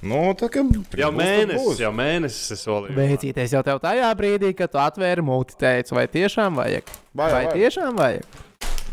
Nu, 0.03 0.21
tā 0.35 0.49
kā 0.51 0.63
Jau 0.99 1.09
mēnesis, 1.15 1.79
jau 1.79 1.91
mēnesis 1.95 2.55
es 2.57 2.63
solīju. 2.67 2.95
Veicīties 2.97 3.53
jau 3.55 3.61
tev 3.63 3.79
tajā 3.83 4.09
brīdī, 4.19 4.49
kad 4.57 4.71
tu 4.73 4.81
atvēri 4.83 5.23
muti, 5.23 5.55
teici, 5.59 5.95
vai 5.95 6.03
tiešām 6.11 6.57
vajag? 6.59 6.89
Vai, 7.15 7.29
Vai 7.31 7.45
vai. 7.47 7.53
tiešām 7.55 7.95
vajag? 8.01 8.25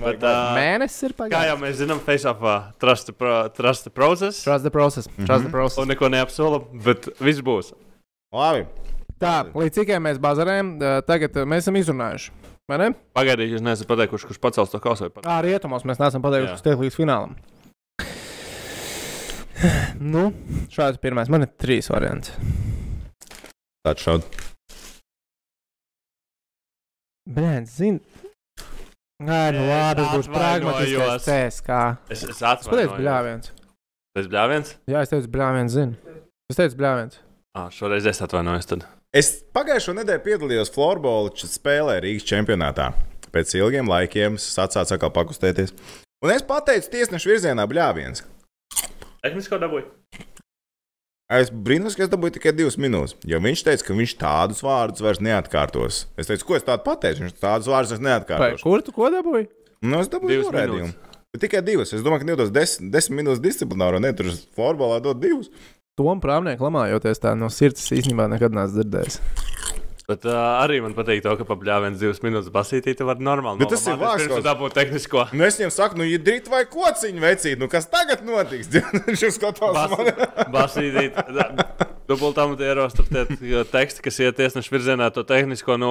Bet, 0.01 0.23
uh, 0.25 0.55
Mēnesis 0.57 1.03
ir 1.11 1.13
kā 1.13 1.27
pagājis. 1.27 1.49
jau 1.51 1.57
mēs 1.61 1.75
zinām, 1.83 1.99
face-offā 2.07 2.55
trust, 2.81 3.11
the 3.11 3.13
pro, 3.13 3.35
trust 3.53 3.85
the 3.85 3.93
process. 3.93 4.39
Trust 4.47 4.65
the 4.65 4.73
process. 4.73 5.09
Trust 5.27 5.45
the 5.45 5.53
process. 5.53 5.81
Un 5.83 5.91
neko 5.93 6.09
neapsola, 6.09 6.63
bet 6.87 7.11
viss 7.21 7.43
būs. 7.45 7.75
Labi. 8.33 8.65
Tā, 9.21 9.35
līdz 9.53 9.77
cikai 9.83 9.99
mēs 10.01 10.17
bazarējam, 10.23 10.79
ā, 10.81 10.95
tagad 11.05 11.37
ā, 11.37 11.45
mēs 11.45 11.67
esam 11.67 11.77
izrunājuši. 11.77 12.33
Vai 12.71 12.79
ne? 12.81 12.89
Pagaidiet, 13.19 13.51
jūs 13.53 13.65
neesat 13.67 13.89
pateikuši, 13.91 14.31
kurš 14.31 14.39
pacels 14.41 14.71
to 14.73 14.79
kausu 14.81 15.09
vai 15.09 15.11
pat. 15.19 15.27
Ā, 15.29 15.41
rietumos 15.45 15.85
mēs 15.85 16.01
neesam 16.01 16.23
pateikuši, 16.25 16.55
kas 16.55 16.65
tiek 16.65 16.81
līdz 16.81 16.97
finālam. 16.97 17.35
Nu, 20.01 20.31
šāds 20.73 21.01
pirmais. 21.03 21.29
Man 21.33 21.45
ir 21.45 21.51
trīs 21.61 21.91
varianti. 21.93 22.33
Tāds 23.87 24.05
šaud. 24.07 24.25
Brēns, 27.31 27.75
zini. 27.79 28.01
Nē, 29.21 29.41
nu 29.53 29.61
Es 29.61 29.69
labi, 29.69 30.03
es 30.03 30.13
būšu 30.15 30.31
atvainojos. 30.31 30.31
pragmatiskais 30.33 31.27
CSK. 31.27 31.81
Es, 32.11 32.23
es 32.25 32.31
Es 32.31 32.39
pateicu 32.41 32.71
atvainojos. 32.71 32.95
bļāviens. 33.01 33.51
Tas 34.17 34.31
bļāviens? 34.33 34.71
Jā, 34.91 35.03
es 35.05 35.13
teicu 35.13 35.29
bļāviens, 35.35 35.75
zinu. 35.77 36.17
Es 36.51 36.57
teicu 36.59 36.79
bļāviens. 36.81 37.19
Ah, 37.55 37.69
šoreiz 37.75 38.07
es 38.09 38.23
atvainojos. 38.25 38.67
Tad. 38.71 38.87
Es 39.13 39.29
pagājušo 39.55 39.93
nedēļu 40.01 40.25
piedalījos 40.25 40.73
Floorbola 40.75 41.31
č- 41.37 41.51
spēlē 41.53 41.99
Rīgas 42.03 42.25
čempionātā. 42.31 42.93
Pēc 43.31 43.53
ilgiem 43.61 43.87
laikiem 43.91 44.35
es 44.41 44.49
atsācu 44.59 44.97
atkal 44.97 45.13
pakustēties. 45.15 45.75
Un 46.25 46.31
es 46.35 46.43
pateicu 46.43 46.91
tiesnešu 46.97 47.31
virzienā 47.35 47.67
bļāviens. 47.71 48.25
Tehniski 49.25 49.53
kaut 49.53 49.63
dabūju. 49.65 49.87
Es 51.31 51.51
brīnos, 51.55 51.95
ka 51.95 52.03
es 52.07 52.11
dabūju 52.11 52.35
tikai 52.39 52.51
divas 52.59 52.75
minūtes. 52.81 53.15
Jo 53.29 53.39
viņš 53.45 53.61
teica, 53.69 53.85
ka 53.87 53.95
viņš 53.95 54.15
tādus 54.19 54.63
vārdus 54.67 55.03
vairs 55.05 55.21
neatkārtos. 55.23 56.01
Es 56.19 56.27
teicu, 56.31 56.49
ko 56.49 56.57
es 56.59 56.65
tādu 56.67 56.83
pateicu? 56.89 57.23
Viņš 57.27 57.37
tādus 57.39 57.69
vārdus 57.71 57.93
vairs 57.95 58.01
Vai, 58.03 58.07
neatkārtos. 58.09 58.65
kur 58.67 58.83
tu 58.83 58.95
ko 58.97 59.11
dabūji? 59.15 59.47
Nu, 59.87 60.01
es 60.03 60.11
dabūju 60.11 60.33
Divas 60.35 60.49
norādījumu. 60.51 60.89
minūtes. 60.91 61.21
Bet 61.31 61.45
tikai 61.45 61.61
divas. 61.63 61.93
Es 61.95 62.03
domāju, 62.03 62.25
ka 62.25 62.31
nedos 62.33 62.51
desmit, 62.51 62.91
desmit 62.91 63.21
minūtes 63.21 63.45
disciplināru, 63.45 64.01
ne 64.03 64.11
tur 64.19 64.33
uz 64.33 64.41
florbolā 64.57 64.99
dot 65.05 65.21
divas. 65.23 65.47
Tom 66.01 66.19
prāmnieku 66.23 66.65
lamājoties 66.67 67.23
tā 67.23 67.37
no 67.39 67.47
sirds, 67.53 67.87
īstenībā 67.95 68.27
nekad 68.33 68.57
neesmu 68.57 68.81
dzirdējis. 68.81 69.21
Bet 70.11 70.25
uh, 70.27 70.35
arī 70.65 70.81
man 70.83 70.95
patīk, 70.97 71.21
to, 71.23 71.37
ka 71.39 71.45
papļāviens 71.47 72.01
divas 72.01 72.19
minūtes 72.25 72.51
basītī, 72.51 72.97
tu 72.99 73.07
vari 73.07 73.23
normāli. 73.23 73.61
Bet 73.63 73.71
tas 73.77 73.85
ir 73.87 73.99
vārds, 74.01 74.25
Pirms 74.25 74.33
tu 74.33 74.39
kaut- 74.41 74.47
dabū 74.49 74.71
tehnisko. 74.75 75.27
Nu, 75.39 75.45
es 75.47 75.61
viņam 75.61 75.71
saku, 75.77 76.01
nu, 76.01 76.07
ja 76.09 76.19
drīt 76.19 76.49
vai 76.51 76.65
kociņu 76.73 77.23
vecīt, 77.23 77.61
nu, 77.63 77.69
kas 77.71 77.87
tagad 77.93 78.25
notiks? 78.27 78.73
Viņš 79.07 79.27
skatās 79.37 79.77
Bas, 79.77 79.95
man. 79.95 80.11
basītī. 80.57 81.05
Dubultamatieros 82.11 82.97
tur 82.99 83.07
tie 83.07 83.63
teksti, 83.71 84.03
kas 84.03 84.19
iet 84.25 84.35
tiesnešu 84.41 84.73
virzienā, 84.75 85.11
to 85.15 85.23
tehnisko, 85.23 85.77
nu, 85.79 85.91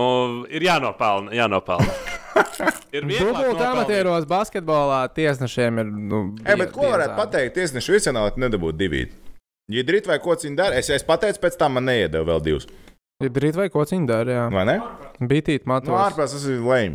ir 0.51 0.65
jānopelna. 0.67 1.31
jānopelna. 1.37 1.93
Ir 2.89 3.05
vieglāk 3.05 3.29
Dubult 3.29 3.59
nopelnīt. 3.59 3.69
amatieros 3.69 4.23
basketbolā 4.29 4.99
tiesnešiem 5.13 5.79
ir. 5.83 5.89
Nu, 6.09 6.19
E, 6.41 6.55
bet 6.57 6.71
ko 6.73 6.87
varētu 6.89 7.13
pateikt 7.19 7.53
tiesnešu 7.59 7.93
virzienā, 7.93 8.23
lai 8.25 8.41
nedabūtu 8.41 8.79
divīt? 8.79 9.11
Ja 9.69 9.83
drīt 9.85 10.07
vai 10.09 10.17
kociņu 10.23 10.57
dara, 10.57 10.79
es, 10.81 10.89
es 10.89 11.05
pateicu, 11.05 11.37
pēc 11.43 11.57
tam 11.61 11.77
man 11.77 11.85
neiedeva 11.85 12.25
vēl 12.31 12.41
divus. 12.47 12.65
Ir 13.19 13.31
drīt 13.35 13.57
vai 13.59 13.65
ko 13.67 13.83
ciņu 13.83 14.07
dara, 14.07 14.31
jā. 14.31 14.43
Vai 14.53 14.61
ne? 14.63 14.77
Bitīt 15.27 15.65
matos. 15.67 15.91
Nu, 15.91 15.97
ārpus 15.99 16.31
tas 16.37 16.45
ir 16.47 16.61
lēm. 16.63 16.93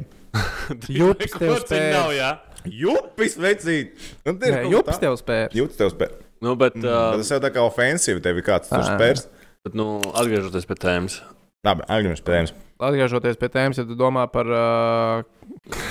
Jups 0.98 1.34
tev 1.68 2.14
jā? 2.16 2.30
Jupis 2.64 3.36
vecīt. 3.36 4.06
Nu, 4.24 4.32
Nē, 4.40 4.62
Jups 4.72 5.02
tev 5.02 5.18
spēr. 5.20 5.52
Jups 5.52 5.76
tev 5.76 5.92
spēr. 5.92 6.14
Nu, 6.40 6.54
bet, 6.56 6.78
Bet 6.78 6.88
uh, 6.88 7.18
tas 7.20 7.28
jau 7.28 7.40
tā 7.44 7.50
kā 7.52 7.60
ofensīvi, 7.68 8.22
tev 8.24 8.40
ir 8.40 8.46
kāds 8.46 8.72
tur 8.72 8.80
spērs. 8.88 9.26
bet, 9.68 9.76
nu, 9.76 9.98
atgriežoties 10.16 10.64
pie 10.68 10.78
tēmas, 10.80 11.18
Labi, 11.64 11.84
agriņš 11.92 12.24
pēc 12.24 12.54
Atgriežoties 12.82 13.38
pie 13.38 13.48
tēmas, 13.54 13.78
ja 13.78 13.84
tu 13.86 13.94
domā 13.94 14.24
par 14.32 14.48
uh, 14.50 15.20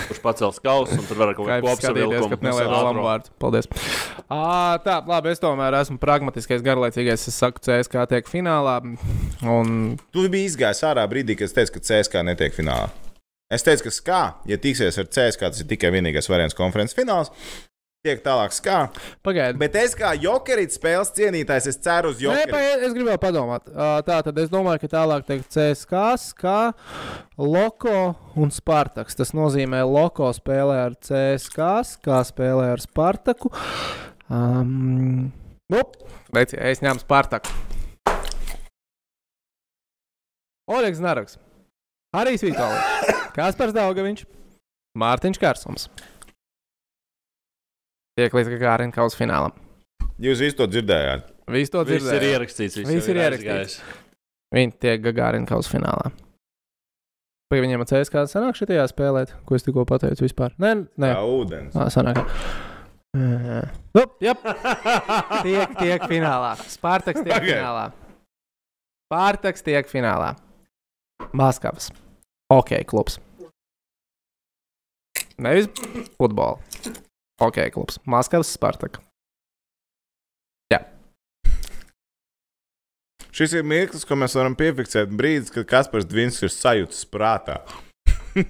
kurš 0.10 0.20
pacels 0.24 0.60
kausu 0.64 0.98
un 0.98 1.06
tur 1.08 1.20
var 1.22 1.32
kaut 1.38 1.48
kā 1.48 1.60
kādu 1.62 1.76
skatīties, 1.80 2.26
ka 2.28 2.40
nelieto 2.44 2.82
lamu 2.90 3.06
vārdu. 3.06 3.32
Paldies. 3.40 3.70
À, 4.28 4.76
tā, 4.84 4.98
labi, 5.08 5.32
es 5.32 5.40
tomēr 5.44 5.78
esmu 5.80 5.96
pragmatiskais, 6.02 6.64
garlaicīgais. 6.66 7.24
Es 7.32 7.40
saku, 7.40 7.64
CSK 7.64 8.04
tiek 8.12 8.28
finālā. 8.28 8.82
Un 9.48 9.96
Tu 10.12 10.28
biji 10.28 10.52
izgājis 10.52 10.84
ārā 10.92 11.08
brīdī, 11.08 11.38
kad 11.40 11.48
es 11.48 11.56
teicu, 11.56 11.78
ka 11.78 11.86
CSK 11.88 12.26
netiek 12.28 12.56
finālā. 12.56 12.92
Es 13.54 13.64
teicu, 13.64 13.88
ka 13.88 13.94
SKA, 13.94 14.24
ja 14.50 14.58
tiksies 14.60 14.98
ar 15.00 15.08
CSK, 15.08 15.54
tas 15.54 15.64
ir 15.64 15.70
tikai 15.70 15.94
vienīgais 15.94 16.28
variants 16.32 16.58
konferences 16.58 16.98
fināls. 16.98 17.32
Tiek 18.04 18.20
tālāk 18.20 18.52
SKA. 18.52 18.90
pagaidi. 19.24 19.56
Bet 19.62 19.76
es 19.80 19.94
kā 19.96 20.10
jokerīts 20.20 20.76
spēles 20.76 21.14
cienītājs, 21.16 21.70
es 21.72 21.78
ceru 21.80 22.10
uz 22.12 22.18
Nē, 22.20 22.26
jokerītu. 22.26 22.52
pa, 22.52 22.60
es 22.84 22.96
gribēju 22.98 23.22
padomāt. 23.24 23.70
Tā 24.04 24.18
tad 24.28 24.42
es 24.44 24.50
domāju, 24.52 24.82
ka 24.82 24.90
tālāk 24.92 25.24
tiek 25.30 25.46
CSK, 25.48 26.02
kā 26.36 26.58
Loko 27.40 27.96
un 28.36 28.52
Spartaks. 28.52 29.16
Tas 29.16 29.32
nozīmē, 29.32 29.86
Loko 29.88 30.28
spēlē 30.36 30.82
ar 30.90 30.98
CSK, 31.00 31.70
kā 32.04 32.20
spēlē 32.28 32.74
ar 32.74 32.84
Spartaku. 32.84 33.54
Um, 34.28 35.32
nu, 35.72 35.84
Veci, 36.36 36.60
es 36.60 36.84
ņemu 36.84 37.06
Spartaku. 37.06 37.56
Oļegs 40.68 41.00
Naraks, 41.00 41.40
Harijs 42.16 42.44
Vitoļs, 42.44 43.08
Kaspars 43.40 43.72
Daugaviņš, 43.80 44.28
Mārtiņš 45.00 45.40
Kārsums. 45.40 45.88
Tiek 48.20 48.34
līdz 48.38 48.58
Gārina 48.62 48.94
finālam. 49.18 49.54
Jūs 50.22 50.42
visi 50.44 50.58
to 50.58 50.68
dzirdējāt. 50.70 51.32
Visi 51.50 51.72
to 51.74 51.82
Viss 51.88 52.06
ir 52.14 52.26
ierakstīts. 52.28 52.78
Viss, 52.78 52.90
Viss 52.92 53.10
ir 53.10 53.18
ierakstīts. 53.20 53.80
Viņi 54.54 54.76
tiek 54.80 55.02
Gagārina 55.02 55.50
kausa 55.50 55.74
finālā. 55.74 56.12
Vai 57.52 57.60
viņiem 57.62 57.82
ar 57.84 57.90
CSK 57.90 58.24
sanāk 58.30 58.58
šajā 58.58 58.86
spēlē, 58.90 59.26
ko 59.46 59.58
es 59.58 59.66
tikko 59.66 59.84
pateicu 59.90 60.26
vispār? 60.26 60.54
Nē, 60.62 60.72
nē. 60.98 61.10
Kā 61.14 61.26
ūdens. 61.26 61.76
Ā, 61.78 61.90
sanāk. 61.94 62.22
Nu, 63.14 64.06
jā, 64.26 64.34
tiek, 65.46 65.76
tiek 65.78 66.08
finālā. 66.10 66.56
Spārtaks 66.66 67.22
tiek 67.22 67.36
Ok. 67.36 67.46
finālā. 67.50 67.84
Spārtaks 69.06 69.66
tiek 69.66 69.90
finālā. 69.92 70.32
Maskavas. 71.34 71.92
Ok, 72.54 72.74
klubs. 72.90 73.20
Nevis 75.38 75.70
futbola. 76.18 76.58
Ok, 77.44 77.58
klubs. 77.76 78.00
Maskavas 78.08 78.52
Spārtaka. 78.56 79.02
Šis 83.34 83.54
ir 83.58 83.64
mirklis, 83.66 84.04
ko 84.06 84.14
mēs 84.20 84.36
varam 84.38 84.54
piefiksēt. 84.58 85.10
Brīdis, 85.18 85.50
kad 85.54 85.66
Kaspars 85.70 86.06
Dvins 86.06 86.38
ir 86.46 86.52
sajūtas 86.54 87.00
prātā. 87.10 87.56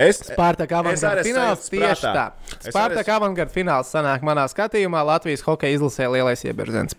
es, 0.00 0.20
Es 0.24 0.30
arī 0.32 0.64
avangarda 0.78 1.24
fināls 1.26 1.68
tieši 1.68 2.00
prātā. 2.00 2.12
tā. 2.16 2.24
Es 2.62 2.70
Spārtaka 2.72 3.04
arī- 3.04 3.16
avangarda 3.18 3.52
fināls 3.52 3.92
sanāk 3.92 4.24
manā 4.24 4.46
skatījumā 4.48 5.04
Latvijas 5.04 5.44
hokeja 5.44 5.76
izlasē 5.76 6.08
lielais 6.14 6.44
iebirzens. 6.48 6.96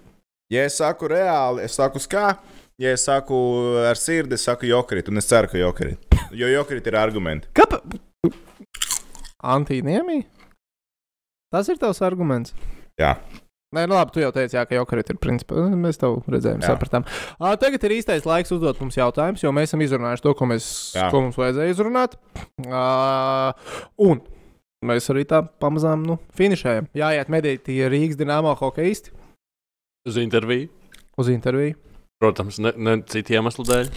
ja 0.53 0.61
es 0.69 0.77
saku 0.77 1.09
reāli, 1.09 1.65
es 1.65 1.73
saku 1.77 1.97
skā. 1.99 2.35
Ja 2.77 2.91
es 2.91 3.05
saku 3.07 3.35
ar 3.89 3.95
sirdi, 3.95 4.35
es 4.35 4.43
saku 4.45 4.67
jokrīt, 4.67 5.07
un 5.09 5.17
es 5.17 5.25
ceru, 5.29 5.47
ka 5.47 5.57
jokrīt. 5.57 5.97
Jo 6.35 6.47
jokrīt 6.51 6.85
ir 6.91 6.95
argumenti. 6.99 7.47
Kāpēc? 7.55 7.81
Antīniemī? 9.53 10.23
Tas 11.53 11.69
ir 11.71 11.77
tavs 11.81 12.01
arguments. 12.03 12.53
Jā. 12.99 13.15
Nē, 13.75 13.83
nu 13.89 13.95
labi, 13.97 14.13
tu 14.15 14.21
jau 14.21 14.29
teici, 14.31 14.55
jā, 14.55 14.61
ka 14.67 14.75
jau 14.77 14.85
karīt 14.87 15.09
ir 15.11 15.17
principā. 15.19 15.59
Mēs 15.75 15.97
tev 15.99 16.21
redzējām, 16.31 16.61
Jā. 16.63 16.69
sapratām. 16.71 17.03
Ā, 17.43 17.55
Tagad 17.59 17.83
ir 17.83 17.95
īstais 17.97 18.23
laiks 18.27 18.53
uzdot 18.55 18.79
mums 18.79 18.95
jautājumus, 18.95 19.43
jo 19.43 19.51
mēs 19.51 19.67
esam 19.73 19.83
izrunājuši 19.83 20.23
to, 20.23 20.33
ko, 20.39 20.47
mēs, 20.47 20.67
Jā. 20.95 21.09
ko 21.11 21.19
mums 21.25 21.35
vajadzēja 21.39 21.73
izrunāt. 21.75 22.15
Ā, 22.69 23.53
Un 24.05 24.21
mēs 24.85 25.09
arī 25.11 25.25
tā 25.27 25.41
pamazām 25.59 26.05
nu, 26.07 26.19
finišējam. 26.39 26.87
Jāiet 26.95 27.31
medīt 27.33 27.65
tie 27.67 27.89
Rīgas 27.91 28.19
dīnāmā 28.21 28.55
hokeisti 28.61 29.11
Uz 30.07 30.21
interviju. 30.21 30.69
uz 31.17 31.27
interviju. 31.33 31.75
Protams, 32.21 32.59
ne, 32.63 32.71
ne 32.77 32.95
citu 33.11 33.35
iemeslu 33.35 33.65
dēļ. 33.67 33.89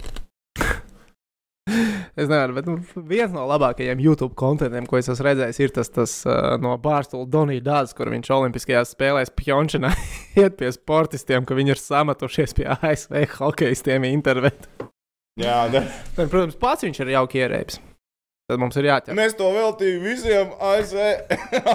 Es 2.19 2.27
nezinu, 2.27 2.55
bet 2.57 2.65
nu, 2.67 2.73
viens 3.07 3.31
no 3.31 3.45
labākajiem 3.47 4.01
YouTube 4.03 4.35
kontentiem, 4.39 4.83
ko 4.89 4.97
es 4.99 5.07
esmu 5.07 5.23
redzējis, 5.29 5.59
ir 5.63 5.71
tas, 5.77 5.91
tas 5.95 6.15
uh, 6.27 6.57
no 6.59 6.73
Bārstula 6.83 7.23
Donija 7.31 7.63
Dārzs, 7.63 7.95
kur 7.95 8.11
viņš 8.11 8.31
Olimpiskajās 8.35 8.91
spēlēs 8.95 9.31
Pjončinā 9.39 9.93
iet 10.41 10.57
pie 10.59 10.73
sportistiem, 10.75 11.47
ka 11.47 11.55
viņi 11.55 11.77
ir 11.77 11.79
samatušies 11.79 12.57
pie 12.57 12.67
ASV 12.75 13.23
hokeistiem 13.37 14.09
intervēt. 14.09 14.67
Jā, 15.39 15.61
ne. 15.71 15.85
Tad, 16.17 16.27
protams, 16.27 16.59
pats 16.59 16.83
viņš 16.83 16.99
ir 17.05 17.13
jauki 17.15 17.39
ierēbis. 17.45 17.79
Tad 18.49 18.59
mums 18.59 18.75
ir 18.81 18.89
jāķer. 18.89 19.19
Es 19.23 19.37
to 19.39 19.47
veltīju 19.55 20.01
visiem 20.03 20.55
ASV 20.59 20.99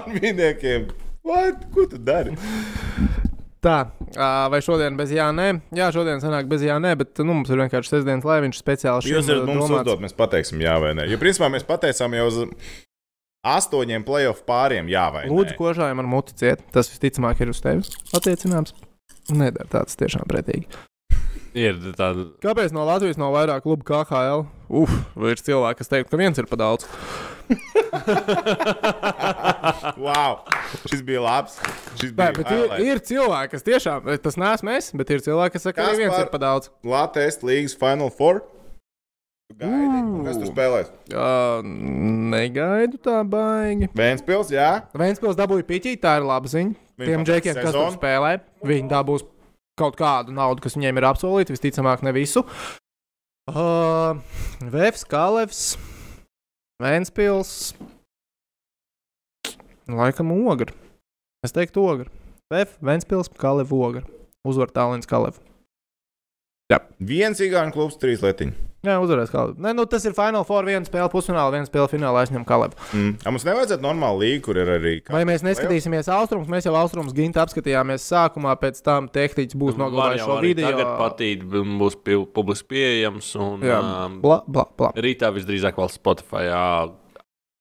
armīniekiem. 0.02 0.90
Vai, 1.28 1.46
ko 1.72 1.88
tu 1.88 1.96
dari? 2.04 2.36
Tā, 3.65 3.77
vai 4.53 4.61
šodien 4.65 4.97
bez 4.99 5.12
jā, 5.15 5.31
nē? 5.32 5.49
Jā, 5.77 5.89
šodien 5.95 6.20
sanāk 6.20 6.49
bez 6.51 6.65
jā, 6.66 6.77
nē, 6.82 6.95
bet 7.01 7.23
nu, 7.24 7.32
mums 7.32 7.49
ir 7.49 7.62
vienkārši 7.62 7.95
sestdienas, 7.95 8.27
lai 8.28 8.43
viņš 8.45 8.59
speciāli 8.61 9.12
Jūs 9.15 9.31
varat 9.31 9.47
mums 9.49 9.62
domāts. 9.62 9.78
uzdot, 9.81 10.03
mēs 10.05 10.16
pateiksim, 10.19 10.61
jā 10.65 10.74
vai 10.82 10.93
nē. 10.99 11.07
Jo 11.09 11.16
principā 11.23 11.49
mēs 11.53 11.65
pateicām 11.69 12.16
jau 12.19 12.27
uz 12.28 12.43
astoņiem 13.45 14.05
playoff 14.05 14.45
pāriem, 14.49 14.89
jā 14.93 15.07
vai 15.15 15.24
nē. 15.27 15.32
Lūdzu, 15.32 15.57
kožājam 15.59 16.01
ar 16.05 16.11
muti 16.12 16.36
ciet. 16.41 16.65
Tas 16.77 16.93
visticamāk 16.93 17.41
ir 17.45 17.53
uz 17.53 17.61
tevis 17.65 17.93
attiecināms. 18.16 18.77
Nedara 19.32 19.69
tāds 19.73 19.97
tiešām 19.97 20.28
pretīgi. 20.28 20.69
Ir 21.55 21.76
tāda. 21.94 22.24
Kāpēc 22.43 22.72
no 22.74 22.82
Latvijas 22.89 23.18
nav 23.20 23.31
vairāk 23.36 23.62
klubu 23.62 23.86
kā 23.86 24.01
KL? 24.09 24.43
Uf, 24.74 24.90
vai 25.14 25.35
ir 25.36 25.43
cilvēki, 25.44 25.78
kas 25.82 25.90
teikt, 25.93 26.09
ka 26.10 26.18
viens 26.18 26.39
ir 26.43 26.48
par 26.51 26.59
daudz? 26.64 26.89
Wow, 30.01 30.39
šis 30.89 31.02
bija 31.05 31.20
labs. 31.24 31.59
Šis 32.01 32.10
Nē, 32.12 32.16
bija 32.16 32.32
bet 32.36 32.51
ir, 32.51 32.59
highlight. 32.64 32.86
ir 32.89 33.01
cilvēki, 33.09 33.51
kas 33.55 33.64
tiešām, 33.66 34.09
tas 34.24 34.36
neesmu 34.40 34.72
es, 34.74 34.89
bet 34.97 35.12
ir 35.14 35.22
cilvēki, 35.24 35.55
kas 35.56 35.66
saka, 35.68 35.76
ka 35.78 35.85
Kas 35.86 35.93
arī 35.94 36.02
viens 36.05 36.18
ir 36.24 36.31
par 36.32 36.43
daudz. 36.43 36.70
Latvijas 36.89 37.39
līnijas 37.44 37.76
Final 37.81 38.10
Four. 38.14 38.43
Gaidi, 39.55 40.01
un 40.01 40.24
kas 40.26 40.39
tur 40.40 40.48
spēlēs? 40.51 40.89
Uh, 41.12 41.60
negaidu 42.35 42.98
tā 43.05 43.20
baigi. 43.28 43.90
Vēnspils, 43.97 44.51
jā. 44.56 44.70
Vēnspils 44.98 45.36
dabūja 45.39 45.66
piķī, 45.68 45.94
tā 46.02 46.16
ir 46.18 46.26
laba 46.26 46.51
ziņa. 46.51 46.74
Viņi 46.94 47.09
Tiem 47.10 47.20
pabeidz 47.20 47.31
džekiem, 47.31 47.55
kas 47.59 47.62
tur 47.64 47.72
sezonu. 47.74 47.97
spēlē, 47.98 48.32
viņi 48.70 48.90
dabūs 48.90 49.24
kaut 49.78 49.98
kādu 49.98 50.34
naudu, 50.34 50.62
kas 50.64 50.76
viņiem 50.78 51.01
ir 51.01 51.06
apsolīta, 51.09 51.55
visticamāk, 51.55 52.05
ne 52.06 52.14
visu. 52.14 52.44
Uh, 53.51 54.20
Vēfs, 54.72 55.05
Kalevs, 55.09 55.64
Vēnspils. 56.82 57.74
Laikam 59.90 60.32
ogra. 60.32 60.72
Es 61.44 61.52
teiktu 61.52 61.84
ogra. 61.84 62.09
Vēf, 62.52 62.78
Vēnspils, 62.84 63.28
Kalev, 63.40 63.74
ogra. 63.76 64.05
Uzvar 64.48 64.72
Tālins, 64.72 65.09
Kalev. 65.09 65.36
Viens 66.98 67.40
īgāņu 67.44 67.74
klubs, 67.74 67.98
trīs 68.01 68.24
letiņi. 68.24 68.56
Jā, 68.85 68.98
uzvarēs 69.01 69.31
Kalev. 69.32 69.55
Nē, 69.65 69.70
nu 69.77 69.86
tas 69.89 70.05
ir 70.05 70.12
Final 70.16 70.44
Four, 70.44 70.66
viena 70.69 70.85
spēle 70.85 71.09
pusfinālā, 71.12 71.48
viena 71.55 71.69
spēle 71.69 71.89
finālā 71.89 72.24
aizņem 72.24 72.43
Kalev. 72.44 72.74
Mm. 72.93 73.15
A, 73.24 73.32
mums 73.32 73.47
nevajadzētu 73.48 73.85
normāli 73.85 74.27
līniju, 74.27 74.43
kur 74.44 74.61
ir 74.61 74.73
arī. 74.74 74.93
Vai 75.09 75.23
mēs 75.28 75.44
neskatīsimies 75.47 76.11
austrumus? 76.12 76.51
Mēs 76.52 76.69
jau 76.69 76.74
austrumus 76.77 77.16
ginta 77.16 77.40
apskatījāmies 77.47 78.05
sākumā, 78.11 78.52
pēc 78.61 78.82
tam 78.85 79.09
tehniķis 79.15 79.56
būs 79.56 79.81
noglabājis 79.81 80.27
šo 80.27 80.36
video. 80.44 80.69
Tagad 80.69 80.93
patīt, 81.01 81.48
un 81.62 81.78
būs 81.81 81.97
publiski 82.05 82.70
pieejams. 82.74 83.32
Un, 83.40 83.65
Jā, 83.65 83.81
bla, 84.20 84.43
bla, 84.44 84.69
bla. 84.77 84.93
rītā 85.01 85.32
visdrīzāk 85.32 85.81
vēl 85.81 85.90
Spotify, 85.97 86.52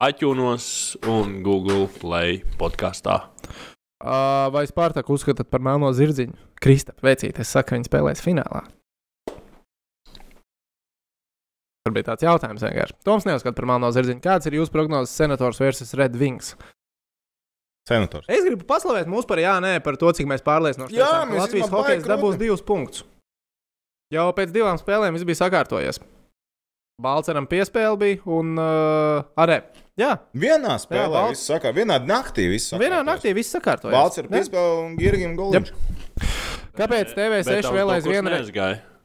iTunes 0.03 0.67
un 1.07 1.39
Google 1.45 1.87
Play 2.01 2.43
podkāstā. 2.59 3.21
Vai 4.03 4.65
Spārtaku 4.67 5.15
uzskatāt 5.15 5.47
par 5.47 5.63
melno 5.63 5.87
zirdziņu? 5.95 6.35
Kristap, 6.63 6.97
veicīt, 7.03 7.39
es 7.39 7.51
saku, 7.55 7.77
viņi 7.77 7.87
spēlēs 7.87 8.23
finālā. 8.23 8.65
Tur 11.83 11.91
bija 11.97 12.05
tāds 12.13 12.23
jautājums 12.23 12.61
vienkārši. 12.63 12.93
Toms 13.03 13.25
neuzskata 13.27 13.57
par 13.57 13.65
melno 13.67 13.89
zirdziņu. 13.91 14.21
Kāds 14.23 14.47
ir 14.47 14.55
jūsu 14.55 14.71
prognozes 14.71 15.11
senators 15.19 15.57
versus 15.59 15.89
Red 15.99 16.13
Wings? 16.15 16.53
Senators. 17.89 18.29
Es 18.31 18.45
gribu 18.45 18.63
paslavēt 18.69 19.09
mūs 19.11 19.27
par 19.27 19.41
jā, 19.43 19.57
nē, 19.59 19.73
par 19.83 19.97
to, 19.99 20.07
cik 20.15 20.29
mēs 20.31 20.45
pārliecinoši 20.45 20.95
Jā, 20.95 21.09
mēs 21.27 21.41
Latvijas 21.41 21.73
baigi 21.73 22.07
dabūs 22.07 22.37
divus 22.39 22.63
punktus. 22.63 23.03
Jau 24.15 24.29
pēc 24.37 24.53
divām 24.55 24.79
spēlēm 24.79 25.17
viss 25.17 25.27
bija 25.27 25.41
sakārtojies. 25.41 25.99
Balceram 27.03 27.49
piespēle 27.51 27.99
bija 27.99 28.21
un 28.31 28.53
uh, 28.61 29.27
arī. 29.43 29.59
Jā, 29.99 30.13
Vienā 30.39 30.77
spēlē 30.79 31.11
Valds- 31.11 31.35
viss 31.35 31.49
sakā, 31.51 31.73
vienā 31.75 31.99
naktī 31.99 32.47
viss 32.49 32.71
sakā. 32.71 32.79
vienā 32.85 33.01
naktī 33.03 33.35
viss 33.35 33.51
ir 34.23 34.29
Ne? 34.31 34.39
piespēle 34.39 34.79
un 34.85 34.95
Girgim 34.95 35.35
Goliņš. 35.35 35.73
Kāpēc 36.79 37.11
TV6 37.19 37.67
vēl 37.75 37.91
aizvien 37.97 38.31
ir? 38.31 38.39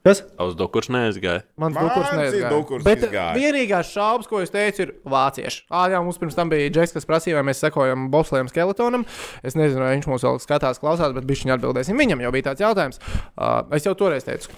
Kas? 0.09 0.23
Uz 0.41 0.57
Mans 1.61 1.77
dukurs 1.77 2.13
ir 2.15 2.19
neizgāja. 2.23 2.51
dukurs 2.55 2.87
Bet 2.87 3.05
izgāja. 3.05 3.37
vienīgās 3.37 3.93
šaubas, 3.93 4.31
ko 4.31 4.41
es 4.41 4.53
teicu, 4.55 4.87
ir 4.87 4.95
vācieši. 5.05 5.67
Ā, 5.69 5.85
jā, 5.93 6.01
mums 6.05 6.21
pirms 6.21 6.39
tam 6.39 6.49
bija 6.53 6.73
Džeks, 6.73 6.97
kas 6.97 7.09
prasīja, 7.09 7.37
vai 7.39 7.45
mēs 7.51 7.61
sekojam 7.61 8.09
Bobslēm 8.13 8.49
skeletonam. 8.49 9.05
Es 9.45 9.59
nezinu, 9.59 9.85
vai 9.85 9.95
viņš 9.99 10.09
mūs 10.09 10.27
vēl 10.27 10.41
skatās, 10.43 10.81
klausās, 10.83 11.13
bet 11.17 11.29
viņš 11.29 11.45
viņu 11.45 11.57
atbildēsim. 11.59 12.01
Viņam 12.01 12.25
jau 12.25 12.35
bija 12.35 12.51
tāds 12.51 12.65
jautājums. 12.65 13.01
Uh, 13.37 13.63
es 13.77 13.85
jau 13.87 13.95
toreiz 13.99 14.25
teicu, 14.27 14.53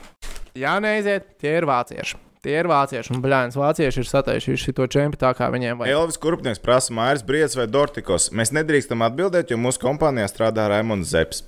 jā, 0.54 0.78
neiziet, 0.82 1.34
tie 1.42 1.58
ir 1.58 1.66
vācieši. 1.70 2.20
Tie 2.40 2.54
ir 2.56 2.70
vācieši, 2.70 3.12
un 3.12 3.20
blēņas 3.20 3.56
vācieši 3.60 4.00
ir 4.00 4.08
sataisījuši 4.08 4.72
šo 4.72 4.86
čempionu 4.88 5.20
tā, 5.20 5.34
kā 5.36 5.50
viņiem 5.52 5.82
vajag. 5.82 5.92
Elvis 5.92 6.16
Kurpnieks 6.22 6.62
prasa, 6.64 6.94
Mairis 6.96 7.26
Briedis 7.26 7.58
vai 7.58 7.66
Dortikos. 7.68 8.30
Mēs 8.32 8.54
nedrīkstam 8.56 9.04
atbildēt, 9.04 9.52
jo 9.52 9.60
mūsu 9.60 9.82
kompānijā 9.82 10.30
strādā 10.32 10.70
Raimons 10.72 11.12
Zepsi. 11.12 11.44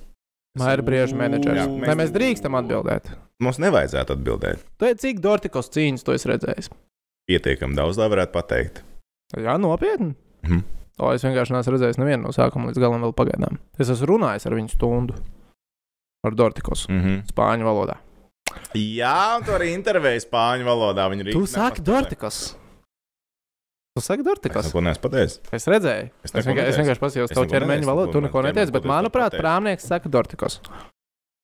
Maira 0.59 0.83
brieža 0.85 1.15
menedžers. 1.17 1.57
Jā, 1.57 1.65
mēs- 1.67 1.87
Vai 1.87 1.95
mēs 1.97 2.11
drīkstam 2.13 2.53
atbildēt? 2.59 3.09
Mums 3.41 3.57
nevajadzētu 3.57 4.13
atbildēt. 4.15 4.59
Tu 4.77 4.85
esi 4.85 4.99
cik 5.01 5.19
Dortikos 5.19 5.69
cīņas 5.73 6.03
tu 6.05 6.11
esi 6.13 6.29
redzējis? 6.29 6.69
Pietiekami 7.29 7.75
daudz, 7.75 7.97
lai 7.97 8.07
varētu 8.09 8.31
pateikt. 8.35 8.83
Jā, 9.35 9.57
nopietni. 9.57 10.13
Mhm. 10.43 10.59
O, 10.99 11.09
es 11.11 11.23
vienkārši 11.23 11.55
neesmu 11.55 11.73
redzējis 11.73 11.97
nevienu 11.97 12.21
no 12.27 12.29
sākuma 12.29 12.69
līdz 12.69 12.77
galam 12.79 13.01
vēl 13.01 13.13
pagaidām. 13.17 13.57
Es 13.79 13.89
esmu 13.89 14.05
runājis 14.13 14.45
ar 14.45 14.53
viņu 14.53 14.69
stundu. 14.69 15.15
Ar 16.23 16.31
Dortikos. 16.35 16.87
Mm 16.87 17.01
-hmm. 17.01 17.23
Spāņu 17.33 17.63
valodā. 17.65 17.97
Jā, 18.75 19.37
un 19.37 19.43
tur 19.43 19.57
arī 19.59 19.73
intervēja 19.73 20.21
spāņu 20.29 20.63
valodā. 20.63 21.09
Viņa 21.09 21.31
Tu 21.31 21.45
saki 21.47 21.81
Dortikos. 21.81 22.55
Tu 23.93 24.01
saki 24.01 24.21
Es 24.21 24.25
Dortikos. 24.25 24.71
neko 24.73 25.01
pateicis. 25.03 25.35
Es 25.53 25.67
redzēju. 25.69 26.07
Es 26.25 26.31
Es, 26.33 26.47
vienkār, 26.49 26.65
es 26.71 26.79
vienkārši 26.81 27.01
pasījos 27.03 27.29
Es 27.29 27.37
tavu 27.37 27.45
ķermeņa 27.51 27.85
valodu. 27.85 28.15
Tu 28.15 28.23
neko 28.25 28.41
neteici, 28.41 28.73
bet 28.73 28.89
manuprāt, 28.89 29.37
prāmnieks 29.37 29.85
saka 29.85 30.09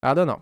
Dortikos. 0.01 0.15
Jā, 0.19 0.25
no. 0.25 0.39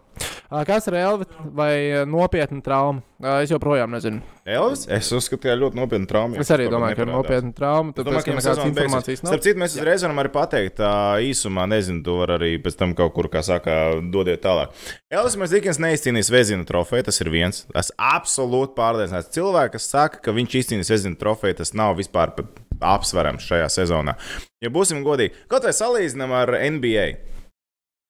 Kas 0.63 0.85
ir 0.87 0.95
Elvi 0.95 1.25
vai 1.57 1.71
nopietna 2.07 2.61
trauma? 2.63 3.01
Es 3.41 3.49
joprojām 3.51 3.91
nezinu. 3.91 4.21
Elvis? 4.47 4.85
Es 4.87 5.09
uzskatu, 5.11 5.41
ka 5.43 5.55
ļoti 5.57 5.75
nopietna 5.75 6.07
trauma. 6.07 6.37
Es 6.39 6.51
arī 6.53 6.69
domāju, 6.71 6.95
ka 6.95 7.03
ir 7.03 7.09
nopietna 7.09 7.51
trauma. 7.57 7.91
Tāpēc, 7.91 8.05
domāju, 8.07 8.23
ka 8.23 8.29
ka 8.29 8.37
nekādas 8.37 8.69
informācijas 8.69 9.23
nav. 9.25 9.33
Starp 9.33 9.43
citu, 9.43 9.59
mēs 9.59 9.75
uzreiz 9.75 10.05
varam 10.05 10.21
arī 10.21 10.31
pateikt, 10.37 10.79
īsumā, 11.25 11.65
nezinu, 11.73 11.99
to 12.05 12.15
var 12.21 12.35
arī 12.37 12.53
pēc 12.63 12.77
tam 12.79 12.93
kaut 12.95 13.11
kur, 13.17 13.27
kā 13.33 13.41
saka, 13.43 13.97
dodiet 14.13 14.45
tālāk. 14.45 14.71
Elvis 15.11 15.35
Mazikins 15.41 15.81
neizcīnīs 15.83 16.31
Vezina 16.31 16.67
trofeju, 16.69 17.09
tas 17.09 17.19
ir 17.25 17.33
viens. 17.33 17.65
Es 17.75 17.91
absolūti 17.97 18.77
pārliecināts. 18.77 19.33
Cilvēki, 19.35 19.75
kas 19.75 19.89
saka, 19.91 20.21
ka 20.23 20.37
viņš 20.37 20.59
izcīnīs 20.61 20.93
Vezina 20.93 21.19
trofeju, 21.19 21.59
tas 21.59 21.73
nav 21.75 21.97
vispār 21.99 22.37
apsverams 22.77 23.43
šajā 23.49 23.67
sezonā. 23.81 24.15
Ja 24.63 24.71
būsim 24.71 25.03
godīgi, 25.03 25.35
kaut 25.51 25.67
vai 25.67 25.75
salīdzinām 25.75 26.37
ar 26.45 26.55
NBA. 26.77 27.09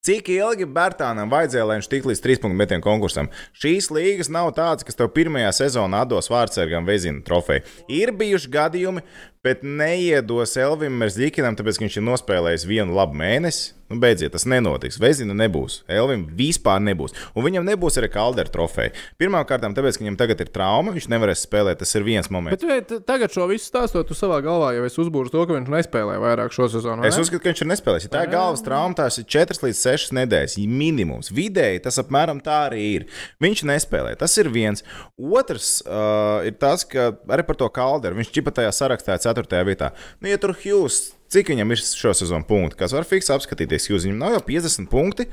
Cik 0.07 0.29
ilgi 0.31 0.63
Bērtānam 0.71 1.27
vajadzēja, 1.27 1.65
lai 1.67 1.75
viņš 1.81 1.87
tiktu 1.91 2.07
līdz 2.07 2.19
trīs 2.23 2.39
punktu 2.39 2.55
metienu 2.55 2.83
konkursam? 2.85 3.27
Šīs 3.59 3.89
līgas 3.91 4.29
nav 4.31 4.53
tādas, 4.55 4.85
kas 4.87 4.95
tev 4.95 5.09
pirmajā 5.11 5.49
sezonā 5.57 6.05
atdos 6.05 6.31
vārdsargam 6.31 6.87
vezina 6.87 7.19
trofeju. 7.27 7.65
Ir 7.91 8.13
bijuši 8.15 8.53
gadījumi, 8.53 9.03
bet 9.45 9.63
neiedos 9.63 10.55
Elvim 10.59 10.97
Merzlikinam, 11.01 11.57
tāpēc, 11.57 11.79
ka 11.79 11.87
viņš 11.87 11.99
ir 11.99 12.07
nospēlējis 12.09 12.67
vienu 12.69 12.95
labu 12.97 13.17
mēnesi. 13.19 13.73
Nu, 13.87 13.95
beidziet, 14.03 14.33
tas 14.33 14.43
nenotiks. 14.43 14.97
Vezina 14.99 15.31
nebūs. 15.37 15.77
Elvim 15.87 16.25
vispār 16.35 16.81
nebūs. 16.83 17.13
Un 17.39 17.45
viņam 17.45 17.63
nebūs 17.69 17.95
arī 18.01 18.09
kaldera 18.11 18.51
trofeja. 18.51 18.91
Pirmkārt, 19.15 19.63
tāpēc, 19.63 19.95
ka 19.95 20.03
viņam 20.03 20.17
tagad 20.19 20.41
ir 20.43 20.49
trauma, 20.51 20.91
viņš 20.91 21.07
nevarēs 21.13 21.45
spēlēt. 21.45 21.79
Tas 21.79 21.95
ir 21.95 22.03
viens 22.03 22.27
moments. 22.33 22.59
Bet 22.59 22.67
vai 22.67 22.81
t- 22.83 22.99
tagad 23.07 23.31
šo 23.31 23.45
visu 23.47 23.69
stāstot, 23.69 24.09
tu 24.09 24.17
savā 24.17 24.41
galvā 24.43 24.73
jau 24.75 24.83
esi 24.89 24.99
uzbūris 25.05 25.31
to, 25.31 25.45
ka 25.47 25.55
viņš 25.55 25.71
nespēlēja 25.71 26.19
vairāk 26.19 26.51
šo 26.57 26.67
sezonu. 26.73 27.05
vai 27.05 27.13
Es 27.13 27.19
uzskatu, 27.21 27.39
ka 27.45 27.53
viņš 27.53 27.63
ir 27.63 27.69
nespēlējis. 27.71 28.09
Ja 28.09 28.13
tā 28.17 28.25
ir 28.27 28.33
galvas 28.33 28.65
trauma, 28.65 28.97
tās 28.99 29.21
ir 29.21 29.27
4 29.37 29.63
līdz 29.63 29.79
6 29.79 30.13
nedēļas. 30.19 30.57
Minimums. 30.67 31.31
Vidēji 31.31 31.85
tas 31.87 32.01
apmēram 32.03 32.43
tā 32.43 32.57
arī 32.67 32.83
ir. 32.97 33.07
Viņš 33.39 33.63
nespēlē. 33.71 34.17
Tas 34.19 34.35
ir 34.35 34.51
viens. 34.51 34.83
Otrs 35.15 35.77
uh, 35.87 36.43
ir 36.43 36.59
tas, 36.59 36.83
ka 36.83 37.13
arī 37.31 37.47
par 37.47 37.55
to 37.55 37.71
kalderu 37.71 38.19
viņš 38.19 38.35
čipa 38.35 38.51
tajā 38.59 38.75
sarakstā 38.75 39.15
4. 39.27 39.61
vietā. 39.67 39.91
Nu, 40.21 40.31
ja 40.31 40.39
tur 40.41 40.55
Hughes. 40.63 41.13
Cik 41.27 41.49
viņam 41.51 41.73
ir 41.75 41.81
šo 41.83 42.13
sezonu 42.15 42.47
punkti? 42.47 42.77
Kas 42.79 42.93
var 42.95 43.03
fiksēt, 43.03 43.33
apskatīties, 43.35 43.89
Hughes. 43.89 44.05
Viņam 44.07 44.21
nav 44.21 44.37
jau 44.37 44.43
50 44.47 44.87
punkti. 44.87 45.25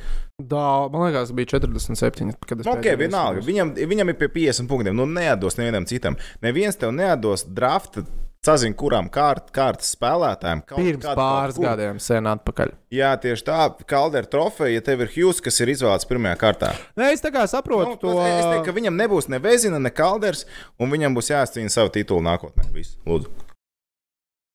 Dā, 0.42 0.64
man 0.90 1.04
liekas, 1.06 1.30
bija 1.38 1.52
47. 1.54 2.34
Kad 2.42 2.64
es 2.64 2.66
Nu, 2.66 2.72
ok, 2.74 2.80
pēdējo 2.82 2.98
vienalga. 3.04 3.44
Viņam, 3.46 3.70
viņam 3.78 4.10
ir 4.10 4.18
pie 4.18 4.26
50 4.40 4.66
punktiem. 4.72 4.96
Nu, 4.98 5.06
neatdos 5.06 5.54
nevienam 5.60 5.86
citam. 5.86 6.18
Neviens 6.42 6.74
tev 6.80 6.90
neatdos 6.98 7.46
drafta. 7.46 8.02
Sazinu, 8.44 8.74
kurām 8.76 9.06
kārt, 9.08 9.46
kārtas 9.56 9.94
spēlētājiem 9.96 10.58
kaut 10.68 10.76
Pirms 10.76 11.00
kādu- 11.06 11.16
pāris 11.16 11.54
kaut 11.56 11.64
gadiem 11.64 12.00
sen 12.02 12.26
atpakaļ. 12.28 12.74
Jā, 12.92 13.14
tieši 13.16 13.42
tā, 13.46 13.60
Kaldera 13.88 14.28
trofeja, 14.28 14.74
ja 14.74 14.82
tev 14.84 15.00
ir 15.00 15.08
Hughes, 15.14 15.40
kas 15.40 15.62
ir 15.64 15.72
izvēlēts 15.72 16.04
pirmajā 16.10 16.36
kārtā. 16.42 16.74
Nē, 16.98 17.14
es 17.14 17.22
tā 17.24 17.30
kā 17.32 17.46
saprotu 17.48 17.94
Nu, 17.94 17.96
to. 18.02 18.12
Es 18.20 18.44
teiktu, 18.50 18.66
ka 18.66 18.74
viņam 18.76 19.00
nebūs 19.00 19.30
ne 19.32 19.38
Vezina, 19.40 19.80
ne 19.80 19.88
Kalders, 19.88 20.44
un 20.78 20.90
viņam 20.92 21.16
būs 21.16 21.32
jāizcīna 21.32 21.72
savu 21.72 21.88
titulu 21.88 22.20
nākotnē. 22.20 22.68
Viss, 22.74 22.98
lūdzu. 23.08 23.32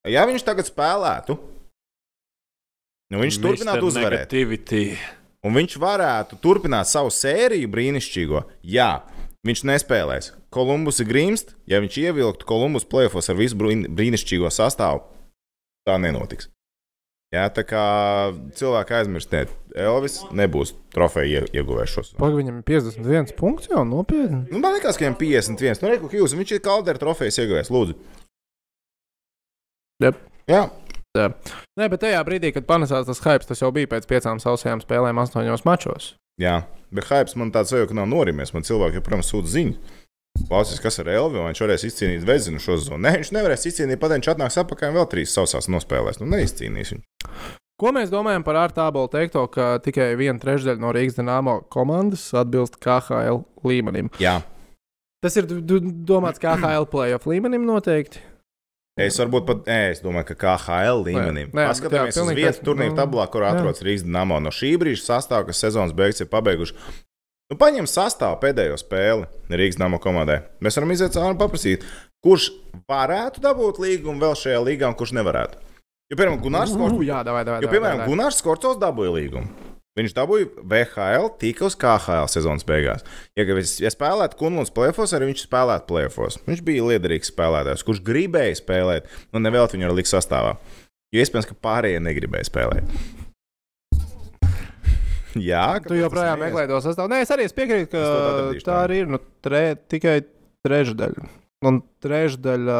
Ja 0.09 0.25
viņš 0.29 0.43
tagad 0.47 0.67
spēlētu, 0.69 1.37
nu 3.13 3.21
viņš 3.23 3.39
turpinātu 3.43 3.83
Mr. 3.83 3.87
uzvarēt, 3.91 4.27
Negativity. 4.33 4.83
un 5.45 5.55
viņš 5.57 5.77
varētu 5.81 6.39
turpināt 6.43 6.89
savu 6.89 7.11
sēriju 7.13 7.69
brīnišķīgo, 7.73 8.43
jā, 8.63 8.91
viņš 9.47 9.63
nespēlēs. 9.71 10.31
Kolumbus 10.53 10.99
ir 11.03 11.09
grimst, 11.11 11.55
ja 11.69 11.79
viņš 11.81 11.97
ievilktu 12.09 12.45
Kolumbus 12.49 12.85
plēfos 12.89 13.29
ar 13.29 13.37
visu 13.37 13.55
brīn- 13.57 13.85
brīnišķīgo 13.87 14.49
sastāvu, 14.49 15.03
tā 15.87 15.97
nenotiks. 16.01 16.49
Jā, 17.29 17.43
tā 17.53 17.61
kā 17.61 17.81
cilvēki 18.57 18.95
aizmirstiet, 18.97 19.51
Elvis 19.77 20.23
nebūs 20.33 20.71
trofeja 20.89 21.43
ie- 21.43 21.59
ieguvējis 21.61 21.91
šos. 21.93 22.07
Pagaidām, 22.17 22.39
viņam 22.41 22.55
ir 22.57 22.63
51 22.65 23.35
punkts 23.37 23.67
jau 23.69 23.83
nopietni. 23.85 24.47
Nu, 24.49 24.57
man 24.57 24.73
liekas, 24.73 24.97
ka 24.97 25.05
viņam 25.05 25.17
51. 25.19 25.83
Nu, 25.83 25.91
reku, 25.93 26.09
Hughes, 26.09 26.33
viņš 26.33 26.55
ir 26.55 26.59
kaldera 26.65 26.97
trofejas 26.97 27.37
ieguvējis, 27.37 27.69
lūdzu. 27.69 27.93
Jep. 29.99 30.19
Jā, 30.49 30.69
Jā. 31.17 31.31
Nē, 31.79 31.87
bet 31.89 32.03
tajā 32.03 32.19
brīdī, 32.23 32.51
kad 32.53 32.67
panesās 32.69 33.07
tas 33.07 33.19
hype, 33.25 33.47
tas 33.49 33.59
jau 33.63 33.71
bija 33.73 33.89
pēc 33.89 34.05
piecām 34.07 34.37
sausajām 34.39 34.79
spēlēm, 34.83 35.17
astoņos 35.19 35.65
mačos. 35.65 36.11
jā, 36.39 36.61
bet 36.93 37.09
hypes 37.09 37.35
man 37.35 37.51
tāds 37.51 37.73
ka 37.73 37.97
nav 37.97 38.05
norimies. 38.07 38.53
Man 38.53 38.63
cilvēki 38.63 39.01
joprojām 39.01 39.25
sūta 39.25 39.49
ziņas. 39.49 39.97
Klausies, 40.47 40.79
kas 40.79 40.99
ar 41.01 41.09
Elvi, 41.09 41.41
vai 41.41 41.49
viņš 41.49 41.61
varēs 41.65 41.83
izcīnīt 41.89 42.23
Vezinu 42.23 42.61
šo 42.63 42.77
zonu. 42.77 43.01
Nē, 43.03 43.17
viņš 43.19 43.31
nevarēs 43.35 43.65
izcīnīt, 43.67 43.99
pat 43.99 44.13
viņš 44.13 44.29
atnāks 44.35 44.59
apakaļ 44.61 44.93
un 44.93 44.99
vēl 45.01 45.09
trīs 45.11 45.33
sausās 45.35 45.67
nospēlēs. 45.67 46.21
Nu, 46.21 46.29
neizcīnīs 46.31 46.93
viņu. 46.93 47.03
Ko 47.79 47.91
mēs 47.95 48.13
domājam 48.13 48.45
par 48.45 48.61
ārtābolu 48.61 49.09
teikto, 49.11 49.43
ka 49.51 49.79
tikai 49.83 50.13
viena 50.19 50.39
trešdaļa 50.39 50.79
no 50.79 50.93
Rīgas 50.95 51.17
dīnāmo 51.17 51.57
komandas 51.73 52.29
atbilst 52.37 52.77
KHL 52.79 53.41
līmenim? 53.67 54.13
Jā, 54.21 54.37
Tas 55.19 55.35
ir 55.35 55.49
domāts 56.07 56.39
KHL 56.39 56.85
playoff 56.87 57.27
līmenim 57.27 57.65
noteikti. 57.67 58.21
Es 59.07 59.19
varbūt 59.21 59.45
pat, 59.47 59.61
nē, 59.69 59.79
es 59.93 60.01
domāju, 60.03 60.27
ka 60.31 60.37
KHL 60.43 61.03
līmenī. 61.07 61.45
Nē, 61.49 61.55
nē, 61.55 61.67
Paskatāmies 61.71 62.17
jā, 62.17 62.25
uz 62.25 62.33
vietu 62.37 62.75
nu, 62.77 62.89
tabulā, 62.97 63.27
kur 63.31 63.45
atrodas 63.47 63.83
Rīgas 63.85 64.03
Dāmā. 64.07 64.41
No 64.43 64.51
šī 64.53 64.73
brīža 64.81 65.05
sastāvā, 65.05 65.47
kas 65.49 65.61
sezonas 65.63 65.95
beigas 65.95 66.23
ir 66.23 66.29
pabeiguši. 66.31 66.75
Nu, 67.49 67.57
paņem 67.57 67.87
sastāvu 67.89 68.37
pēdējo 68.43 68.77
spēli 68.77 69.25
Rīgas 69.49 69.79
Dāmā 69.81 70.01
komandai. 70.03 70.41
Mēs 70.61 70.77
varam 70.77 70.93
iziet 70.93 71.15
cauri 71.15 71.33
un 71.33 71.39
paprasīt, 71.39 71.87
kurš 72.25 72.51
varētu 72.89 73.41
dabūt 73.45 73.81
līgumu 73.81 74.21
vēl 74.21 74.37
šajā 74.37 74.61
līgā 74.67 74.91
un 74.91 74.97
kurš 74.99 75.15
nevarētu. 75.17 75.65
Jo, 76.09 76.17
piemēram, 76.17 76.39
Gunārs 76.41 76.73
Korts 76.73 76.97
Uh, 76.97 77.05
jā, 77.05 77.23
davai, 77.25 77.43
davai. 77.45 77.61
Jo, 77.61 77.69
davai, 77.69 77.75
piemēram, 77.75 77.99
davai. 78.01 78.09
Gunārs 78.09 78.41
Korcovs 78.45 78.79
dabūja 78.81 79.13
līgumu. 79.13 79.68
Viņš 79.99 80.13
dabūja 80.15 80.47
VHL, 80.71 81.25
tika 81.41 81.65
uz 81.67 81.75
KHL 81.79 82.29
sezonas 82.31 82.63
beigās. 82.67 83.01
Ja, 83.35 83.43
ja 83.43 83.91
spēlētu 83.91 84.37
Kunlunds 84.39 84.71
plēfos, 84.71 85.11
arī 85.17 85.27
viņš 85.33 85.43
spēlētu 85.49 85.89
plēfos. 85.89 86.37
Viņš 86.47 86.61
bija 86.63 86.85
liederīgs 86.87 87.33
spēlētājs, 87.33 87.83
kurš 87.83 87.99
gribēja 88.07 88.61
spēlēt, 88.61 89.09
un 89.35 89.43
nevēl 89.43 89.67
viņu 89.73 89.89
ar 89.89 89.95
likt 89.97 90.11
sastāvā. 90.11 90.53
Jo 91.11 91.25
iespējams, 91.25 91.49
ka 91.49 91.57
pārējie 91.65 91.99
negribēja 92.05 92.47
spēlēt. 92.47 92.93
Jā, 95.49 95.65
Tu 95.85 95.97
joprojām 95.99 96.39
meklē 96.41 96.65
to 96.69 96.79
sastāvu. 96.83 97.11
Nē, 97.11 97.21
es 97.25 97.31
arī 97.33 97.45
es 97.49 97.55
piekrītu, 97.57 97.91
ka 97.93 98.03
Es 98.55 98.63
tā 98.65 98.71
tā. 98.71 98.77
arī 98.87 99.01
ir. 99.03 99.11
Nu, 99.11 99.19
tre, 99.45 99.63
tikai 99.91 100.19
trešdaļa. 100.65 101.27
Un 101.69 101.81
trešdaļa. 102.03 102.79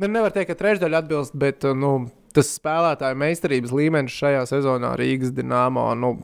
Ne, 0.00 0.08
nevar 0.08 0.32
teikt, 0.34 0.50
ka 0.52 0.58
trešdaļa 0.60 1.02
atbilst, 1.04 1.36
bet 1.38 1.64
nu, 1.76 1.92
tas 2.36 2.52
spēlētāju 2.56 3.18
meistarības 3.20 3.74
līmenis 3.74 4.16
šajā 4.16 4.44
sezonā 4.50 4.94
Rīgas 5.00 5.32
dīnāmā 5.36 5.86
nu, 6.00 6.14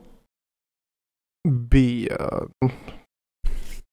bija 1.47 2.19
nu, 2.63 2.71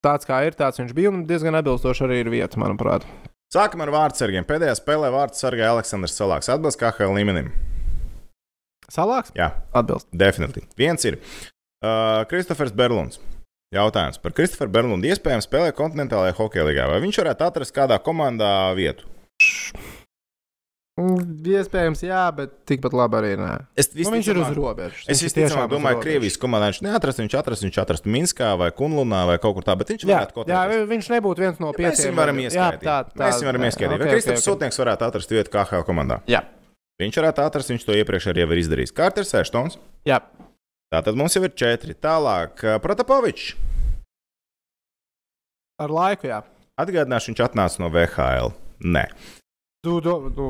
tāds, 0.04 0.28
kā 0.30 0.44
ir. 0.48 0.58
Tāds 0.60 0.82
viņš 0.82 0.96
bija 0.98 1.14
un 1.14 1.26
diezgan 1.30 1.60
atbilstoši 1.60 2.08
arī 2.08 2.24
ir 2.24 2.32
vieta, 2.34 2.60
manuprāt. 2.62 3.06
Sākam 3.54 3.84
ar 3.86 3.92
vārdsargiem. 3.94 4.48
Pēdējā 4.50 4.74
spēlē 4.80 5.12
vārdu 5.14 5.38
sargāja 5.38 5.76
Aleksandrs 5.76 6.16
Salāks. 6.18 6.50
Atbilst 6.50 6.80
KHL 6.82 7.14
līmenim. 7.20 7.52
Salāks? 8.90 9.30
Jā, 9.38 9.52
Atbilst. 9.74 10.10
definitīvi. 10.10 10.68
Viens 10.78 11.06
ir 11.06 11.20
uh, 11.22 12.26
Kristofers 12.30 12.74
Berlunds. 12.76 13.22
Jautājums 13.74 14.20
par 14.22 14.36
Kristoferu 14.38 14.70
Berlundu. 14.74 15.10
Iespējams, 15.10 15.48
spēlē 15.50 15.72
kontinentālajā 15.74 16.36
hokeja 16.38 16.68
līgā. 16.68 16.86
Vai 16.92 17.00
viņš 17.02 17.20
varētu 17.24 17.46
atrast 17.48 17.74
kādā 17.74 17.98
komandā 18.06 18.52
vietu? 18.78 19.10
Mm, 20.94 21.40
Iespējams, 21.50 22.04
jā, 22.06 22.20
bet 22.38 22.52
tikpat 22.70 22.94
labi 22.94 23.18
arī 23.18 23.30
nē. 23.40 23.54
Es 23.82 23.88
Nu, 23.98 24.12
viņš 24.14 24.28
ir 24.30 24.38
uz 24.44 24.50
robežas. 24.54 25.08
Es 25.10 25.24
tiešām 25.34 25.66
domāju, 25.72 25.98
ka. 25.98 26.04
Krievijas 26.06 26.38
komandā 26.38 26.68
viņš 26.70 26.82
neatrast. 26.86 27.18
Viņš 27.24 27.34
atrast, 27.40 27.66
viņš 27.66 27.80
atrast 27.82 28.06
Minskā 28.06 28.52
vai 28.62 28.68
Kunlunā 28.78 29.24
vai 29.26 29.40
kaut 29.42 29.56
kur 29.58 29.66
tā, 29.66 29.74
bet 29.80 29.90
viņš 29.90 30.06
Jā, 30.06 30.20
varētu 30.22 30.36
kaut 30.38 30.52
jā, 30.54 30.60
kur 30.70 30.86
viņš 30.92 31.10
nebūtu 31.16 31.42
viens 31.48 31.58
no 31.64 31.72
Mēs 31.74 31.80
pieciem. 31.82 32.06
viņam 32.14 32.22
varam 32.22 32.38
Jā, 32.44 32.46
ieskaitīt. 32.52 32.86
tā, 32.86 32.98
tā, 33.10 33.24
Mēs 33.26 33.42
viņam 33.42 33.50
varam 33.50 33.66
ieskaitīt. 33.72 33.90
Vai 33.98 34.06
ok, 34.06 34.14
Kristofers 34.14 34.38
ok, 34.38 34.46
ok. 34.46 34.52
Sotnieks 34.54 34.80
varētu 34.84 35.08
atrast 35.10 35.34
vietu 35.34 35.50
KHL 35.58 35.84
komandā? 35.90 36.20
Jā, 36.30 36.44
Viņš 37.02 37.18
varētu 37.18 37.42
atrast, 37.42 37.74
viņš 37.74 37.84
to 37.90 37.96
iepriekš 37.98 38.30
arī 38.30 38.46
ir 38.46 38.58
izdarījis. 38.62 38.94
Kārters 38.94 39.34
Eštons. 39.34 39.80
jā. 40.06 40.22
Tātad 40.94 41.18
mums 41.18 41.34
jau 41.34 41.42
ir 41.42 41.50
četri. 41.58 41.96
Tālāk, 41.98 42.62
uh, 42.70 42.78
Protapovičs. 42.78 43.56
ar 45.82 45.90
laiku, 45.90 46.28
jā. 46.30 46.44
Atgādināšu, 46.78 47.34
viņš 47.34 47.42
atnāca 47.50 47.82
no 47.82 47.90
VHL. 47.90 48.54
Nē. 48.86 49.08
Du, 49.84 50.00
du, 50.00 50.14
du. 50.32 50.46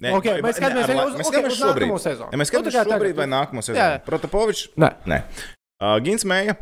Nē, 0.00 0.14
Ok, 0.16 0.24
vai- 0.24 0.40
mēs 0.46 0.56
skatāmies 0.56 0.88
ne, 0.88 0.94
uz- 1.04 1.16
mēs 1.18 1.28
skatāmies 1.28 1.52
uz 1.52 1.58
šobrīd. 1.60 1.88
nākamo 1.90 1.98
sezonu. 2.00 2.30
Ja 2.32 2.38
mēs 2.38 2.48
Nu, 2.52 2.60
tā 2.60 2.70
skatāmies 2.70 2.72
kā 2.72 2.84
šobrīd 2.88 3.12
tagad- 3.12 3.16
vai 3.16 3.26
nākamo 3.26 3.60
sezonu. 3.62 3.76
Jā. 3.76 4.04
Protapovičs. 4.04 4.68
Nē, 4.76 4.90
Nē. 5.06 5.18
Uh, 5.82 5.98
Gins 6.00 6.24
Mēja. 6.24 6.56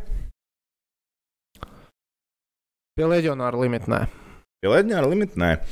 pie 2.97 3.05
leģionāra 3.05 3.55
limita 3.61 3.87
nē. 3.87 4.09
Pie 4.61 4.69
Leģionāra 4.71 5.07
limita 5.09 5.37
nē. 5.37 5.65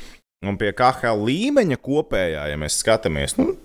Un 0.46 0.56
pie 0.56 0.72
KHL 0.72 1.24
līmeņa 1.26 1.76
kopējā, 1.82 2.48
ja 2.50 2.56
mēs 2.56 2.78
skatāmies, 2.80 3.36
nu, 3.38 3.56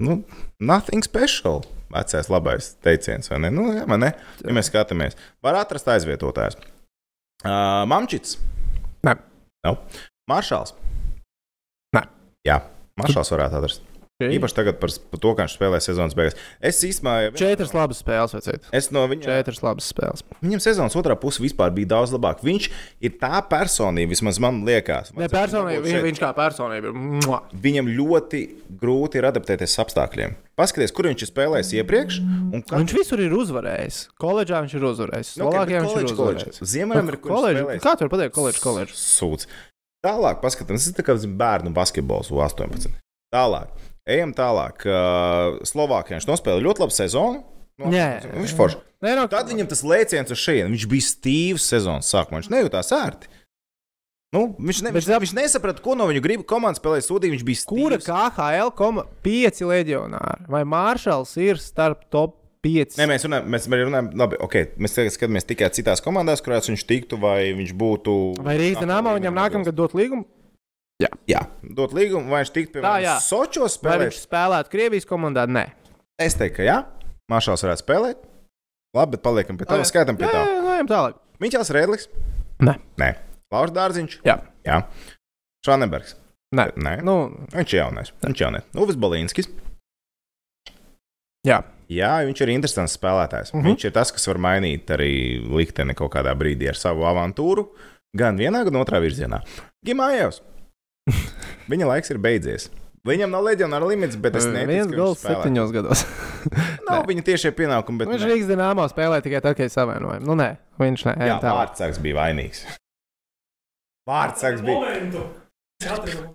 nu 0.00 0.24
nothing 0.60 1.02
special. 1.04 1.62
Vecais 1.90 2.28
labais 2.30 2.76
teiciens, 2.80 3.28
vai 3.28 3.38
ne? 3.40 3.50
Nu, 3.50 3.62
jā, 3.74 3.84
vai 3.86 3.98
ne? 3.98 4.14
Ja 4.46 4.52
mēs 4.54 4.70
skatāmies, 4.70 5.16
var 5.42 5.54
atrast 5.56 5.84
aizvietotājs. 5.86 6.56
Uh, 7.44 7.84
Mamčits. 7.84 8.38
Nē. 9.04 9.18
Nav. 9.66 9.76
Maršāls. 10.30 10.74
Nē. 11.96 12.04
Jā, 12.46 12.60
Maršāls 13.00 13.32
varētu 13.36 13.60
atrast. 13.62 13.86
Īpaši 14.20 14.52
tagad 14.52 14.76
par, 14.76 14.90
par 15.08 15.20
to, 15.22 15.30
kā 15.32 15.44
viņš 15.46 15.52
spēlē 15.56 15.78
sezonas 15.80 16.12
beigās. 16.12 16.34
Es 16.60 16.76
īstenībā. 16.84 17.30
Četras 17.40 17.70
labas 17.72 18.02
spēles, 18.02 18.34
vecīt. 18.36 18.66
Es 18.76 18.90
no 18.92 19.06
viņa. 19.08 19.22
Četras 19.24 19.62
labas 19.64 19.86
spēles. 19.88 20.20
Viņam 20.44 20.60
sezonas 20.60 20.96
otrā 21.00 21.16
puse 21.16 21.40
vispār 21.40 21.72
bija 21.72 21.88
daudz 21.94 22.12
labāka. 22.12 22.44
Viņš 22.44 22.66
ir 23.00 23.14
tā 23.16 23.40
personība, 23.48 24.12
vismaz 24.12 24.36
man 24.44 24.58
liekas. 24.68 25.14
Ne, 25.16 25.24
personība, 25.32 25.80
viņš, 25.86 26.04
viņš 26.04 26.20
kā 26.20 26.34
personība 26.36 26.92
ir. 26.92 27.00
Mua. 27.24 27.40
Viņam 27.64 27.88
ļoti 27.96 28.42
grūti 28.84 29.22
ir 29.22 29.30
adaptēties 29.30 29.78
apstākļiem. 29.86 30.36
Paskaties, 30.60 30.92
kur 30.92 31.08
viņš 31.08 31.24
ir 31.24 31.32
spēlējis 31.32 31.72
iepriekš. 31.80 32.20
kā- 32.68 32.76
Viņš 32.84 32.92
visur 33.00 33.24
ir 33.24 33.32
uzvarējis. 33.40 34.02
Koledžā 34.20 34.60
viņš 34.66 34.76
ir 34.76 34.84
uzvarējis. 34.90 35.32
Nu, 35.40 35.48
Slovākijā 35.48 35.80
bet 35.80 35.88
viņš 35.88 35.96
ir 36.04 36.12
uzvarējis. 36.12 36.60
Ziemeļamerikā 36.76 37.24
viņš 37.24 37.32
Koledž- 37.40 37.56
spēlējis. 37.64 37.82
Kā 37.88 37.96
tur 37.96 38.12
pateikt, 38.12 38.34
koledža, 38.36 38.60
koledža? 38.68 39.00
Sūds. 39.00 39.48
Tālāk, 40.04 40.38
paskatāmies, 40.40 40.86
tas 40.88 40.96
ir 41.02 41.04
kā 41.04 41.16
bērnu 41.40 41.72
basketbols 41.76 42.30
U18. 42.32 42.88
Tālāk, 43.34 43.72
ejam 44.08 44.32
tālāk. 44.36 44.86
Slovākijā 45.68 46.18
viņš 46.18 46.28
nospēlēja 46.30 46.64
ļoti 46.66 46.84
labu 46.84 46.96
sezonu. 46.96 47.42
No, 47.80 47.90
Jā. 47.94 48.20
Viņš 48.36 48.54
forši. 48.56 48.80
Nē, 49.00 49.14
no, 49.16 49.26
Tad 49.32 49.48
viņam 49.48 49.68
tas 49.70 49.80
lēciens 49.86 50.32
uz 50.32 50.40
šejienu. 50.40 50.74
Viņš 50.74 50.86
bija 50.90 51.06
stīvs 51.06 51.68
sezonas 51.72 52.08
sākumā. 52.12 52.40
Viņš 52.42 52.50
nejūtās 52.52 52.90
ērti. 52.92 53.30
Nu, 54.36 54.42
viņš, 54.60 54.82
ne, 54.84 54.90
Bet 54.92 55.00
viņš, 55.00 55.06
zap- 55.08 55.22
viņš 55.24 55.32
nesaprata, 55.38 55.82
ko 55.82 55.94
no 55.96 56.06
viņa 56.10 56.20
grib. 56.22 56.42
Komanda 56.48 56.78
spēlēja 56.78 57.06
sūdīgi. 57.08 57.32
Viņš 57.38 57.46
bija 57.48 57.64
kura 57.70 57.96
stīvs. 57.98 58.10
KHL 58.10 58.74
koma 58.76 59.06
pieci 59.24 59.64
leģionāri? 59.68 60.44
Vai 60.52 60.62
Māršals 60.68 61.32
ir 61.40 61.58
starp 61.62 62.04
top 62.12 62.36
5? 62.64 62.98
Nē, 63.00 63.06
mēs 63.08 63.24
runājam, 63.24 63.46
mēs 63.54 63.66
arī 63.72 63.86
runājam, 63.88 64.10
labi, 64.20 64.36
ok, 64.44 64.56
mēs 64.84 64.98
skatāmies 65.14 65.46
tikai 65.48 65.70
citās 65.72 66.02
komandās, 66.04 66.42
kurās 66.44 66.68
viņš 66.68 66.84
tiktu, 66.90 67.16
vai 67.22 67.52
viņš 67.56 67.72
būtu. 67.80 68.16
Vai 68.44 68.58
Rīgas 68.60 68.82
Dienāmā 68.84 69.14
viņam 69.16 69.38
nākamgad 69.38 69.76
dot 69.78 69.94
līgumu? 69.96 70.26
Jā, 71.00 71.40
dot 71.64 71.94
līgumu, 71.96 72.28
vai 72.28 72.42
viņš 72.42 72.50
tiktu, 72.52 72.82
jā. 72.82 72.84
piemēram, 72.84 73.22
Sočos 73.24 73.78
Vai 73.80 73.94
spēlēt. 73.94 74.10
viņš 74.10 74.18
spēlētu 74.26 74.72
Krievijas 74.74 75.08
komandā? 75.08 75.46
Nē. 75.48 75.62
Es 76.20 76.36
teiktu, 76.36 76.58
ka 76.60 76.66
jā, 76.66 76.76
Maršals 77.32 77.64
varētu 77.64 77.84
spēlēt. 77.86 78.26
Labi, 78.92 79.14
bet 79.16 79.22
paliekam 79.24 79.56
pie 79.56 79.64
tā, 79.70 79.78
skaitām 79.86 80.18
pie 80.18 80.26
Jā, 80.26 80.32
tā. 80.34 80.42
jā, 80.44 80.60
jā, 80.60 80.76
ejam 80.76 80.88
tālāk. 80.90 81.18
Miķels 81.40 81.70
Rēdlis. 81.72 82.08
Nē. 82.60 82.74
Nē. 83.00 83.10
Lauris 83.54 83.72
Dārziņš. 83.76 84.16
Jā. 84.26 84.36
Jā. 84.66 84.80
Švanenbergs. 85.64 86.16
Nē. 86.58 86.66
Nē. 86.76 86.96
Nu, 87.06 87.14
Viņš 87.54 87.74
jaunais. 87.78 88.10
Viņš 88.26 88.42
jaunais. 88.42 88.66
Uvis 88.76 88.98
Balīnskis. 89.00 89.48
jā. 91.46 91.62
Jā, 91.90 92.10
viņš 92.28 92.44
ir 92.44 92.52
interesants 92.54 92.94
spēlētājs. 92.98 93.50
Mm. 93.50 93.60
-hmm. 93.60 93.72
Viņš 93.72 93.86
ir 93.88 93.94
tas, 93.96 94.12
kas 94.14 94.28
var 94.30 94.38
mainīt 94.38 94.90
arī 94.94 95.12
likteni 95.42 95.96
kaut 95.98 96.12
kādā 96.14 96.34
brīdī 96.38 96.68
ar 96.70 96.78
savu 96.78 97.06
avantūru. 97.08 97.66
Gan 98.16 98.38
vienā, 98.38 98.62
gan 98.66 98.78
otrā 98.78 99.00
virzienā. 99.02 99.42
Gimājos. 99.86 100.42
Viņa 101.70 101.90
laiks 101.90 102.10
ir 102.10 102.18
beidzies. 102.22 102.70
Viņam 103.06 103.30
nav 103.32 103.46
leģionāra 103.46 103.86
limits, 103.88 104.18
bet 104.20 104.34
es 104.36 104.44
ka 104.44 104.64
viņš 104.68 104.90
gols 104.92 105.22
septiņos 105.24 105.70
gados. 105.72 106.02
Nav 106.88 107.06
viņa 107.08 107.22
tiešie 107.24 107.52
pienākumi, 107.56 108.02
bet 108.02 108.10
Viņš. 108.12 108.24
Rīgas 108.28 108.50
Dienāmā 108.50 108.84
spēlē 108.92 109.22
tikai 109.24 109.40
tad, 109.40 109.56
kad 109.56 109.70
ir 109.70 109.72
savainojumi. 109.72 110.26
Nu, 110.28 110.36
nē, 110.36 110.50
viņš 110.80 111.04
nē. 111.08 111.14
Jā, 111.16 111.28
Ejam 111.30 111.40
tālāk. 111.40 111.70
Vārtsargs 111.70 112.00
bija 112.04 112.18
vainīgs. 112.18 112.60
Vārtsargs 114.10 114.60
bija. 114.66 116.26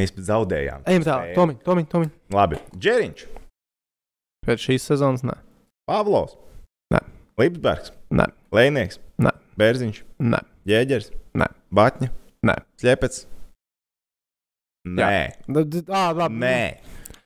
Mēs 0.00 0.16
zaudējām. 0.16 0.88
Ejam 0.88 1.04
tālāk. 1.04 1.34
Tomiņ, 1.36 1.60
Tomiņ, 1.68 1.88
Tomiņ. 1.92 2.14
Labi. 2.32 2.62
Džeriņš, 2.72 3.26
Pēc 4.46 4.62
šīs 4.68 4.86
sezonas 4.86 5.24
nē. 5.26 5.34
Pāvlovs, 5.90 6.36
Nē. 6.94 7.00
Lipsbergs, 7.40 7.92
Nē. 8.14 8.26
Lēnieks, 8.54 9.00
Nē. 9.22 9.32
Bērziņš, 9.58 10.02
Nē. 10.22 10.40
Jēģers, 10.70 11.10
Nē. 11.38 11.48
Batņa, 11.74 12.10
Nē. 12.46 12.56
Sliepets. 12.80 13.24
Nē, 14.86 15.32
Nu, 15.50 15.64
d- 15.64 15.82
ā, 15.90 16.12
labi. 16.14 16.38
nē. 16.38 16.78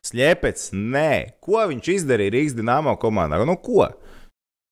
Sliepets, 0.02 0.70
nē. 0.72 1.34
Ko 1.44 1.60
viņš 1.68 1.90
izdarīja 1.92 2.32
Rīgas 2.32 2.54
dīnāmo 2.56 2.94
komandā? 2.98 3.36
Nu, 3.44 3.56
ko? 3.60 3.84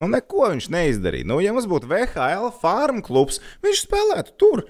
Nu, 0.00 0.08
neko 0.08 0.48
viņš 0.54 0.70
neizdarīja. 0.72 1.26
Nu, 1.28 1.40
ja 1.44 1.52
mums 1.52 1.66
būtu 1.68 1.84
VHL 1.90 2.48
farm 2.62 3.02
klubs, 3.04 3.40
viņš 3.60 3.82
spēlētu 3.84 4.32
tur. 4.40 4.64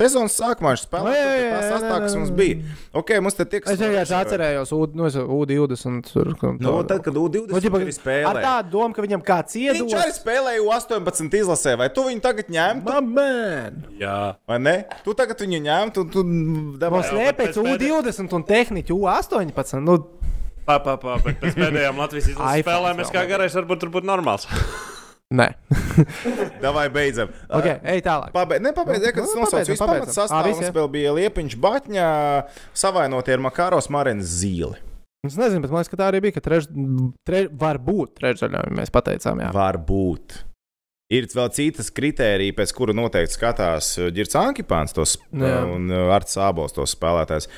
Sezonas 0.00 0.32
sākumā 0.40 0.70
viņš 0.72 0.82
spēlēja 0.86 1.16
Jā, 1.20 1.24
jā, 1.36 1.40
jā, 1.44 1.78
tā 1.84 1.96
jā, 2.00 2.12
mums 2.16 2.30
bija. 2.32 2.76
Ok, 2.96 3.10
mums 3.20 3.34
te 3.36 3.44
tiek 3.52 3.66
Es 3.68 3.76
vienkārši 3.80 4.14
atcerējos 4.16 4.70
U, 4.72 4.78
nu, 4.96 5.04
es- 5.10 5.18
U20. 5.20 6.08
Tur, 6.12 6.30
ka- 6.40 6.54
Nu, 6.58 6.82
tad, 6.88 7.02
kad 7.04 7.12
U20 7.20 7.52
Nu, 7.52 7.60
ģipa, 7.60 7.80
arī 7.82 7.90
Ar 7.92 7.96
spēlēja. 7.98 8.44
tādu 8.46 8.70
domu, 8.72 8.94
ka 8.96 9.02
viņam 9.04 9.22
kāds 9.22 9.52
Viņš 9.58 9.76
iedos. 9.76 9.92
arī 10.00 10.14
spēlēja 10.16 10.64
U18 10.64 11.36
izlasē, 11.42 11.76
vai 11.76 11.88
tu 11.92 12.02
viņu 12.08 12.20
tagad 12.24 12.48
ņemtu? 12.48 13.02
Man, 13.12 13.84
Jā, 14.00 14.36
Vai 14.48 14.58
ne? 14.58 14.84
Tu 15.04 15.12
tagad 15.14 15.36
viņu 15.38 15.60
ņemtu, 15.68 16.00
un 16.00 16.08
tu 16.08 16.24
man 16.24 16.78
dabūji. 16.80 17.10
slēpēc 17.12 17.52
pēc 17.52 17.60
U20 17.60 18.32
un 18.32 18.42
tehniķi 18.44 18.96
U18. 18.96 19.82
Nu, 19.84 19.98
pēc 21.42 21.54
pēdējām 21.60 21.96
Latvijas 21.98 22.28
izlases 22.32 22.62
spēlēm 22.66 23.00
es 23.00 23.10
kā 23.10 23.26
garais 23.28 23.52
varbūt 23.54 23.80
tur 23.80 23.90
būtu 23.90 24.06
normāls. 24.08 24.46
Nē. 25.34 25.48
Davai 26.64 26.88
beidzam. 26.92 27.32
ok, 27.48 27.68
ej 27.94 28.02
tālāk. 28.06 28.34
Pabeidz, 28.34 28.64
ne, 28.66 28.74
pabeidz, 28.76 29.06
ja, 29.06 29.14
kad 29.14 29.24
es 29.24 29.34
Nu, 29.34 29.46
pabeidzam, 29.46 29.74
vispār 29.76 29.92
pabeidzam. 29.94 30.10
Ā, 30.10 30.16
sastāvus. 30.18 30.74
vēl 30.76 30.92
bija 30.96 31.16
Liepiņš, 31.18 31.56
Batņa, 31.62 32.06
savainotie 32.84 33.36
ar 33.36 33.44
Makāros 33.46 33.90
Marēnas 33.92 34.36
zīli. 34.42 34.80
Es 35.26 35.36
nezinu, 35.36 35.60
bet 35.60 35.72
man 35.72 35.82
liekas, 35.82 35.92
ka 35.92 35.98
tā 36.00 36.06
arī 36.08 36.22
bija. 36.24 36.38
Ka 36.38 36.44
treš, 36.44 36.70
tre, 37.28 37.44
var 37.52 37.76
būt 37.84 38.14
trešdaļā, 38.22 38.62
mēs 38.78 38.92
pateicām, 38.94 39.42
jā. 39.44 39.50
Varbūt. 39.52 40.38
Ir 41.10 41.26
vēl 41.34 41.48
citas 41.50 41.88
kritērijas, 41.90 42.54
pēc 42.54 42.72
kuru 42.76 42.94
noteikti 42.94 43.34
skatās 43.34 43.92
Girts 44.14 44.36
Ankipāns 44.38 44.94
tos, 44.94 45.16
Jā. 45.34 45.64
un 45.66 45.90
uh, 45.90 46.12
Arts 46.14 46.36
Sābols 46.38 46.76
tos 46.76 46.94
spēlētājs. 46.94 47.48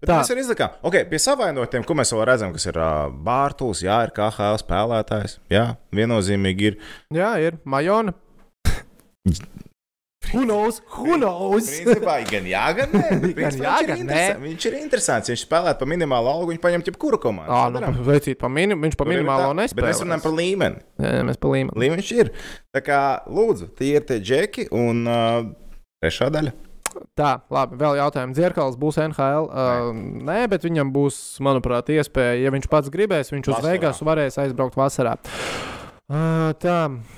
Bet 0.00 0.08
Tā. 0.10 0.16
mēs 0.16 0.32
arī 0.34 0.42
izlikām, 0.42 0.74
ok, 0.82 1.04
pie 1.10 1.20
savainotiem, 1.22 1.86
ko 1.86 1.94
mēs 1.98 2.10
vēl 2.16 2.26
redzam, 2.26 2.54
kas 2.56 2.66
ir 2.66 2.80
uh, 2.82 3.06
Bārtuls, 3.28 3.84
jā, 3.86 4.00
ir 4.08 4.14
KHL 4.16 4.58
spēlētājs. 4.64 5.38
Jā, 5.54 5.68
viennozīmīgi 5.94 6.72
ir. 6.72 6.82
Jā, 7.14 7.36
ir 7.44 7.62
Majona. 7.62 8.16
Who 10.32 10.44
knows? 10.44 10.80
Who 10.98 11.16
knows? 11.16 11.68
Principā, 11.68 12.18
gan 12.28 12.46
jā, 12.48 12.64
gan 12.76 12.92
nē. 12.92 13.04
Gan 13.38 13.56
jā, 13.56 13.74
viņš 13.78 13.80
ir 13.80 13.88
gan 13.88 14.02
nē. 14.08 14.22
Viņš 14.42 14.66
ir 14.68 14.76
interesants. 14.80 15.30
Viņš 15.32 15.44
spēlētu 15.46 15.80
par 15.82 15.90
minimālu 15.90 16.30
algu, 16.32 16.50
viņš 16.52 16.62
paņemtu 16.64 16.92
jebkuru 16.92 17.20
komandu. 17.22 17.54
Ā, 17.54 17.68
nu, 17.72 18.04
veicīt 18.08 18.40
pa 18.40 18.50
mini, 18.52 18.76
viņš 18.78 18.98
pa 18.98 19.06
Tur 19.06 19.14
ir 19.14 19.22
minimālo 19.22 19.50
tā, 19.52 19.58
nespēju. 19.62 19.80
Bet 19.80 19.88
mēs 19.88 20.02
runājam 20.04 20.24
par 20.26 20.36
līmeni. 20.36 20.82
Jā, 21.00 21.12
jā, 21.16 21.26
mēs 21.28 21.40
pa 21.40 21.52
līmeni. 21.54 21.82
Līmenis 21.84 22.12
ir. 22.16 22.32
Tā 22.74 22.84
kā, 22.84 23.02
lūdzu, 23.38 23.70
tie 23.78 23.94
ir 23.96 24.08
tie 24.08 24.18
džeki 24.20 24.68
un 24.76 25.04
uh, 25.08 25.52
trešā 26.02 26.30
daļa. 26.34 26.54
Tā, 27.18 27.32
labi. 27.52 27.78
Vēl 27.78 27.98
jautājums. 28.00 28.36
Dzirkals 28.36 28.78
būs 28.80 29.00
NHL. 29.08 29.48
Uh, 29.48 29.90
nē, 30.28 30.42
bet 30.50 30.66
viņam 30.66 30.92
būs, 30.94 31.38
manuprāt, 31.44 31.92
iespēja, 31.94 32.38
ja 32.42 32.54
viņš 32.54 32.68
pats 32.72 32.92
gribēs, 32.92 33.32
viņš 33.34 33.52
uz 33.52 33.58
Vasarā. 33.58 33.74
Vegasu 33.76 34.08
varēs 34.08 34.40
aizbraukt 34.44 34.78
vasarā. 34.78 35.16
Uh, 35.18 35.77
tā, 36.08 36.76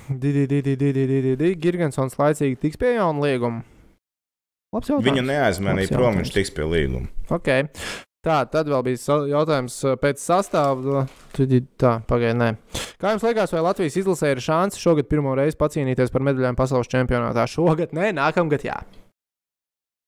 Didi, 0.09 0.43
Didi, 0.51 1.51
Girgensons 1.61 2.17
laicīgi 2.19 2.59
tiks 2.59 2.79
pie 2.81 2.97
jauna 2.97 3.23
lieguma. 3.23 3.63
Labs 4.71 4.87
jautājums. 4.87 5.07
Viņu 5.09 5.25
neaizmanīja 5.27 5.91
prom, 5.95 6.19
viņš 6.19 6.31
tiks 6.35 6.53
pie 6.55 6.67
līguma. 6.67 7.11
Okay. 7.31 7.67
Tā, 8.21 8.43
tad 8.45 8.67
vēl 8.69 8.83
bija 8.85 9.15
jautājums 9.31 9.79
uh, 9.87 9.95
pēc 9.99 10.21
sastāvda. 10.21 11.07
Tā, 11.81 11.93
pagaidiet. 12.07 12.59
Kā 13.01 13.15
jums 13.15 13.25
liekas, 13.25 13.51
vai 13.55 13.63
Latvijas 13.65 13.97
izlasē 13.97 14.35
ir 14.35 14.43
šāds 14.45 14.77
šogad 14.77 15.09
pirmo 15.09 15.33
reizi 15.39 15.57
pacīnīties 15.57 16.13
par 16.13 16.27
medaļām 16.27 16.59
pasaules 16.59 16.91
čempionātā? 16.91 17.47
Šogad, 17.49 17.95
nē, 17.97 18.11
nākamgad, 18.19 18.67
jā. 18.67 18.77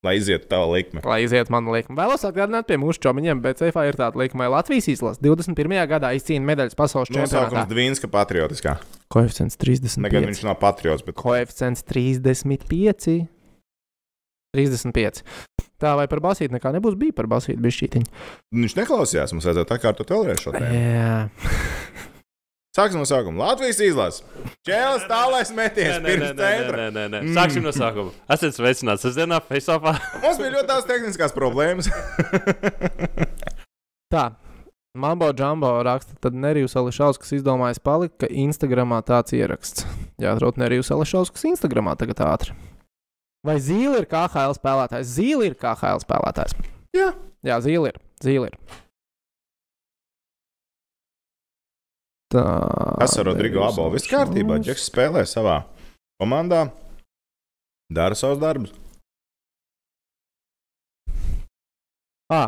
Lai 0.03 0.17
izietu 0.19 0.49
tā 0.51 0.59
likme. 0.67 0.99
Lai 1.07 1.21
iziet 1.23 1.47
man 1.53 1.69
likme. 1.71 1.95
Vēlos 1.95 2.25
atgādināt 2.27 2.67
pie 2.67 2.75
mūsu 2.81 2.99
čomiņiem, 3.05 3.39
bet 3.43 3.61
CFA 3.61 3.85
ir 3.87 3.95
tāda 3.99 4.19
likme, 4.19 4.43
lai 4.43 4.51
Latvijas 4.51 4.89
izlase 4.91 5.23
21. 5.23 5.77
gadā 5.87 6.11
izcīna 6.17 6.43
medaļas 6.49 6.75
pasaules 6.75 7.11
Nosaukums 7.13 7.31
čempionātā. 7.31 7.69
Dvīnska 7.71 8.09
patriotiskā. 8.11 8.75
Koeficients 9.13 9.55
Negad 9.55 10.25
35. 10.25 10.27
viņš 10.33 10.43
nav 10.49 10.57
patriots, 10.59 11.05
bet 11.07 11.15
Koeficients 11.21 11.85
35. 11.87 13.15
35. 14.53 15.23
Tā 15.81 15.93
vai 15.97 16.05
par 16.11 16.19
basīti 16.23 16.53
nekā 16.53 16.75
nebūs 16.75 16.99
bija 16.99 17.15
par 17.17 17.31
basīti 17.31 17.63
bišķītiņu. 17.63 18.11
viņš 18.59 18.75
neklausījās. 18.83 19.33
Mums 19.33 19.47
vajadzētu 19.47 19.77
atkārtot 19.77 20.13
vēlreiz 20.13 20.43
šo 20.43 20.53
tēmu. 20.53 20.83
Jā. 20.83 22.09
Sāksim 22.73 22.97
no 22.97 23.05
sākuma. 23.05 23.37
Latvijas 23.51 23.77
izlase. 23.85 24.23
Čēlis 24.65 25.03
tālais 25.05 25.51
meties 25.53 25.91
Nē, 25.91 25.99
nē, 26.01 26.07
pirms 26.09 26.23
nē, 26.25 26.33
nē, 26.33 26.47
centra. 26.57 26.77
nē, 26.79 26.87
nē, 26.95 27.03
nē. 27.13 27.19
Mm. 27.21 27.35
Sāksim 27.37 27.61
no 27.67 27.73
sākuma. 27.75 28.13
Esat 28.33 28.55
sveicināts 28.57 29.05
sestdienā, 29.05 29.37
Faceopā. 29.45 29.93
Mums 30.23 30.39
bija 30.41 30.55
ļoti 30.55 30.69
daudz 30.71 30.87
tehniskās 30.89 31.35
problēmas. 31.37 31.91
Tā. 34.13 34.25
Mambo 34.97 35.29
Džambo 35.33 35.69
raksta, 35.85 36.17
tad 36.21 36.33
Nerijus 36.37 36.73
Ališauskas 36.77 37.31
izdomājis 37.37 37.79
palikt, 37.81 38.17
ka 38.21 38.27
Instagramā 38.29 38.99
tāds 39.05 39.33
ieraksts. 39.37 39.85
Jā, 40.21 40.33
atrod 40.33 40.57
Nerijus 40.61 40.89
Ališauskas 40.93 41.45
Instagramā 41.49 41.93
tagad 41.97 42.21
ātri. 42.25 42.57
Vai 43.45 43.57
Zīle 43.61 44.01
ir 44.01 44.09
KHL 44.09 44.53
spēlētājs? 44.57 45.09
Zīle 45.13 45.49
ir 45.49 45.57
KHL 45.61 46.01
spēlētājs. 46.05 46.53
Jā. 46.97 47.09
Jā, 47.45 47.57
Zīle 47.65 47.89
ir. 47.93 47.97
Zīle 48.21 48.49
ir. 48.49 48.59
Tā. 52.33 52.43
Tas 52.97 53.13
ar 53.21 53.27
Rodrigo 53.29 53.61
Abo 53.61 53.91
viss 53.93 54.09
kārtībā. 54.09 54.57
Džeks 54.63 54.87
spēlē 54.89 55.21
savā 55.29 55.59
komandā, 56.21 56.65
dara 57.93 58.17
savus 58.17 58.41
darbus. 58.41 58.73
À, 62.33 62.47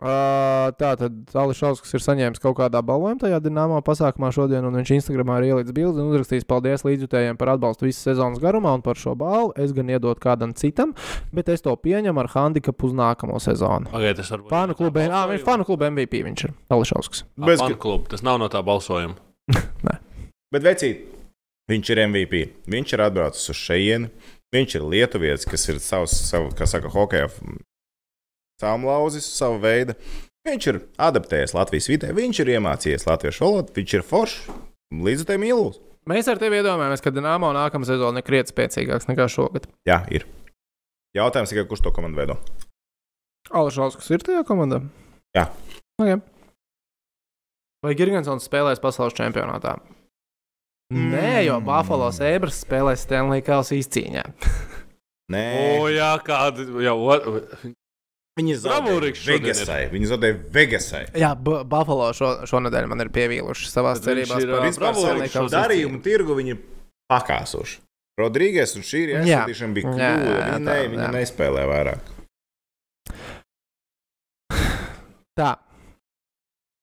Uh, 0.00 0.70
tā 0.80 0.94
tad 0.96 1.34
Ališauskas 1.36 1.92
ir 1.92 2.00
saņēmis 2.00 2.40
kaut 2.40 2.54
kādā 2.56 2.80
balvojumā 2.80 3.20
tajā 3.20 3.36
dināmā 3.44 3.82
pasākumā 3.84 4.30
šodien, 4.32 4.64
un 4.64 4.78
viņš 4.78 4.94
Instagramā 4.96 5.36
ir 5.42 5.50
ielicis 5.50 5.74
bildi 5.76 6.00
un 6.00 6.08
uzrakstījis 6.14 6.48
paldies 6.48 6.86
līdzjutējiem 6.88 7.36
par 7.36 7.52
atbalstu 7.52 7.84
visas 7.84 8.06
sezonas 8.08 8.40
garumā 8.40 8.72
un 8.78 8.84
par 8.86 8.96
šo 8.96 9.12
balvu. 9.20 9.52
Es 9.60 9.74
gan 9.76 9.92
iedodu 9.92 10.16
kādam 10.24 10.56
citam, 10.56 10.94
bet 11.36 11.52
es 11.52 11.60
to 11.60 11.76
pieņemu 11.76 12.24
ar 12.24 12.32
handikapu 12.32 12.88
uz 12.88 12.96
nākamo 12.96 13.36
sezonu. 13.44 13.92
Pagaidiet, 13.92 14.22
tas 14.22 14.32
varbūt. 14.32 14.48
Fanu 14.56 14.78
kluba, 14.80 15.04
ah, 15.12 15.28
viņš 15.28 15.44
fanu 15.44 15.68
kluba 15.68 15.92
MVP 15.92 16.24
viņš 16.30 16.48
ir 16.48 16.56
Ališauskas. 16.72 17.24
Bez- 17.36 17.60
Fanu 17.60 17.76
klubu. 17.76 18.08
Tas 18.08 18.24
nav 18.24 18.40
no 18.40 18.48
tā 18.48 18.64
balsojuma. 18.64 19.20
Bet 20.54 20.64
vecīt, 20.64 21.04
viņš 21.70 21.92
ir 21.92 22.06
MVP. 22.08 22.46
Viņš 22.72 22.96
ir 22.96 23.04
atbraucis 23.04 23.52
uz 23.52 23.58
šejieni. 23.68 24.08
Viņš 24.50 24.80
ir 24.80 24.86
lietuvietis, 24.96 25.46
kas 25.46 25.68
ir 25.68 25.76
savs, 25.78 26.16
savu, 26.26 26.48
kā 26.56 26.66
saka, 26.66 26.88
hokeja 26.90 27.28
sāmlauzis, 28.60 29.26
savu 29.36 29.60
veidu. 29.62 29.96
Viņš 30.48 30.66
ir 30.70 30.78
adaptējies 31.00 31.52
Latvijas 31.56 31.88
vidē, 31.90 32.14
viņš 32.16 32.40
ir 32.44 32.54
iemācījies 32.56 33.06
latviešu 33.08 33.44
valodu, 33.44 33.74
viņš 33.76 33.94
ir 33.98 34.04
foršs, 34.08 34.38
līdz 35.08 35.26
tam 35.28 35.42
mīlūs. 35.44 35.80
Mēs 36.08 36.30
ar 36.32 36.40
tevi 36.40 36.56
iedomājamies, 36.62 37.02
ka 37.04 37.12
Dienāmo 37.12 37.50
nākamā 37.52 37.86
sezona 37.86 38.22
ir 38.22 38.26
krietni 38.26 38.54
spēcīgāks 38.54 39.10
nekā 39.10 39.26
šogad. 39.30 39.68
Jā, 39.86 40.00
ir. 40.08 40.24
Jautājums 41.16 41.52
tikai, 41.52 41.66
kurš 41.68 41.84
to 41.84 41.92
komandu 41.92 42.22
veido? 42.22 42.38
Ališauskas 43.50 44.08
ir 44.14 44.24
tajā 44.24 44.42
komandā? 44.48 44.80
Jā. 45.36 45.48
Okay. 46.00 46.20
Vai 47.84 47.94
Girgensons 47.98 48.46
spēlēs 48.48 48.80
pasaules 48.82 49.16
čempionātā? 49.16 49.76
Nē, 50.90 51.44
jo 51.46 51.60
Mm. 51.60 51.66
Buffalo 51.68 52.10
Sabres 52.12 52.64
spēlēs 52.64 53.04
Stanley 53.06 53.44
Kausa 53.46 53.76
izcīņā. 53.78 54.24
Nē, 55.30 55.44
O, 55.78 55.86
jā, 55.92 56.10
kāda. 56.26 56.66
O, 56.90 57.18
viņi 58.40 58.56
ir. 58.56 59.20
Vegasai. 59.30 59.80
Viņi 59.92 60.10
zaudēja 60.10 60.38
Vegasai. 60.56 61.04
Jā, 61.20 61.30
Buffalo 61.38 62.10
šo, 62.16 62.32
šonadēļ 62.50 62.90
man 62.90 63.04
ir 63.04 63.12
pievīluši 63.14 63.70
savā 63.70 63.94
Bet 63.96 64.02
viņš 64.02 64.10
cerībās 64.10 64.44
ir, 64.44 64.52
par 64.52 64.64
ā, 64.64 64.68
Vispār 64.70 65.32
savu 65.36 65.54
darījumu 65.54 66.02
tirgu 66.04 66.36
viņi 66.40 66.54
ir 66.56 66.60
pakāsuši. 67.12 67.80
Rodrīgas 68.20 68.76
un 68.76 68.84
šī 68.84 69.02
ir 69.06 69.16
aizsūtīšana 69.22 69.76
bija 69.76 69.92
kļūda. 69.94 70.14
Viņi, 70.20 70.52
tā, 70.52 70.58
ne, 70.66 70.78
viņi 70.92 71.04
jā. 71.06 71.10
nespēlē 71.16 71.66
vairāk. 71.70 72.14
Tā, 75.40 75.50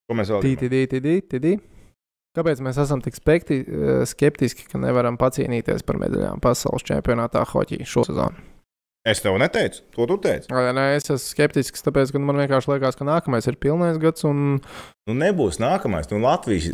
Ko 0.07 0.15
mēs 0.15 0.29
vēl 0.31 0.45
tīti, 0.45 0.69
tīti, 0.71 1.01
tīti, 1.03 1.27
tīti. 1.35 1.57
Kāpēc 2.37 2.61
mēs 2.63 2.77
esam 2.79 3.01
tik 3.03 3.17
spekti, 3.17 3.59
eh, 3.59 4.03
skeptiski, 4.07 4.67
ka 4.71 4.79
nevaram 4.79 5.17
pacīnīties 5.19 5.83
par 5.83 5.99
medaļām 5.99 6.39
pasaules 6.43 6.85
čempionātā 6.87 7.43
hoķī 7.49 7.81
šo 7.83 8.05
sezonu? 8.07 8.56
Es 9.07 9.21
tev 9.23 9.37
neteicu, 9.39 9.83
to 9.95 10.05
tu 10.09 10.17
teici. 10.19 10.49
Vai 10.51 10.65
Nē, 10.75 10.87
es 10.97 11.05
esmu 11.07 11.21
skeptisks, 11.23 11.83
tāpēc, 11.85 12.11
ka 12.11 12.19
man 12.19 12.39
vienkārši 12.41 12.73
liekas, 12.73 12.97
ka 12.99 13.05
nākamais 13.07 13.45
ir 13.47 13.55
pilnais 13.61 13.99
gads. 14.03 14.25
Un... 14.27 14.57
Nu, 15.07 15.15
nebūs 15.15 15.61
nākamais. 15.63 16.09
Nu, 16.11 16.19
Latvijas 16.25 16.73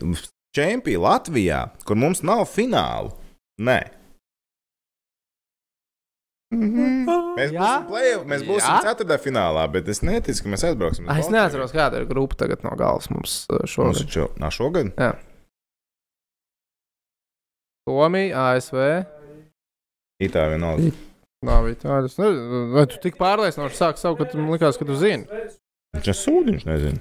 čempions 0.56 1.04
Latvijā, 1.04 1.60
kur 1.86 2.00
mums 2.00 2.24
nav 2.26 2.48
fināla. 2.50 3.14
Nē. 3.62 3.78
Mēs 6.54 7.50
Jā? 7.54 7.60
būsim, 7.62 7.86
play, 7.90 8.10
mēs 8.30 8.44
būsim 8.46 8.70
Jā? 8.70 8.82
ceturtajā 8.86 9.22
finālā, 9.24 9.64
bet 9.74 9.88
es 9.90 10.04
neticu, 10.06 10.44
ka 10.46 10.52
mēs 10.54 10.66
aizbrauksim. 10.68 11.08
uz 11.08 11.14
Ah, 11.14 11.22
Es 11.22 11.30
neatceros, 11.34 11.74
kāda 11.74 12.02
ir 12.02 12.06
grupa 12.10 12.38
tagad 12.44 12.62
no 12.66 12.74
galvas 12.78 13.10
mums 13.10 13.40
Mums 13.50 13.72
šogad. 13.74 14.02
taču 14.04 14.28
nā, 14.42 14.52
šogad. 14.54 14.92
Somija, 17.90 18.46
ASV. 18.54 18.78
Itālijā 20.24 20.54
vienalga. 20.54 20.94
Nav 21.44 21.68
tādas. 21.82 22.16
Vai 22.18 22.86
tu 22.88 23.00
tik 23.04 23.20
pārliecinoši 23.20 23.76
sāki 23.80 24.00
savu, 24.00 24.20
ka 24.22 24.30
tu 24.32 24.40
man 24.40 24.54
likās, 24.56 24.80
ka 24.80 24.88
tu 24.88 24.96
zini? 25.00 25.28
Viņš 25.98 26.10
ir 26.10 26.18
sūdiņš, 26.18 26.66
nezinu. 26.70 27.00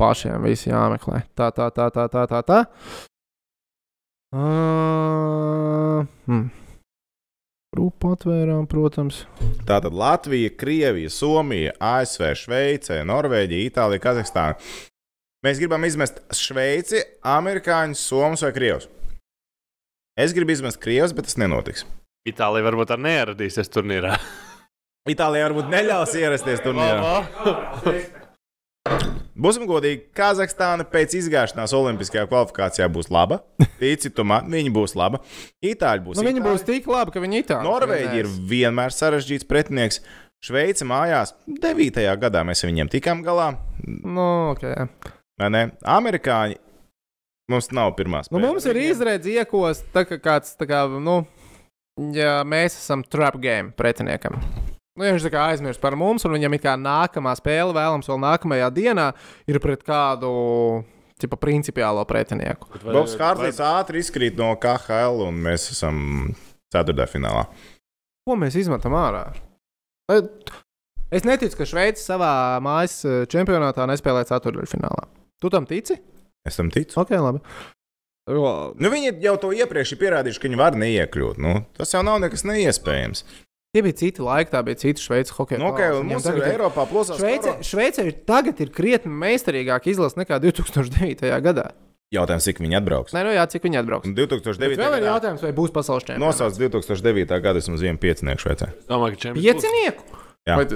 Pašiem 0.00 0.42
viss 0.42 0.66
jāmeklē. 0.66 1.22
Tā, 1.38 1.52
tā, 1.54 1.70
tā, 1.70 1.86
tā, 1.94 2.08
tā, 2.10 2.26
tā. 2.26 2.42
tā. 2.42 2.60
Uh, 4.34 6.02
hmm. 6.26 6.48
Grupu 7.74 8.10
atvērām, 8.14 8.66
protams. 8.70 9.22
Tātad 9.66 9.94
Latvija, 9.94 10.50
Krievija, 10.58 11.10
Somija, 11.10 11.72
ASV, 11.78 12.26
Šveice, 12.42 12.98
Norvēģija, 13.06 13.70
Itālija, 13.70 14.02
Kazahstāna. 14.02 14.58
Mēs 15.44 15.58
gribam 15.60 15.82
izmest 15.84 16.22
Šveici, 16.32 17.02
amerikāņus, 17.28 18.00
somus 18.08 18.40
vai 18.46 18.48
krievus. 18.56 18.86
Es 20.16 20.32
gribu 20.32 20.54
izmest 20.54 20.78
krievus, 20.80 21.12
bet 21.12 21.26
tas 21.28 21.36
nenotiks. 21.36 21.82
Itālija 22.24 22.64
varbūt 22.64 22.94
arī 22.94 23.04
neieradīsies 23.10 23.68
turnīrā. 23.74 24.14
Itālijā 25.12 25.50
varbūt 25.50 25.68
neļaus 25.68 26.14
ierasties 26.16 26.62
turnīrā. 26.64 27.10
Būsim 29.44 29.66
godīgi, 29.68 30.06
Kazahstāna 30.16 30.86
pēc 30.88 31.18
izgāšanās 31.18 31.74
Olimpiskajā 31.76 32.24
kvalifikācijā 32.30 32.86
būs 32.94 33.10
laba. 33.12 33.42
Tici 33.82 34.08
tu 34.16 34.24
man, 34.24 34.48
viņi 34.48 34.72
būs 34.72 34.96
laba. 34.96 35.20
Itāļi 35.60 36.06
būs. 36.06 36.20
Nu, 36.20 36.24
viņi 36.24 36.40
itāļi. 36.40 36.54
būs 36.54 36.64
tik 36.70 36.88
labi, 36.88 37.12
ka 37.12 37.24
viņi 37.24 37.42
itāļi. 37.42 37.68
Norvēģi 37.68 38.22
ir 38.22 38.30
vienmēr 38.54 38.96
sarežģīts 38.96 39.50
pretinieks. 39.50 40.00
Šveice 40.44 40.88
mājās 40.88 41.34
9. 41.50 42.00
gadā 42.22 42.44
mēs 42.48 42.64
ar 42.64 42.72
viņiem 42.72 42.92
tikām 42.96 43.20
galā. 43.26 43.50
Nu, 43.84 44.54
okay. 44.54 44.88
Vai 45.40 45.50
ne? 45.52 45.64
Amerikāņi 45.82 46.58
mums 47.52 47.70
nav 47.76 47.94
pirmās. 47.98 48.30
nu, 48.32 48.40
mums 48.42 48.66
ir 48.70 48.80
izredzes 48.80 49.32
iekos, 49.34 49.82
tā 49.94 50.06
kā 50.08 50.20
kāds, 50.22 50.54
tā 50.58 50.68
kā, 50.68 50.84
nu, 50.88 51.22
ja 52.16 52.38
mēs 52.48 52.78
esam 52.78 53.04
trap 53.04 53.38
game 53.42 53.74
pretiniekam. 53.76 54.38
Nu, 54.94 55.02
ja 55.02 55.14
viņš 55.14 55.26
tā 55.26 55.32
kā 55.34 55.48
aizmirst 55.50 55.82
par 55.82 55.96
mums, 55.98 56.22
un 56.26 56.36
viņam 56.36 56.54
ir 56.54 56.62
kā 56.62 56.76
nākamā 56.78 57.32
spēle 57.34 57.74
vēlams 57.74 58.08
vēl 58.10 58.20
nākamajā 58.22 58.68
dienā, 58.76 59.08
ir 59.50 59.58
pret 59.62 59.82
kādu 59.82 60.30
tipa, 61.18 61.38
principiālo 61.40 62.04
pretinieku. 62.06 62.70
Bobs 62.84 63.16
Hārlis 63.18 63.58
ātri 63.62 64.04
izkrīt 64.04 64.38
no 64.38 64.52
KHL, 64.62 65.24
un 65.26 65.40
mēs 65.48 65.66
esam 65.74 65.96
ceturtajā 66.74 67.10
finālā. 67.10 67.48
Ko 68.24 68.38
mēs 68.38 68.54
izmetam 68.60 68.94
ārā? 68.96 69.26
Es 71.14 71.26
neticu, 71.26 71.58
ka 71.58 71.66
Šveice 71.68 72.02
savā 72.02 72.30
mājas 72.64 73.00
eh, 73.06 73.20
čempionātā 73.30 73.86
nespēlē 73.90 74.24
ceturdaļfinālā. 74.30 75.04
Tu 75.44 75.50
tam 75.52 75.66
tici? 75.68 75.98
Es 76.48 76.56
tam 76.56 76.70
ticu. 76.72 76.96
Ok, 77.02 77.10
labi. 77.20 77.42
Nu, 78.32 78.88
viņi 78.88 79.10
jau 79.20 79.34
to 79.42 79.50
iepriekš 79.52 79.90
ir 79.92 79.98
pierādījuši, 80.00 80.40
ka 80.40 80.48
viņi 80.48 80.56
var 80.56 80.78
neiekļūt. 80.80 81.40
Nu, 81.44 81.58
tas 81.76 81.92
jau 81.92 82.00
nav 82.06 82.22
nekas 82.22 82.46
neiespējams. 82.48 83.20
Tie 83.76 83.82
bija 83.84 83.98
citi 83.98 84.24
laiki, 84.24 84.48
tā 84.54 84.62
bija 84.64 84.80
cita 84.80 85.04
Šveices 85.04 85.34
hokeja. 85.36 85.60
Nu, 85.60 85.68
okay, 85.74 85.92
un 85.92 86.08
mums 86.08 86.24
ir 86.30 86.40
Eiropā 86.48 86.86
plosās. 86.88 87.20
Šveice, 87.20 87.58
Šveice 87.66 88.06
ir 88.08 88.16
tagad 88.24 88.64
ir 88.64 88.72
krietni 88.72 89.12
meistarīgāk 89.12 89.90
izlase 89.92 90.22
nekā 90.22 90.40
2009. 90.46 91.28
gadā. 91.44 91.68
Jautājums, 92.14 92.48
cik 92.48 92.64
viņi 92.64 92.80
atbrauks? 92.80 93.12
Nē, 93.12 93.26
nu 93.28 93.36
jā, 93.36 93.44
cik 93.50 93.68
viņi 93.68 93.82
atbrauks. 93.82 94.08
Un 94.08 94.16
2009. 94.16 94.80
Vēl 94.80 95.00
ir 95.02 95.08
jautājums, 95.10 95.44
vai 95.44 95.52
būs 95.56 95.74
pasaules 95.74 96.06
čempions. 96.08 96.24
Nosauc 96.24 96.56
2009. 96.56 97.40
gada 97.44 97.60
esmu 97.60 97.76
uz 97.76 97.84
vienu 97.84 98.00
piecinieku 98.00 98.46
Šveicē. 98.46 98.70
Domāju, 98.88 99.18
ka 99.18 99.26
čempions. 99.26 99.44
Piecinieku? 99.44 100.22
Jā. 100.48 100.60
Vai 100.60 100.68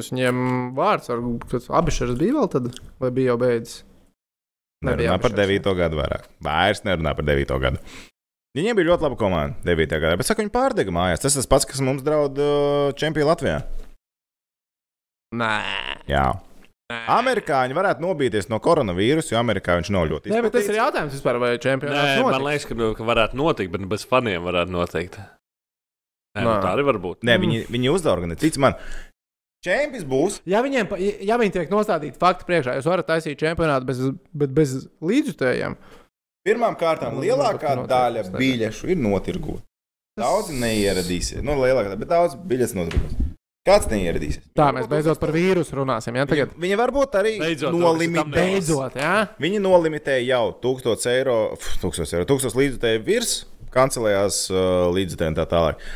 Tas 0.00 0.08
viņiem 0.12 0.38
vārds, 0.76 1.10
varbūt 1.12 1.68
abi 1.76 1.92
šādi 1.92 2.16
bija 2.20 2.38
vēl 2.38 2.48
tad, 2.52 2.70
vai 3.02 3.10
bija 3.12 3.34
jau 3.34 3.40
beidzis? 3.42 3.82
Nebija 4.82 5.12
Nerunā 5.12 5.22
par 5.22 5.34
Abišers. 5.34 5.60
9. 5.62 5.74
gadu 5.78 5.98
vairāk. 6.00 6.24
Vairs 6.42 6.80
nerunā 6.82 7.12
par 7.14 7.26
9. 7.28 7.58
gadu. 7.62 7.82
Viņiem 8.56 8.76
bija 8.76 8.88
ļoti 8.90 9.06
laba 9.06 9.18
komanda 9.20 9.68
9. 9.68 9.92
gadā, 10.02 10.16
bet 10.18 10.28
saka, 10.28 10.42
viņi 10.42 10.52
pārdega 10.52 10.92
mājās. 10.92 11.22
Tas 11.22 11.36
tas 11.38 11.48
pats, 11.48 11.68
kas 11.68 11.80
mums 11.84 12.02
draud 12.04 12.40
uh, 12.40 12.88
čempionā 12.98 13.30
Latvijā. 13.30 13.60
Nē. 15.38 15.52
Jā. 16.10 16.24
Amerikāņi 16.92 17.76
varētu 17.76 18.04
nobīties 18.04 18.50
no 18.52 18.58
koronavīrusa, 18.60 19.32
jo 19.32 19.38
Amerikā 19.40 19.78
viņš 19.78 19.92
nav 19.94 20.10
ļoti 20.10 20.32
Nē, 20.32 20.42
bet 20.44 20.52
tas 20.52 20.66
izplatīts. 20.66 20.74
ir 20.74 20.80
jautājums 20.82 21.14
vispār, 21.16 21.38
vai 21.40 21.52
čempionāts 21.62 22.18
Nē, 22.18 22.26
man 22.26 22.44
liekas, 22.44 22.66
ka, 22.68 22.90
ka 22.98 23.06
varētu 23.08 23.38
notikt, 23.40 23.72
bet 23.72 23.86
bez 23.94 24.04
faniem 24.10 24.44
varētu 24.44 24.74
notikt. 24.74 25.16
Nē, 26.36 26.42
nu, 26.42 26.50
Nā. 26.50 26.58
tā 26.64 26.74
arī 26.74 26.84
var 26.90 26.98
būt. 27.00 27.22
Nē, 27.24 27.38
viņi, 27.40 27.62
viņi 27.72 27.94
uzorganizē. 27.94 28.42
Tic 28.44 28.60
man, 28.60 28.76
čempions 29.64 30.06
būs. 30.08 30.38
Ja 30.48 30.62
viņiem, 30.64 30.92
ja 31.26 31.38
viņi 31.40 31.54
tiek 31.56 31.72
nostādīti 31.72 32.20
fakti 32.20 32.48
priekšā, 32.48 32.76
jūs 32.78 32.88
varat 32.90 33.08
taisīt 33.10 33.40
čempionātu 33.40 33.88
bez, 33.88 34.00
bet 34.34 34.54
bez 34.56 34.76
līdzjutējiem. 35.02 35.76
Pirmām 36.42 36.74
kārtām 36.78 37.14
Nu, 37.16 37.22
lielākā 37.22 37.76
daļa 37.86 38.24
biļešu 38.34 38.90
ir 38.90 38.98
notirgota. 38.98 39.62
Daudz 40.18 40.50
neieradīsies. 40.52 41.40
Nu, 41.46 41.54
lielākā 41.62 41.92
daļa, 41.92 42.00
bet 42.02 42.10
daudz 42.10 42.34
biļetes 42.36 42.74
notirgos. 42.76 43.14
Kāds 43.62 43.86
neieradīsies? 43.92 44.48
Tā 44.58 44.72
mēs 44.74 44.88
beidzot 44.90 45.20
par 45.22 45.30
vīrusu 45.30 45.76
runāsim. 45.78 46.16
Ja? 46.18 46.24
Tagad 46.26 46.56
Viņi, 46.58 46.74
varbūt 46.80 47.14
arī 47.20 47.36
Beidzot, 47.38 47.76
nolimitē. 47.78 48.24
beidzot, 48.34 48.96
jā. 48.98 49.12
Viņi 49.38 49.60
nolimitēja 49.62 50.24
jau 50.32 50.48
1000 50.64 51.06
eiro, 51.12 51.36
pf, 51.54 51.76
1000 51.84 52.16
eiro, 52.18 52.26
1000 52.26 52.58
līdzekļu 52.58 53.04
virs 53.06 53.36
kancelējās 53.72 54.40
uh, 54.50 54.90
līdzekļu 54.96 55.30
un 55.30 55.38
tā 55.38 55.46
tālāk. 55.54 55.86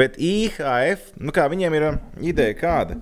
Bet 0.00 0.16
IHF, 0.16 1.10
nu 1.20 1.34
kā 1.36 1.44
viņiem 1.52 1.74
ir 1.76 1.86
uh, 1.90 1.98
ideja 2.24 2.54
kāda? 2.56 2.96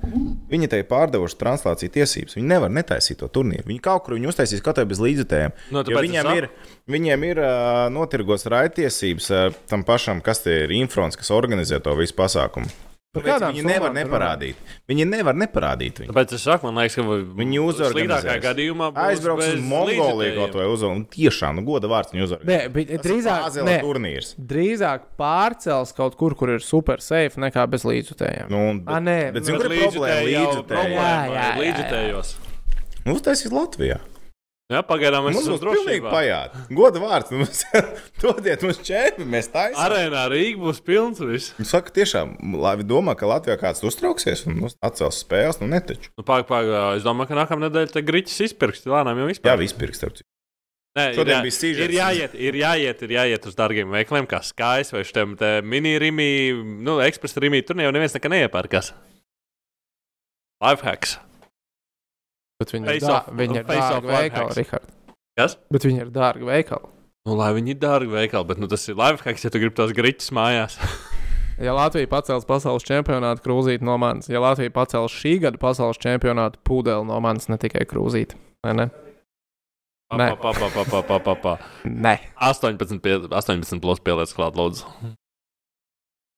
Viņi 0.51 0.70
te 0.73 0.81
ir 0.83 0.89
pārdevuši 0.91 1.39
translāciju 1.39 1.93
tiesības. 1.95 2.35
Viņi 2.39 2.51
nevar 2.51 2.73
netaisīt 2.75 3.20
to 3.20 3.29
turnīru. 3.31 3.69
Viņi 3.69 3.85
kaut 3.85 4.07
kur 4.07 4.16
viņu 4.16 4.33
uztaisīs 4.33 4.65
kaut 4.65 4.81
kādā 4.81 4.89
bez 4.91 5.03
līdzekļiem. 5.05 5.55
Nu, 5.70 5.85
Jo 5.85 5.87
tāpēc 5.87 6.09
viņiem 6.09 6.33
ir, 6.35 6.49
viņiem 6.91 7.29
ir 7.31 7.43
uh, 7.45 7.87
notirgos 7.95 8.49
raidtiesības 8.51 9.31
uh, 9.31 9.62
tam 9.70 9.87
pašam, 9.87 10.25
kas 10.25 10.43
ir 10.51 10.75
Infrons, 10.81 11.19
kas 11.19 11.31
organizē 11.35 11.79
to 11.85 11.95
visu 12.01 12.19
pasākumu. 12.19 12.88
Tāpēc 13.16 13.40
Viņi 13.40 13.62
nevar 13.64 13.94
neparādīt. 13.97 14.59
Viņi 14.90 15.05
nevar 15.09 15.36
neparādīt 15.40 16.01
viņu. 16.02 16.10
Tāpēc 16.12 16.32
es 16.36 16.43
saku, 16.44 16.68
man 16.68 16.76
liekas, 16.82 16.98
ka 16.98 17.05
Viņi 17.39 17.60
sliktākajā 17.72 18.43
gadījumā 18.44 18.90
Aizbrauks 19.01 19.47
uz 19.55 19.62
Mongoliju 19.64 20.35
kaut 20.36 20.59
vai 20.59 20.66
uz 20.68 20.85
un 20.85 21.06
tiešām, 21.09 21.56
nu, 21.56 21.64
goda 21.64 21.89
vārds 21.89 22.12
viņu 22.12 22.26
uzvarēt. 22.26 22.44
Nē, 22.51 22.59
bet 22.74 22.93
drīzāk, 23.06 23.47
Drīzāk 23.48 23.64
nē, 23.64 23.78
turnīrs. 23.80 24.35
drīzāk 24.52 25.09
pārcels 25.16 25.94
kaut 25.97 26.18
kur, 26.20 26.36
kur 26.36 26.52
ir 26.59 26.60
super 26.60 27.01
safe 27.01 27.40
nekā 27.40 27.64
bez 27.72 27.89
līdzjutējiem. 27.89 28.52
Nu, 28.52 28.60
un- 28.74 28.82
A, 28.85 29.01
nē, 29.01 29.32
bet 29.32 29.40
bet 29.40 29.48
zini, 29.48 29.56
kur 29.56 29.72
ir 29.72 29.89
problēma? 29.89 31.48
Līdzutējos. 31.64 32.36
Nu, 33.06 33.16
Uztaisīt 33.16 33.56
Latvijā. 33.56 34.02
Jā, 34.69 34.82
pagaidām 34.85 35.24
mēs 35.24 35.39
esam 35.40 35.55
būs 35.55 35.62
pilnīgi 35.65 36.03
pajāt. 36.05 36.57
Goda 36.77 37.01
vārds. 37.01 37.31
Nu, 37.32 37.39
mums- 37.40 37.62
Dodiet 38.20 38.61
mums 38.66 38.81
čēpi, 38.85 39.24
mēs 39.24 39.47
taisām. 39.49 39.81
Arēnā 39.86 40.27
Rīga 40.28 40.61
būs 40.61 40.82
pilns 40.85 41.23
viss. 41.24 41.55
Viņš 41.57 41.70
saka, 41.73 41.95
tiešām, 41.97 42.35
labi 42.61 42.85
domā, 42.85 43.15
ka 43.16 43.24
Latvijā 43.31 43.57
kāds 43.62 43.81
uztrauksies 43.89 44.43
un 44.51 44.59
nu, 44.61 44.69
atcels 44.85 45.23
spēles, 45.24 45.62
nu 45.62 45.70
netaču. 45.73 46.11
Nu, 46.20 46.24
pag, 46.28 46.45
pag, 46.51 46.69
es 46.99 47.07
domāju, 47.07 47.31
ka 47.31 47.39
nākamā 47.40 47.65
nedēļa 47.65 47.95
te 47.97 48.03
griķis 48.11 48.43
izpirks 48.51 48.85
lēnām 48.85 49.16
jau 49.23 49.31
Jā, 49.31 49.32
vispār. 49.32 49.62
vispirks, 49.62 50.03
starp 50.03 50.19
citu. 50.20 50.28
Nē, 50.99 51.07
Šodien 51.16 51.31
ir, 51.31 51.39
jā- 51.39 51.45
bija 51.47 51.55
sižets. 51.55 51.85
ir 51.89 51.95
jāiet, 51.95 52.32
ir 52.51 52.59
jāiet, 52.61 53.03
ir 53.07 53.12
jāiet 53.16 53.45
uz 53.49 53.57
dārgiem 53.57 53.89
veikaliem, 53.97 54.27
kā 54.28 54.40
skaists 54.45 54.93
vai 54.93 55.05
šiem 55.07 55.32
mini-rīmī, 55.65 56.28
nu, 56.85 56.99
ekspresa 57.09 57.40
rīmī. 57.40 57.61
Tur 57.65 57.81
jau 57.81 57.93
neviens 57.95 58.16
nekā 58.16 58.28
neiepērkas. 58.35 58.93
Lifehacks. 60.61 61.16
Bet 62.59 62.72
viņi 62.74 62.89
ir, 62.89 62.94
Face 62.98 63.06
dā, 63.06 63.18
off- 63.20 63.35
viņi 63.39 63.60
ir 63.60 63.66
dārgi 63.68 64.09
veikali, 64.10 64.22
lifehacks. 64.22 64.56
Rihard. 64.59 64.94
Kas? 65.39 65.55
Bet 65.70 65.85
viņi 65.86 66.01
ir 66.02 66.09
dārgi 66.14 66.48
veikali. 66.48 66.89
Nu, 67.28 67.36
lai 67.39 67.52
viņi 67.55 67.74
ir 67.74 67.78
dārgi 67.82 68.10
veikali, 68.10 68.48
bet 68.48 68.59
nu, 68.59 68.66
tas 68.70 68.89
ir 68.89 68.97
lifehacks, 68.98 69.44
ja 69.47 69.51
tu 69.55 69.60
gribi 69.62 69.76
tos 69.78 69.94
griķus 69.97 70.32
mājās. 70.35 70.78
Ja 71.59 71.72
Latvija 71.74 72.06
pacels 72.06 72.44
pasaules 72.47 72.85
čempionātu 72.86 73.43
krūzīti 73.43 73.82
no 73.82 73.97
manis, 73.98 74.28
ja 74.30 74.39
Latvija 74.39 74.70
pacels 74.70 75.10
šī 75.10 75.40
gada 75.43 75.59
pasaules 75.59 75.98
čempionātu 75.98 76.60
pūdeli 76.62 77.02
no 77.09 77.16
manis, 77.18 77.48
ne 77.51 77.56
tikai 77.59 77.82
krūzīti. 77.82 78.36
Vai 78.62 78.74
ne? 78.78 78.85
Pa, 80.06 80.20
Nē. 80.20 80.28
pa, 80.39 80.52
pa, 80.55 80.68
pa, 80.70 80.85
pa, 80.86 81.01
pa, 81.02 81.18
pa, 81.18 81.35
pa. 81.35 81.55
Nē, 82.06 82.12
18, 82.39 83.02
pie, 83.02 83.16
18 83.26 83.82
plus 83.82 83.98
pieliec 84.06 84.30
klāt, 84.39 84.55
lūdzu. 84.55 84.86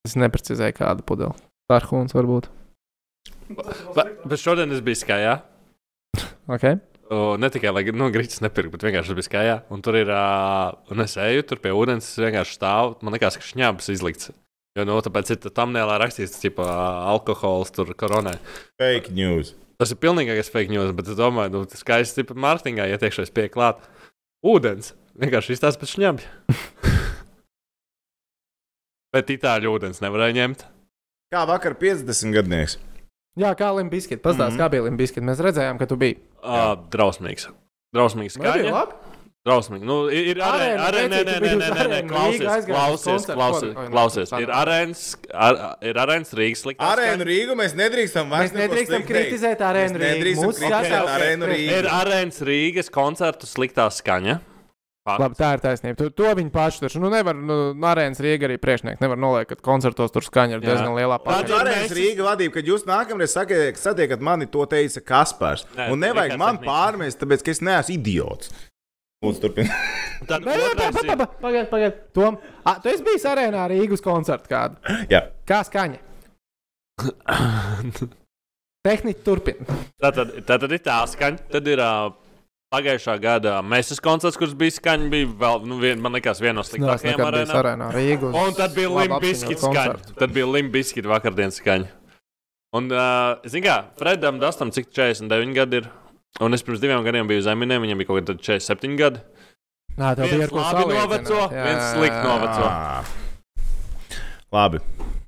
es 0.08 0.16
neprecizēju 0.16 0.78
kādu 0.80 1.04
pudeli. 1.04 1.36
Tarhūns 1.68 2.16
varbūt. 2.16 2.48
Ba, 3.92 4.08
bet 4.24 4.40
šodien 4.40 4.72
es 4.72 4.80
biju 4.80 5.02
skajā. 5.04 5.36
Okay. 6.50 6.80
O, 7.10 7.36
ne 7.38 7.50
tikai 7.50 7.72
lai 7.74 7.82
nu, 7.94 8.06
grīdas 8.14 8.42
nepirkt, 8.42 8.72
bet 8.74 8.84
vienkārši 8.86 9.16
bija 9.18 9.26
skajā. 9.26 9.56
Un 9.74 9.82
tur 9.86 9.98
ir, 9.98 10.10
uh, 10.10 10.76
un 10.90 11.02
es 11.02 11.16
eju 11.18 11.46
tur 11.46 11.60
pie 11.62 11.72
ūdens, 11.74 12.06
es 12.06 12.22
vienkārši 12.22 12.56
stāvu. 12.58 12.96
Man 13.02 13.14
liekas, 13.14 13.38
ka 13.38 13.46
šņābs 13.46 13.90
izlikts. 13.94 14.30
Jo, 14.78 14.84
nu, 14.86 14.98
tāpēc 15.02 15.32
ir 15.34 15.50
tam 15.50 15.74
nēlā 15.74 15.96
rakstīts, 15.98 16.38
ka 16.54 16.66
alkohols 17.10 17.74
tur 17.74 17.90
koronē. 17.98 18.36
Fake 18.78 19.10
news. 19.14 19.56
Tas 19.82 19.90
ir 19.90 19.98
pilnīgais 19.98 20.52
fake 20.52 20.70
news, 20.70 20.92
bet 20.94 21.10
es 21.10 21.18
domāju, 21.18 21.54
nu, 21.54 21.64
tas 21.66 21.82
skaisti 21.82 22.20
tipa 22.20 22.36
mārketingā 22.38 22.86
ietiekšais 22.94 23.34
pie 23.34 23.48
klāt. 23.50 23.82
Ūdens. 24.46 24.94
Vienkārši 25.20 25.56
izstāsta 25.56 25.82
pēc 25.82 25.96
šņabja. 25.96 26.28
bet 29.16 29.32
itāļu 29.36 29.74
ūdens 29.74 30.02
nevarēja 30.04 30.38
ņemt. 30.38 30.66
Kā 31.34 31.42
vakar 31.50 31.74
50 31.80 32.38
gadnieks? 32.38 32.78
Jā, 33.38 33.50
kā 33.58 33.70
Limbiskit. 33.74 34.22
Pastāst, 34.22 34.54
mm. 34.54 34.58
-hmm. 34.58 34.62
kā 34.62 34.70
bija 34.70 34.86
Limbiskit. 34.86 35.24
Mēs 35.26 35.42
redzējām, 35.42 35.78
ka 35.78 35.86
tu 35.90 35.98
biji. 35.98 36.18
Uh, 36.40 36.74
drausmīgs. 36.92 37.48
Drausmīgs. 37.94 38.38
Labi? 38.40 39.10
Drausmīgi. 39.40 39.86
Nu, 39.88 39.94
ir 40.12 40.34
ir 40.34 40.40
arēna, 40.44 40.90
nē, 40.92 41.04
nē, 41.08 41.20
nē, 41.24 41.52
nē, 41.56 41.84
nē, 41.88 42.00
klausies, 42.10 42.66
klausies, 42.68 43.24
klausies, 43.24 43.70
ne, 43.72 43.86
klausies. 43.88 44.32
Ir 44.36 44.52
arēnas, 44.52 45.04
ar, 45.32 45.56
ir 45.80 46.00
arēnas 46.02 46.34
Rīgas 46.36 46.60
sliktā 46.66 46.90
Arēnu 46.92 47.24
Rīgu 47.24 47.56
mēs 47.56 47.72
nedrīkstam 47.78 48.28
Mēs 48.28 48.36
vairs 48.36 48.52
neko 48.52 48.66
nedrīkstam 48.66 49.06
kritizēt 49.08 49.64
arēnu 49.64 49.96
Mēs 49.96 50.04
Rīgu. 50.04 50.18
nedrīkstam 50.18 50.52
kritizēt 50.58 51.08
arēnu 51.14 51.48
Rīgu. 51.54 51.78
Ir 51.78 51.88
arēnas 51.88 52.42
Rīgas 52.50 52.92
koncertu 52.92 53.48
sliktā 53.48 53.88
skaņa. 53.96 54.36
Fakts. 55.00 55.22
Labi, 55.22 55.36
tā 55.40 55.48
ir 55.56 55.60
taisnība. 55.64 55.96
To, 55.96 56.10
to 56.12 56.30
viņi 56.36 56.50
paši 56.52 56.82
taču. 56.82 57.00
Nu, 57.00 57.08
nevar, 57.08 57.32
nu, 57.34 57.54
Arēnas 57.88 58.18
Rīga 58.20 58.44
arī 58.50 58.58
priekšnieki 58.60 59.00
nevar 59.00 59.16
noliekt, 59.16 59.54
ka 59.54 59.64
koncertos 59.64 60.12
tur 60.12 60.26
skaņa 60.26 60.58
ir 60.58 60.64
diezgan 60.66 60.92
lielā 60.92 61.16
Tad 61.22 61.26
pārāk. 61.26 61.48
ir 61.48 61.56
arēnas 61.56 61.94
Rīga 61.96 62.26
vadība, 62.26 62.52
kad 62.58 62.68
jūs 62.68 62.84
nākamreiz 62.84 63.32
sakiet, 63.32 63.80
satiekat 63.80 64.20
mani, 64.20 64.44
to 64.52 64.66
teica 64.68 65.00
Kaspars. 65.00 65.64
Nē, 65.78 65.86
Un 65.94 66.04
nevajag 66.04 66.36
man 66.42 66.60
pārmest, 66.60 67.16
tāpēc, 67.22 67.40
ka 67.46 67.54
es 67.56 67.62
neesmu 67.64 67.96
idiots. 67.96 68.52
Lūdzu, 69.24 69.40
turpiniet. 69.46 69.72
Tad 70.28 70.44
otrais 70.44 71.00
ir- 71.00 71.24
pagaidi, 71.40 71.66
pagaidi. 71.72 71.96
Tom, 72.16 72.36
a, 72.64 72.76
tu 72.80 72.92
esi 72.92 73.04
bijis 73.08 73.24
arēnā 73.28 73.64
Rīgas 73.72 74.04
koncertā 74.04 74.52
kādu. 74.52 74.76
Jā. 75.12 75.24
Kā 75.48 75.62
skaņa? 75.64 75.96
Tehniski 78.84 79.20
turpina. 79.24 79.64
Tātad, 80.00 80.32
tātad 80.48 80.72
ir 80.72 80.80
tā 80.84 81.00
skaņa. 81.08 81.42
Tad 81.52 81.66
ir 81.68 81.80
uh, 81.84 82.12
pagājušā 82.70 83.16
gada 83.22 83.56
mēsas 83.66 83.98
koncerts, 84.02 84.38
kurš 84.38 84.54
bija 84.58 84.74
skaņa. 84.76 85.08
Bija 85.12 85.30
vēl, 85.40 85.64
nu, 85.66 85.78
vien, 85.82 86.00
man 86.02 86.14
liekas, 86.16 86.40
viena 86.42 86.60
no 86.60 86.66
sliktākajām 86.66 87.22
arēnām. 87.26 87.56
arēnā 87.60 87.88
Rīgas. 87.96 88.36
Un 88.38 88.54
tad 88.58 88.76
bija 88.76 89.06
apziņot 89.18 89.64
skaņa. 89.64 89.96
Tad 90.20 90.36
bija 90.36 90.50
Limbiskits 90.50 91.10
vakardienas 91.10 91.58
skaņa. 91.60 91.90
Un, 92.78 92.86
uh, 92.94 93.40
zini 93.50 93.64
kā, 93.66 93.80
Fredam 93.98 94.38
Dastam, 94.42 94.70
cik 94.74 94.92
49 94.94 95.56
gadi 95.56 95.80
ir. 95.82 95.90
Un 96.40 96.54
es 96.54 96.62
pirms 96.62 96.78
diviem 96.78 97.02
gadiem 97.02 97.26
biju 97.26 97.42
zeminē, 97.42 97.80
viņam 97.82 97.98
bija 97.98 98.08
kaut 98.12 98.20
kādi 98.22 98.38
47 98.46 98.94
gadi. 99.00 99.24
Nā, 99.98 100.14
tev 100.14 100.30
bija 100.30 100.46
ar 100.46 100.54
ko 100.54 100.62
labi 100.62 100.94
noveco. 100.94 101.40
Jā, 101.50 101.64
viens 101.66 101.88
slikti 101.90 102.14
jā. 102.14 102.22
noveco. 102.28 102.70
Labi. 104.54 104.84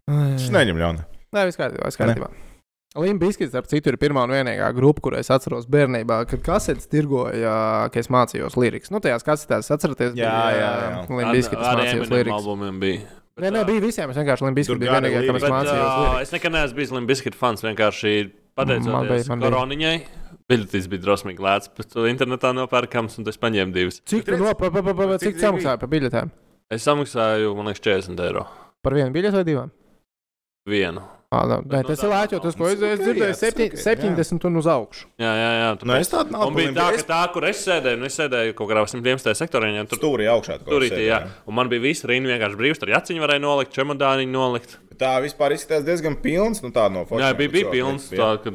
Ai, 0.06 0.30
Es 0.38 0.46
neņemu 0.54 0.84
ļaunu. 0.84 1.04
Nē, 1.34 1.46
viss 1.50 1.58
kārtībā. 1.58 1.90
Viss 1.90 1.98
kārtībā. 1.98 2.30
Limbiskits, 2.98 3.54
ap 3.56 3.68
citu, 3.70 3.88
ir 3.88 3.96
pirmā 3.96 4.26
un 4.26 4.34
vienīgā 4.34 4.66
grupa, 4.76 5.00
kur 5.06 5.14
es 5.16 5.30
atceros 5.32 5.64
bērnībā, 5.72 6.18
kad 6.28 6.42
kasetes 6.44 6.90
tirgoja, 6.92 7.88
ka 7.92 8.00
es 8.02 8.10
mācījos 8.12 8.58
lirikas. 8.60 8.92
Nu, 8.92 9.00
tajās 9.00 9.24
kasetēs 9.24 9.72
atceraties, 9.72 10.12
Jā, 10.18 10.34
jā, 10.52 10.58
jā. 10.60 10.90
Ar 11.00 11.08
mācījos 11.08 11.56
Eminem 11.96 12.12
lirikas. 12.12 12.50
bija. 12.82 13.06
Nē, 13.40 13.48
nē, 13.48 13.62
bija 13.64 13.80
visiem. 13.80 14.10
Es 14.12 14.18
vienkārši 14.20 14.44
Tur 14.44 14.50
Limbiskits 14.50 14.82
bija 14.82 14.98
vienīgā, 14.98 15.22
kam 15.24 15.38
es. 15.38 15.46
Bet, 15.46 15.54
mācījos 15.54 15.94
uh, 16.02 16.16
es 16.20 16.34
nekad 16.34 16.52
neesmu 16.52 16.80
bijis 16.82 16.92
Limbiskita 16.92 17.40
fans. 17.40 17.64
Vienkārši 17.64 18.12
pateicoties 18.60 19.30
koroniņai, 19.32 19.94
biļetes 20.52 20.90
bija 20.92 21.04
drosmīgi 21.06 21.46
lēts, 21.46 21.72
bet 21.78 21.88
tu 21.94 22.04
internetā 22.10 22.52
nopērkams 22.58 23.16
un 23.22 23.28
tas 23.30 23.40
paņēma 23.40 23.72
divas. 23.72 24.02
Cik 24.04 24.28
tu 24.28 24.36
redz, 24.36 24.44
no, 24.44 24.52
pa, 24.52 24.68
pa, 24.68 24.84
pa, 24.84 24.92
pa, 25.00 25.16
cik 25.22 25.40
samaksāja 25.40 25.80
par 25.80 25.92
biļetēm? 25.96 26.36
Es 26.76 26.84
samaksāju, 26.84 27.56
man 27.56 27.72
liekas, 27.72 27.84
40 27.88 28.20
eiro. 28.28 28.44
Par 28.84 29.00
vienu 29.00 29.16
biļeti 29.16 29.40
vai 29.40 29.48
divām? 29.48 29.72
Vienu. 30.68 31.08
Ah, 31.32 31.46
nē, 31.48 31.56
nu, 31.64 31.82
tas 31.88 31.96
tā 32.02 32.04
ir 32.04 32.10
lēts, 32.12 32.32
jo 32.34 32.38
tas, 32.44 32.56
ko 32.58 32.66
es, 32.68 32.76
dzirdēju, 32.76 33.16
jā, 33.16 33.28
jā. 33.32 33.80
70 33.80 34.44
un 34.50 34.58
uz 34.60 34.66
augšu. 34.68 35.06
Jā, 35.22 35.30
jā, 35.38 35.50
jā. 35.62 35.68
Nu, 35.88 35.94
es 35.96 36.10
tādu 36.12 36.34
nav 36.34 36.42
Un 36.50 36.58
bija 36.58 36.74
tā, 36.76 36.88
ka 36.98 37.06
tā, 37.08 37.20
kur 37.32 37.46
es 37.48 37.62
sēdēju, 37.64 38.00
nu, 38.02 38.08
es 38.10 38.18
sēdēju 38.20 38.52
kaut 38.58 38.68
kādā 38.68 38.82
111. 38.84 39.32
sektorā, 39.40 39.70
ja 39.72 39.84
tur 39.88 39.96
Stūrī 40.02 40.26
augšā. 40.28 40.58
tu 40.60 40.66
kaut 40.68 40.74
tur 40.76 40.84
kā 40.84 40.90
bija. 40.98 41.22
sēdi, 41.22 41.30
Un 41.48 41.56
man 41.56 41.70
bija 41.72 41.80
viss 41.86 42.04
rīns 42.04 42.28
vienkārši 42.28 42.58
brīvs. 42.60 42.82
Tur 42.82 42.92
jāciņu 42.92 43.24
varēja 43.24 43.42
nolikt, 43.46 43.72
čemodāniņu 43.78 44.34
nolikt. 44.36 44.76
Tā 45.00 45.14
vispār 45.24 45.54
izskatās 45.56 45.86
diezgan 45.88 46.18
pilns. 46.22 46.60
Nu, 46.62 46.68
tā 46.70 46.84
no 46.92 47.00
Jā, 47.02 47.08
foršiem 47.08 47.38
bija, 47.40 47.52
bija 47.56 47.70
pilns. 47.72 48.10
jā. 48.12 48.18
Tā, 48.20 48.28
ka 48.44 48.52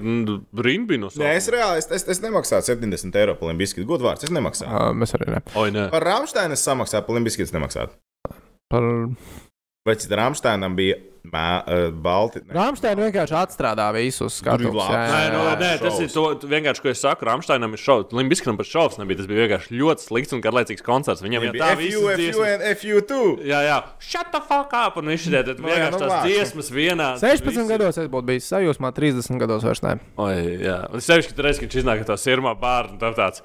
rīns 0.67 0.87
bija 0.87 1.01
no 1.01 1.09
Nē, 1.17 1.33
es 1.41 1.49
reāli 1.51 1.81
es, 1.81 1.89
es, 1.97 2.05
es 2.13 2.21
nemaksāju 2.23 2.69
70 2.77 3.17
eiro 3.19 3.33
par 3.41 3.49
limbiskītu. 3.49 3.87
Godvārds, 3.89 4.23
es 4.29 4.31
nemaksāju. 4.37 4.69
Uh, 4.69 4.93
mēs 4.93 5.17
arī 5.17 5.31
ne. 5.33 5.41
Oi, 5.57 5.71
nē. 5.75 5.89
Par 5.91 6.05
Rāmsteinu 6.07 6.53
es 6.55 6.63
samaksāju, 6.63 7.03
par 7.09 7.17
limbiskītu 7.17 7.57
nemaksāju. 7.57 7.89
Par 8.69 8.83
Vai 9.87 9.95
cits 9.95 10.11
Rāmsteinam 10.19 10.75
bija 10.75 10.97
mē, 11.27 11.43
uh, 11.63 11.85
balti? 12.03 12.41
Ne. 12.43 12.53
Rāmsteinu 12.55 13.05
vienkārši 13.05 13.35
atstrādā 13.39 13.87
visus 13.95 14.35
ir 14.35 14.41
skatuves. 14.41 14.75
labs. 14.75 14.93
jā, 14.93 15.03
jā, 15.07 15.13
Nē, 15.13 15.29
nu, 15.33 15.43
jā. 15.45 15.53
nē, 15.61 15.69
tas 15.83 15.99
ir 16.03 16.09
to, 16.11 16.23
vienkārši, 16.51 16.83
ko 16.83 16.91
es 16.91 17.03
saku. 17.03 17.27
Rāmsteinam 17.27 17.75
ir 17.75 17.81
šovs. 17.81 18.15
Limbiskam 18.15 18.59
pat 18.59 18.67
šovs 18.69 18.99
nebija. 18.99 19.21
Tas 19.21 19.29
bija 19.31 19.45
vienkārši 19.45 19.79
ļoti 19.79 20.05
slikts 20.07 20.35
un 20.35 20.43
garlaicīgs 20.43 20.83
koncerts. 20.85 21.23
Viņam 21.25 21.47
jau 21.47 21.53
tā 21.55 21.71
FU, 21.79 22.03
FU 22.19 22.45
and 22.47 22.67
FU2. 22.73 23.21
Jā, 23.47 23.63
jā, 23.67 23.77
shut 24.03 24.31
the 24.35 24.43
fuck 24.43 24.75
up! 24.75 24.99
Un 24.99 25.13
viņš 25.13 25.29
šeit 25.29 25.53
Nu, 25.57 25.71
jā, 25.71 25.79
vienkārši 25.79 25.95
nu, 25.95 26.03
tās 26.03 26.27
dziesmas 26.27 26.73
vienā. 26.73 27.09
16 27.23 27.71
gados 27.71 28.01
es 28.03 28.11
būtu 28.11 28.31
bijis 28.33 28.51
sajūsmā, 28.51 28.91
30 28.97 29.41
gados 29.41 29.65
vairs 29.67 29.83
ne. 29.85 29.95
Oi, 30.19 30.35
jā. 30.67 30.81
Un 30.91 31.03
sevišķi 31.03 31.37
tur 31.37 31.47
reiz, 31.47 31.63
kad 31.63 31.79
iznāk 31.79 32.03
ar 32.03 32.11
to 32.11 32.19
sirmā 32.19 32.55
bārnu, 32.59 32.99
tā 33.01 33.13
tāds. 33.17 33.43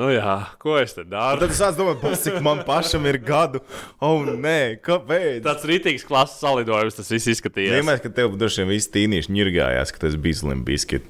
Nu 0.00 0.08
jā, 0.08 0.36
ko 0.58 0.78
es 0.80 0.94
te 0.96 1.02
Un 1.04 1.10
daru? 1.12 1.40
Tad 1.42 1.50
es 1.52 1.58
"Bas, 2.00 2.22
cik 2.24 2.38
man 2.40 2.62
pašam 2.64 3.04
ir 3.06 3.18
gadu. 3.18 3.60
Oh, 4.00 4.24
nē, 4.24 4.80
kāpēc? 4.80 5.42
Tāds 5.44 5.66
rītīgs 5.68 6.06
klases 6.08 6.40
salidojums 6.40 6.96
tas 6.96 7.10
viss 7.12 7.28
izskatījās. 7.28 7.76
Vienmēr, 7.76 8.00
kad 8.02 8.14
tev 8.16 8.32
droši 8.40 8.62
vien 8.64 8.70
visi 8.72 8.88
tīnieši 8.90 9.34
ņirgājās, 9.36 9.92
ka 9.92 9.98
tas 10.06 10.16
bija 10.16 10.48
limbiskīts. 10.48 11.04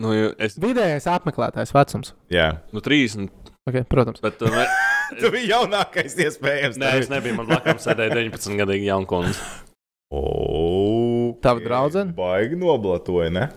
Nu, 0.00 0.12
jo 0.16 0.28
es, 0.40 0.54
Vidējais 0.60 1.04
apmeklētājs 1.12 1.72
vecums. 1.76 2.14
Jā. 2.32 2.60
nu 2.72 2.80
30, 2.80 3.28
Okay, 3.68 3.84
protams. 3.84 4.20
bet. 4.24 4.40
Ne, 4.40 4.66
Tu 5.20 5.28
biji 5.30 5.50
jaunākais 5.50 6.14
iespējams. 6.16 6.78
nē, 6.80 6.92
es 7.00 7.08
nebiju. 7.12 7.34
Man 7.36 7.46
blakus 7.50 7.84
sēdēja 7.84 8.14
19 8.14 8.56
gadīgi 8.60 8.86
jaunkundze. 8.88 9.40
O, 10.10 11.36
Tava 11.42 11.60
draudzene? 11.60 12.12
Baigi 12.16 12.56
noblatoja, 12.56 13.28
ne? 13.30 13.48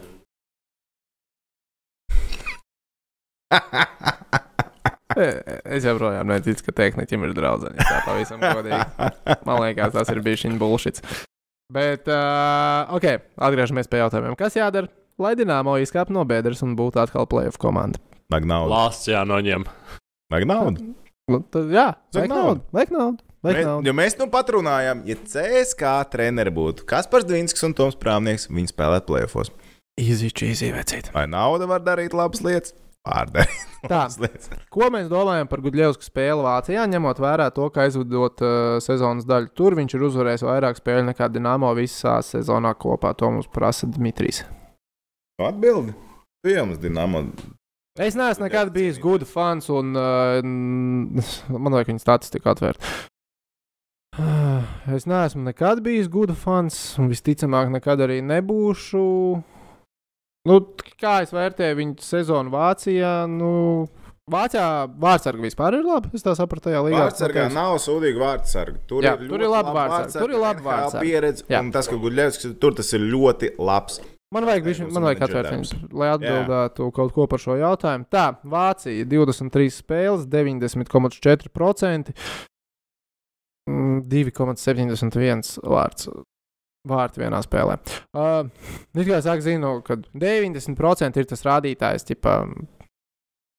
Es 5.14 5.86
joprojām 5.86 6.32
neticu, 6.32 6.64
ka 6.66 6.74
tehniķim 6.80 7.28
ir 7.28 7.36
draudzene. 7.38 7.78
Tā 7.86 8.00
pavisam 8.06 8.42
godīgi. 8.42 8.80
Man 9.46 9.62
liekas, 9.62 9.94
tas 9.94 10.10
ir 10.10 10.24
bijis 10.26 10.48
viņa 10.48 10.58
bullshit. 10.62 11.02
Bet, 11.74 12.10
uh, 12.10 12.90
ok, 12.98 13.06
atgriežamies 13.48 13.90
pie 13.92 14.02
jautājumiem. 14.02 14.34
Kas 14.40 14.58
jādara, 14.58 14.90
lai 15.22 15.36
Dienāmo 15.38 15.76
izkāptu 15.82 16.16
no 16.16 16.26
bedres 16.28 16.64
un 16.66 16.74
būtu 16.78 17.02
atkal 17.04 17.30
playoff 17.30 17.62
komanda? 17.62 18.02
Vajag 18.34 18.50
naudu. 18.50 18.74
Lāsts 18.74 19.10
jānoņem. 19.10 19.68
Vajag 20.34 20.50
naudu. 20.50 20.90
Nu, 21.32 21.40
tad, 21.54 21.70
jā, 21.74 21.88
Vajag 22.16 22.34
naudu. 22.34 22.66
Vajag 22.76 22.94
naudu. 22.98 23.26
Mēs, 23.44 23.66
jo 23.84 23.94
mēs 23.96 24.14
nu 24.16 24.30
pat 24.32 24.50
runājām, 24.56 25.02
ja 25.04 25.18
CSK 25.20 25.90
treneri 26.14 26.52
būtu 26.56 26.86
Kaspars 26.88 27.26
Dvīnskis 27.28 27.66
un 27.68 27.74
Toms 27.76 27.98
Prāmnieks, 28.00 28.48
viņi 28.48 28.72
spēlētu 28.72 29.10
playoffs. 29.10 29.52
Easy 30.00 30.30
cheesy 30.32 30.72
vecīt. 30.74 31.12
Vai 31.14 31.26
nauda 31.30 31.68
var 31.70 31.84
darīt 31.84 32.16
labas 32.16 32.42
lietas? 32.46 32.72
Pārdarīt 33.04 33.74
Tā, 33.84 34.06
ko 34.72 34.88
mēs 34.94 35.10
domājam 35.12 35.50
par 35.52 35.60
Gudļevsku 35.66 36.06
spēli 36.08 36.46
Vācijā, 36.46 36.86
ņemot 36.88 37.18
vērā 37.20 37.50
to, 37.52 37.66
ka 37.74 37.84
aizvedot 37.84 38.44
uh, 38.46 38.78
sezonas 38.84 39.28
daļu 39.28 39.52
tur, 39.60 39.76
viņš 39.76 39.98
ir 39.98 40.06
uzvarējis 40.08 40.46
vairāk 40.48 40.80
spēļu 40.80 41.10
nekā 41.10 41.28
Dienāmo 41.34 41.74
visā 41.76 42.16
sezonā 42.24 42.72
kopā. 42.80 43.12
To 43.20 43.34
mums 43.36 43.50
prasa 43.52 43.90
Dmitrijs. 43.92 44.46
Atbildi. 45.44 45.98
Tu 46.44 46.56
jau 46.56 46.64
mums 46.70 46.80
dinamo. 46.80 47.26
Es 48.00 48.16
neesmu 48.16 48.48
nekad 48.48 48.72
bijis 48.74 49.02
gudu 49.04 49.28
fans, 49.28 49.68
un 49.70 49.92
uh, 50.00 50.40
man 51.52 51.76
vajag 51.76 51.92
viņa 51.92 52.06
statistiku 52.08 52.54
atvērt. 52.56 52.80
Uh, 54.14 54.44
Es 54.94 55.06
neesmu 55.08 55.44
nekad 55.44 55.80
bijis 55.84 56.10
gudu 56.12 56.36
fans, 56.36 56.76
un 57.00 57.08
visticamāk, 57.12 57.70
nekad 57.72 58.02
arī 58.04 58.18
nebūšu. 58.26 59.04
Nu, 60.44 60.60
kā 61.00 61.22
es 61.24 61.32
vērtēju 61.32 61.78
viņu 61.80 62.04
sezonu 62.04 62.52
Vācijā? 62.52 63.12
Nu, 63.32 63.52
Vācijā 64.32 64.66
vārdsargi 65.04 65.44
vispār 65.44 65.78
ir 65.78 65.86
labi. 65.88 66.12
Es 66.16 66.24
tā 66.24 66.34
sapratu, 66.36 66.70
tajā 66.70 66.82
līnijā. 66.84 67.06
Vārdsargā 67.06 67.46
nav 67.52 67.78
sūdīga 67.84 68.20
vārdsarga. 68.22 68.82
Tur 68.88 69.04
Jā, 69.04 69.14
ir, 69.20 69.30
tur 69.32 69.44
ir 69.44 69.52
labi 69.52 69.72
laba 69.72 69.86
vārdsargi, 69.94 70.20
tur 70.20 70.34
ir 70.36 70.40
labi 70.44 70.60
NHL 70.60 70.68
vārdsargi. 70.70 71.08
Pieredze, 71.08 71.46
Jā. 71.52 71.62
un 71.64 71.72
tas, 71.76 71.88
ka 71.92 72.00
Guļevskis 72.00 72.58
tur 72.60 72.76
tas 72.76 72.92
ir 72.96 73.04
ļoti 73.08 73.54
labs. 73.60 74.02
Man 74.34 74.48
vajag, 74.50 74.66
Būs 74.66 74.80
man 74.96 75.06
vajag 75.06 75.20
menedžera 75.22 75.28
atvērt 75.28 75.50
darbs. 75.52 75.74
viņu, 75.76 75.90
lai 76.02 76.08
atbildētu 76.16 76.88
kaut 76.96 77.12
ko 77.14 77.28
par 77.30 77.40
šo 77.44 77.58
jautājumu. 77.60 78.08
Tā, 78.12 78.26
Vācija 78.50 79.06
23 79.12 79.76
spēles, 79.76 80.24
90,4%, 80.32 82.16
mm, 83.70 84.00
2,71 84.10 85.60
vārds. 85.64 86.10
Vārds 86.84 87.16
vienā 87.16 87.40
spēlē. 87.46 87.78
Uh, 88.12 88.50
it 89.00 89.08
kā 89.08 89.22
sāk 89.24 89.44
zinu, 89.46 89.78
ka 89.88 89.96
90% 90.20 91.20
ir 91.22 91.28
tas 91.30 91.46
rādītājs, 91.48 92.04
ķipa, 92.10 92.34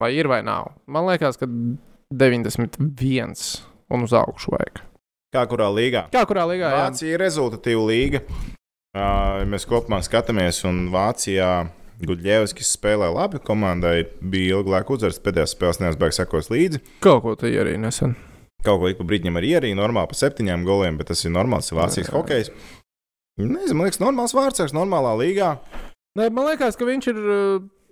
vai 0.02 0.10
ir 0.12 0.28
vai 0.28 0.42
nav. 0.44 0.74
Man 0.84 1.08
liekas, 1.08 1.38
ka 1.40 1.48
91 2.12 3.46
un 3.94 4.04
uz 4.04 4.12
augšu 4.12 4.52
vajag. 4.52 4.82
Kā 5.34 5.46
kurā 5.48 5.70
līgā? 5.72 6.04
Kā 6.12 6.26
kurā 6.28 6.44
līgā? 6.50 6.68
jā. 6.68 6.82
Vācija 6.84 7.16
ir 7.16 7.24
rezultatīva 7.24 7.86
līga. 7.88 8.20
Uh, 8.94 9.40
mēs 9.48 9.64
kopumā 9.66 9.98
skatāmies, 10.04 10.60
un 10.68 10.84
Vācijā 10.92 11.64
Guļevskis 12.04 12.76
spēlē 12.76 13.08
labi. 13.14 13.40
Komandai 13.42 14.04
bija 14.20 14.58
ilgu 14.58 14.76
laiku 14.76 14.98
uzvaras, 14.98 15.18
pēdējās 15.24 15.56
spēlēs 15.56 15.80
neesmu 15.82 16.12
sekos 16.12 16.52
līdzi. 16.52 16.84
Kaut 17.02 17.24
ko 17.24 17.34
te 17.40 17.50
arī 17.56 17.78
nesen. 17.80 18.14
Kaut 18.64 18.80
ko 18.80 18.88
ik 18.92 19.00
pa 19.00 19.08
brīdim 19.08 19.36
arī 19.40 19.56
arī 19.58 19.74
normāli 19.76 20.12
pa 20.12 20.16
septiņiem 20.20 20.64
goliem, 20.64 21.00
bet 21.00 21.10
tas 21.10 21.24
ir 21.24 21.34
normāls 21.34 21.72
Vācijas 21.72 22.08
Jā. 22.08 22.54
Nezinu, 23.40 23.74
man 23.74 23.88
liekas, 23.88 23.98
normāls 24.02 24.34
vārdsargs, 24.36 24.74
normālā 24.76 25.14
līgā. 25.18 25.54
Nē, 26.18 26.28
man 26.30 26.46
liekas, 26.52 26.76
ka 26.78 26.86
viņš 26.86 27.08
ir. 27.10 27.20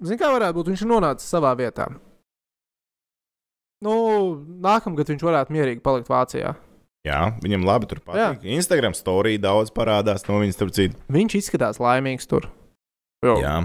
Zini, 0.02 0.18
kā 0.18 0.28
varētu 0.30 0.58
būt? 0.60 0.70
Viņš 0.70 0.82
ir 0.84 0.90
nonācis 0.90 1.30
savā 1.30 1.50
vietā. 1.58 1.88
Nu, 3.82 3.94
nākamgad 4.62 5.10
viņš 5.10 5.24
varētu 5.26 5.54
mierīgi 5.54 5.82
palikt 5.82 6.10
Vācijā. 6.10 6.52
Jā, 7.02 7.20
viņam 7.42 7.64
labi 7.66 7.88
tur 7.90 7.98
patīk. 8.06 8.44
Instagram 8.54 8.94
story 8.94 9.34
daudz 9.42 9.72
parādās 9.74 10.22
no 10.28 10.38
viņas, 10.38 10.54
starp 10.58 10.74
citu. 10.76 10.98
Viņš 11.10 11.34
izskatās 11.40 11.80
laimīgs 11.82 12.28
tur. 12.30 12.46
Jo, 13.26 13.36
Jā, 13.42 13.56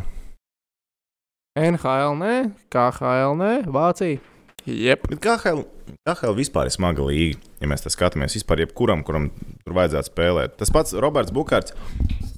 NHL 1.58 2.18
nē, 2.18 2.34
KHL 2.74 3.38
nē, 3.38 3.52
Vācija. 3.74 4.18
Jep. 4.66 5.06
bet 5.10 5.22
KHL, 5.22 5.64
KHL 6.08 6.36
vispār 6.38 6.70
ir 6.70 6.76
smaga 6.76 7.06
līga. 7.08 7.40
Ja 7.62 7.70
mēs 7.72 7.84
tā 7.86 7.92
skatāmies, 7.94 8.36
vispār 8.38 8.64
jebkuram, 8.66 9.04
kuram 9.08 9.30
tur 9.64 9.76
vajadzētu 9.78 10.12
spēlēt. 10.12 10.58
Tas 10.60 10.72
pats 10.74 10.96
Roberts 10.98 11.34
Bukārts. 11.36 11.76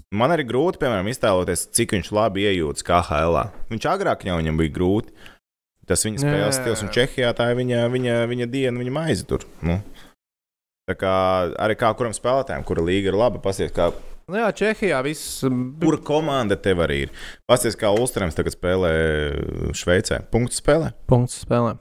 Man 0.09 0.33
arī 0.33 0.45
grūti, 0.49 0.79
piemēram, 0.81 1.09
iztēloties, 1.11 1.67
cik 1.77 1.93
viņš 1.93 2.11
labi 2.17 2.47
iejūtas 2.49 2.85
KHL. 2.85 3.35
-ā. 3.37 3.45
Viņš 3.69 3.85
agrāk 3.91 4.25
jau 4.25 4.39
viņam 4.39 4.57
bija 4.57 4.73
grūti. 4.73 5.13
Tas 5.89 6.05
viņa 6.05 6.21
spēles 6.21 6.57
stils, 6.57 6.83
un 6.85 6.89
Čehijā 6.93 7.33
tā 7.33 7.49
ir 7.49 7.57
viņa, 7.57 7.89
viņa, 7.89 8.15
viņa 8.29 8.45
diena, 8.49 8.77
viņa 8.77 8.91
maize 8.93 9.25
tur. 9.25 9.45
Nu. 9.65 9.79
Tā 10.89 10.93
kā 10.97 11.13
arī 11.57 11.73
kā 11.77 11.89
kuram 11.97 12.13
spēlētājam, 12.13 12.65
kura 12.65 12.81
līga 12.85 13.09
ir 13.09 13.17
laba, 13.17 13.41
pasies, 13.41 13.71
kā, 13.73 13.89
Nu, 14.29 14.37
jā, 14.37 14.51
Čehijā 14.53 15.01
viss. 15.01 15.41
kura 15.81 15.97
komanda 15.97 16.53
tev 16.55 16.83
arī 16.85 17.07
ir. 17.07 17.09
Pasies, 17.49 17.73
kā 17.73 17.89
Ulstrēms 17.89 18.37
tagad 18.37 18.53
spēlē 18.53 18.91
Šveicē. 19.73 20.19
Punkts 20.29 20.61
spēlē. 20.61 20.91
Punkts 21.09 21.39
spēlē. 21.45 21.79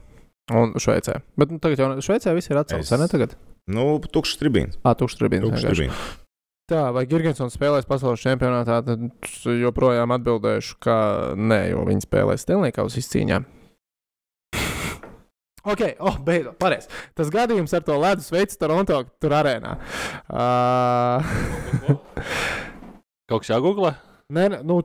Un 0.49 0.73
Šveicē. 0.81 1.19
Bet 1.37 1.51
nu, 1.53 1.59
tagad 1.61 1.77
jau 1.83 1.89
Šveicē 2.01 2.33
viss 2.37 2.49
ir 2.49 2.57
atcelts, 2.57 2.87
Es- 2.87 2.93
vai 2.95 2.99
ne 3.03 3.07
tagad? 3.11 3.35
Nu, 3.69 3.99
tukšs 4.01 4.39
tribīns. 4.41 4.79
Ā, 4.81 4.95
tukšs 4.97 5.19
tribīns. 5.19 5.45
Tukšs 5.45 5.67
tribīns. 5.69 5.99
Tā, 6.69 6.83
vai 6.93 7.03
Girgensons 7.09 7.53
spēlēs 7.57 7.85
pasaules 7.89 8.21
čempionātā, 8.21 8.79
tad 8.85 9.01
es 9.25 9.39
joprojām 9.45 10.11
atbildēšu, 10.13 10.75
ka 10.81 10.97
nē, 11.37 11.61
jo 11.71 11.85
viņi 11.87 12.05
spēlēs 12.05 12.45
Stenlīkaus 12.45 12.97
izcīņā. 13.01 13.39
Ok, 15.69 15.81
oh, 15.99 16.15
beidzot, 16.23 16.55
pareizi. 16.57 16.87
Tas 17.13 17.27
gadījums 17.29 17.73
ar 17.75 17.83
to 17.83 17.97
ledus 17.99 18.29
veids 18.31 18.55
Toronto 18.57 19.01
tur 19.19 19.33
arēnā. 19.35 19.73
Uh, 20.31 21.19
Kaut 23.29 23.43
kas 23.43 23.51
jāgooglē? 23.51 23.91
nē, 24.33 24.45
nu, 24.63 24.79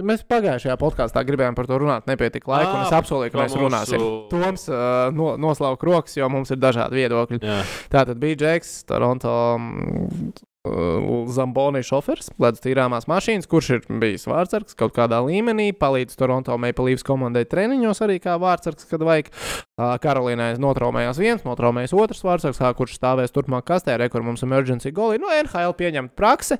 mēs 0.00 0.22
pagājušajā 0.24 0.76
podkāstā 0.80 1.20
gribējām 1.28 1.56
par 1.58 1.66
to 1.68 1.76
runāt, 1.82 2.06
nepietika 2.08 2.48
laika, 2.48 2.70
un 2.72 2.84
es 2.86 2.92
Ā, 2.94 3.00
apsolīju, 3.02 3.32
ka 3.34 3.42
mēs 3.42 3.52
mūsu- 3.52 3.64
runāsim. 3.66 4.04
Toms 4.30 4.64
uh, 4.72 5.10
no, 5.12 5.34
noslauka 5.36 5.84
rokas, 5.84 6.16
jo 6.16 6.28
mums 6.32 6.48
ir 6.54 6.56
dažādi 6.62 6.96
viedokļi. 7.02 7.42
Jā. 7.44 7.58
Tā 7.92 8.06
tad 8.08 8.16
bija 8.22 8.38
Džeks, 8.40 8.70
Toronto. 8.88 9.34
mm, 9.60 10.32
uh, 10.64 11.28
Zamboni 11.28 11.82
šofers, 11.84 12.30
ledus 12.40 12.64
tīrāmās 12.64 13.04
mašīnas, 13.10 13.44
kurš 13.50 13.68
ir 13.76 13.84
bijis 14.00 14.24
vārdsargs 14.30 14.78
kaut 14.80 14.94
kādā 14.96 15.18
līmenī, 15.26 15.74
palīdz 15.76 16.16
Toronto 16.16 16.56
Maple 16.56 16.88
Leafs 16.88 17.04
komandai 17.04 17.44
treniņos 17.44 18.00
arī 18.06 18.16
kā 18.24 18.38
vārdsargs, 18.40 18.88
kad 18.88 19.04
vajag. 19.04 19.28
Uh, 19.76 19.98
Karolīnai 20.00 20.54
notraumējās 20.62 21.20
viens, 21.20 21.44
notraumējās 21.44 21.92
otrs 21.92 22.24
vārdsargs, 22.24 22.62
kā, 22.64 22.72
kurš 22.80 22.96
stāvēs 22.96 23.34
turpmāk 23.34 23.68
kastē, 23.68 23.98
re, 24.00 24.08
kur 24.08 24.24
mums 24.24 24.40
emergency 24.46 24.88
goli. 24.94 25.20
No 25.20 25.28
NHL 25.36 25.76
pieņemt 25.76 26.16
prakse. 26.16 26.56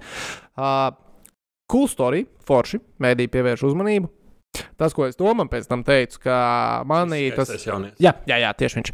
Cool 1.73 1.89
story, 1.89 2.27
forši, 2.45 2.83
mēdī 3.01 3.31
pievērš 3.33 3.65
uzmanību. 3.71 4.11
Tas, 4.77 4.93
ko 4.93 5.07
es 5.09 5.17
domāju, 5.17 5.49
pēc 5.53 5.69
tam 5.71 5.85
teicu, 5.87 6.21
ka 6.27 6.39
manī 6.89 7.31
tas 7.33 7.49
Tas 7.49 7.65
ir. 7.65 7.93
Jā, 8.03 8.13
jā, 8.29 8.43
jā 8.45 8.51
tieši 8.59 8.79
viņš. 8.81 8.91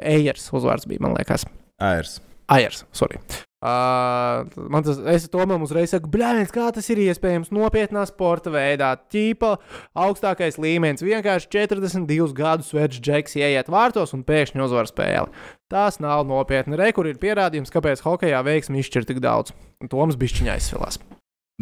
Ejers 0.00 0.46
uzvārds 0.56 0.88
bija, 0.88 1.04
man 1.04 1.18
liekas. 1.18 1.44
Airs. 1.84 2.22
Airs, 2.48 2.84
sorry. 2.96 3.20
Uh, 3.64 4.44
man 4.68 4.84
tas, 4.84 4.98
es 5.08 5.24
tomēr 5.32 5.62
uzreiz 5.64 5.94
saku, 5.94 6.10
blēņas, 6.12 6.50
kā 6.52 6.66
tas 6.76 6.88
ir 6.92 7.00
iespējams 7.06 7.48
nopietnā 7.56 8.02
sporta 8.08 8.52
veidā. 8.52 8.90
Tīpa 9.08 9.54
augstākais 9.96 10.60
līmenis. 10.60 11.04
Vienkārši 11.04 11.48
42 11.54 12.36
gadus 12.36 12.72
vecs 12.76 13.00
džeks 13.00 13.38
ieiet 13.40 13.72
vārtos 13.72 14.12
un 14.16 14.24
pēkšņi 14.28 14.64
uzvar 14.66 14.88
spēli. 14.90 15.32
Tas 15.72 15.96
nav 16.04 16.26
nopietni. 16.28 16.76
Re, 16.80 16.90
kur 16.96 17.08
ir 17.08 17.20
pierādījums, 17.20 17.72
kāpēc 17.72 18.04
hokeja 18.04 18.44
veiksmi 18.44 18.84
izšķir 18.84 19.08
tik 19.08 19.24
daudz. 19.24 19.56
Toms 19.88 20.20
bišķiņā 20.20 20.58
aizsvilās. 20.58 21.00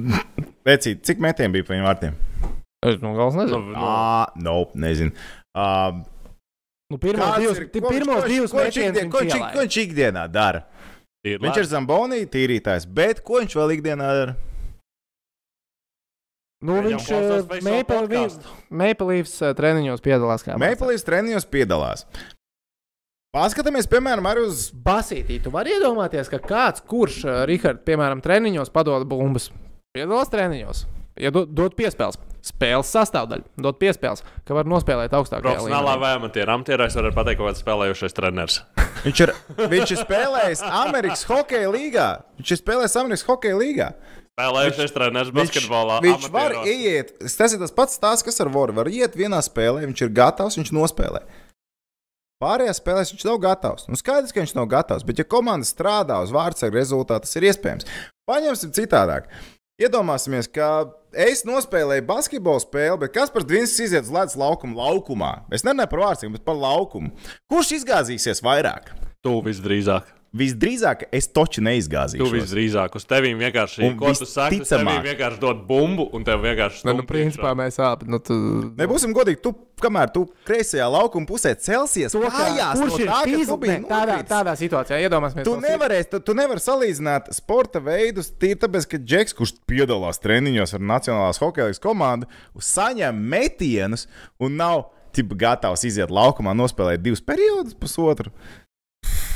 Vecīt, 0.67 1.03
cik 1.07 1.19
metieni 1.23 1.53
bija 1.57 1.67
pa 1.67 1.75
viņu 1.75 1.87
vārtiem? 1.89 2.15
Es 2.87 3.01
no 3.03 3.13
galas 3.15 3.35
Nu, 3.35 3.43
nezinu. 3.45 3.73
nu, 3.73 3.83
Ā, 3.83 4.27
nope, 4.43 4.79
nezinu. 4.79 5.13
Uh, 5.55 6.03
Nu, 6.93 6.99
pirmos 7.01 7.39
divus, 7.41 7.59
ir- 7.59 7.69
ko 7.73 7.81
viņš- 7.89 7.95
pirmos 7.97 8.23
ko 8.23 8.29
divus 8.29 8.51
ko 8.53 8.57
metienus 8.59 9.13
ko 9.13 9.21
ielaida. 9.25 9.53
ko 9.55 9.61
viņš 9.65 9.77
ikdienā 9.87 10.25
dara? 10.31 10.65
ir 11.25 11.39
Viņš 11.39 11.57
ir 11.57 11.65
Zambonija 11.71 12.27
tīrītājs, 12.27 12.87
bet 12.87 13.23
ko 13.25 13.41
viņš 13.41 13.55
vēl 13.57 13.77
ikdienā 13.79 14.09
dara? 14.19 14.35
Nu, 16.63 16.77
Viņam 16.79 16.99
viņš 16.99 17.09
uh, 19.43 19.55
treniņos 19.59 20.01
piedalās 20.05 20.45
kā 20.47 20.55
Mēpelīs 20.63 21.03
treniņos 21.07 21.47
piedalās. 21.51 22.05
Paskatāmies, 23.35 23.89
piemēram, 23.89 24.27
arī 24.29 24.45
uz 24.47 24.69
Basītī, 24.71 25.41
tu 25.43 25.51
vari 25.51 25.73
iedomāties, 25.79 26.29
ka 26.31 26.39
kāds, 26.39 26.83
kurš, 26.85 27.25
uh, 27.25 27.45
Rihards, 27.49 27.83
piemēram, 27.87 28.21
treniņos 28.23 28.71
padod 28.71 29.07
bumbas, 29.09 29.49
piedalās 29.93 30.31
treniņos, 30.33 30.87
ja 31.21 31.31
dod, 31.35 31.51
dod 31.53 31.75
piespēles, 31.77 32.17
spēles 32.43 32.89
sastāvdaļu, 32.95 33.45
dod 33.61 33.77
piespēles, 33.81 34.25
ka 34.49 34.57
var 34.57 34.69
nospēlēt 34.71 35.13
augstākajā 35.19 35.59
Profesionālā 35.59 35.99
vai 36.01 36.15
amatieru 36.17 36.55
amatierā 36.55 36.87
es 36.89 36.97
varu 36.97 37.13
pateikt, 37.15 37.41
ka 37.43 37.51
kāds 37.51 37.61
spēlējušais 37.61 38.17
treneris. 38.17 38.63
Viņš 39.07 39.21
ir, 39.25 39.33
viņš 39.59 39.93
ir 39.93 39.99
spēlējis 39.99 40.61
Amerikas 40.63 41.25
Hokeja 41.27 41.71
līgā. 41.73 42.09
Viņš 42.39 42.51
ir 42.55 42.59
spēlējis 42.61 42.99
Amerikas 43.01 43.25
Hokeja 43.27 43.57
līgā. 43.59 43.89
Spēlējušais 44.33 44.95
treneris 44.95 45.33
basketbolā. 45.35 45.97
viņš 46.05 46.29
var 46.33 46.55
amatieros. 46.55 46.85
iet. 46.87 47.11
Tas 47.37 47.57
ir 47.57 47.61
tas 47.61 47.75
pats 47.75 47.99
stāsts, 47.99 48.25
kas 48.25 48.39
ar 48.45 48.51
Voru. 48.55 48.77
Var 48.79 48.89
iet 48.93 49.17
vienā 49.19 49.41
spēlē, 49.43 49.83
viņš 49.91 50.05
ir 50.07 50.13
gatavs, 50.15 50.59
viņš 50.61 50.71
nospēlē. 50.77 51.25
Pārējās 52.43 52.79
spēlēs 52.79 53.13
viņš 53.13 53.27
nav 53.27 53.41
gatavs. 53.43 53.89
Nu, 53.91 53.99
skaidrs, 53.99 54.31
ka 54.33 54.45
viņš 54.45 54.55
nav 54.61 54.71
gatavs, 54.71 55.05
bet, 55.09 55.19
ja 55.19 55.27
komanda 55.27 55.67
strādā 55.67 56.21
uz 56.23 56.31
vārdsargu 56.35 56.79
rezultātu, 56.79 57.27
tas 57.27 57.41
ir 57.41 57.49
iespējams. 57.51 57.91
Paņemsim 58.31 58.73
citādāk. 58.79 59.29
Iedomāsimies, 59.83 60.47
ka 60.47 60.93
es 61.11 61.41
nospēlēju 61.49 62.05
basketbolu 62.07 62.63
spēli, 62.63 63.01
bet 63.03 63.15
kas 63.17 63.33
par 63.35 63.43
Dvīns 63.49 63.75
iziet 63.83 64.07
uz 64.07 64.13
ledus 64.15 64.39
laukuma 64.39 64.79
laukumā? 64.79 65.33
Es 65.51 65.67
nerunāju 65.67 65.91
par 65.91 66.05
vārdsargu, 66.05 66.37
bet 66.37 66.47
par 66.47 66.61
laukumu. 66.61 67.11
Kurš 67.51 67.73
izgāzīsies 67.81 68.45
vairāk? 68.47 68.93
Tu 69.27 69.33
visdrīzāk. 69.49 70.22
Visdrīzāk, 70.33 71.03
es 71.13 71.27
toču 71.29 71.61
Tu 71.61 71.67
neizgāzīšos. 71.67 72.31
visdrīzāk 72.33 72.95
uz 72.97 73.05
tevīm 73.05 73.37
vienkārši. 73.37 73.91
Ko 74.01 74.15
tu 74.17 74.25
saki? 74.25 74.63
Tas 74.63 74.71
visticamāk. 74.71 75.03
tevī 75.03 75.11
vienkārši 75.11 75.41
dod 75.43 75.59
bumbu 75.69 76.07
un 76.17 76.25
tev 76.25 76.41
vienkārši. 76.41 76.87
Ne, 76.87 76.95
nu, 76.97 77.03
stumj 77.03 77.09
principā 77.11 77.51
mēs 77.59 77.77
abi. 77.85 78.09
Nu, 78.09 78.17
tu... 78.17 78.37
Nebūsim 78.79 79.13
godīgi, 79.13 79.43
tu, 79.45 79.53
kamēr 79.83 80.09
tu 80.15 80.23
kreisajā 80.49 80.87
laukuma 80.89 81.29
pusē 81.29 81.53
celsies, 81.61 82.17
To, 82.17 82.25
kājās, 82.25 82.81
kurš 82.81 82.97
no 82.97 83.03
ir 83.05 83.13
tā, 83.13 83.21
tu 83.21 83.35
fiziski 83.35 83.59
biji 83.67 83.79
tādā, 83.93 84.19
tādā 84.33 84.57
situācijā? 84.57 85.03
Iedomāsimies, 85.05 85.45
Tu 85.51 85.57
nevarēsi, 85.67 86.11
tu, 86.15 86.23
tu 86.25 86.39
nevari 86.41 86.65
salīdzināt 86.65 87.29
sporta 87.37 87.85
veidus 87.85 88.33
tīri 88.33 88.57
tāpēc, 88.65 88.89
ka 88.89 89.05
Džeks, 89.05 89.37
kurš 89.37 89.57
piedalās 89.69 90.23
treniņos 90.25 90.73
ar 90.79 90.89
Nacionālās 90.97 91.45
hokejas 91.45 91.83
komandu, 91.83 92.31
saņem 92.57 93.21
metienus 93.37 94.09
un 94.41 94.57
nav 94.57 94.87
tipa, 95.13 95.37
gatavs 95.45 95.85
iziet 95.85 96.09
laukumā, 96.09 96.57
nospēlēt 96.57 97.05
divus 97.05 97.21
periodus, 97.21 97.77
pusotru. 97.77 98.33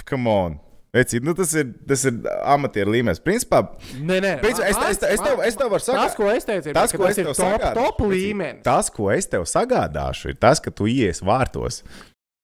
Come 0.09 0.31
on! 0.31 0.63
Vecīt, 0.95 1.23
nu 1.27 1.35
tas 1.37 1.53
ir, 1.55 1.67
tas 1.87 2.05
ir 2.09 2.13
amatieru 2.49 2.93
līmenis. 2.95 3.19
Principā, 3.21 3.63
Nē, 4.01 4.21
nē, 4.23 4.31
Principā, 4.41 4.69
es- 4.71 4.77
es- 4.97 5.03
es 5.03 5.21
tev- 5.21 5.43
es 5.45 5.57
tev 5.57 5.69
varu 5.71 5.83
sakāt. 5.83 5.95
Tas, 6.07 6.15
ko 6.15 6.31
es 6.31 6.45
teicu, 6.45 6.67
ir, 6.69 6.75
tas, 6.75 6.93
ka 6.93 6.99
ko 6.99 7.05
es 7.05 7.17
tas 7.17 7.19
ir 7.19 7.25
tev 7.27 7.35
top, 7.35 7.45
sagādāšu, 7.61 7.75
top 7.75 7.99
vecīt, 8.01 8.13
līmenis. 8.33 8.63
tas, 8.63 8.91
ko 8.91 9.11
es 9.11 9.27
tev 9.27 9.43
sagādāšu, 9.43 10.29
ir 10.31 10.35
tas, 10.41 10.61
ka 10.61 10.71
tu 10.71 10.85
ies 10.87 11.21
vārtos. 11.21 11.83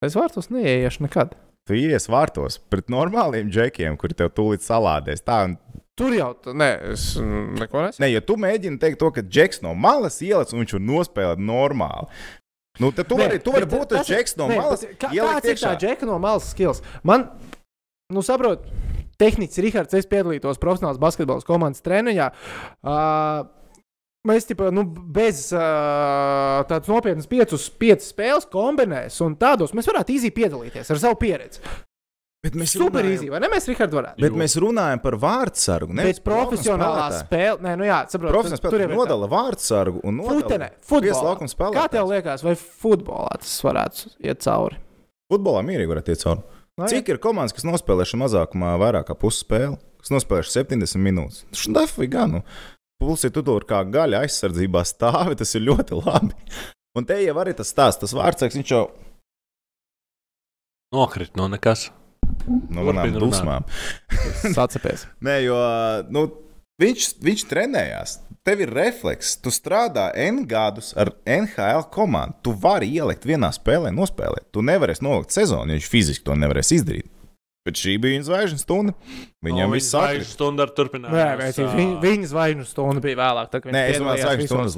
Es 0.04 0.14
vārtos 0.14 0.50
neieiešu 0.50 1.00
nekad. 1.08 1.34
Tu 1.66 1.74
ies 1.74 2.08
vārtos 2.08 2.58
pret 2.68 2.88
normāliem 2.88 3.48
džekiem, 3.48 3.96
kuri 3.96 4.14
tev 4.14 4.30
tūlīt 4.34 4.60
salādēs. 4.66 5.22
Tā, 5.22 5.44
un- 5.44 5.58
Tur 5.96 6.10
jau, 6.10 6.34
tu- 6.42 6.52
nē, 6.52 6.92
es 6.92 7.16
neko 7.16 7.86
nesaku. 7.86 8.00
ne, 8.00 8.08
ja 8.12 8.20
tu 8.20 8.34
mēģini 8.36 8.78
teikt 8.80 8.98
to, 8.98 9.10
ka 9.12 9.22
džeks 9.22 9.62
no 9.62 9.74
malas 9.74 10.18
ieliec 10.20 10.52
un 10.52 10.64
viņš 10.64 10.72
var 10.72 10.80
nospēlēt 10.80 11.38
normāli. 11.38 12.08
Nu, 12.80 12.90
tad 12.90 13.06
tu 13.06 13.14
Nē, 13.16 13.28
vari, 13.28 13.38
tu 13.38 13.52
vari 13.52 13.66
būt 13.66 13.88
tas 13.90 14.06
džeks 14.08 14.36
no 14.38 14.48
nē, 14.48 14.56
malas. 14.56 14.82
kāds 14.98 15.44
ir 15.44 15.56
tā 15.60 15.78
džeka 15.78 16.02
no 16.06 16.18
malas 16.18 16.50
skills? 16.50 16.80
Man, 17.04 17.28
nu, 18.12 18.22
saprot, 18.26 18.68
tehnicis 19.20 19.62
Rihards, 19.64 19.96
es 19.98 20.08
piedalījos 20.10 20.60
profesionālas 20.62 21.00
basketbola 21.02 21.44
komandas 21.48 21.84
treniņā. 21.84 22.30
Uh, 22.82 23.50
Mēs 24.22 24.44
tipa, 24.46 24.68
nu, 24.70 24.84
bez 24.86 25.48
uh, 25.50 26.60
tādas 26.70 26.86
nopietnas 26.86 27.26
piecus, 27.26 27.64
piecas 27.74 28.12
spēles 28.12 28.44
kombinēs 28.52 29.16
un 29.26 29.34
tādos 29.34 29.72
mēs 29.74 29.88
varētu 29.90 30.14
īsi 30.14 30.30
piedalīties 30.36 30.92
ar 30.94 31.00
savu 31.02 31.16
pieredzi. 31.18 31.58
Bet 32.42 32.54
mēs 32.58 32.76
Super 32.76 33.02
runājam- 33.02 33.16
īsi, 33.16 33.30
vai 33.30 33.40
ne? 33.42 33.48
Mēs, 33.50 33.66
Rihards, 33.70 33.96
varētu. 33.98 34.22
Bet 34.22 34.36
mēs 34.38 34.54
runājam 34.62 35.02
par 35.02 35.16
vārdsargu. 35.24 35.94
nevis 35.94 36.22
profesionālā 36.22 37.08
spēle, 37.18 37.58
nē, 37.66 37.74
nu 37.78 37.86
jā, 37.86 37.98
saprotu. 38.10 38.32
Profesionāls 38.34 38.62
spēlētājs 38.62 38.94
nodala 38.94 39.28
vārdsargu 39.30 40.00
un 40.06 40.16
nodala 40.22 40.70
futbolā. 40.86 41.22
laukuma 41.26 41.74
Kā 41.74 41.88
tev 41.90 42.06
liekas, 42.14 42.42
vai 42.46 42.54
futbolā 42.54 43.38
tas 43.42 43.58
varētu 43.62 44.14
iet 44.22 44.42
cauri? 44.46 44.78
Futbolā 45.34 45.66
mierīgi 45.66 45.94
varētu 45.96 46.14
iet 46.14 46.22
cauri. 46.22 46.42
Jā. 46.82 46.90
Cik 46.96 47.12
ir 47.14 47.20
komandas, 47.22 47.54
kas 47.56 47.66
nospēlējuši 47.68 48.18
mazākumā 48.20 48.74
vairāk 48.82 49.08
kā 49.10 49.16
pusi 49.18 49.44
spēli, 49.44 49.78
kas 50.02 50.12
nospēlējuši 50.14 50.54
70 50.58 51.02
minūtes? 51.02 51.44
Šdafi 51.56 52.08
gan. 52.10 52.38
Nu. 52.38 52.42
Pulsi 53.02 53.32
tu 53.34 53.42
tur 53.46 53.66
kā 53.66 53.80
gaļa 53.86 54.22
aizsardzībā 54.26 54.84
stāvi, 54.86 55.38
tas 55.38 55.54
ir 55.58 55.64
ļoti 55.66 55.98
labi. 55.98 56.36
Un 56.98 57.06
te 57.08 57.16
jau 57.22 57.34
arī 57.40 57.54
tas 57.56 57.70
stāsts, 57.72 58.02
tas 58.02 58.14
vārdsargs, 58.14 58.58
viņš 58.58 58.74
jau 58.74 58.84
Nokrit 60.92 61.38
no 61.40 61.46
nekas. 61.48 61.86
no 62.68 62.84
manām 62.84 63.14
dusmām. 63.16 63.64
Sacepies. 64.52 65.06
Nē, 65.24 65.38
jo 65.46 65.56
nu, 66.12 66.26
viņš, 66.82 67.06
viņš 67.24 67.46
trenējās. 67.48 68.18
Tev 68.42 68.58
ir 68.64 68.72
refleks, 68.74 69.36
tu 69.38 69.52
strādā 69.54 70.08
N 70.18 70.40
gadus 70.50 70.90
ar 70.98 71.12
NHL 71.22 71.84
komandu. 71.94 72.34
Tu 72.42 72.54
vari 72.58 72.88
ielikt 72.90 73.22
vienā 73.28 73.52
spēlē, 73.54 73.92
nospēlēt. 73.94 74.48
Tu 74.50 74.64
nevarēsi 74.66 75.04
nolikt 75.06 75.30
sezonu, 75.30 75.70
ja 75.70 75.78
viņš 75.78 75.90
fiziski 75.92 76.26
to 76.26 76.34
nevarēs 76.34 76.72
izdarīt. 76.74 77.06
Bet 77.62 77.78
šī 77.78 77.92
bija 78.02 78.16
viņa 78.16 78.26
zvaigžņu 78.26 78.58
stunda. 78.58 78.92
Viņam 79.46 79.70
O, 79.70 79.74
viss 79.76 79.86
viņa 79.86 79.92
sakrīt. 79.92 80.08
zvaigžņu 80.08 80.32
Stunda 80.32 80.64
ar 80.66 80.72
turpinājumu. 80.74 81.14
Nē, 81.14 81.52
viņa, 81.78 82.00
viņa 82.02 82.30
zvaigžņu 82.32 82.66
stundu 82.66 83.04
bija 83.04 83.18
vēlāk. 83.20 83.54
Nē, 83.70 83.82
es 83.92 84.00
domāju, 84.02 84.24
zvaigžņu 84.24 84.48
stundas 84.50 84.74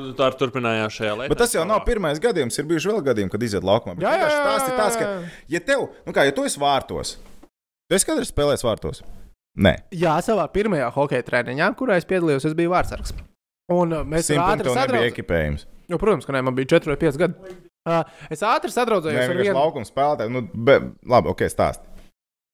un 0.00 0.16
tā 0.16 0.28
ar 0.30 0.38
turpinājās 0.40 0.96
šajā 0.96 1.12
lietā. 1.20 1.28
Bet 1.34 1.42
tas 1.44 1.52
jau 1.58 1.66
nav 1.68 1.84
pirmais 1.84 2.22
gadījums. 2.24 2.56
Ir 2.56 2.70
bijuši 2.72 2.92
vēl 2.94 3.04
gadījumi, 3.10 3.34
kad 3.36 3.44
iziet 3.44 3.68
laukumā. 3.68 3.98
Bet 4.00 4.08
Jā, 4.08 4.14
jā, 4.14 4.16
vienkārši 4.16 4.40
jā, 4.40 4.46
tās 4.48 4.64
ir 4.72 4.80
tās, 4.80 4.96
ka, 4.96 5.04
jā, 5.04 5.12
jā. 5.20 5.32
ja 5.58 5.66
tev, 5.68 5.84
nu 6.08 6.16
kā, 6.16 6.24
ja 6.24 6.32
tu 6.32 6.48
esi 6.48 6.64
vārtos, 6.64 7.18
tu 7.84 8.00
esi 8.00 8.08
kādreiz 8.08 8.32
spēlējis 8.32 8.64
vārtos? 8.64 9.04
Nē, 9.58 9.72
Jā, 9.98 10.14
savā 10.22 10.44
pirmajā 10.54 10.90
hokeja 10.94 11.24
treniņā, 11.26 11.72
kurā 11.78 11.96
es 11.98 12.06
piedalījos, 12.08 12.46
es 12.46 12.54
biju 12.54 12.70
vārdsargs. 12.70 13.10
Un 13.70 13.92
uh, 13.92 14.04
mēs 14.06 14.30
ātri 14.30 14.70
sadraudzējāmies. 14.74 15.66
Nu, 15.90 15.98
protams, 15.98 16.26
ka 16.26 16.32
nē, 16.34 16.42
man 16.46 16.54
bija 16.54 16.76
4 16.78 16.92
vai 16.92 16.96
5 17.00 17.18
gadi. 17.18 17.56
Uh, 17.88 18.02
es 18.30 18.42
ātri 18.46 18.70
sadraudzējos 18.70 19.30
ar 19.32 19.38
vienu. 19.40 19.56
laukuma 19.56 19.88
spēlētāju. 19.88 20.30
Nu, 20.30 20.42
be, 20.54 20.76
labi, 21.10 21.30
ok, 21.32 21.42
stāst. 21.50 21.82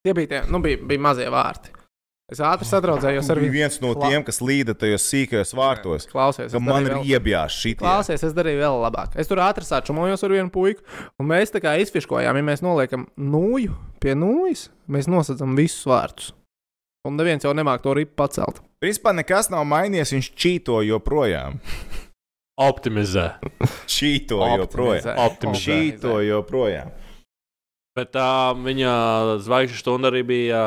Tie 0.06 0.14
bija, 0.16 0.30
tie, 0.30 0.40
nu, 0.52 0.60
bija, 0.64 0.78
bija 0.88 1.02
mazie 1.02 1.26
vārti. 1.32 1.72
Es 2.32 2.40
ātri 2.42 2.66
sadraudzējos 2.66 3.28
ar 3.30 3.38
biji 3.38 3.50
vienu. 3.52 3.58
viens 3.60 3.76
no 3.84 3.92
tiem, 4.00 4.24
kas 4.26 4.40
līda 4.42 4.74
tajos 4.74 5.04
sīkajos 5.12 5.52
vārtos. 5.54 6.08
Klausies, 6.10 6.50
Ka 6.54 6.58
man 6.62 6.88
ir 6.88 6.96
vēl- 6.96 7.04
iebjās 7.12 7.54
šī 7.54 7.74
tā. 7.76 7.84
Klausies, 7.84 8.24
es 8.26 8.32
darīju 8.34 8.62
vēl 8.64 8.80
labāk. 8.82 9.14
Es 9.20 9.28
tur 9.30 9.38
ātri 9.44 9.62
sačumojos 9.68 10.24
ar 10.26 10.34
vienu 10.34 10.50
puiku, 10.50 10.82
un 11.20 11.28
mēs 11.30 11.52
tā 11.54 11.60
kā 11.62 11.76
izfiškojām, 11.84 12.34
ja 12.40 12.42
mēs 12.42 12.64
noliekam 12.66 13.06
nūju 13.18 13.76
pie 14.02 14.16
nūjas, 14.18 14.68
mēs 14.90 15.06
nosacām 15.06 15.54
visus 15.58 15.86
vārtus. 15.86 16.32
Un 17.06 17.18
neviens 17.18 17.44
jau 17.46 17.54
nemāk 17.54 17.84
to 17.84 17.94
ripu 17.94 18.16
pacelt. 18.18 18.58
Principā 18.82 19.12
nekas 19.14 19.48
nav 19.52 19.62
mainījies, 19.68 20.14
viņš 20.16 20.30
čīto 20.34 20.80
joprojām. 20.86 21.60
Optimizē. 22.56 23.28
Čīto 23.90 24.40
joprojām. 24.40 25.18
Optimizē. 25.26 25.64
Čīto 25.66 26.18
joprojām. 26.24 26.92
Bet 27.96 28.12
tā 28.12 28.52
viņa 28.56 28.92
zvaigžņu 29.44 29.78
stunda 29.80 30.10
arī 30.10 30.22
bija 30.26 30.62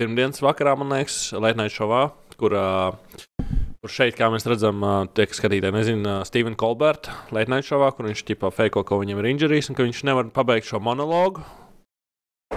pirmdienas 0.00 0.40
vakarā, 0.44 0.72
man 0.80 0.92
liekas, 0.94 1.18
Latvijas 1.36 1.74
šovā, 1.76 2.02
kur, 2.40 2.56
kur 3.80 3.92
šeit, 3.92 4.16
kā 4.18 4.30
mēs 4.32 4.48
redzam, 4.48 4.80
tie, 5.16 5.26
kas 5.28 5.40
skatītāji, 5.40 5.74
nezina, 5.76 6.18
uh, 6.20 6.28
Stevena 6.28 6.58
Kolberta 6.60 7.14
Latvijas 7.34 7.68
šovā, 7.68 7.92
kur 7.96 8.08
viņš 8.08 8.24
ķipā 8.30 8.50
feiko, 8.56 8.84
ka 8.88 8.98
viņam 9.00 9.20
ir 9.20 9.30
injuries 9.34 9.68
un 9.70 9.78
ka 9.78 9.86
viņš 9.86 10.04
nevar 10.08 10.32
pabeigt 10.34 10.70
šo 10.70 10.80
monologu. 10.84 11.44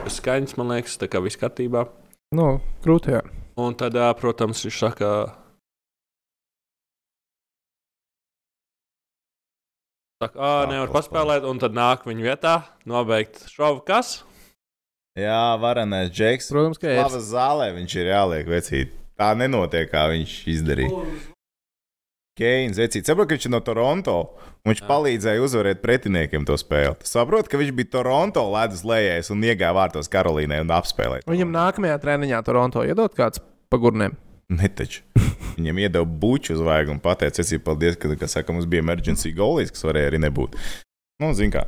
Skaņas, 0.08 0.56
man 0.60 0.72
liekas, 0.76 0.96
tā 1.02 1.10
kā 1.12 1.20
viss 1.24 1.40
kārtībā. 1.40 1.88
Nu, 2.36 2.58
krūti, 2.84 3.14
jā. 3.16 3.22
Un 3.58 3.76
tad, 3.80 3.96
protams, 4.20 4.60
viņš 4.68 4.80
saka, 4.84 5.12
saka 10.20 10.36
ah, 10.36 10.66
nevar 10.68 10.92
paspēlēt, 10.92 11.48
un 11.48 11.62
tad 11.64 11.78
nāk 11.78 12.04
viņa 12.10 12.26
vietā, 12.26 12.56
nobeigt 12.90 13.46
šovu. 13.54 13.80
Kas? 13.88 14.20
Jā, 15.18 15.56
varenais 15.62 16.12
Džeks. 16.12 16.52
Protams, 16.52 16.82
ka 16.82 16.92
ir. 16.92 17.00
Slavas 17.00 17.32
zālē 17.32 17.72
viņš 17.80 17.98
ir 18.02 18.12
jāliek 18.12 18.52
vecīt. 18.52 18.94
Tā 19.18 19.32
nenotiek, 19.40 19.88
kā 19.90 20.04
viņš 20.12 20.36
izdarīja. 20.52 21.00
Keins, 22.38 22.78
vecīt, 22.78 23.08
saprot, 23.08 23.26
ka 23.26 23.34
viņš 23.34 23.48
ir 23.48 23.52
no 23.56 23.60
Toronto. 23.66 24.18
Viņš 24.68 24.84
palīdzēja 24.86 25.42
uzvarēt 25.42 25.80
pretiniekiem 25.82 26.44
to 26.46 26.54
spēli. 26.60 26.94
Tu 27.02 27.10
saproti, 27.10 27.50
ka 27.50 27.58
viņš 27.58 27.72
bija 27.80 27.90
Toronto 27.96 28.44
ledus 28.54 28.84
lejējs 28.86 29.32
un 29.34 29.42
iegāja 29.48 29.74
vārtos 29.74 30.12
Karolīnai 30.14 30.60
un 30.62 30.74
apspēlēja. 30.76 31.26
Viņam 31.26 31.56
nākamajā 31.56 31.98
treniņā 32.04 32.44
Toronto 32.46 32.84
iedot 32.86 33.16
kāds 33.18 33.42
pagurniem. 33.74 34.14
Netaču. 34.54 35.02
Viņam 35.58 35.82
iedeva 35.82 36.06
buču 36.06 36.54
uz 36.54 36.62
vaigu 36.62 36.94
un 36.94 37.02
pateica, 37.02 37.42
es 37.42 37.52
paldies, 37.66 37.98
ka, 37.98 38.14
kā 38.20 38.30
saka, 38.30 38.54
mums 38.54 38.70
bija 38.70 38.86
emergency 38.86 39.34
goalies, 39.34 39.74
kas 39.74 39.88
varēja 39.88 40.14
arī 40.14 40.22
nebūt. 40.28 40.60
Nu, 41.24 41.34
zin 41.34 41.50
kā. 41.56 41.66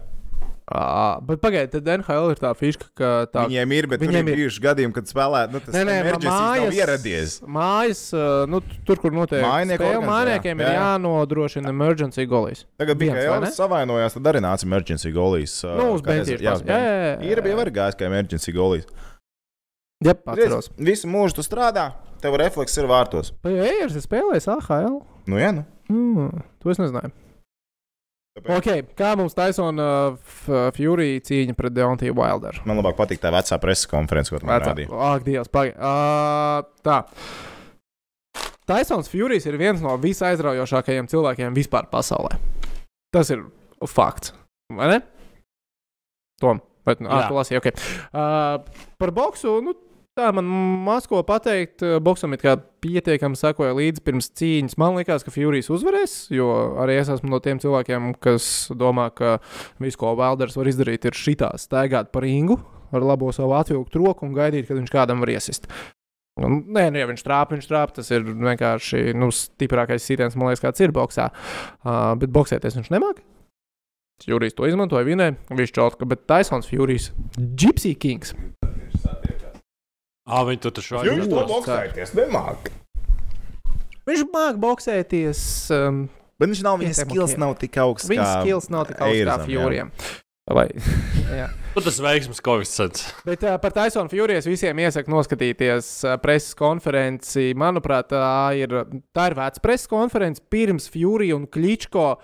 À, 0.70 1.18
bet 1.26 1.40
pagaidiet, 1.42 1.72
tad 1.74 1.88
NHL 1.90 2.28
ir 2.30 2.38
tā 2.38 2.52
fiška, 2.54 2.92
ka 2.94 3.08
tā 3.34 3.48
Viņiem 3.50 3.72
ir, 3.74 3.88
bet 3.90 4.04
viņiem 4.04 4.28
ir 4.28 4.36
ir- 4.36 4.38
bijuši 4.44 4.62
gadījumi, 4.62 4.94
kad 4.94 5.08
spēlē, 5.10 5.40
nu, 5.50 5.58
Nē, 5.66 5.82
nē, 5.88 5.96
mājas, 6.22 6.76
ieradies. 6.78 7.38
Mājas, 7.42 8.02
nu, 8.46 8.60
tur, 8.86 8.98
kur 9.02 9.10
notiek 9.18 9.42
spēle, 9.42 10.04
mājiniekiem 10.06 10.62
jā. 10.62 10.62
ir 10.62 10.68
Jā, 10.68 10.74
jā. 10.76 10.84
jānodrošina 10.84 11.74
emergency 11.74 12.28
goalies. 12.30 12.66
Tagad 12.78 13.00
bija 13.02 13.16
ne? 13.18 13.50
savainojās, 13.50 14.14
tad 14.14 14.30
arī 14.30 14.44
nāca 14.46 14.68
emergency 14.70 15.10
goalies. 15.12 15.56
uh, 15.66 15.74
Nu, 15.80 15.88
uz 15.96 16.04
benčīša 16.06 16.38
Jā, 16.46 16.54
jā, 16.62 16.78
jā, 16.78 17.00
jā. 17.18 17.32
Ir 17.32 17.42
bija 17.42 17.58
arī 17.66 17.74
gājis 17.74 17.98
kā 17.98 18.06
emergency 18.06 18.54
goalies. 18.54 18.86
Jā, 20.06 20.14
atceros. 20.14 20.70
Visu 20.78 21.10
mūžu 21.10 21.40
tu 21.40 21.42
strādā, 21.42 21.94
tev 22.22 22.38
refleks 22.38 22.78
ir 22.78 22.86
vārtos. 22.86 23.34
Ejers 23.44 23.98
ir 23.98 24.06
spēlējis 24.06 24.48
AHL? 24.54 25.02
Nu, 25.26 25.42
jā, 25.42 25.50
nu. 25.58 25.66
Mm, 25.90 26.44
to 26.62 26.70
es 26.70 26.78
nezināju. 26.78 27.10
Tāpēc- 28.40 28.58
Okay, 28.62 28.84
kā 28.98 29.12
mums 29.20 29.36
taisona 29.38 29.86
uh, 30.16 30.70
Fury 30.76 31.20
cīņa 31.26 31.56
pret 31.60 31.74
Deontiju 31.76 32.16
Wilderu? 32.18 32.64
Man 32.70 32.80
labāk 32.82 32.96
patīk 33.00 33.20
tā 33.24 33.32
vecā 33.36 33.60
preses 33.62 33.86
konference, 33.92 34.32
ko 34.34 34.40
tu 34.42 34.48
man 34.50 34.62
rādīji. 34.64 34.90
Ak, 34.92 35.24
Dievs, 35.28 35.52
pagaidi. 35.52 35.76
Uh, 35.78 36.64
tā. 36.86 37.02
Taisons 38.70 39.10
Furijs 39.10 39.48
ir 39.50 39.58
viens 39.58 39.82
no 39.82 39.96
visaizraujošākajiem 39.98 41.08
cilvēkiem 41.10 41.56
vispār 41.58 41.88
pasaulē. 41.90 42.36
Tas 43.14 43.32
ir 43.34 43.42
fakts. 43.90 44.34
Vai 44.70 44.92
ne? 44.92 45.00
Tom, 46.40 46.60
vai 46.86 46.94
tu, 46.96 47.08
ah, 47.10 47.26
tu 47.28 47.34
lasīji, 47.40 47.58
ok. 47.58 47.72
Uh, 48.14 48.86
par 49.02 49.12
boksu, 49.16 49.56
nu, 49.66 49.74
tā 50.20 50.30
man 50.36 50.48
maz 50.86 51.08
ko 51.10 51.22
pateikt. 51.26 51.84
Uh, 51.86 51.98
Boksam 52.04 52.36
ir 52.36 52.44
pietiekami 52.84 53.40
sekoja 53.40 53.76
līdzi 53.78 54.04
pirms 54.06 54.32
cīņas. 54.40 54.78
Man 54.82 54.98
liekas, 55.00 55.26
ka 55.26 55.34
Furijs 55.34 55.72
uzvarēs, 55.74 56.18
jo 56.36 56.50
arī 56.84 57.00
es 57.00 57.12
esmu 57.14 57.32
no 57.34 57.40
tiem 57.44 57.62
cilvēkiem, 57.64 58.12
kas 58.24 58.70
domā, 58.76 59.10
ka 59.16 59.38
viss, 59.82 60.00
ko 60.00 60.16
Valders 60.20 60.58
var 60.60 60.70
izdarīt, 60.72 61.08
ir 61.08 61.18
šitā 61.18 61.54
staigāt 61.60 62.12
pa 62.14 62.24
ringu 62.26 62.60
ar 62.96 63.06
labo 63.06 63.32
savu 63.36 63.54
atvilktu 63.60 64.02
roku 64.02 64.28
un 64.28 64.36
gaidīt, 64.38 64.68
kad 64.68 64.80
viņš 64.80 64.94
kādam 64.94 65.24
var 65.24 65.34
iesist. 65.36 65.70
Un, 66.40 66.62
nē, 66.72 66.86
nu, 66.94 67.02
ja 67.02 67.08
viņš 67.10 67.26
trāpa, 67.26 67.56
viņš 67.56 67.68
trāpa. 67.68 67.98
Tas 68.00 68.12
ir 68.16 68.24
vienkārši 68.28 69.12
nu, 69.18 69.32
stiprākais 69.36 70.06
sitiens, 70.06 70.38
man 70.40 70.52
liekas, 70.52 70.64
kāds 70.64 70.86
ir 70.86 70.96
boxā. 70.96 71.30
Uh, 71.84 72.14
bet 72.20 72.32
boxēties 72.36 72.80
viņš 72.80 72.94
nemāķi. 72.96 73.26
Jurijs 74.28 74.56
to 74.56 74.68
izmantoja, 74.68 75.08
vinēja. 75.08 75.38
Viņš 75.56 75.76
čauka, 75.76 76.08
bet 76.10 76.26
Taisons 76.28 76.68
Furijs- 76.68 77.12
Gypsy 77.60 77.96
Kings. 77.96 78.36
Ah, 80.30 80.46
viņi 80.46 80.62
tur 80.62 80.76
taču 80.78 81.02
Jūs 81.02 81.26
to 81.26 81.34
Ļoti 81.34 81.50
boxēties 81.50 82.16
nemāk. 82.20 82.72
Viņš 84.10 84.26
māca 84.34 84.62
boxēties. 84.62 85.44
Um, 85.76 86.08
Bet 86.40 86.54
viņš 86.54 86.64
nav, 86.64 86.80
viņa 86.80 86.96
skills 87.02 87.36
nav 87.42 87.58
tik 87.60 87.78
augsts. 87.84 88.10
Viņa 88.10 88.28
skills 88.40 88.70
nav 88.72 88.88
tik 88.88 89.02
augsts 89.04 89.28
kā. 89.28 89.40
Furijam. 89.50 89.92
Vai. 90.50 90.66
Tur 91.76 91.86
tas 91.86 92.00
veiksmes 92.02 92.40
koeficients. 92.42 93.04
Bet 93.28 93.44
uh, 93.46 93.58
par 93.62 93.74
Taisonu 93.76 94.10
Furijas 94.10 94.48
visiem 94.50 94.80
iesaku 94.82 95.12
noskatīties 95.14 95.90
uh, 96.08 96.16
preses 96.22 96.56
konferenci. 96.58 97.52
Manuprāt, 97.60 98.10
tā 98.10 98.24
ir, 98.58 98.74
tā 99.14 99.28
ir 99.30 99.38
veca 99.38 99.62
preses 99.62 99.90
konference 99.92 100.42
pirms 100.50 100.90
Furija 100.90 101.38
un 101.38 101.46
Kličko 101.52 102.16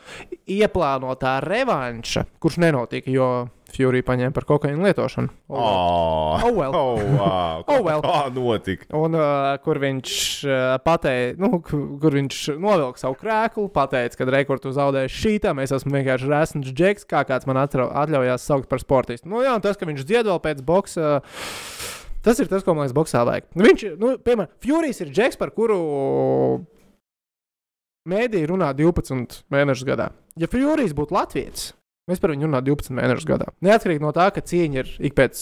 ieplānotā 0.50 1.38
revanša, 1.46 2.26
kurš 2.42 2.58
nenotika, 2.66 3.14
jo 3.14 3.30
Furija 3.76 4.06
paņēma 4.08 4.34
par 4.36 4.46
kokaīnu 4.50 4.86
lietošanu. 4.88 5.30
Oh, 5.52 6.42
Oh, 6.46 6.52
well. 6.56 6.76
oh, 6.76 7.02
wow. 7.16 7.64
Oh, 7.68 7.80
well. 7.86 8.02
Kā 8.06 8.26
notika? 8.34 8.88
Un 8.98 9.16
uh, 9.18 9.56
kur 9.64 9.80
viņš 9.84 10.16
uh, 10.48 10.64
pateica, 10.86 11.38
nu, 11.42 11.60
kur, 11.66 12.16
viņš 12.18 12.40
novilka 12.62 13.02
savu 13.04 13.18
krēslu, 13.20 13.68
pateica, 13.76 14.20
ka 14.20 14.30
rekords 14.36 14.66
tu 14.66 14.74
zaudēji 14.76 15.14
šītam, 15.16 15.62
es 15.64 15.74
esmu 15.76 15.96
vienkārši 15.96 16.32
resns 16.32 16.72
džeks, 16.76 17.08
kā 17.10 17.24
kāds 17.28 17.48
man 17.50 17.60
atļaujās 17.66 18.46
saukt 18.48 18.70
par 18.72 18.84
sportistu. 18.84 19.30
Nu, 19.32 19.44
jā, 19.46 19.56
un 19.58 19.64
tas, 19.64 19.78
ka 19.80 19.88
viņš 19.90 20.04
dzied 20.08 20.30
vēl 20.32 20.42
pēc 20.44 20.64
boxa. 20.66 21.20
Tas 22.26 22.40
ir 22.42 22.50
tas, 22.50 22.64
ko 22.66 22.74
man 22.74 22.88
liekas, 22.88 22.96
boxā 22.98 23.22
vajag. 23.28 23.52
Viņš, 23.54 23.82
nu, 24.02 24.16
piemēram, 24.26 24.50
Furijs 24.66 25.04
ir 25.06 25.12
džeks, 25.14 25.38
par 25.38 25.52
kuru 25.54 25.78
mēdīja 28.10 28.50
runā 28.52 28.72
12 28.78 29.44
mēnešus 29.54 29.86
gadā. 29.88 30.10
Ja 30.40 30.50
Furijs 30.52 30.94
būtu 30.98 31.16
Latvijas, 31.16 31.70
mēs 32.10 32.22
par 32.22 32.34
viņu 32.34 32.50
runātu 32.50 32.74
12 32.74 32.96
mēnešus 33.00 33.30
gadā. 33.30 33.48
Neatkarīgi 33.66 34.04
no 34.04 34.12
tā, 34.16 34.28
ka 34.36 34.44
cīņa 34.46 34.82
ir 34.84 34.92
ik 35.10 35.16
pēc 35.18 35.42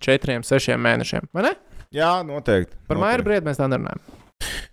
4, 0.00 0.40
6 0.48 0.78
mēnešiem. 0.80 1.28
Vai 1.36 1.44
ne? 1.50 1.52
Jā, 1.94 2.20
noteikti. 2.26 2.78
Par 2.88 3.00
Maiju 3.02 3.24
brīdi 3.26 3.48
mēs 3.48 3.58
tā 3.60 3.66
nerunājam. 3.70 4.02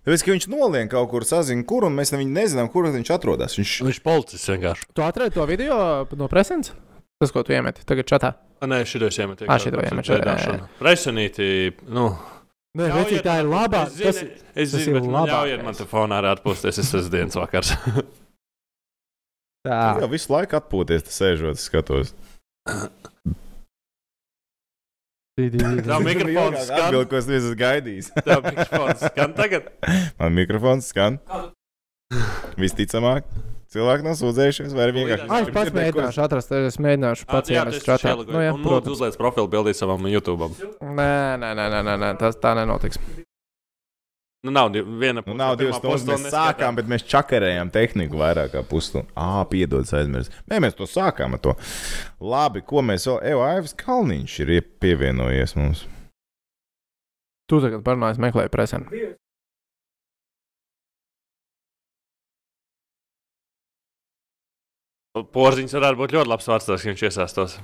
Tāpēc, 0.06 0.22
ka 0.24 0.32
viņš 0.32 0.46
nolien 0.48 0.88
kaut 0.88 1.10
kur, 1.10 1.26
sazina, 1.28 1.64
kur, 1.68 1.84
un 1.88 1.96
mēs 1.98 2.14
viņu 2.14 2.30
nezinām, 2.32 2.70
kur 2.72 2.86
viņš 2.88 3.10
atrodas. 3.12 3.58
Viņš 3.58 3.72
Viņš 3.84 3.98
policists 4.06 4.48
vienkārši. 4.48 4.86
Tu 4.96 5.04
atradi 5.04 5.34
to 5.36 5.44
video 5.50 6.06
no 6.16 6.28
preses? 6.32 6.70
Tas, 7.18 7.32
ko 7.34 7.42
tu 7.44 7.52
iemeti 7.52 7.82
tagad 7.84 8.06
čatā. 8.08 8.30
Ah, 8.62 8.70
Nē, 8.70 8.80
šī 8.88 9.00
ir 9.02 9.08
iemet. 9.10 9.42
Ā, 9.44 9.58
šito 9.60 9.82
iemet, 9.82 10.06
jā, 10.08 10.18
jā, 10.22 10.36
jā. 10.54 10.68
Presunīti, 10.78 11.48
nu. 11.90 12.08
Nē, 12.78 12.88
vecīt, 12.94 13.20
tā 13.26 13.40
ir 13.42 13.50
labā. 13.50 13.84
Es 13.90 13.98
Tas, 13.98 14.20
zinu, 14.22 14.38
es 14.54 14.72
tas 14.72 14.84
zinu 14.84 14.94
ir 14.94 15.00
bet 15.00 15.08
labākais. 15.10 15.32
ļaujiet 15.34 15.64
man 15.66 15.78
te 15.78 15.86
fonā 15.90 16.18
arī 16.22 16.30
atpūsties. 16.32 16.78
Es 16.78 16.94
esmu 16.94 17.12
dienas 17.12 17.36
vakars. 17.38 17.74
tā. 19.68 19.82
jau 20.02 20.08
visu 20.10 20.32
laiku 20.32 20.58
atpūties, 20.58 21.04
tas 21.06 21.20
sēžot, 21.22 21.60
skatos. 21.62 22.14
Tā 25.38 25.98
mikrofons 26.02 26.64
skan. 26.66 26.88
Atbild, 26.88 27.06
ko 27.10 27.18
es 27.20 27.28
esmu 27.30 27.54
gaidījis. 27.58 28.08
Tā 28.26 28.40
mikrofons 28.42 29.04
skan 29.06 29.36
tagad. 29.38 29.68
Man 30.18 30.34
mikrofons 30.34 30.88
skan. 30.90 31.20
Visticamāk, 32.58 33.28
cilvēki 33.70 34.06
nav 34.06 34.16
sūdzējušies, 34.18 34.74
vai 34.74 34.88
arī 34.88 34.96
vienkārši. 34.96 35.28
Ah, 35.28 35.44
es 35.44 35.54
pats 35.54 35.74
mēģināšu 35.76 36.22
atrast, 36.24 36.54
es 36.72 36.80
mēģināšu 36.82 37.28
pats 37.30 37.54
iemest 37.54 37.86
čatā. 37.86 38.16
Nu, 38.24 38.42
jā, 38.42 38.56
protams. 38.64 38.96
uzliec 38.96 39.20
profilu 39.20 39.50
bildī 39.52 39.76
savam 39.78 40.10
YouTube. 40.10 40.50
Nē, 40.82 41.38
nē, 41.38 41.54
nē, 41.54 41.68
nē, 41.76 41.96
nē, 42.02 42.12
tas 42.18 42.40
tā 42.42 42.56
nenotiks. 42.58 42.98
Nu, 44.42 44.50
nav 44.54 44.70
viena 44.72 45.22
Nu, 45.26 45.34
nav 45.34 45.56
divas 45.58 45.80
stundas, 45.80 46.04
mēs 46.06 46.30
sākām, 46.30 46.76
bet 46.78 46.86
mēs 46.90 47.02
čakarējām 47.10 47.72
tehniku 47.74 48.20
vairāk 48.20 48.52
kā 48.52 48.62
pusstundu. 48.62 49.10
Ah, 49.18 49.40
piedod, 49.50 49.82
aizmirst. 49.98 50.30
Nē, 50.46 50.60
mēs 50.62 50.76
to 50.78 50.86
sākām 50.86 51.34
ar 51.34 51.42
to. 51.42 51.54
Labi, 52.22 52.62
ko 52.62 52.84
mēs 52.86 53.08
vēl. 53.10 53.18
Evo, 53.32 53.42
Aivs 53.48 53.74
Kalniņš 53.80 54.36
ir 54.44 54.52
ie- 54.54 54.60
pievienojies 54.84 55.56
mums. 55.58 55.82
Tu 57.50 57.58
tagad 57.64 57.82
parunājies, 57.82 58.22
meklēji 58.22 58.54
presen. 58.54 58.86
Porziņš 65.34 65.74
varētu 65.74 65.98
būt 65.98 66.12
ļoti 66.14 66.30
labs 66.30 66.46
vārds, 66.50 66.68
ka 66.70 66.78
viņš 66.78 67.02
iesaistos. 67.08 67.56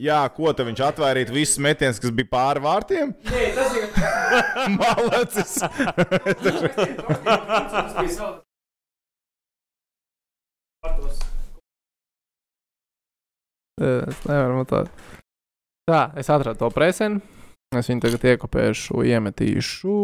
Jā, 0.00 0.20
ko 0.34 0.52
te 0.56 0.66
viņš 0.66 0.80
atvairīt 0.88 1.30
visus 1.34 1.60
metienus, 1.62 2.00
kas 2.02 2.14
bija 2.14 2.30
pāri 2.32 2.62
vārtiem? 2.64 3.12
Nē, 3.28 3.44
tas 3.58 3.70
ir. 3.78 3.84
Malacis. 4.80 5.54
Es 13.74 14.20
nevaru 14.28 14.60
matāt. 14.60 14.90
Tā, 15.90 16.12
es 16.20 16.28
atradu 16.30 16.60
to 16.60 16.68
presenu. 16.70 17.18
Es 17.74 17.88
viņu 17.90 18.04
tagad 18.04 18.26
iekopēšu, 18.30 19.02
iemetīšu 19.10 19.94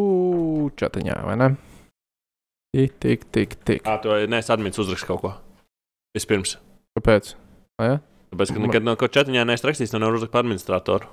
čatiņā, 0.81 1.19
vai 1.29 1.37
ne? 1.39 1.49
Tik, 2.75 2.97
tik, 3.03 3.29
tik, 3.31 3.55
tik. 3.67 3.87
Jā, 3.87 3.95
tu 4.03 4.15
neesi 4.31 4.51
admins 4.51 4.79
uzrakst 4.83 5.07
kaut 5.07 5.23
ko. 5.23 5.31
Vispirms. 6.19 6.57
Kāpēc? 6.99 7.35
A, 7.79 7.87
ja? 7.87 7.97
Tāpēc, 8.31 8.53
ka 8.55 8.63
nekad 8.63 8.87
no 8.87 8.95
kaut 8.99 9.15
četiņā 9.17 9.43
neesi 9.49 9.67
rakstījis, 9.67 9.93
no 9.97 10.01
nevar 10.05 10.19
uzlikt 10.19 10.33
par 10.35 10.45
administratoru. 10.45 11.09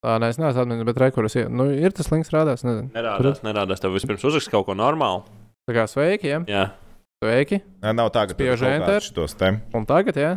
Tā 0.00 0.14
nē, 0.22 0.30
es 0.32 0.38
neesmu 0.40 0.62
atmiņā, 0.62 0.84
bet 0.88 1.00
rekurors 1.02 1.34
ir. 1.36 1.50
Nu, 1.52 1.66
ir 1.76 1.92
tas 1.92 2.08
links 2.08 2.32
rādās, 2.32 2.62
nezinu. 2.64 2.88
Nerādās, 2.94 3.42
nerādās. 3.44 3.82
Tev 3.82 3.92
vispirms 3.92 4.24
uzrakst 4.24 4.48
kaut 4.52 4.64
ko 4.70 4.76
normālu. 4.78 5.26
Tā 5.68 5.74
kā 5.76 5.84
sveiki, 5.90 6.30
ja? 6.32 6.38
Jā. 6.48 6.62
Sveiki. 7.20 7.58
Nē, 7.84 7.92
nav 7.98 8.08
tā, 8.14 8.24
ka 8.30 8.38
kaut 8.38 8.64
enter. 8.64 9.04
šitos 9.04 9.36
te 9.36 9.52
Un 9.76 9.84
tagad, 9.84 10.16
jā? 10.16 10.30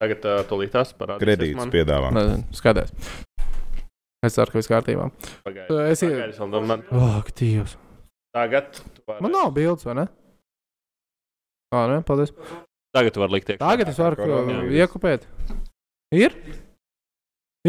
Tagad 0.00 0.28
uh, 0.30 0.38
tu 0.46 0.60
līdz 0.62 0.72
tās 0.76 0.94
parādīsies. 0.94 1.26
kredītus 1.26 1.58
man. 1.58 1.72
piedāvā. 1.74 2.12
Nezinu, 2.14 2.46
skaties. 2.54 2.94
Es 4.22 4.36
ceru, 4.36 4.52
ka 4.52 4.60
viss 4.60 4.70
kārtībā. 4.70 5.10
Pagaidi, 5.42 5.76
es 5.90 6.38
domāju, 6.38 6.66
man- 6.70 6.86
Ak, 7.18 7.34
Dievs. 7.34 7.74
Tagad. 8.36 8.78
Man 9.18 9.32
nav 9.34 9.50
bildes, 9.56 9.82
vai 9.88 9.98
ne? 9.98 10.06
Ā, 11.74 11.82
nē, 11.90 12.00
paldies. 12.06 12.30
Tagad 12.96 13.14
tu 13.14 13.22
vari 13.22 13.36
likt 13.36 13.52
iekšā. 13.52 13.60
Tagad 13.62 13.90
es 13.92 13.98
varu 14.02 14.18
Koronavīrus. 14.18 14.66
uh, 14.66 14.78
iekopēt. 14.82 15.26
Ir? 16.16 16.34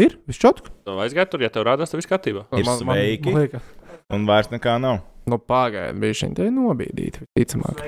Ir? 0.00 0.16
Viss 0.26 0.40
čotku? 0.42 0.72
Tu 0.82 0.96
aizgāji 1.04 1.30
tur, 1.30 1.44
ja 1.44 1.50
tev 1.52 1.66
rādās, 1.68 1.92
tad 1.92 2.00
viss 2.00 2.10
kārtībā. 2.10 2.46
Ir 2.58 2.66
sveiki. 2.66 3.30
Man, 3.34 3.46
man 3.52 3.70
Un 4.12 4.26
vairs 4.28 4.50
nekā 4.52 4.74
nav. 4.82 4.98
nu, 5.30 5.38
pagaidi, 5.38 5.94
bija 6.02 6.16
šī 6.18 6.32
te 6.36 6.48
nobīdīta, 6.52 7.22
ticamāk. 7.38 7.84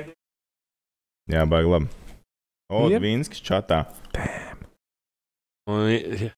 Jā, 1.32 1.42
baigi 1.50 1.72
labi. 1.72 1.88
O, 2.70 2.86
Ir? 2.92 3.00
Vinskis 3.02 3.42
čatā. 3.44 3.82
Un, 5.68 5.88
ja. 5.90 6.30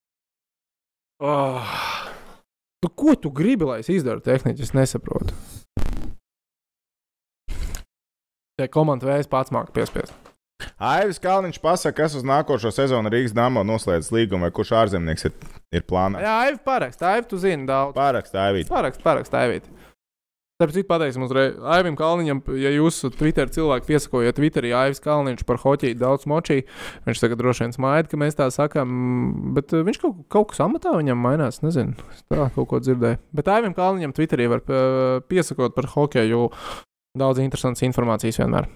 oh. 1.21 1.77
Nu, 2.83 2.89
ko 2.95 3.15
tu 3.21 3.31
gribi, 3.35 3.67
lai 3.69 3.81
es 3.85 3.91
izdaru 3.93 4.23
tehniski? 4.25 4.63
Es 4.65 4.73
nesaprotu. 4.75 5.35
Tie 8.57 8.69
komandas 8.73 9.11
veids 9.11 9.29
pats 9.29 9.53
māca 9.53 9.75
piespiest. 9.77 10.15
Aivis 10.77 11.21
Kalniņš 11.23 11.59
pasaka, 11.63 11.97
kas 12.03 12.17
uz 12.19 12.25
nākošo 12.27 12.73
sezonu 12.75 13.13
Rīgas 13.13 13.35
dāmā 13.37 13.65
noslēdz 13.67 14.11
līgumu, 14.13 14.47
vai 14.47 14.53
kurš 14.57 14.75
ārzemnieks 14.83 15.29
ir, 15.29 15.35
ir 15.73 15.85
plānā. 15.89 16.21
Jā, 16.25 16.37
Aivi 16.47 16.61
parakst, 16.65 17.05
Aivi, 17.05 17.29
tu 17.31 17.41
zini 17.41 17.69
daudz. 17.69 17.97
Pārakstā 17.97 18.49
Aivīt. 18.51 18.71
Parakst, 18.73 19.05
parakst, 19.05 19.37
Aivīt. 19.37 19.69
Tāpēc 20.57 20.87
pateiksim 20.89 21.27
uzreiz. 21.27 21.57
Aivim 21.69 21.99
Kalniņam, 21.99 22.39
ja 22.57 22.71
jūs 22.73 23.03
Twitter 23.19 23.51
cilvēki 23.53 23.91
piesakojat 23.91 24.39
Twitterī 24.39 24.71
Aivis 24.73 25.03
Kalniņš 25.05 25.45
par 25.45 25.61
hoķiju 25.61 25.99
daudz 26.01 26.25
močī, 26.33 26.63
viņš 27.05 27.21
tagad 27.21 27.43
droši 27.43 27.67
vien 27.67 27.77
smaida, 27.77 28.09
ka 28.09 28.21
mēs 28.23 28.39
tā 28.39 28.47
sakām, 28.55 28.95
bet 29.57 29.77
uh, 29.77 29.85
viņš 29.85 30.01
kaut, 30.01 30.25
kaut 30.33 30.49
kas 30.55 30.63
amatā 30.65 30.95
viņam 30.97 31.21
mainās, 31.21 31.61
nezinu, 31.61 31.93
tā 32.33 32.49
kaut 32.57 32.71
ko 32.73 32.81
dzirdēju. 32.81 33.21
Bet 33.37 33.53
Aivim 33.53 33.77
Kalniņam 33.77 34.17
Twitterī 34.17 34.49
var 34.49 34.65
uh, 34.65 35.21
piesakot 35.29 35.77
par 35.77 35.93
hokeju, 35.93 36.33
jo 36.33 36.49
daudz 37.21 37.45
interesantas 37.45 37.85
informācijas 37.85 38.41
vienmēr. 38.41 38.73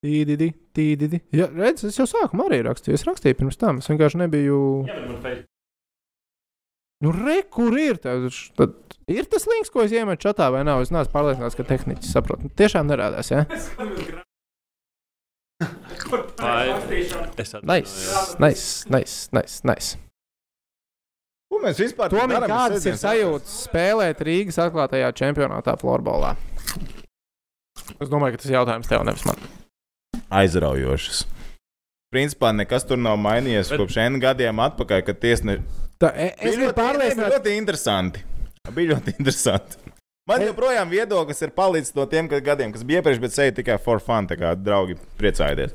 Tīdidi, 0.00 0.46
tīdidi. 0.72 1.18
Jā, 1.36 1.50
redz, 1.52 1.82
es 1.84 1.98
jau 2.00 2.06
sākumā 2.08 2.46
arī 2.48 2.62
rakstīju. 2.64 2.96
Es 2.96 3.04
rakstīju 3.04 3.36
pirms 3.36 3.58
tam. 3.60 3.82
Es 3.82 3.88
vienkārši 3.90 4.16
nebiju. 4.22 4.60
Nu, 7.04 7.12
re, 7.16 7.42
kur 7.52 7.76
ir? 7.80 7.98
Tad, 8.00 8.28
tad 8.56 8.96
ir 9.12 9.28
tas 9.28 9.44
links, 9.48 9.72
ko 9.72 9.84
es 9.84 9.92
iemetu 9.96 10.24
čatā, 10.28 10.48
vai 10.52 10.62
nav? 10.68 10.80
Es 10.84 10.92
neesmu 10.92 11.12
pārliecināts, 11.12 11.56
ka 11.56 11.64
tehniski 11.68 12.08
saprotu. 12.08 12.48
Nu, 12.48 12.52
tiešām 12.56 12.88
nerādās, 12.88 13.32
jā. 13.32 13.44
Ja? 13.44 13.48
Nice, 15.60 15.92
nice, 18.40 18.88
nice, 18.88 19.28
nice. 19.36 19.56
nice. 19.68 19.98
Ko 21.52 21.60
mēs 21.60 21.76
vispār 21.82 22.08
Tomēr 22.08 22.38
darām? 22.38 22.48
kādas 22.48 22.86
ir 22.88 22.96
sajūtas 22.96 23.58
spēlēt 23.66 24.22
Rīgas 24.24 24.56
atklātajā 24.64 25.10
čempionātā 25.20 25.74
florbolā? 25.80 26.32
Es 28.00 28.08
domāju, 28.08 28.38
ka 28.38 28.44
tas 28.44 28.54
jautājums 28.54 28.88
tev 28.88 29.04
nevis 29.04 29.26
man. 29.28 29.36
Aizraujošas. 30.30 31.24
Principā 32.10 32.50
nekas 32.54 32.86
tur 32.86 32.98
nav 32.98 33.18
mainījies 33.22 33.70
Bet- 33.70 33.78
kopš 33.82 33.96
N 34.02 34.18
gadiem 34.22 34.58
atpakaļ, 34.62 35.04
kad 35.06 35.20
tiesne... 35.22 35.60
Tā, 36.00 36.10
e, 36.16 36.30
es 36.40 36.56
biju 36.58 36.72
pārliecināts, 36.74 37.36
ļoti 37.36 37.54
interesanti. 37.60 38.22
Bija 38.74 38.94
ļoti 38.96 39.14
interesanti. 39.18 39.76
Man 40.30 40.42
Es- 40.42 40.50
joprojām 40.50 40.90
viedoklis 40.90 41.42
ir 41.42 41.52
palicis 41.54 41.94
no 41.94 42.06
tiem 42.10 42.28
kad- 42.30 42.42
gadiem, 42.46 42.72
kas 42.74 42.82
bija 42.86 43.02
iepriekš, 43.02 43.20
bet 43.22 43.34
seju 43.36 43.54
tikai 43.60 43.78
for 43.82 44.00
fun, 44.02 44.26
tā 44.30 44.38
kā 44.40 44.54
draugi 44.58 44.96
priecājieties. 45.20 45.74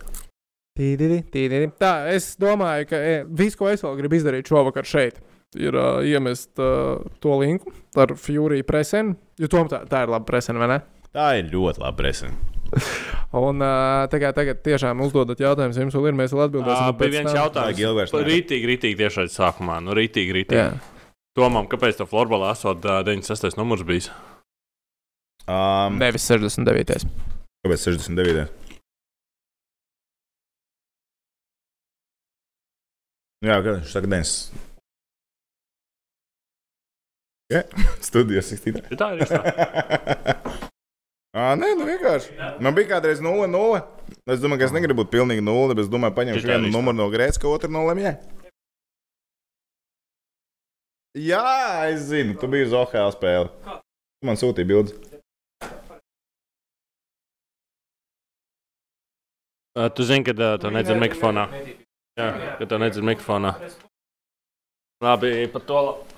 Tīdidi, 0.75 1.21
tīdidi. 1.31 1.69
Tā, 1.79 1.93
es 2.11 2.33
domāju, 2.35 2.89
ka 2.89 2.99
e, 2.99 3.15
viss, 3.31 3.55
ko 3.55 3.69
es 3.71 3.83
vēl 3.85 3.95
gribu 4.01 4.17
izdarīt 4.19 4.49
šovakar 4.51 4.83
šeit, 4.83 5.21
ir 5.55 5.71
uh, 5.79 6.01
iemest 6.03 6.51
uh, 6.59 6.99
to 7.23 7.37
linku 7.39 7.71
ar 7.95 8.11
Fury 8.19 8.59
presenu. 8.67 9.15
Jo 9.39 9.47
tom 9.47 9.69
tā, 9.71 9.85
tā 9.87 10.03
ir 10.03 10.11
laba 10.11 10.27
presena, 10.27 10.59
vai 10.59 10.67
ne? 10.73 10.81
Tā 11.15 11.29
ir 11.39 11.47
ļoti 11.53 11.79
labi 11.79 12.01
presena. 12.01 12.35
Un 13.45 13.59
kā 13.59 14.31
tagad 14.35 14.61
tiešām 14.63 15.01
uzdodat 15.03 15.41
jautājumus, 15.43 15.79
jums 15.81 15.95
vēl 15.97 16.11
ir, 16.11 16.17
mēs 16.21 16.35
vēl 16.35 16.45
atbildēsim. 16.47 16.97
Pēc 16.99 17.01
bija 17.01 17.15
viens 17.19 17.31
tam. 17.31 17.39
jautājums. 17.41 18.13
Rītīgi, 18.29 18.69
rītīgi 18.71 18.99
tieši 19.01 19.25
aiz 19.25 19.35
sākumā. 19.35 19.79
Nu, 19.83 19.95
rītīgi, 19.97 20.35
rītīgi. 20.39 20.61
Jā, 20.61 20.69
Tomam, 21.35 21.67
kāpēc 21.67 21.97
tā 21.99 22.05
florbolā 22.07 22.53
esot 22.55 22.85
uh, 22.87 23.01
96. 23.03 23.57
numurs 23.59 23.83
bijis? 23.87 24.07
Um, 25.51 25.97
nevis 25.99 26.23
69. 26.31 27.03
kāpēc 27.65 27.83
69? 27.89 28.45
Jā, 33.45 33.57
kad 33.59 33.73
viņš 33.75 33.91
saka, 33.97 34.13
Dens. 34.15 34.37
Ja? 37.53 37.59
Studijas 38.01 38.47
63. 38.49 38.97
Tā 38.97 39.11
ir. 39.19 40.71
Ā, 41.35 41.49
nē, 41.59 41.73
nu 41.75 41.83
vienkārši. 41.87 42.31
Man 42.63 42.75
bija 42.77 42.93
kādreiz 42.93 43.19
0-0. 43.23 43.81
Es 44.31 44.39
domāju, 44.39 44.61
ka 44.61 44.67
es 44.69 44.75
negribu 44.75 45.03
būt 45.03 45.11
pilnīgi 45.11 45.43
0, 45.43 45.67
bet 45.73 45.81
es 45.83 45.89
domāju, 45.91 46.15
paņemšu 46.15 46.47
vienu 46.47 46.69
numuru 46.71 46.95
no 47.01 47.09
Grēcka, 47.11 47.49
otru 47.51 47.67
no 47.75 47.81
Lemjē. 47.89 48.13
Jā, 51.19 51.43
es 51.91 52.07
zinu, 52.09 52.37
tu 52.39 52.47
biji 52.51 52.69
uz 52.69 52.73
OHL 52.75 53.11
spēli. 53.15 53.51
Tu 53.67 54.27
man 54.29 54.39
sūtīja 54.39 54.67
bildes. 54.71 54.95
Uh, 59.75 59.89
tu 59.91 60.07
zini, 60.07 60.23
ka 60.23 60.31
uh, 60.31 60.55
tu 60.59 60.71
nedzirdi 60.71 61.01
mikrofonā. 61.03 61.49
Jā, 62.15 62.27
ka 62.59 62.67
tu 62.67 62.79
nedzirdi 62.79 63.09
mikrofonā. 63.11 63.51
Labi, 65.03 65.35
par 65.51 65.63
to. 65.67 65.81
la- 65.89 66.14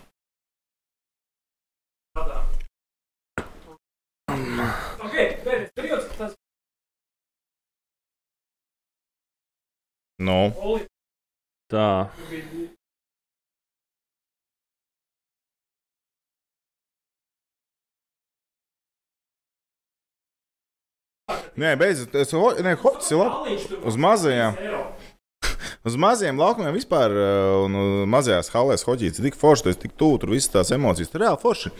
Nu, 10.17 10.51
Tā. 11.69 12.09
nē, 21.57 21.73
beidzot, 21.77 22.15
es 22.17 22.33
ho, 22.33 22.49
nē, 22.65 22.73
hocis 22.81 23.11
ir 23.13 23.21
labi. 23.21 23.57
Uz 23.85 23.97
mazajām. 23.99 24.57
Uz 25.87 25.95
mazajiem 26.01 26.39
laukumiem 26.41 26.73
vispār, 26.75 27.13
uh, 27.13 27.67
un 27.67 27.77
mazajās 28.09 28.49
halēs 28.53 28.85
hoģīts 28.87 29.21
ir 29.21 29.29
tik 29.29 29.37
forši, 29.39 29.69
tas 29.69 29.79
tik 29.81 29.93
tuvu, 29.99 30.17
tur 30.21 30.33
visas 30.33 30.51
tās 30.53 30.73
emocijas, 30.75 31.13
tur 31.13 31.23
reāli 31.23 31.41
forši. 31.43 31.73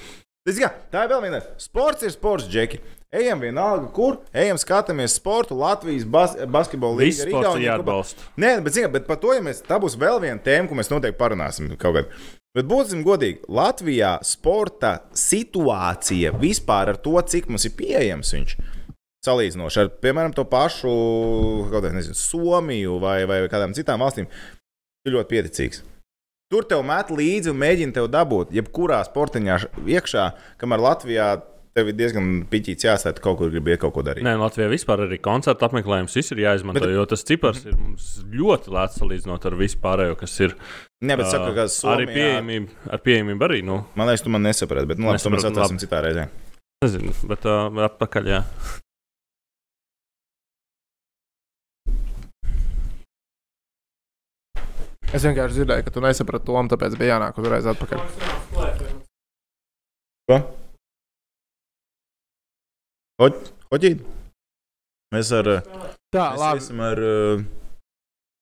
Tā 0.94 1.04
ir 1.04 1.12
vēl 1.12 1.26
viena. 1.26 1.42
Sports 1.60 2.06
ir 2.08 2.14
sports, 2.14 2.48
Džeki. 2.48 2.80
Ejam 3.18 3.40
vienalga, 3.44 3.90
kur. 3.96 4.22
Ejam, 4.36 4.60
skatāmies 4.60 5.16
sportu, 5.20 5.56
Latvijas 5.60 6.06
bas 6.08 6.36
basketbola 6.48 7.02
Viss 7.02 7.22
līniju. 7.22 7.34
sports 7.36 7.60
ir 7.60 7.66
jāatbalsta. 7.66 8.28
Nē, 8.40 8.52
bet, 8.64 8.76
ziniet, 8.76 8.92
bet 8.96 9.08
par 9.08 9.20
to, 9.20 9.34
ja 9.36 9.44
mēs, 9.44 9.60
tā 9.68 9.80
būs 9.80 9.98
vēl 10.00 10.22
viena 10.24 10.40
tēma, 10.44 10.68
ko 10.70 10.78
mēs 10.80 10.92
noteikti 10.92 11.20
parunāsim 11.20 11.72
kaut 11.76 11.98
kad. 12.00 12.16
Bet 12.56 12.68
būsim 12.68 13.04
godīgi, 13.06 13.44
Latvijā 13.54 14.16
sporta 14.26 14.94
situācija 15.16 16.32
vispār 16.40 16.94
ar 16.96 17.00
to, 17.04 17.16
cik 17.22 17.52
mums 17.52 17.68
ir 17.68 17.76
pieejams 17.80 18.32
viņš. 18.36 18.56
Salīdzinoši 19.28 19.84
ar, 19.84 19.92
piemēram, 20.04 20.32
to 20.36 20.48
pašu 20.48 20.92
kaut 21.68 21.76
kādu, 21.76 21.92
nezinu, 21.96 22.16
Somiju 22.16 22.98
vai, 23.04 23.20
vai 23.30 23.44
kādām 23.52 23.76
citām 23.76 24.00
valstīm, 24.04 24.32
ir 25.08 25.16
ļoti 25.16 25.32
pieticīgs. 25.36 25.84
Tur 26.48 26.64
tev 26.64 26.80
met 26.88 27.10
līdzi 27.12 27.52
un 27.52 27.58
mēģina 27.60 27.92
tev 27.98 28.06
dabūt, 28.08 28.54
jebkurā 28.56 29.02
sportiņā 29.04 29.58
iekšā, 29.84 30.28
kamēr 30.62 30.80
Latvijā 30.80 31.26
tev 31.76 31.90
ir 31.92 31.98
diezgan 32.00 32.30
piķīts 32.48 32.88
jāstāv, 32.88 33.20
kaut 33.22 33.36
kur 33.42 33.52
gribi 33.52 33.74
iet 33.74 33.82
kaut 33.82 33.92
ko 33.98 34.04
darīt. 34.08 34.24
Nē, 34.24 34.38
Latvijā 34.40 34.70
vispār 34.72 35.04
arī 35.04 35.20
koncertu 35.20 35.68
apmeklējums 35.68 36.16
viss 36.16 36.32
ir 36.32 36.40
jāizmanto, 36.46 36.80
Bet- 36.86 36.96
jo 36.96 37.04
tas 37.12 37.28
cipars 37.28 37.66
ir 37.68 37.76
ļoti 38.40 38.72
lēts 38.78 38.96
salīdzinot 39.02 39.46
ar 39.52 39.58
visu 39.60 39.82
pārējo, 39.84 40.16
kas 40.24 40.40
ir. 40.48 40.56
Nē, 41.04 41.18
bet 41.20 41.28
saka, 41.28 41.52
ā, 41.52 41.56
ka 41.60 41.68
Somijā, 41.68 41.98
arī 41.98 42.08
pieejamība, 42.16 42.70
ar 42.96 43.04
pieejamību 43.04 43.48
arī, 43.50 43.60
nu, 43.68 43.82
Man 44.00 44.08
liekas, 44.08 44.24
tu 44.24 44.30
man 44.34 44.48
nesaprati, 44.48 44.88
bet 44.88 45.04
nu, 45.04 45.12
labi, 45.12 45.20
to 45.20 45.30
mēs 45.36 45.52
atrasim 45.52 45.84
citā 45.84 46.00
reizē. 46.02 46.30
nezinu, 46.82 47.12
bet 47.28 47.44
uh, 47.46 47.68
atpakaļ, 47.92 48.24
jā. 48.32 48.44
Es 55.16 55.24
vienkārši 55.24 55.56
dzirdēju, 55.62 55.86
ka 55.88 55.94
tu 55.96 56.02
nesaprati 56.04 56.46
to, 56.50 56.62
tāpēc 56.74 56.98
bija 57.00 57.16
jānāk 57.16 57.38
uzreiz 57.40 57.68
atpakaļ. 57.72 58.02
Ko? 60.28 60.40
Hoģīt? 63.72 64.04
Mēs 65.16 65.32
ar, 65.36 65.48
uh, 65.48 65.92
Tā, 66.12 66.26
mēs 66.34 66.42
labi. 66.42 66.62
esam 66.64 66.82
ar 66.84 67.00
uh, 67.00 67.44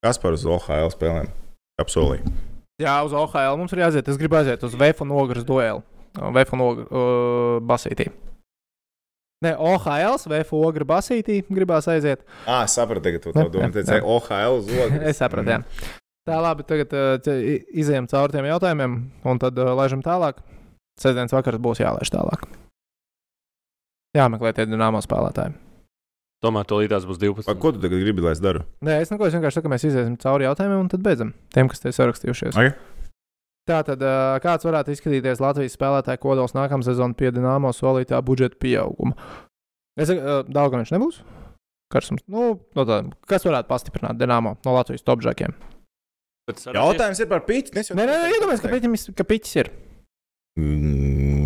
Kasparu 0.05 0.37
uz 0.39 0.45
OHL 0.49 0.89
spēlēm. 0.93 1.29
Apsolīju. 1.81 2.31
Jā, 2.81 2.95
uz 3.05 3.13
OHL 3.15 3.59
mums 3.59 3.73
ir 3.75 3.83
jāiziet. 3.85 4.09
Es 4.09 4.17
gribu 4.19 4.39
aiziet 4.39 4.63
uz 4.65 4.73
Vēfa 4.77 5.05
un 5.05 5.13
Ogres 5.15 5.45
dueli. 5.47 5.83
Vēfa 6.17 6.57
un 6.57 6.63
Ogres 6.65 6.89
uh, 6.89 7.59
basītī. 7.69 8.09
Nē, 9.45 9.53
OHL, 9.61 10.17
Vēfa 10.33 10.57
Ogres 10.57 10.89
basītī 10.89 11.43
gribās 11.45 11.87
aiziet. 11.91 12.25
Ah, 12.47 12.63
es 12.65 12.73
sapratu, 12.75 13.05
tagad 13.05 13.23
tu 13.23 13.35
to 13.35 13.45
domā. 13.53 13.69
Teici. 13.75 14.01
OHL 14.01 14.61
zog. 14.65 14.97
es 15.05 15.21
sapratu, 15.21 15.53
jā. 15.53 15.61
Tā 16.25 16.39
labi, 16.41 16.63
tagad 16.65 16.93
uh, 16.97 17.15
te- 17.21 17.35
i- 17.37 17.61
izejam 17.81 18.07
cauri 18.09 18.33
tiem 18.33 18.47
jautājumiem, 18.49 18.95
un 19.29 19.41
tad 19.41 19.57
uh, 19.61 19.73
laižam 19.77 20.01
tālāk. 20.05 20.39
Sestdienas 20.97 21.33
vakars 21.35 21.59
būs 21.61 21.81
jālaiž 21.83 22.09
tālāk. 22.13 22.47
Jāmeklē 24.15 24.53
tie 24.55 24.65
dināmo 24.65 25.01
spēlētāji. 25.03 25.57
Tomēr 26.45 26.65
to 26.69 26.77
līdās 26.79 27.05
būs 27.07 27.19
12. 27.21 27.49
A, 27.51 27.55
Ko 27.59 27.71
tu 27.73 27.81
tagad 27.83 27.99
gribi, 28.01 28.23
lai 28.23 28.33
es 28.35 28.41
daru? 28.43 28.63
Nē, 28.85 28.99
es 29.03 29.11
neko, 29.11 29.27
es 29.27 29.35
vienkārši 29.35 29.59
saku, 29.59 29.67
ka 29.67 29.73
mēs 29.75 29.85
iziesim 29.87 30.15
cauri 30.21 30.45
jautājumiem, 30.47 30.81
un 30.85 30.89
tad 30.91 31.03
beidzam. 31.05 31.33
Tiem, 31.55 31.69
kas 31.71 31.81
te 31.83 31.89
ir 31.91 31.95
sarakstījušies. 31.97 32.55
Okay. 32.55 32.73
Tā 33.65 33.79
tad, 33.87 34.01
uh, 34.05 34.35
kāds 34.43 34.65
varētu 34.67 34.93
izskatīties 34.93 35.41
Latvijas 35.41 35.73
spēlētāja 35.77 36.21
kodols 36.21 36.53
nākamā 36.55 36.85
sezona 36.85 37.17
pie 37.17 37.31
Dienāmo 37.33 37.71
solītā 37.73 38.19
budžeta 38.25 38.59
pieauguma? 38.61 39.15
Es 39.99 40.11
uh, 40.13 40.43
daudz 40.45 40.75
viņš 40.77 40.93
nebūs. 40.95 41.21
Karsums, 41.93 42.23
nu, 42.29 42.55
no 42.77 42.85
tā, 42.87 43.01
kas 43.29 43.45
varētu 43.47 43.69
pastiprināt 43.71 44.17
Dienāmo 44.21 44.55
no 44.65 44.75
Latvijas 44.77 45.05
topžakiem? 45.05 45.53
Jautājums 46.45 47.19
ir 47.23 47.27
par 47.31 47.41
pīķi. 47.47 47.73
Nē, 47.73 47.81
nē, 47.97 48.03
nē 48.05 48.27
iedomājieties, 48.35 48.61
ka 48.61 48.69
piķis, 48.75 49.05
ka 49.17 49.23
piķis 49.31 49.55
ir. 49.63 49.67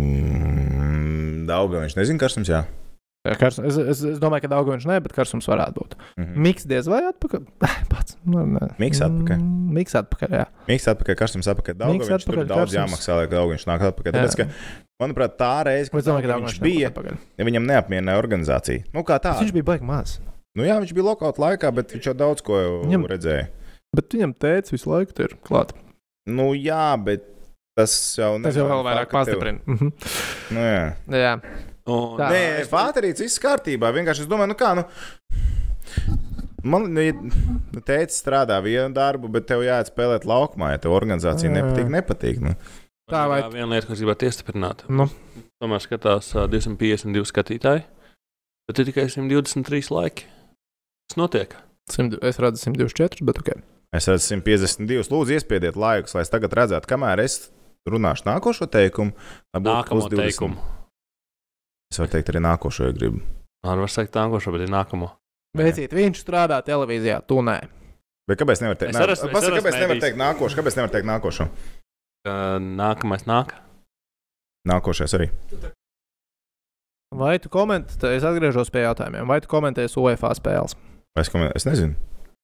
Mm, 0.00 1.46
Daudz, 1.48 1.72
viņš 1.80 1.96
nezina, 1.98 2.20
kas 2.20 2.36
mums 2.38 2.50
jā. 2.52 2.60
Karsums, 3.20 3.66
es, 3.68 3.76
es, 3.92 3.98
es 4.14 4.20
domāju, 4.20 4.46
ka 4.46 4.48
daudz 4.48 4.68
viņš 4.70 4.84
ne, 4.88 4.94
bet 5.04 5.12
Karsums 5.12 5.44
varētu 5.50 5.74
būt. 5.76 5.90
Mhm. 6.16 6.36
Miks 6.40 6.64
diez 6.68 6.86
vai 6.88 7.02
atpakaļ? 7.10 7.42
Pats. 7.92 8.14
Nu, 8.24 8.44
nē. 8.48 8.68
Miks 8.80 9.00
atpakaļ. 9.04 9.36
Mm, 9.42 9.74
Miks 9.76 9.96
atpakaļ, 10.00 10.36
jā. 10.38 10.46
Mīks 10.70 10.86
atpakaļ, 10.92 11.16
kas 11.20 11.34
mums 11.36 11.48
atpakaļ. 11.52 11.74
Daudz, 11.82 11.92
Miks 11.98 12.08
viņš 12.08 12.24
tur 12.24 12.32
atpakaļ, 12.40 12.48
daudz 12.48 12.60
Karstums. 12.64 12.78
jāmaksā, 12.80 13.12
lai 13.20 13.26
daudz 13.34 13.50
viņš 13.56 13.66
nāk 13.68 13.80
atpakaļ. 13.90 14.16
Tāpēc, 14.16 14.36
ka, 14.40 14.48
manuprāt, 15.04 15.36
tā 15.40 15.50
reize, 15.68 15.88
Es 15.92 16.08
domāju, 16.08 16.24
ka 16.24 16.32
kad 16.32 16.46
viņš 16.48 16.60
bija, 16.64 16.88
atpakaļ. 16.94 17.20
ja 17.40 17.48
viņam 17.50 17.68
neapmierināja 17.68 18.22
organizācija. 18.24 18.86
Nu, 18.96 19.04
kā 19.04 19.20
tā? 19.20 19.36
Viņš 19.42 19.52
bija 19.58 19.68
baigi 19.74 19.84
maz. 19.92 20.16
Nu, 20.56 20.64
jā, 20.66 20.80
viņš 20.80 20.96
bija 20.96 21.08
lokāta 21.12 21.44
laikā, 21.44 21.68
bet 21.76 21.92
viņš 21.94 22.08
jau 22.10 22.16
daudz 22.24 22.40
ko 22.46 22.56
Viņam- 22.86 23.04
redzēja. 23.12 23.50
Bet 23.96 24.14
viņam 24.14 24.34
teica, 24.38 24.70
visu 24.74 24.90
laiku 24.90 25.12
tur 25.16 25.30
ir 25.30 25.36
klāt. 25.46 25.72
Nu, 26.30 26.52
jā, 26.54 26.94
bet 27.02 27.24
tas 27.78 27.94
jau 28.18 28.36
Tas 28.44 28.54
jau 28.58 28.68
vēl 28.70 28.84
vairāk 28.86 29.10
pastiprina. 29.10 29.60
Mhm. 29.66 29.92
Nu, 30.54 30.60
jā. 30.60 30.84
Jā. 31.10 31.34
Un, 31.90 32.18
Tā. 32.20 32.28
Nē, 32.30 32.42
Fāterīts 32.70 33.22
viss 33.24 33.40
kārtībā. 33.42 33.90
Vienkārši 33.96 34.26
es 34.26 34.30
domāju, 34.30 34.52
nu 34.52 34.58
kā. 34.60 34.74
Nu, 34.78 34.84
Man 36.62 36.90
nu, 36.92 37.00
ja 37.00 37.14
teica, 37.88 38.12
strādā 38.12 38.58
vienu 38.62 38.92
darbu, 38.92 39.30
bet 39.32 39.46
tev 39.48 39.62
jāiet 39.64 39.88
spēlēt 39.88 40.26
laukumā. 40.28 40.74
Ja 40.74 40.78
tev 40.84 40.92
organizācija 40.92 41.48
Jā. 41.48 41.54
nepatīk, 41.56 41.88
nepatīk. 41.88 42.40
Nu. 42.44 42.52
Tā 43.10 43.22
vai- 43.30 43.40
Tā 43.42 43.46
ir 43.48 43.54
viena 43.56 43.70
lieta, 43.72 43.86
ko 43.88 43.94
es 43.96 44.00
gribētu 44.02 44.28
iestiprināt. 44.28 44.84
Nu. 44.92 45.06
Tomēr 45.62 45.80
skatās 45.80 46.28
ā, 46.36 46.44
252 46.52 47.24
skatītāji, 47.32 47.84
bet 48.68 48.78
ir 48.78 48.84
tikai 48.92 49.08
123 49.08 49.88
laiki. 49.90 50.24
Tas 51.08 51.16
notiek. 51.16 51.56
Simt- 51.90 52.18
Es 52.22 52.36
redzu 52.36 52.60
124, 52.60 53.24
bet 53.24 53.38
ok. 53.38 53.56
Es 53.96 54.06
esmu 54.06 54.38
152. 54.44 55.08
Lūdzu, 55.10 55.34
iespiediet 55.34 55.76
laikus, 55.78 56.14
lai 56.14 56.22
es 56.22 56.30
tagad 56.30 56.52
redzētu, 56.54 56.86
kamēr 56.90 57.24
es 57.24 57.48
runāšu 57.90 58.26
nākošo 58.28 58.68
teikumu. 58.70 59.14
Nākamo 59.56 59.88
plus 59.88 60.06
20. 60.12 60.20
teikumu. 60.22 60.60
Es 61.90 61.98
varu 61.98 62.12
teikt, 62.12 62.30
arī 62.30 62.42
nākošo, 62.44 62.86
ja 62.86 62.94
gribu. 62.94 63.22
Ar 63.66 63.80
var 63.82 63.90
teikt 63.90 64.14
nākošo, 64.14 64.52
bet 64.54 64.62
ir 64.68 64.70
nākamo. 64.70 65.08
Veicīt, 65.58 65.90
viņš 65.96 66.20
strādā 66.22 66.60
televīzijā, 66.62 67.18
tu 67.26 67.40
nē. 67.42 67.56
Bet 68.30 68.38
kāpēc 68.38 68.62
nevar 68.62 68.78
teikt? 68.78 68.94
Es 68.94 69.00
arī 69.02 69.16
esmu- 69.16 69.26
es 69.28 69.34
Pasaka, 69.34 69.50
arī 69.56 69.58
kāpēc 69.64 69.80
nevar 69.82 70.00
teikt 70.04 70.20
nākošo? 70.22 70.56
Kāpēc 70.60 70.76
nevar 70.78 70.90
teikt 70.94 71.08
nākošo? 71.10 71.48
Ā, 72.30 72.36
Nākamais 72.62 73.26
nāk. 73.26 73.56
Nākošais 74.70 75.16
arī. 75.18 75.30
Vai 77.10 77.38
tu 77.42 77.48
komentē, 77.48 78.14
es 78.14 78.22
atgriežos 78.22 78.70
pie 78.70 78.84
jautājumiem, 78.86 79.26
vai 79.26 79.40
tu 79.40 79.48
komentēsi 79.50 79.98
UEFA 79.98 80.30
spēles? 80.38 80.76
Es, 81.18 81.28
komen- 81.28 81.50
es 81.56 81.64
nezinu. 81.66 81.96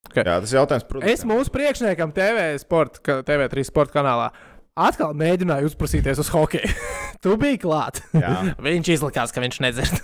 Ok. 0.06 0.16
Jā, 0.22 0.36
tas 0.40 0.52
ir 0.52 0.58
jautājums. 0.60 0.86
Protams, 0.88 1.12
Es 1.12 1.24
mūsu 1.28 1.52
priekšniekam 1.54 2.12
TV, 2.16 2.46
sport, 2.62 3.00
ka- 3.04 3.22
TV3 3.26 3.66
sporta 3.68 3.98
kanālā 3.98 4.30
atkal 4.76 5.14
mēģināju 5.16 5.70
uzprasīties 5.70 6.20
uz 6.20 6.30
hokeju. 6.34 6.72
tu 7.24 7.36
biji 7.40 7.62
klāt. 7.64 8.02
Jā. 8.16 8.34
viņš 8.66 8.92
izlikās, 8.98 9.32
ka 9.34 9.44
viņš 9.44 9.60
nedzird. 9.66 10.02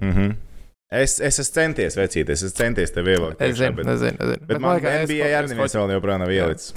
Mm 0.00 0.12
-hmm. 0.12 0.36
Es, 0.88 1.18
es 1.20 1.36
esmu 1.36 1.52
centies 1.52 1.96
vecīties, 1.98 2.42
es 2.46 2.54
centies 2.56 2.90
tev 2.94 3.08
ievilkt. 3.12 3.42
Es 3.44 3.58
zinu, 3.58 3.74
bet, 3.76 3.86
es 3.92 3.98
zinu. 4.00 4.16
Es, 4.20 4.28
zinu. 4.30 4.46
bet 4.48 4.60
man 4.60 4.78
liekas, 4.78 5.02
NBA 5.04 5.26
arī 5.26 5.44
es 5.44 5.50
neviens 5.52 5.74
vēl 5.76 5.90
joprojām 5.92 6.22
nav 6.22 6.30
Jā. 6.32 6.46
ielicis. 6.46 6.72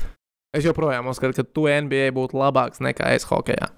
Es 0.51 0.65
joprojām 0.65 1.07
uzskatu, 1.07 1.33
ka 1.37 1.43
tu 1.43 1.63
NBA 1.69 2.09
būtu 2.11 2.35
labāks 2.35 2.83
nekā 2.83 3.13
es 3.15 3.23
hokeja. 3.29 3.69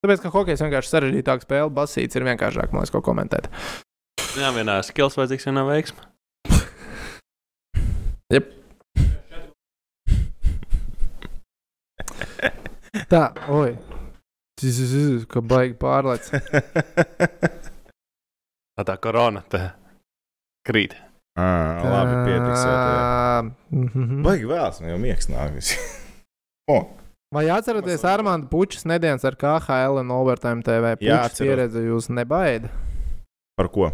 Tāpēc, 0.00 0.22
ka 0.22 0.30
hokejs 0.32 0.62
vienkārši 0.64 0.92
sarežģītāk 0.92 1.44
spēle, 1.44 1.68
basīts 1.76 2.16
ir 2.16 2.24
vienkāršāk, 2.24 2.72
man 2.72 2.84
liekas, 2.84 2.94
ko 2.94 3.02
komentēt. 3.04 3.50
Jā, 4.40 4.52
vienā 4.56 4.78
skills 4.86 5.16
vajadzīgs, 5.18 5.48
vienā 5.50 5.66
veiksmē. 5.68 6.08
Jep. 8.32 8.46
Tā, 13.12 13.22
oi. 13.52 13.76
Tis, 14.58 14.78
tis, 14.80 15.26
Ka 15.30 15.42
baigi 15.44 15.76
pārlaic. 15.78 16.26
Tā 18.76 18.82
tā 18.88 18.96
korona 19.02 19.42
te 19.52 19.60
krīt. 20.66 20.96
ah, 21.36 21.84
labi, 21.84 22.14
pietiks. 22.26 22.62
Mhm. 23.76 24.22
Baigi 24.24 24.48
vēlas, 24.48 24.80
man 24.80 24.90
jau 24.94 25.00
miegs 25.02 25.28
nāk. 25.30 25.50
o, 26.74 26.78
Vai 27.34 27.48
atceraties 27.52 28.04
Armānu 28.06 28.46
Puķis 28.48 28.86
nedēļas 28.88 29.24
ar 29.28 29.34
KHL 29.36 29.98
un 30.00 30.10
Overtime 30.14 30.62
TV? 30.64 30.94
Jā, 30.94 30.96
Puķis 30.98 31.18
atceros. 31.26 31.38
pieredze 31.42 31.80
jūs 31.84 32.06
nebaida. 32.14 32.70
par 33.58 33.68
ko? 33.74 33.90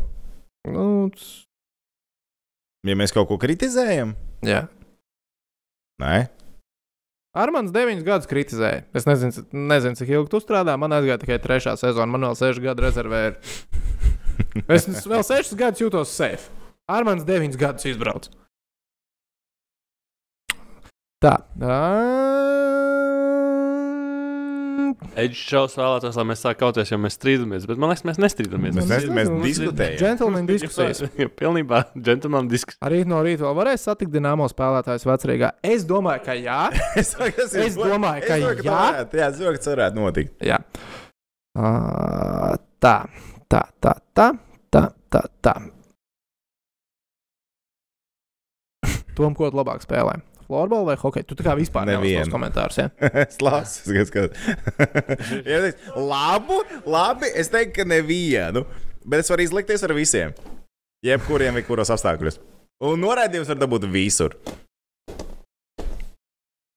Nu, 0.68 1.09
Ja 2.86 2.98
mēs 2.98 3.14
kaut 3.14 3.28
ko 3.30 3.38
kritizējam? 3.38 4.16
jā. 4.46 4.64
Nē, 6.02 6.26
Armāns 7.32 7.72
deviņus 7.72 8.04
gadus 8.04 8.28
kritizēja. 8.28 8.82
Es 8.92 9.06
nezinu, 9.09 9.46
nezinu, 9.56 9.96
cik 9.96 10.10
ilgi 10.12 10.28
tu 10.34 10.40
strādā. 10.42 10.74
Man 10.76 10.92
aizgāja 10.92 11.16
tikai 11.22 11.38
trešā 11.40 11.78
sezona. 11.80 12.10
Man 12.12 12.26
vēl 12.28 12.36
seši 12.36 12.64
gadi 12.66 12.84
rezervē. 12.84 13.22
ir. 13.30 13.38
Es 14.76 14.84
vēl 15.09 15.22
sešus 15.24 15.56
gadus 15.56 15.80
jūtos 15.80 16.12
safe. 16.12 16.50
Armāns 16.92 17.24
deviņus 17.24 17.56
gadus 17.60 17.88
izbrauc. 17.88 18.28
Tā. 21.24 21.38
Edžers 25.16 25.43
šaus 25.48 25.74
vēlētos, 25.78 26.16
lai 26.19 26.24
mēs 26.31 26.43
sāktu 26.44 26.60
kauties, 26.62 26.90
jo 26.93 26.98
mēs 27.02 27.16
strīdamies. 27.19 27.66
Bet 27.69 27.81
man 27.81 27.93
liekas, 27.93 28.05
mēs 28.09 28.20
nestrīdamies. 28.23 28.77
Mēs 28.78 28.89
nes- 28.90 29.09
mēs 29.19 29.31
diskutējam. 29.44 29.98
Džentlmeņa 30.01 30.48
diskusijas. 30.51 31.02
Jā, 31.19 31.28
pilnībā 31.43 31.82
džentlmeņa 31.97 32.51
diskusijas. 32.52 32.81
Arī 32.89 33.02
no 33.09 33.20
rīta 33.27 33.47
vēl 33.47 33.59
varēs 33.60 33.86
satikt 33.89 34.14
dināmo 34.14 34.48
spēlētājus 34.52 35.06
vecrīgā. 35.09 35.52
Es 35.62 35.85
domāju, 35.89 36.24
ka 36.24 36.39
jā. 36.39 36.60
es, 37.02 37.14
domāju, 37.77 38.27
ka 38.27 38.40
jā. 38.40 38.55
jā, 38.62 38.81
domāju, 39.12 39.52
ka 39.52 39.62
tas 39.62 39.70
varētu 39.74 40.01
notikt. 40.01 40.35
jā. 40.43 40.59
Uh, 41.52 42.56
tā, 42.81 42.97
tā, 43.52 43.66
tā, 43.85 43.93
tā, 44.16 44.31
tā, 44.73 44.89
tā. 45.12 45.23
tā. 45.44 45.55
Tom, 49.12 49.35
ko 49.36 49.51
tu 49.52 49.59
labāk 49.60 49.85
spēlē? 49.85 50.23
Floorbola 50.52 50.84
vai 50.90 50.96
hokeja? 51.00 51.24
Tu 51.24 51.36
tā 51.38 51.46
kā 51.46 51.54
vispār 51.56 51.88
Nevienu. 51.88 52.28
komentārus. 52.28 52.76
Ja? 52.82 52.90
es 53.24 53.40
lasu, 53.40 53.88
es 53.96 54.10
skatos. 54.12 54.36
Ja 55.48 55.62
labu, 55.96 56.58
labi, 56.84 57.30
es 57.40 57.48
teiktu, 57.52 57.78
ka 57.80 57.88
nevienu. 57.88 58.66
Bet 59.08 59.24
es 59.24 59.32
varu 59.32 59.46
izlikties 59.46 59.82
ar 59.86 59.94
visiem. 59.96 60.34
Jebkuriem, 61.02 61.56
kuros 61.66 61.90
apstākļos. 61.94 62.36
Un 62.84 63.00
noraidījums 63.00 63.48
var 63.48 63.62
dabūt 63.62 63.88
visur. 63.94 64.36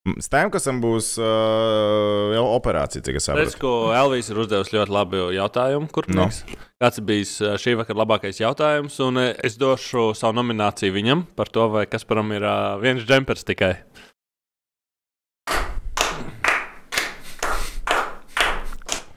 Stēmkasam 0.06 0.78
būs 0.84 1.16
uh, 1.18 2.36
operācija, 2.38 3.02
cik 3.02 3.16
es 3.18 3.26
saprotu. 3.26 3.58
ko 3.58 3.72
Elvijas 3.98 4.28
ir 4.30 4.38
uzdevusi 4.44 4.76
ļoti 4.78 4.94
labu 4.94 5.22
jautājumu. 5.34 5.90
Kur 5.90 6.06
No. 6.14 6.28
no. 6.28 6.60
Kāds 6.78 7.02
ā, 7.02 7.56
šī 7.58 7.74
vakara 7.80 8.04
labākais 8.04 8.38
jautājums? 8.38 9.00
Un 9.02 9.18
es 9.18 9.58
došu 9.58 10.12
savu 10.14 10.38
nomināciju 10.38 10.94
viņam 10.94 11.26
par 11.36 11.50
to, 11.50 11.66
vai 11.74 11.88
Kasparam 11.90 12.30
ir 12.38 12.46
uh, 12.46 12.78
viens 12.84 13.02
džempers 13.02 13.48
tikai. 13.50 13.74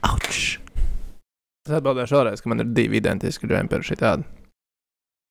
Auč! 0.09 0.57
Es 1.67 1.75
atbildēšu 1.77 2.17
vēlreiz, 2.17 2.41
ka 2.41 2.49
man 2.49 2.63
ir 2.65 2.73
divi 2.73 2.97
identiski 2.97 3.45
džemperi 3.49 3.85
šitādi. 3.85 4.25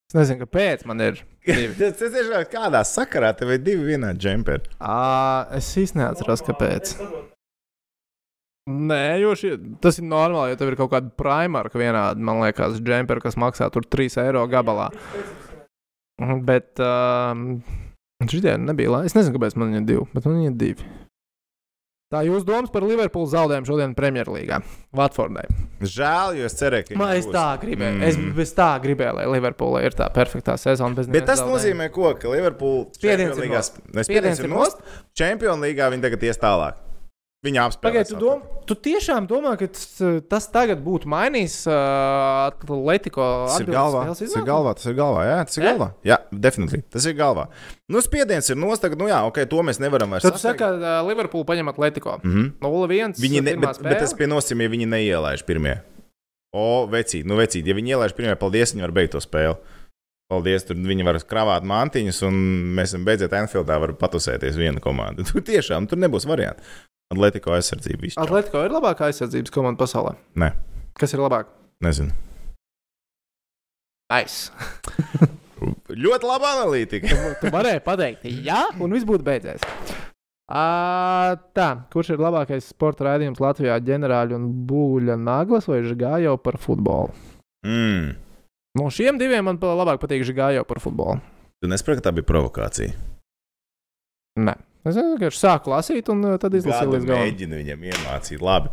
Es 0.09 0.17
nezinu, 0.17 0.41
kāpēc 0.47 0.87
man 0.89 1.03
ir. 1.05 1.19
Tas 1.45 2.05
ir 2.21 2.31
kādā 2.53 2.81
sakarā, 2.89 3.35
tev 3.37 3.53
ir 3.53 3.65
divi 3.65 3.91
vienādi 3.91 4.25
džemperi. 4.25 4.71
À, 4.81 5.49
es 5.59 5.69
īsti 5.77 6.01
neatceros, 6.01 6.45
kāpēc. 6.47 6.95
Nē, 8.69 9.03
jo 9.23 9.35
šie, 9.37 9.55
tas 9.85 10.01
ir 10.01 10.09
normāli, 10.09 10.53
ja 10.53 10.61
tev 10.61 10.73
ir 10.73 10.79
kaut 10.81 10.93
kāda 10.93 11.13
primārka 11.17 11.81
vienāda, 11.81 12.21
man 12.21 12.41
liekas, 12.43 12.81
džemperi, 12.85 13.25
kas 13.25 13.37
maksā 13.41 13.69
tur 13.73 13.85
3 13.85 14.19
eiro 14.27 14.45
gabalā. 14.49 14.91
Bet, 16.45 16.81
um, 16.83 17.61
Šitie 18.27 18.57
nebija 18.59 18.91
labi. 18.91 19.07
Es 19.07 19.15
nezinu, 19.15 19.37
kāpēc 19.37 19.55
man 19.61 19.77
ir 19.79 19.85
divi, 19.87 20.03
bet 20.11 20.25
man 20.27 20.41
ir 20.43 20.57
divi. 20.59 20.87
Tā 22.09 22.23
jūs 22.25 22.41
domas 22.49 22.71
par 22.73 22.87
Liverpools 22.89 23.35
zaudējumu 23.35 23.69
šodien 23.69 23.91
Premjerlīgā, 23.93 24.63
Vatvordai. 24.97 25.43
Žēl, 25.85 26.39
jo 26.39 26.47
es 26.49 26.55
cerēju, 26.57 26.87
ka 26.89 27.09
es 27.19 27.27
būs. 27.27 27.35
tā 27.35 27.43
gribēju. 27.61 27.99
Mm. 27.99 28.07
Es, 28.09 28.17
es 28.49 28.55
tā 28.57 28.69
gribēju, 28.81 29.19
lai 29.19 29.27
Liverpoolai 29.35 29.83
ir 29.91 29.97
tā 29.99 30.07
perfektā 30.15 30.55
sezona. 30.57 30.97
bez 30.97 31.11
Bet 31.13 31.27
tas 31.29 31.43
zaudējuma. 31.43 31.59
nozīmē, 31.59 31.91
ko, 31.93 32.15
ka. 32.17 32.33
Ne, 33.93 34.07
Spiediens 34.09 34.41
ir 34.41 34.49
nost. 34.49 34.81
Čempionu 35.21 35.69
līgā 35.69 35.91
viņi 35.93 36.07
tagad 36.09 36.25
ies 36.31 36.41
tālāk. 36.41 36.81
Viņa 37.47 37.65
apspēlē. 37.69 37.87
Pagaidiet, 37.93 38.09
tu, 38.11 38.19
dom, 38.19 38.41
tu 38.67 38.75
tiešām 38.83 39.29
domā, 39.31 39.53
ka 39.61 39.69
tas, 39.71 39.85
tas 40.27 40.49
tagad 40.51 40.81
būtu 40.83 41.07
mainījis 41.07 41.55
uh, 41.71 42.49
Atletico 42.49 43.29
Tas 43.47 43.61
ir 43.63 43.71
galvā. 43.71 44.01
Tas 44.11 44.23
ir 44.27 44.43
galvā. 44.49 44.73
Tas 44.75 44.89
ir 44.91 44.97
galvā. 44.99 45.23
Jā, 45.29 45.37
tas 45.47 45.61
ir 45.61 45.63
Ne? 45.63 45.69
galvā. 45.71 45.89
Jā, 46.11 46.17
definitīvi. 46.33 46.83
Tas 46.91 47.07
ir 47.07 47.15
galvā. 47.15 47.47
Nu, 47.87 48.03
spiediens 48.03 48.51
ir 48.51 48.59
nost, 48.59 48.83
tagad, 48.83 48.99
nu 48.99 49.07
jā, 49.07 49.21
ok, 49.31 49.45
to 49.47 49.63
mēs 49.63 49.79
nevaram 49.79 50.11
vairs 50.17 50.27
Tad 50.27 50.35
tu 50.35 50.43
saki, 50.43 50.59
ka 50.65 50.73
uh, 50.75 50.91
Liverpool 51.07 51.47
paņem 51.47 51.71
Atletico. 51.71 52.19
Mm 52.25 52.35
-hmm. 52.35 52.51
0-1. 52.67 53.23
Viņi 53.23 53.45
ne, 53.45 53.55
bet, 53.55 53.83
bet 53.87 53.99
tas 54.03 54.11
spēle. 54.11 54.19
pie 54.19 54.27
nosacījuma, 54.35 54.67
ja 54.67 54.75
viņi 54.75 54.87
neielaiž 54.97 55.47
pirmie. 55.47 55.79
O, 56.53 56.89
vecīt, 56.91 57.25
nu 57.25 57.37
vecīt, 57.39 57.67
ja 57.67 57.75
viņi 57.75 57.95
ielaiž 57.95 58.17
pirmie, 58.19 58.35
paldies, 58.35 58.75
viņi 58.75 58.83
var 58.83 58.91
beigt 58.91 59.13
to 59.15 59.21
spēli. 59.23 59.55
Paldies, 60.29 60.65
tur 60.69 60.77
viņi 60.77 61.05
var 61.07 61.17
kravāt 61.25 61.65
mantiņus, 61.65 62.19
un 62.27 62.35
mēs 62.77 62.93
beidzot 63.01 63.33
Anfieldā 63.33 63.79
var 63.81 63.95
patusēties 63.97 64.59
viena 64.61 64.81
komanda. 64.81 65.25
Tur 65.29 65.41
tiešām 65.41 65.87
tur 65.89 65.97
nebūs 66.03 66.27
variantu. 66.29 66.61
Atletico 67.15 67.55
aizsardzība 67.57 68.05
vispār. 68.05 68.25
Atletico 68.27 68.63
ir 68.67 68.75
labākā 68.75 69.09
aizsardzības 69.09 69.53
komanda 69.55 69.81
pasaulē. 69.81 70.17
Nē, 70.37 70.51
Kas 70.99 71.15
ir 71.15 71.23
labāk? 71.23 71.49
nezinu. 71.85 72.13
Nice. 74.13 74.51
Ļoti 76.05 76.29
laba 76.29 76.53
analītika. 76.57 77.11
Tu 77.41 77.51
varēji 77.53 77.83
pateikt, 77.85 78.27
jā, 78.45 78.61
un 78.81 78.93
viss 78.95 79.07
būtu 79.09 79.25
beidzies. 79.27 79.65
À, 80.49 81.35
tā, 81.53 81.67
kurš 81.93 82.15
ir 82.15 82.23
labākais 82.23 82.71
sporta 82.73 83.05
raidījums 83.09 83.41
Latvijā? 83.43 83.75
ģenerāļi 83.85 84.37
un 84.37 84.47
būļa 84.69 85.19
naglas 85.21 85.67
vai 85.69 85.83
žgājo 85.85 86.37
par 86.41 86.57
futbolu? 86.63 87.13
Mm. 87.67 88.15
No 88.79 88.87
šiem 88.95 89.19
diviem 89.21 89.45
man 89.45 89.59
labāk 89.61 90.01
patīk 90.01 90.25
žgājo 90.29 90.65
par 90.69 90.81
futbolu. 90.81 91.21
Tu 91.61 91.69
nesaproti, 91.69 92.01
ka 92.01 92.09
tā 92.09 92.15
bija 92.17 92.29
provokācija. 92.31 92.95
Nē, 94.39 94.55
es 94.87 94.97
vienkārši 94.97 95.41
sāku 95.43 95.73
lasīt, 95.75 96.09
un 96.13 96.25
uh, 96.25 96.37
tad 96.39 96.55
izlasīju 96.55 96.95
līdz 96.95 97.07
galam. 97.09 97.23
mēģinu 97.27 97.59
viņam 97.63 97.85
iemācīt. 97.91 98.41
Labi. 98.45 98.71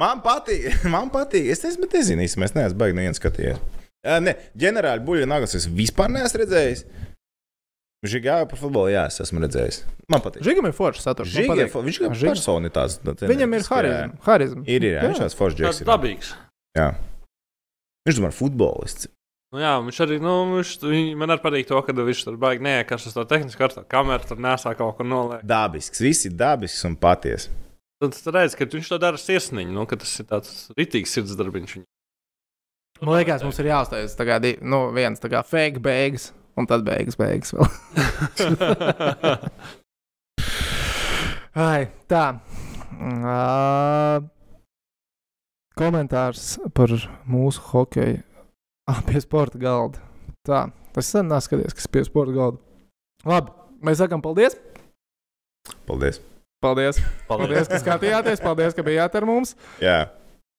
Man 0.00 0.22
patīk, 0.24 0.68
man 0.94 1.10
patīk. 1.12 1.50
Es 1.52 1.64
nezinu, 1.66 1.84
bet 1.86 1.98
nezinu, 1.98 2.22
īsti 2.24 2.40
mēs 2.40 2.54
neesam 2.56 2.78
baigi 2.80 2.96
neviens 2.96 3.18
skatījies. 3.20 3.58
Jā, 4.06 4.16
ne, 4.24 4.32
ģenerāli 4.56 5.02
buļļu 5.04 5.26
nagas 5.28 5.54
es 5.58 5.66
vispār 5.68 6.08
neesmu 6.14 6.40
redzējis. 6.44 6.86
Žigāju 8.08 8.46
par 8.48 8.56
futbolu, 8.56 8.88
jā, 8.94 9.02
es 9.10 9.20
esmu 9.20 9.42
redzējis. 9.44 9.82
Man 10.08 10.22
patīk. 10.24 10.40
Žigam 10.46 10.64
ir 10.70 10.72
foršs 10.72 11.04
saturs. 11.04 11.34
patīk. 11.36 11.66
ir- 11.68 11.84
viņš 11.84 11.98
ir 12.00 12.14
Žiga. 12.16 12.30
personitāts. 12.32 12.94
nu, 13.04 13.12
Viņam 13.28 13.56
ir 13.58 13.66
harizma. 13.68 14.14
harizma. 14.24 14.62
Ir, 14.64 14.86
ir, 14.88 14.94
jā, 14.96 15.02
viņš 15.04 15.20
tāds 15.20 15.36
foršs 15.36 15.58
džeks. 15.58 15.80
ir 15.82 15.84
ir. 15.84 15.90
dabīgs. 15.90 16.30
Jā. 16.80 16.86
Viņš 18.08 18.16
tomēr 18.22 18.32
futbolists. 18.32 19.08
Nu, 19.50 19.58
jā, 19.58 19.72
viņš 19.82 19.96
arī, 20.04 20.16
nu, 20.22 20.32
viņš, 20.54 20.72
viņ- 20.86 21.16
man 21.18 21.32
arī 21.34 21.42
patīk 21.42 21.66
to, 21.66 21.78
ka 21.82 21.90
viņš 21.96 22.20
tur 22.22 22.36
baigi 22.38 22.62
neiekāršas 22.62 23.16
to 23.16 23.24
tehnisko 23.26 23.58
kartu, 23.64 23.82
kameru 23.90 24.22
tur 24.28 24.38
nesā 24.38 24.76
kaut 24.78 24.94
ko 25.00 25.02
noliekt. 25.02 25.42
Dabisks, 25.50 25.98
viss 26.04 26.24
ir 26.28 26.36
dabisks 26.38 26.84
un 26.86 26.94
patiesa. 26.96 27.50
Tad 28.00 28.14
tu 28.14 28.30
redz, 28.32 28.54
ka 28.56 28.64
viņš 28.70 28.88
to 28.92 28.98
dara 29.02 29.18
sirsniņi, 29.18 29.72
nu, 29.74 29.82
ka 29.90 29.96
tas 30.00 30.12
ir 30.22 30.26
tāds 30.30 30.52
ritīgs 30.78 31.10
sirdsdarbiņš. 31.18 31.74
viņam. 31.80 31.88
Man 33.02 33.14
liekas, 33.18 33.42
mums 33.42 33.58
ir 33.58 33.66
jāuztais 33.72 34.14
tā 34.16 34.24
kā 34.28 34.38
di- 34.40 34.58
nu, 34.62 34.92
viens 34.94 35.18
tā 35.20 35.28
kā 35.32 35.42
fake 35.44 35.82
beigas, 35.82 36.30
un 36.56 36.66
tad 36.70 36.84
beigas, 36.86 37.16
beigas 37.18 37.50
vēl. 37.50 37.66
Ai, 41.58 41.88
tā. 42.06 42.24
Uh, 43.00 44.22
komentārs 45.76 46.58
par 46.76 46.88
mūsu 47.26 47.58
hokeju. 47.72 48.22
Ah, 48.90 48.98
pie 49.06 49.20
sporta 49.22 49.58
galda. 49.60 50.00
Tā, 50.46 50.64
tas 50.96 51.06
sen 51.12 51.28
neskaties, 51.30 51.76
kas 51.76 51.86
pie 51.92 52.02
sporta 52.06 52.34
galda. 52.34 52.58
Labi, 53.28 53.52
mēs 53.86 54.00
sakām 54.02 54.22
paldies. 54.24 54.56
Paldies. 55.86 56.18
Paldies, 56.60 56.98
paldies 57.28 57.68
ka 57.70 57.78
skatījāties, 57.80 58.40
paldies, 58.44 58.74
ka 58.76 58.82
bijāt 58.84 59.14
ar 59.16 59.24
mums. 59.28 59.54
Jā. 59.80 60.10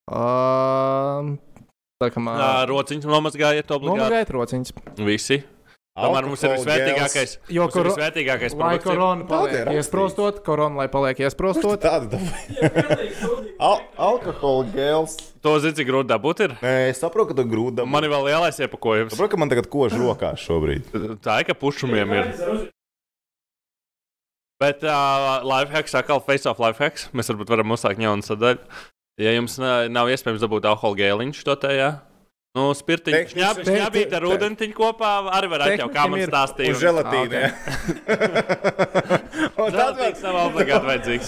Uh, 0.10 1.36
tā 2.02 2.08
kā 2.14 2.22
man 2.24 2.40
Jā, 2.42 2.54
rociņš 2.72 3.06
nomazgājiet 3.10 3.70
obligāti. 3.76 4.00
nomagājat 4.02 4.32
rociņas. 4.34 4.74
Visi. 5.06 5.42
Tomēr 5.92 6.24
mums 6.24 6.40
ir 6.46 6.54
visvērtīgākais. 6.54 7.34
Jo 7.52 7.66
Mums 7.68 7.76
ir 7.76 7.88
visvērtīgākais 7.90 8.54
Lai 8.56 8.76
korona 8.80 9.26
paliek 9.28 9.72
iesprostot, 9.76 10.38
korona 10.46 10.80
lai 10.80 10.86
paliek 10.92 11.20
iesprostot. 11.26 11.84
Tāda 11.84 12.08
dabūja. 12.14 13.50
Al 13.60 13.82
alkohola 14.00 14.70
gēls. 14.72 15.18
To 15.44 15.58
zini, 15.60 15.76
cik 15.82 15.90
grūti 15.90 16.08
dabūt 16.14 16.46
ir. 16.46 16.54
Nē, 16.64 16.72
es 16.94 17.02
saprotu, 17.04 17.34
ka 17.34 17.42
tu 17.42 17.46
grūti 17.52 17.82
dabūji. 17.82 17.92
Man 17.92 18.08
ir 18.08 18.14
vēl 18.14 18.24
lielais 18.30 18.62
iepakojums. 18.64 19.12
Saprotu, 19.18 19.34
ka 19.34 19.42
man 19.44 19.52
tagad 19.52 19.68
kož 19.74 19.98
rokās 20.00 20.46
šobrīd. 20.46 20.88
Tā 21.26 21.42
ir, 21.44 21.50
ka 21.50 21.58
pušumiem 21.60 22.16
ir. 22.22 22.32
Bet 24.64 24.86
uh, 24.88 25.42
lifehacks, 25.44 25.98
atkal 26.00 26.24
face 26.24 26.48
of 26.48 26.64
lifehacks. 26.64 27.10
Mēs 27.12 27.34
varbūt 27.34 27.52
varam 27.52 27.76
uzsākt 27.76 28.00
jaunu 28.00 28.24
sadaļu. 28.24 28.64
Ja 29.20 29.36
jums 29.36 29.60
nav, 29.60 30.08
iespējams 30.08 30.42
dabūt 30.42 30.72
alkohola 30.72 30.98
gēliņš 31.04 31.44
to 31.46 31.58
tajā, 31.68 31.90
nu, 32.58 32.64
spirtiņš, 32.76 33.16
Tehniski- 33.16 33.40
šņāb, 33.40 33.56
šņābīt 33.68 34.10
ar 34.18 34.24
ūdentiņu 34.28 34.76
kopā, 34.76 35.12
arī 35.38 35.48
var 35.54 35.62
atļaut, 35.68 35.94
kā 35.96 36.04
man 36.12 36.20
stāstīja. 36.28 36.72
Un 36.74 36.78
želatīna. 36.82 37.40
Un 39.62 39.68
tad 39.76 39.94
Tas 40.02 40.22
nav 40.26 40.36
obligāti 40.50 40.86
vajadzīgs. 40.90 41.28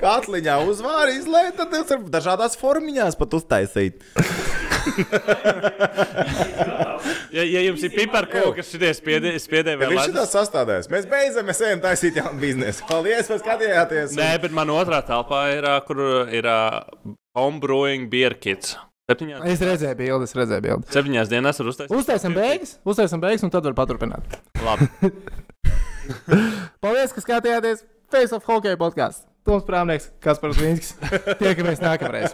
Katliņā 0.00 0.54
uzvāri 0.66 1.12
izlēt, 1.20 1.52
tad 1.58 1.68
jūs 1.76 1.90
varat 1.92 2.08
dažādās 2.16 2.54
formiņās 2.60 3.14
pat 3.20 3.30
uztaisīt. 3.38 3.94
Ja, 7.34 7.42
ja 7.42 7.60
jums 7.64 7.82
ir 7.86 7.92
piparkūka, 7.94 8.54
kas 8.58 8.68
šitie 8.72 8.90
spiedē, 8.96 9.32
spiedē 9.42 9.74
Ja 9.74 9.78
vēl 9.80 9.90
viņš 9.94 10.08
ir 10.10 10.14
ledus. 10.16 10.32
sastādājis. 10.34 10.88
Mēs 10.92 11.04
beidzam, 11.10 11.44
mēs 11.48 11.60
ejam 11.66 11.80
taisīt 11.84 12.14
jaunu 12.20 12.38
biznesu. 12.42 12.84
Paldies, 12.88 13.24
ka 13.30 13.38
skatījāties. 13.42 14.14
Nē, 14.18 14.30
bet 14.44 14.52
man 14.54 14.68
otrā 14.74 15.00
telpā 15.06 15.40
ir, 15.56 15.64
kur 15.88 15.98
ir 16.30 16.44
homebrewing 17.38 18.02
beer 18.12 18.34
kits. 18.38 18.76
Septiņās, 19.04 19.42
Es 19.52 19.60
redzēju 19.60 19.96
bildi, 19.98 20.24
es 20.24 20.32
redzēju 20.38 20.62
bildi. 20.64 20.86
septiņās 20.94 21.28
dienās 21.28 21.58
var 21.60 21.68
uztaisīt. 21.74 21.92
Uztaisim 21.98 22.32
beigas, 22.36 22.70
uztaisim 22.88 23.20
beigas, 23.20 23.42
un 23.44 23.50
tad 23.52 23.66
var 23.68 23.74
paturpināt. 23.76 24.38
Labi. 24.64 24.88
Paldies, 26.84 27.12
ka 27.12 27.20
skatījāties 27.24 27.84
Face 28.14 28.32
of 28.36 28.48
Hockey 28.48 28.78
podkāstu. 28.80 29.28
Toms 29.44 29.66
Prāmnieks, 29.68 30.08
Kaspars 30.24 30.56
Vīnskis. 30.56 30.94
Tiekamies 31.36 31.82
nākamreiz. 31.84 32.32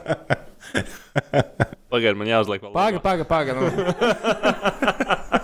Pagaidiet, 1.91 2.19
man 2.21 2.31
jāuzliek 2.31 2.63
vēl. 2.63 2.71
Paga, 2.77 3.03
paga, 3.03 3.27
paga. 3.27 3.59
Nu. 3.59 3.67